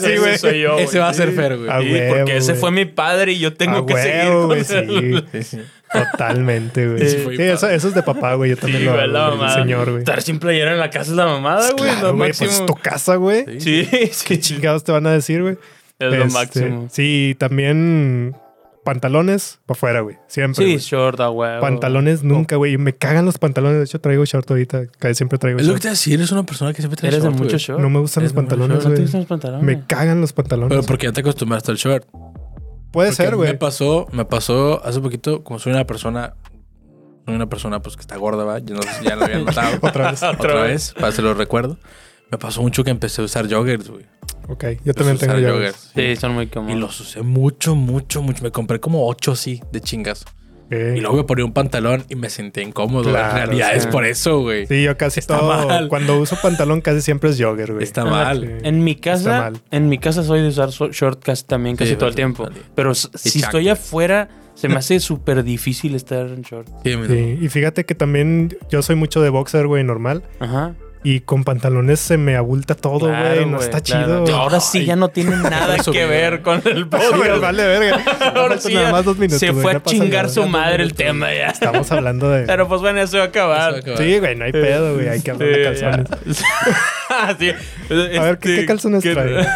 Sí, 0.00 0.16
güey. 0.16 0.38
soy 0.38 0.60
yo, 0.62 0.78
Ese 0.78 0.92
güey. 0.92 1.00
va 1.00 1.08
a 1.10 1.14
ser 1.14 1.32
Fer, 1.32 1.58
güey. 1.58 1.68
Sí, 1.84 1.92
huevo, 1.92 2.14
porque 2.16 2.36
ese 2.38 2.52
güey. 2.52 2.60
fue 2.60 2.70
mi 2.70 2.84
padre 2.86 3.32
y 3.32 3.38
yo 3.40 3.52
tengo 3.52 3.78
A 3.78 3.86
que 3.86 3.92
huevo, 3.92 4.54
seguir 4.64 5.24
con 5.24 5.77
Totalmente, 5.92 6.88
güey. 6.88 7.08
Sí, 7.08 7.42
eso, 7.42 7.68
es 7.68 7.94
de 7.94 8.02
papá, 8.02 8.34
güey. 8.34 8.50
Yo 8.50 8.56
también 8.56 8.80
Sí, 8.80 8.84
lo 8.86 8.92
güey, 8.92 9.04
hago, 9.04 9.12
la 9.12 9.30
güey, 9.36 9.50
señor, 9.54 9.86
güey. 9.90 9.98
Estar 9.98 10.22
sin 10.22 10.38
playera 10.38 10.72
en 10.72 10.78
la 10.78 10.90
casa 10.90 11.10
es 11.10 11.16
la 11.16 11.26
mamada, 11.26 11.70
güey. 11.72 11.90
Claro, 11.90 12.08
lo 12.08 12.16
güey, 12.16 12.28
máximo. 12.28 12.48
pues 12.48 12.60
es 12.60 12.66
tu 12.66 12.74
casa, 12.74 13.16
güey. 13.16 13.44
Sí, 13.60 13.84
sí. 14.12 14.24
¿Qué 14.26 14.38
chingados 14.40 14.84
te 14.84 14.92
van 14.92 15.06
a 15.06 15.12
decir, 15.12 15.42
güey? 15.42 15.56
Es 15.98 16.12
lo 16.12 16.24
Este, 16.24 16.32
máximo. 16.38 16.88
Sí, 16.90 17.34
también 17.38 18.36
pantalones 18.84 19.58
para 19.66 19.76
afuera, 19.76 20.00
güey. 20.00 20.16
Siempre. 20.28 20.64
Sí, 20.64 20.76
short, 20.78 21.20
a 21.20 21.30
huevo. 21.30 21.60
Pantalones 21.60 22.22
nunca, 22.22 22.56
güey. 22.56 22.78
Me 22.78 22.94
cagan 22.94 23.24
los 23.26 23.36
pantalones. 23.38 23.78
De 23.78 23.84
hecho, 23.84 24.00
traigo 24.00 24.24
short 24.24 24.50
ahorita. 24.50 24.86
Casi 24.98 25.14
siempre 25.14 25.38
traigo 25.38 25.58
Es 25.58 25.66
lo 25.66 25.74
que 25.74 25.74
short. 25.74 25.82
te 25.82 25.88
voy 25.88 25.90
a 25.90 25.92
decir, 25.92 26.14
eres 26.14 26.32
una 26.32 26.44
persona 26.44 26.72
que 26.72 26.80
siempre 26.82 26.96
trae 26.96 27.08
Eres 27.10 27.22
de 27.22 27.28
short, 27.28 27.38
mucho 27.38 27.50
güey. 27.50 27.58
short. 27.60 27.80
No 27.80 27.90
me 27.90 27.98
gustan 28.00 28.22
los 28.22 28.32
de 28.32 28.36
pantalones, 28.36 28.78
short. 28.78 28.84
¿No 28.84 28.90
te 28.90 28.94
güey. 28.94 29.02
gustan 29.02 29.20
los 29.20 29.28
pantalones? 29.28 29.64
Me 29.66 29.84
cagan 29.86 30.20
los 30.20 30.32
pantalones. 30.32 30.68
Pero 30.70 30.82
porque 30.84 31.06
ya 31.06 31.12
te 31.12 31.20
acostumbraste 31.20 31.70
al 31.72 31.76
short. 31.76 32.06
Puede 32.90 33.08
Porque 33.10 33.22
ser, 33.22 33.36
güey. 33.36 33.52
Me 33.52 33.58
pasó, 33.58 34.06
me 34.12 34.24
pasó 34.24 34.84
hace 34.84 35.00
poquito, 35.00 35.44
como 35.44 35.58
soy 35.58 35.72
una 35.72 35.84
persona, 35.86 36.34
soy 37.26 37.34
una 37.34 37.48
persona 37.48 37.80
pues 37.82 37.96
que 37.96 38.00
está 38.02 38.16
gorda, 38.16 38.44
va. 38.44 38.58
Yo 38.60 38.74
no 38.74 38.82
sé 38.82 38.88
si 38.98 39.04
ya 39.04 39.16
lo 39.16 39.24
había 39.24 39.38
notado. 39.44 39.76
Otra 39.82 40.10
vez. 40.10 40.22
Otra 40.22 40.62
vez, 40.62 40.94
para 40.98 41.12
se 41.12 41.22
lo 41.22 41.34
recuerdo. 41.34 41.78
Me 42.30 42.36
pasó 42.38 42.60
mucho 42.62 42.84
que 42.84 42.90
empecé 42.90 43.22
a 43.22 43.24
usar 43.24 43.50
joggers, 43.52 43.88
güey. 43.88 44.04
Ok, 44.48 44.64
yo 44.84 44.92
también 44.94 45.16
Empecé 45.16 45.30
a 45.30 45.34
tengo 45.34 45.38
usar 45.38 45.52
joggers. 45.52 45.92
Sí, 45.94 46.16
son 46.16 46.32
muy 46.32 46.44
Y 46.44 46.48
cómodos. 46.48 46.78
los 46.78 47.00
usé 47.00 47.22
mucho, 47.22 47.74
mucho, 47.74 48.22
mucho. 48.22 48.42
Me 48.42 48.50
compré 48.50 48.80
como 48.80 49.06
ocho 49.06 49.32
así 49.32 49.62
de 49.72 49.80
chingas. 49.80 50.24
Y 50.70 51.00
luego 51.00 51.16
me 51.16 51.24
ponía 51.24 51.44
un 51.44 51.52
pantalón 51.52 52.04
y 52.08 52.14
me 52.14 52.28
senté 52.28 52.62
incómodo. 52.62 53.08
Claro, 53.10 53.30
en 53.30 53.46
realidad 53.46 53.70
sí. 53.72 53.78
es 53.78 53.86
por 53.86 54.04
eso, 54.04 54.40
güey. 54.40 54.66
Sí, 54.66 54.82
yo 54.82 54.96
casi 54.96 55.20
Está 55.20 55.38
todo. 55.38 55.66
mal. 55.66 55.88
Cuando 55.88 56.18
uso 56.18 56.36
pantalón, 56.42 56.80
casi 56.82 57.00
siempre 57.00 57.30
es 57.30 57.40
jogger, 57.40 57.72
güey. 57.72 57.84
Está 57.84 58.02
Ah, 58.02 58.04
mal. 58.04 58.40
sí. 58.42 58.66
En 58.68 58.84
mi 58.84 58.90
Está 58.92 59.10
casa, 59.12 59.38
mal. 59.40 59.60
en 59.70 59.88
mi 59.88 59.98
casa 59.98 60.22
soy 60.22 60.42
de 60.42 60.48
usar 60.48 60.68
short 60.70 61.22
casi 61.22 61.44
también 61.44 61.76
casi 61.76 61.92
Sí, 61.92 61.96
todo 61.96 62.08
el 62.08 62.14
tiempo. 62.14 62.48
Pero 62.74 62.94
si 62.94 63.38
estoy 63.40 63.68
afuera, 63.70 64.28
se 64.54 64.68
me 64.68 64.74
hace 64.76 65.00
súper 65.00 65.42
difícil 65.44 65.94
estar 65.94 66.26
en 66.26 66.42
short. 66.42 66.68
Sí, 66.84 67.38
y 67.40 67.48
fíjate 67.48 67.84
que 67.86 67.94
también 67.94 68.56
yo 68.70 68.82
soy 68.82 68.96
mucho 68.96 69.22
de 69.22 69.30
boxer, 69.30 69.66
güey, 69.66 69.84
normal. 69.84 70.22
Ajá. 70.40 70.74
Y 71.04 71.20
con 71.20 71.44
pantalones 71.44 72.00
se 72.00 72.18
me 72.18 72.34
abulta 72.36 72.74
todo, 72.74 72.98
güey. 73.08 73.10
Claro, 73.12 73.46
no 73.46 73.60
está 73.60 73.80
claro. 73.80 74.24
chido. 74.24 74.36
Ahora 74.36 74.58
sí 74.58 74.84
ya 74.84 74.96
no 74.96 75.08
tiene 75.08 75.36
nada 75.36 75.76
que 75.78 76.06
ver 76.06 76.42
con 76.42 76.60
el 76.64 76.86
podcast. 76.88 77.40
vale, 77.40 77.66
verga. 77.66 78.00
Ahora 78.34 78.58
sí 78.58 78.74
nada 78.74 78.90
más 78.92 79.04
dos 79.04 79.16
minutos, 79.16 79.38
se 79.38 79.52
fue 79.52 79.76
a 79.76 79.82
chingar 79.82 80.24
nada. 80.24 80.28
su 80.34 80.46
madre 80.48 80.82
el 80.82 80.94
tema 80.94 81.32
ya. 81.32 81.46
Estamos 81.50 81.90
hablando 81.92 82.28
de. 82.30 82.42
Pero 82.46 82.66
pues 82.66 82.80
bueno, 82.80 82.98
ya 82.98 83.06
se 83.06 83.16
va 83.18 83.24
a 83.24 83.26
acabar. 83.28 83.58
Eso 83.60 83.70
va 83.70 83.76
a 83.76 83.80
acabar. 83.80 83.98
Sí, 84.02 84.18
güey, 84.18 84.34
no 84.36 84.44
hay 84.44 84.52
pedo, 84.52 84.94
güey. 84.94 85.08
Hay 85.08 85.20
que 85.22 85.30
hablar 85.30 85.48
de 85.48 85.74
Sí, 85.76 85.80
calzones. 85.82 86.42
A 87.08 88.22
ver, 88.22 88.38
¿qué, 88.38 88.56
qué 88.56 88.66
calzones 88.66 89.02
que- 89.02 89.14
trae? 89.14 89.46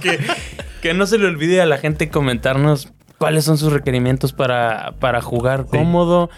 que, 0.00 0.18
que 0.80 0.94
no 0.94 1.06
se 1.06 1.18
le 1.18 1.26
olvide 1.26 1.60
a 1.60 1.66
la 1.66 1.78
gente 1.78 2.08
comentarnos 2.08 2.88
cuáles 3.18 3.44
son 3.44 3.58
sus 3.58 3.72
requerimientos 3.72 4.32
para, 4.32 4.94
para 5.00 5.20
jugar 5.20 5.62
Sí. 5.70 5.76
cómodo. 5.76 6.30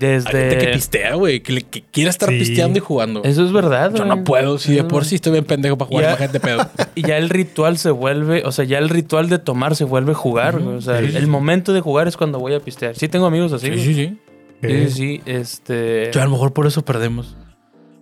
Hay 0.00 0.22
gente 0.22 0.30
que 0.30 0.36
Desde. 0.56 0.72
pistea, 0.72 1.14
güey. 1.14 1.40
Que, 1.42 1.62
que 1.62 1.82
quiere 1.90 2.10
estar 2.10 2.28
Sí. 2.28 2.38
pisteando 2.38 2.78
y 2.78 2.80
jugando. 2.80 3.22
Eso 3.24 3.44
es 3.44 3.52
verdad. 3.52 3.92
Yo 3.94 4.04
no 4.04 4.24
puedo. 4.24 4.58
Si 4.58 4.74
de 4.74 4.84
por 4.84 5.04
sí 5.04 5.16
estoy 5.16 5.32
bien 5.32 5.44
pendejo 5.44 5.76
para 5.76 5.88
jugar, 5.88 6.04
Ya. 6.04 6.10
imagínate 6.10 6.40
pedo. 6.40 6.68
Y 6.94 7.02
ya 7.02 7.16
el 7.18 7.28
ritual 7.28 7.78
se 7.78 7.90
vuelve, 7.90 8.42
o 8.44 8.52
sea, 8.52 8.64
ya 8.64 8.78
el 8.78 8.88
ritual 8.88 9.28
de 9.28 9.38
tomar 9.38 9.74
se 9.76 9.84
vuelve 9.84 10.14
jugar. 10.14 10.56
O 10.56 10.80
sea, 10.80 10.98
sí, 11.00 11.06
el, 11.06 11.16
el 11.16 11.26
momento 11.26 11.72
de 11.72 11.80
jugar 11.80 12.08
es 12.08 12.16
cuando 12.16 12.38
voy 12.38 12.54
a 12.54 12.60
pistear. 12.60 12.94
Sí, 12.96 13.08
tengo 13.08 13.26
amigos 13.26 13.52
así. 13.52 13.66
Sí, 13.66 13.72
güey. 13.72 13.84
sí, 13.84 13.94
sí. 13.94 14.18
Sí, 14.60 14.68
sí, 14.68 14.90
sí, 14.90 15.20
Este. 15.26 16.10
Yo 16.12 16.20
a 16.20 16.24
lo 16.24 16.30
mejor 16.32 16.52
por 16.52 16.66
eso 16.66 16.84
perdemos. 16.84 17.36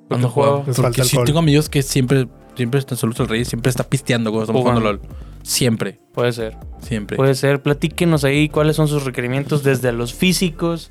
Cuando 0.08 0.28
juego. 0.28 0.64
falta 0.64 0.82
Porque 0.82 1.02
sí 1.04 1.16
alcohol. 1.16 1.26
tengo 1.26 1.38
amigos 1.40 1.68
que 1.68 1.82
siempre, 1.82 2.28
siempre 2.56 2.80
están 2.80 2.96
solos 2.96 3.18
al 3.20 3.28
rey, 3.28 3.44
siempre 3.44 3.70
está 3.70 3.84
pisteando 3.84 4.30
cuando 4.30 4.44
estamos 4.44 4.62
Jugando. 4.62 4.80
jugando 4.80 5.02
LOL. 5.04 5.16
Siempre, 5.46 6.00
Puede 6.12 6.32
ser. 6.32 6.56
siempre. 6.80 7.16
Puede 7.16 7.36
ser. 7.36 7.62
Platíquenos 7.62 8.24
ahí 8.24 8.48
cuáles 8.48 8.74
son 8.74 8.88
sus 8.88 9.04
requerimientos, 9.04 9.62
desde 9.62 9.92
los 9.92 10.12
físicos 10.12 10.90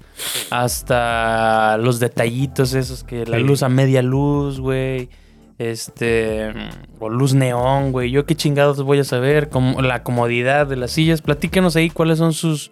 hasta 0.49 1.77
los 1.77 1.99
detallitos 1.99 2.73
esos 2.73 3.03
que 3.03 3.25
la 3.25 3.37
Sí. 3.37 3.43
luz 3.43 3.63
a 3.63 3.69
media 3.69 4.01
luz, 4.01 4.59
güey. 4.59 5.09
Este. 5.57 6.53
O 6.99 7.09
luz 7.09 7.33
neón, 7.33 7.91
güey. 7.91 8.11
Yo 8.11 8.25
qué 8.25 8.35
chingados 8.35 8.81
voy 8.83 8.99
a 8.99 9.03
saber. 9.03 9.49
Como 9.49 9.81
la 9.81 10.03
comodidad 10.03 10.67
de 10.67 10.75
las 10.75 10.91
sillas. 10.91 11.21
Platíquenos 11.21 11.75
ahí 11.75 11.89
cuáles 11.89 12.17
son 12.17 12.33
sus, 12.33 12.71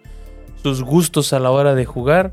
sus 0.62 0.82
gustos 0.82 1.32
a 1.32 1.38
la 1.38 1.50
hora 1.50 1.74
de 1.74 1.84
jugar. 1.84 2.32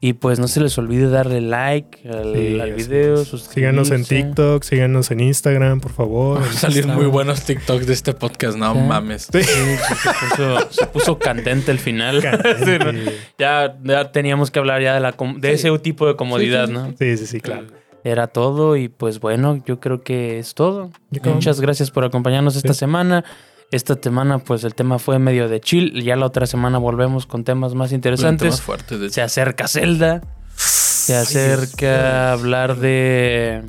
Y 0.00 0.12
pues 0.12 0.38
no 0.38 0.46
se 0.46 0.60
les 0.60 0.78
olvide 0.78 1.08
darle 1.08 1.40
like 1.40 2.08
al, 2.08 2.32
Sí, 2.32 2.60
al 2.60 2.72
video. 2.74 3.24
Síganos 3.24 3.90
en. 3.90 4.04
TikTok, 4.04 4.62
síganos 4.62 5.10
en 5.10 5.18
Instagram, 5.18 5.80
por 5.80 5.90
favor. 5.92 6.38
Van 6.40 6.48
a 6.48 6.52
salir 6.52 6.80
Está- 6.80 6.94
muy 6.94 7.06
buenos 7.06 7.42
TikToks 7.42 7.84
de 7.84 7.94
este 7.94 8.12
podcast, 8.14 8.56
no 8.56 8.74
Sí. 8.74 8.80
mames. 8.80 9.28
Sí. 9.32 9.42
Sí, 9.42 9.50
sí, 9.50 9.94
se, 9.94 10.10
puso, 10.36 10.70
se 10.70 10.86
puso 10.86 11.18
candente 11.18 11.72
el 11.72 11.80
final. 11.80 12.22
Ya, 13.38 13.76
ya 13.82 14.12
teníamos 14.12 14.50
que 14.50 14.58
hablar 14.58 14.82
ya 14.82 14.94
de, 14.94 15.00
la 15.00 15.14
de 15.38 15.52
ese 15.52 15.76
tipo 15.80 16.06
de 16.06 16.14
comodidad, 16.16 16.68
¿no? 16.68 16.92
sí, 16.98 17.16
sí, 17.16 17.26
sí, 17.26 17.40
claro. 17.40 17.66
Era 18.04 18.28
todo 18.28 18.76
y 18.76 18.88
pues 18.88 19.18
bueno, 19.20 19.62
yo 19.66 19.80
creo 19.80 20.02
que 20.02 20.38
es 20.38 20.54
todo. 20.54 20.90
Muchas 21.24 21.60
gracias 21.60 21.90
por 21.90 22.04
acompañarnos 22.04 22.54
esta 22.56 22.72
Sí. 22.72 22.78
semana. 22.80 23.24
Esta 23.70 23.98
semana 24.00 24.38
pues 24.38 24.64
el 24.64 24.74
tema 24.74 24.98
fue 24.98 25.18
medio 25.18 25.48
de 25.48 25.60
chill. 25.60 26.02
Ya 26.02 26.16
la 26.16 26.26
otra 26.26 26.46
semana 26.46 26.78
volvemos 26.78 27.26
con 27.26 27.44
temas 27.44 27.72
más 27.72 27.88
Más 27.88 27.92
interesantes. 27.92 28.60
fuertes. 28.62 28.98
De, 29.00 29.10
Se 29.10 29.20
acerca 29.20 29.68
Zelda. 29.68 30.22
Se 30.54 31.14
acerca 31.14 32.32
hablar 32.32 32.76
de... 32.76 33.62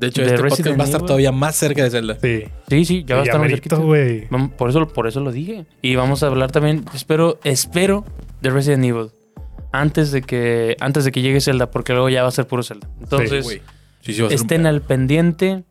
De 0.00 0.08
hecho, 0.08 0.22
de 0.22 0.28
este 0.28 0.36
podcast 0.38 0.58
Resident 0.58 0.80
va 0.80 0.82
a 0.82 0.86
estar 0.86 1.02
todavía 1.02 1.32
más 1.32 1.56
cerca 1.56 1.84
de 1.84 1.90
Zelda. 1.90 2.18
Sí. 2.20 2.44
Sí, 2.68 2.84
sí, 2.84 3.04
ya 3.06 3.14
va 3.16 3.22
a 3.22 3.24
estar 3.24 3.40
más 3.40 3.50
cerquita. 3.50 3.78
Por 4.56 4.70
eso, 4.70 4.88
por 4.88 5.06
eso 5.06 5.20
lo 5.20 5.30
dije. 5.30 5.66
Y 5.82 5.94
vamos 5.94 6.22
a 6.22 6.26
hablar 6.26 6.50
también, 6.50 6.84
espero, 6.94 7.38
espero, 7.44 8.04
de 8.42 8.50
Resident 8.50 8.84
Evil. 8.84 9.10
Antes 9.72 10.10
de 10.10 10.22
que, 10.22 10.76
antes 10.80 11.04
de 11.04 11.12
que 11.12 11.22
llegue 11.22 11.40
Zelda, 11.40 11.70
porque 11.70 11.92
luego 11.92 12.08
ya 12.08 12.22
va 12.22 12.28
a 12.28 12.32
ser 12.32 12.46
puro 12.46 12.62
Zelda. 12.62 12.88
Entonces. 13.00 13.46
Sí, 14.00 14.12
sí, 14.12 14.22
a 14.22 14.26
estén 14.26 14.66
al 14.66 14.82
pendiente. 14.82 15.64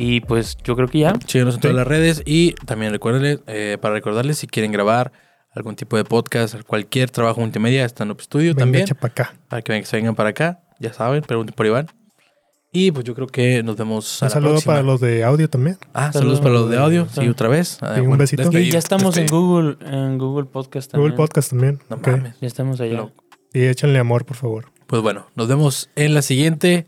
Y 0.00 0.20
pues 0.20 0.56
yo 0.62 0.76
creo 0.76 0.86
que 0.86 1.00
ya. 1.00 1.12
Síguenos 1.26 1.56
en 1.56 1.60
todas 1.60 1.74
Sí. 1.74 1.76
las 1.78 1.86
redes 1.88 2.22
y 2.24 2.52
también 2.66 2.92
recuérdenle, 2.92 3.40
eh, 3.48 3.78
para 3.80 3.94
recordarles 3.94 4.38
si 4.38 4.46
quieren 4.46 4.70
grabar 4.70 5.10
algún 5.54 5.74
tipo 5.74 5.96
de 5.96 6.04
podcast, 6.04 6.62
cualquier 6.62 7.10
trabajo 7.10 7.40
multimedia, 7.40 7.84
stand 7.84 8.12
up 8.12 8.20
studio 8.22 8.50
Venga, 8.50 8.58
también, 8.60 8.84
echa 8.84 8.94
pa' 8.94 9.08
acá. 9.08 9.34
para 9.48 9.60
que 9.60 9.72
vengan, 9.72 9.86
se 9.86 9.96
vengan 9.96 10.14
para 10.14 10.28
acá, 10.28 10.60
ya 10.78 10.92
saben, 10.92 11.22
pregunten 11.22 11.52
por 11.56 11.66
Iván. 11.66 11.88
Y 12.70 12.92
pues 12.92 13.04
yo 13.06 13.14
creo 13.14 13.26
que 13.26 13.62
nos 13.64 13.76
vemos 13.76 14.22
a 14.22 14.26
Un 14.26 14.28
la 14.28 14.34
saludo 14.34 14.50
próxima. 14.52 14.74
para 14.74 14.82
los 14.84 15.00
de 15.00 15.24
audio 15.24 15.48
también. 15.50 15.78
Ah, 15.94 16.12
Saludos 16.12 16.38
saludos 16.38 16.40
para 16.42 16.54
los 16.54 16.70
de 16.70 16.76
audio, 16.76 17.06
para- 17.06 17.22
sí, 17.22 17.28
otra 17.28 17.48
vez. 17.48 17.78
Ah, 17.80 17.94
Sí, 17.96 18.00
un 18.02 18.18
besito. 18.18 18.42
es 18.42 18.50
que 18.50 18.60
Y 18.60 18.70
ya 18.70 18.78
estamos 18.78 19.16
en 19.16 19.26
Google, 19.26 19.78
en 19.84 20.18
Google 20.18 20.44
Podcast 20.46 20.92
también. 20.92 21.10
Google 21.12 21.16
Podcast 21.26 21.50
también. 21.50 21.80
No 21.90 21.96
Ok. 21.96 22.06
mames. 22.08 22.34
Ya 22.40 22.46
estamos 22.46 22.80
allá. 22.80 23.08
Y 23.52 23.62
échenle 23.64 23.98
amor, 23.98 24.24
por 24.26 24.36
favor. 24.36 24.66
Pues 24.86 25.02
bueno, 25.02 25.26
nos 25.34 25.48
vemos 25.48 25.88
en 25.96 26.12
la 26.14 26.20
siguiente 26.22 26.86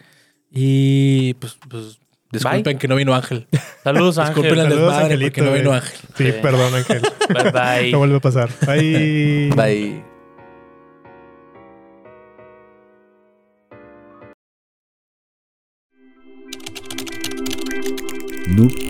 y 0.50 1.34
pues, 1.34 1.58
pues 1.68 1.98
disculpen 2.30 2.78
que 2.78 2.88
no 2.88 2.96
vino 2.96 3.14
Ángel. 3.14 3.46
Saludos, 3.84 4.18
Ángel. 4.18 4.34
Disculpen 4.42 4.58
el 4.64 4.68
desmadre 4.70 5.04
Angelito, 5.04 5.26
porque 5.30 5.42
no 5.42 5.52
vino 5.52 5.70
güey. 5.70 5.80
Ángel. 5.80 5.98
Sí, 6.16 6.24
Sí. 6.24 6.32
perdón, 6.42 6.74
Ángel. 6.74 7.02
Bye 7.28 7.50
bye. 7.52 7.92
No 7.92 7.98
vuelve 7.98 8.16
a 8.16 8.20
pasar. 8.20 8.48
Bye. 8.66 9.50
Bye. 9.56 10.04
Noob. 18.56 18.89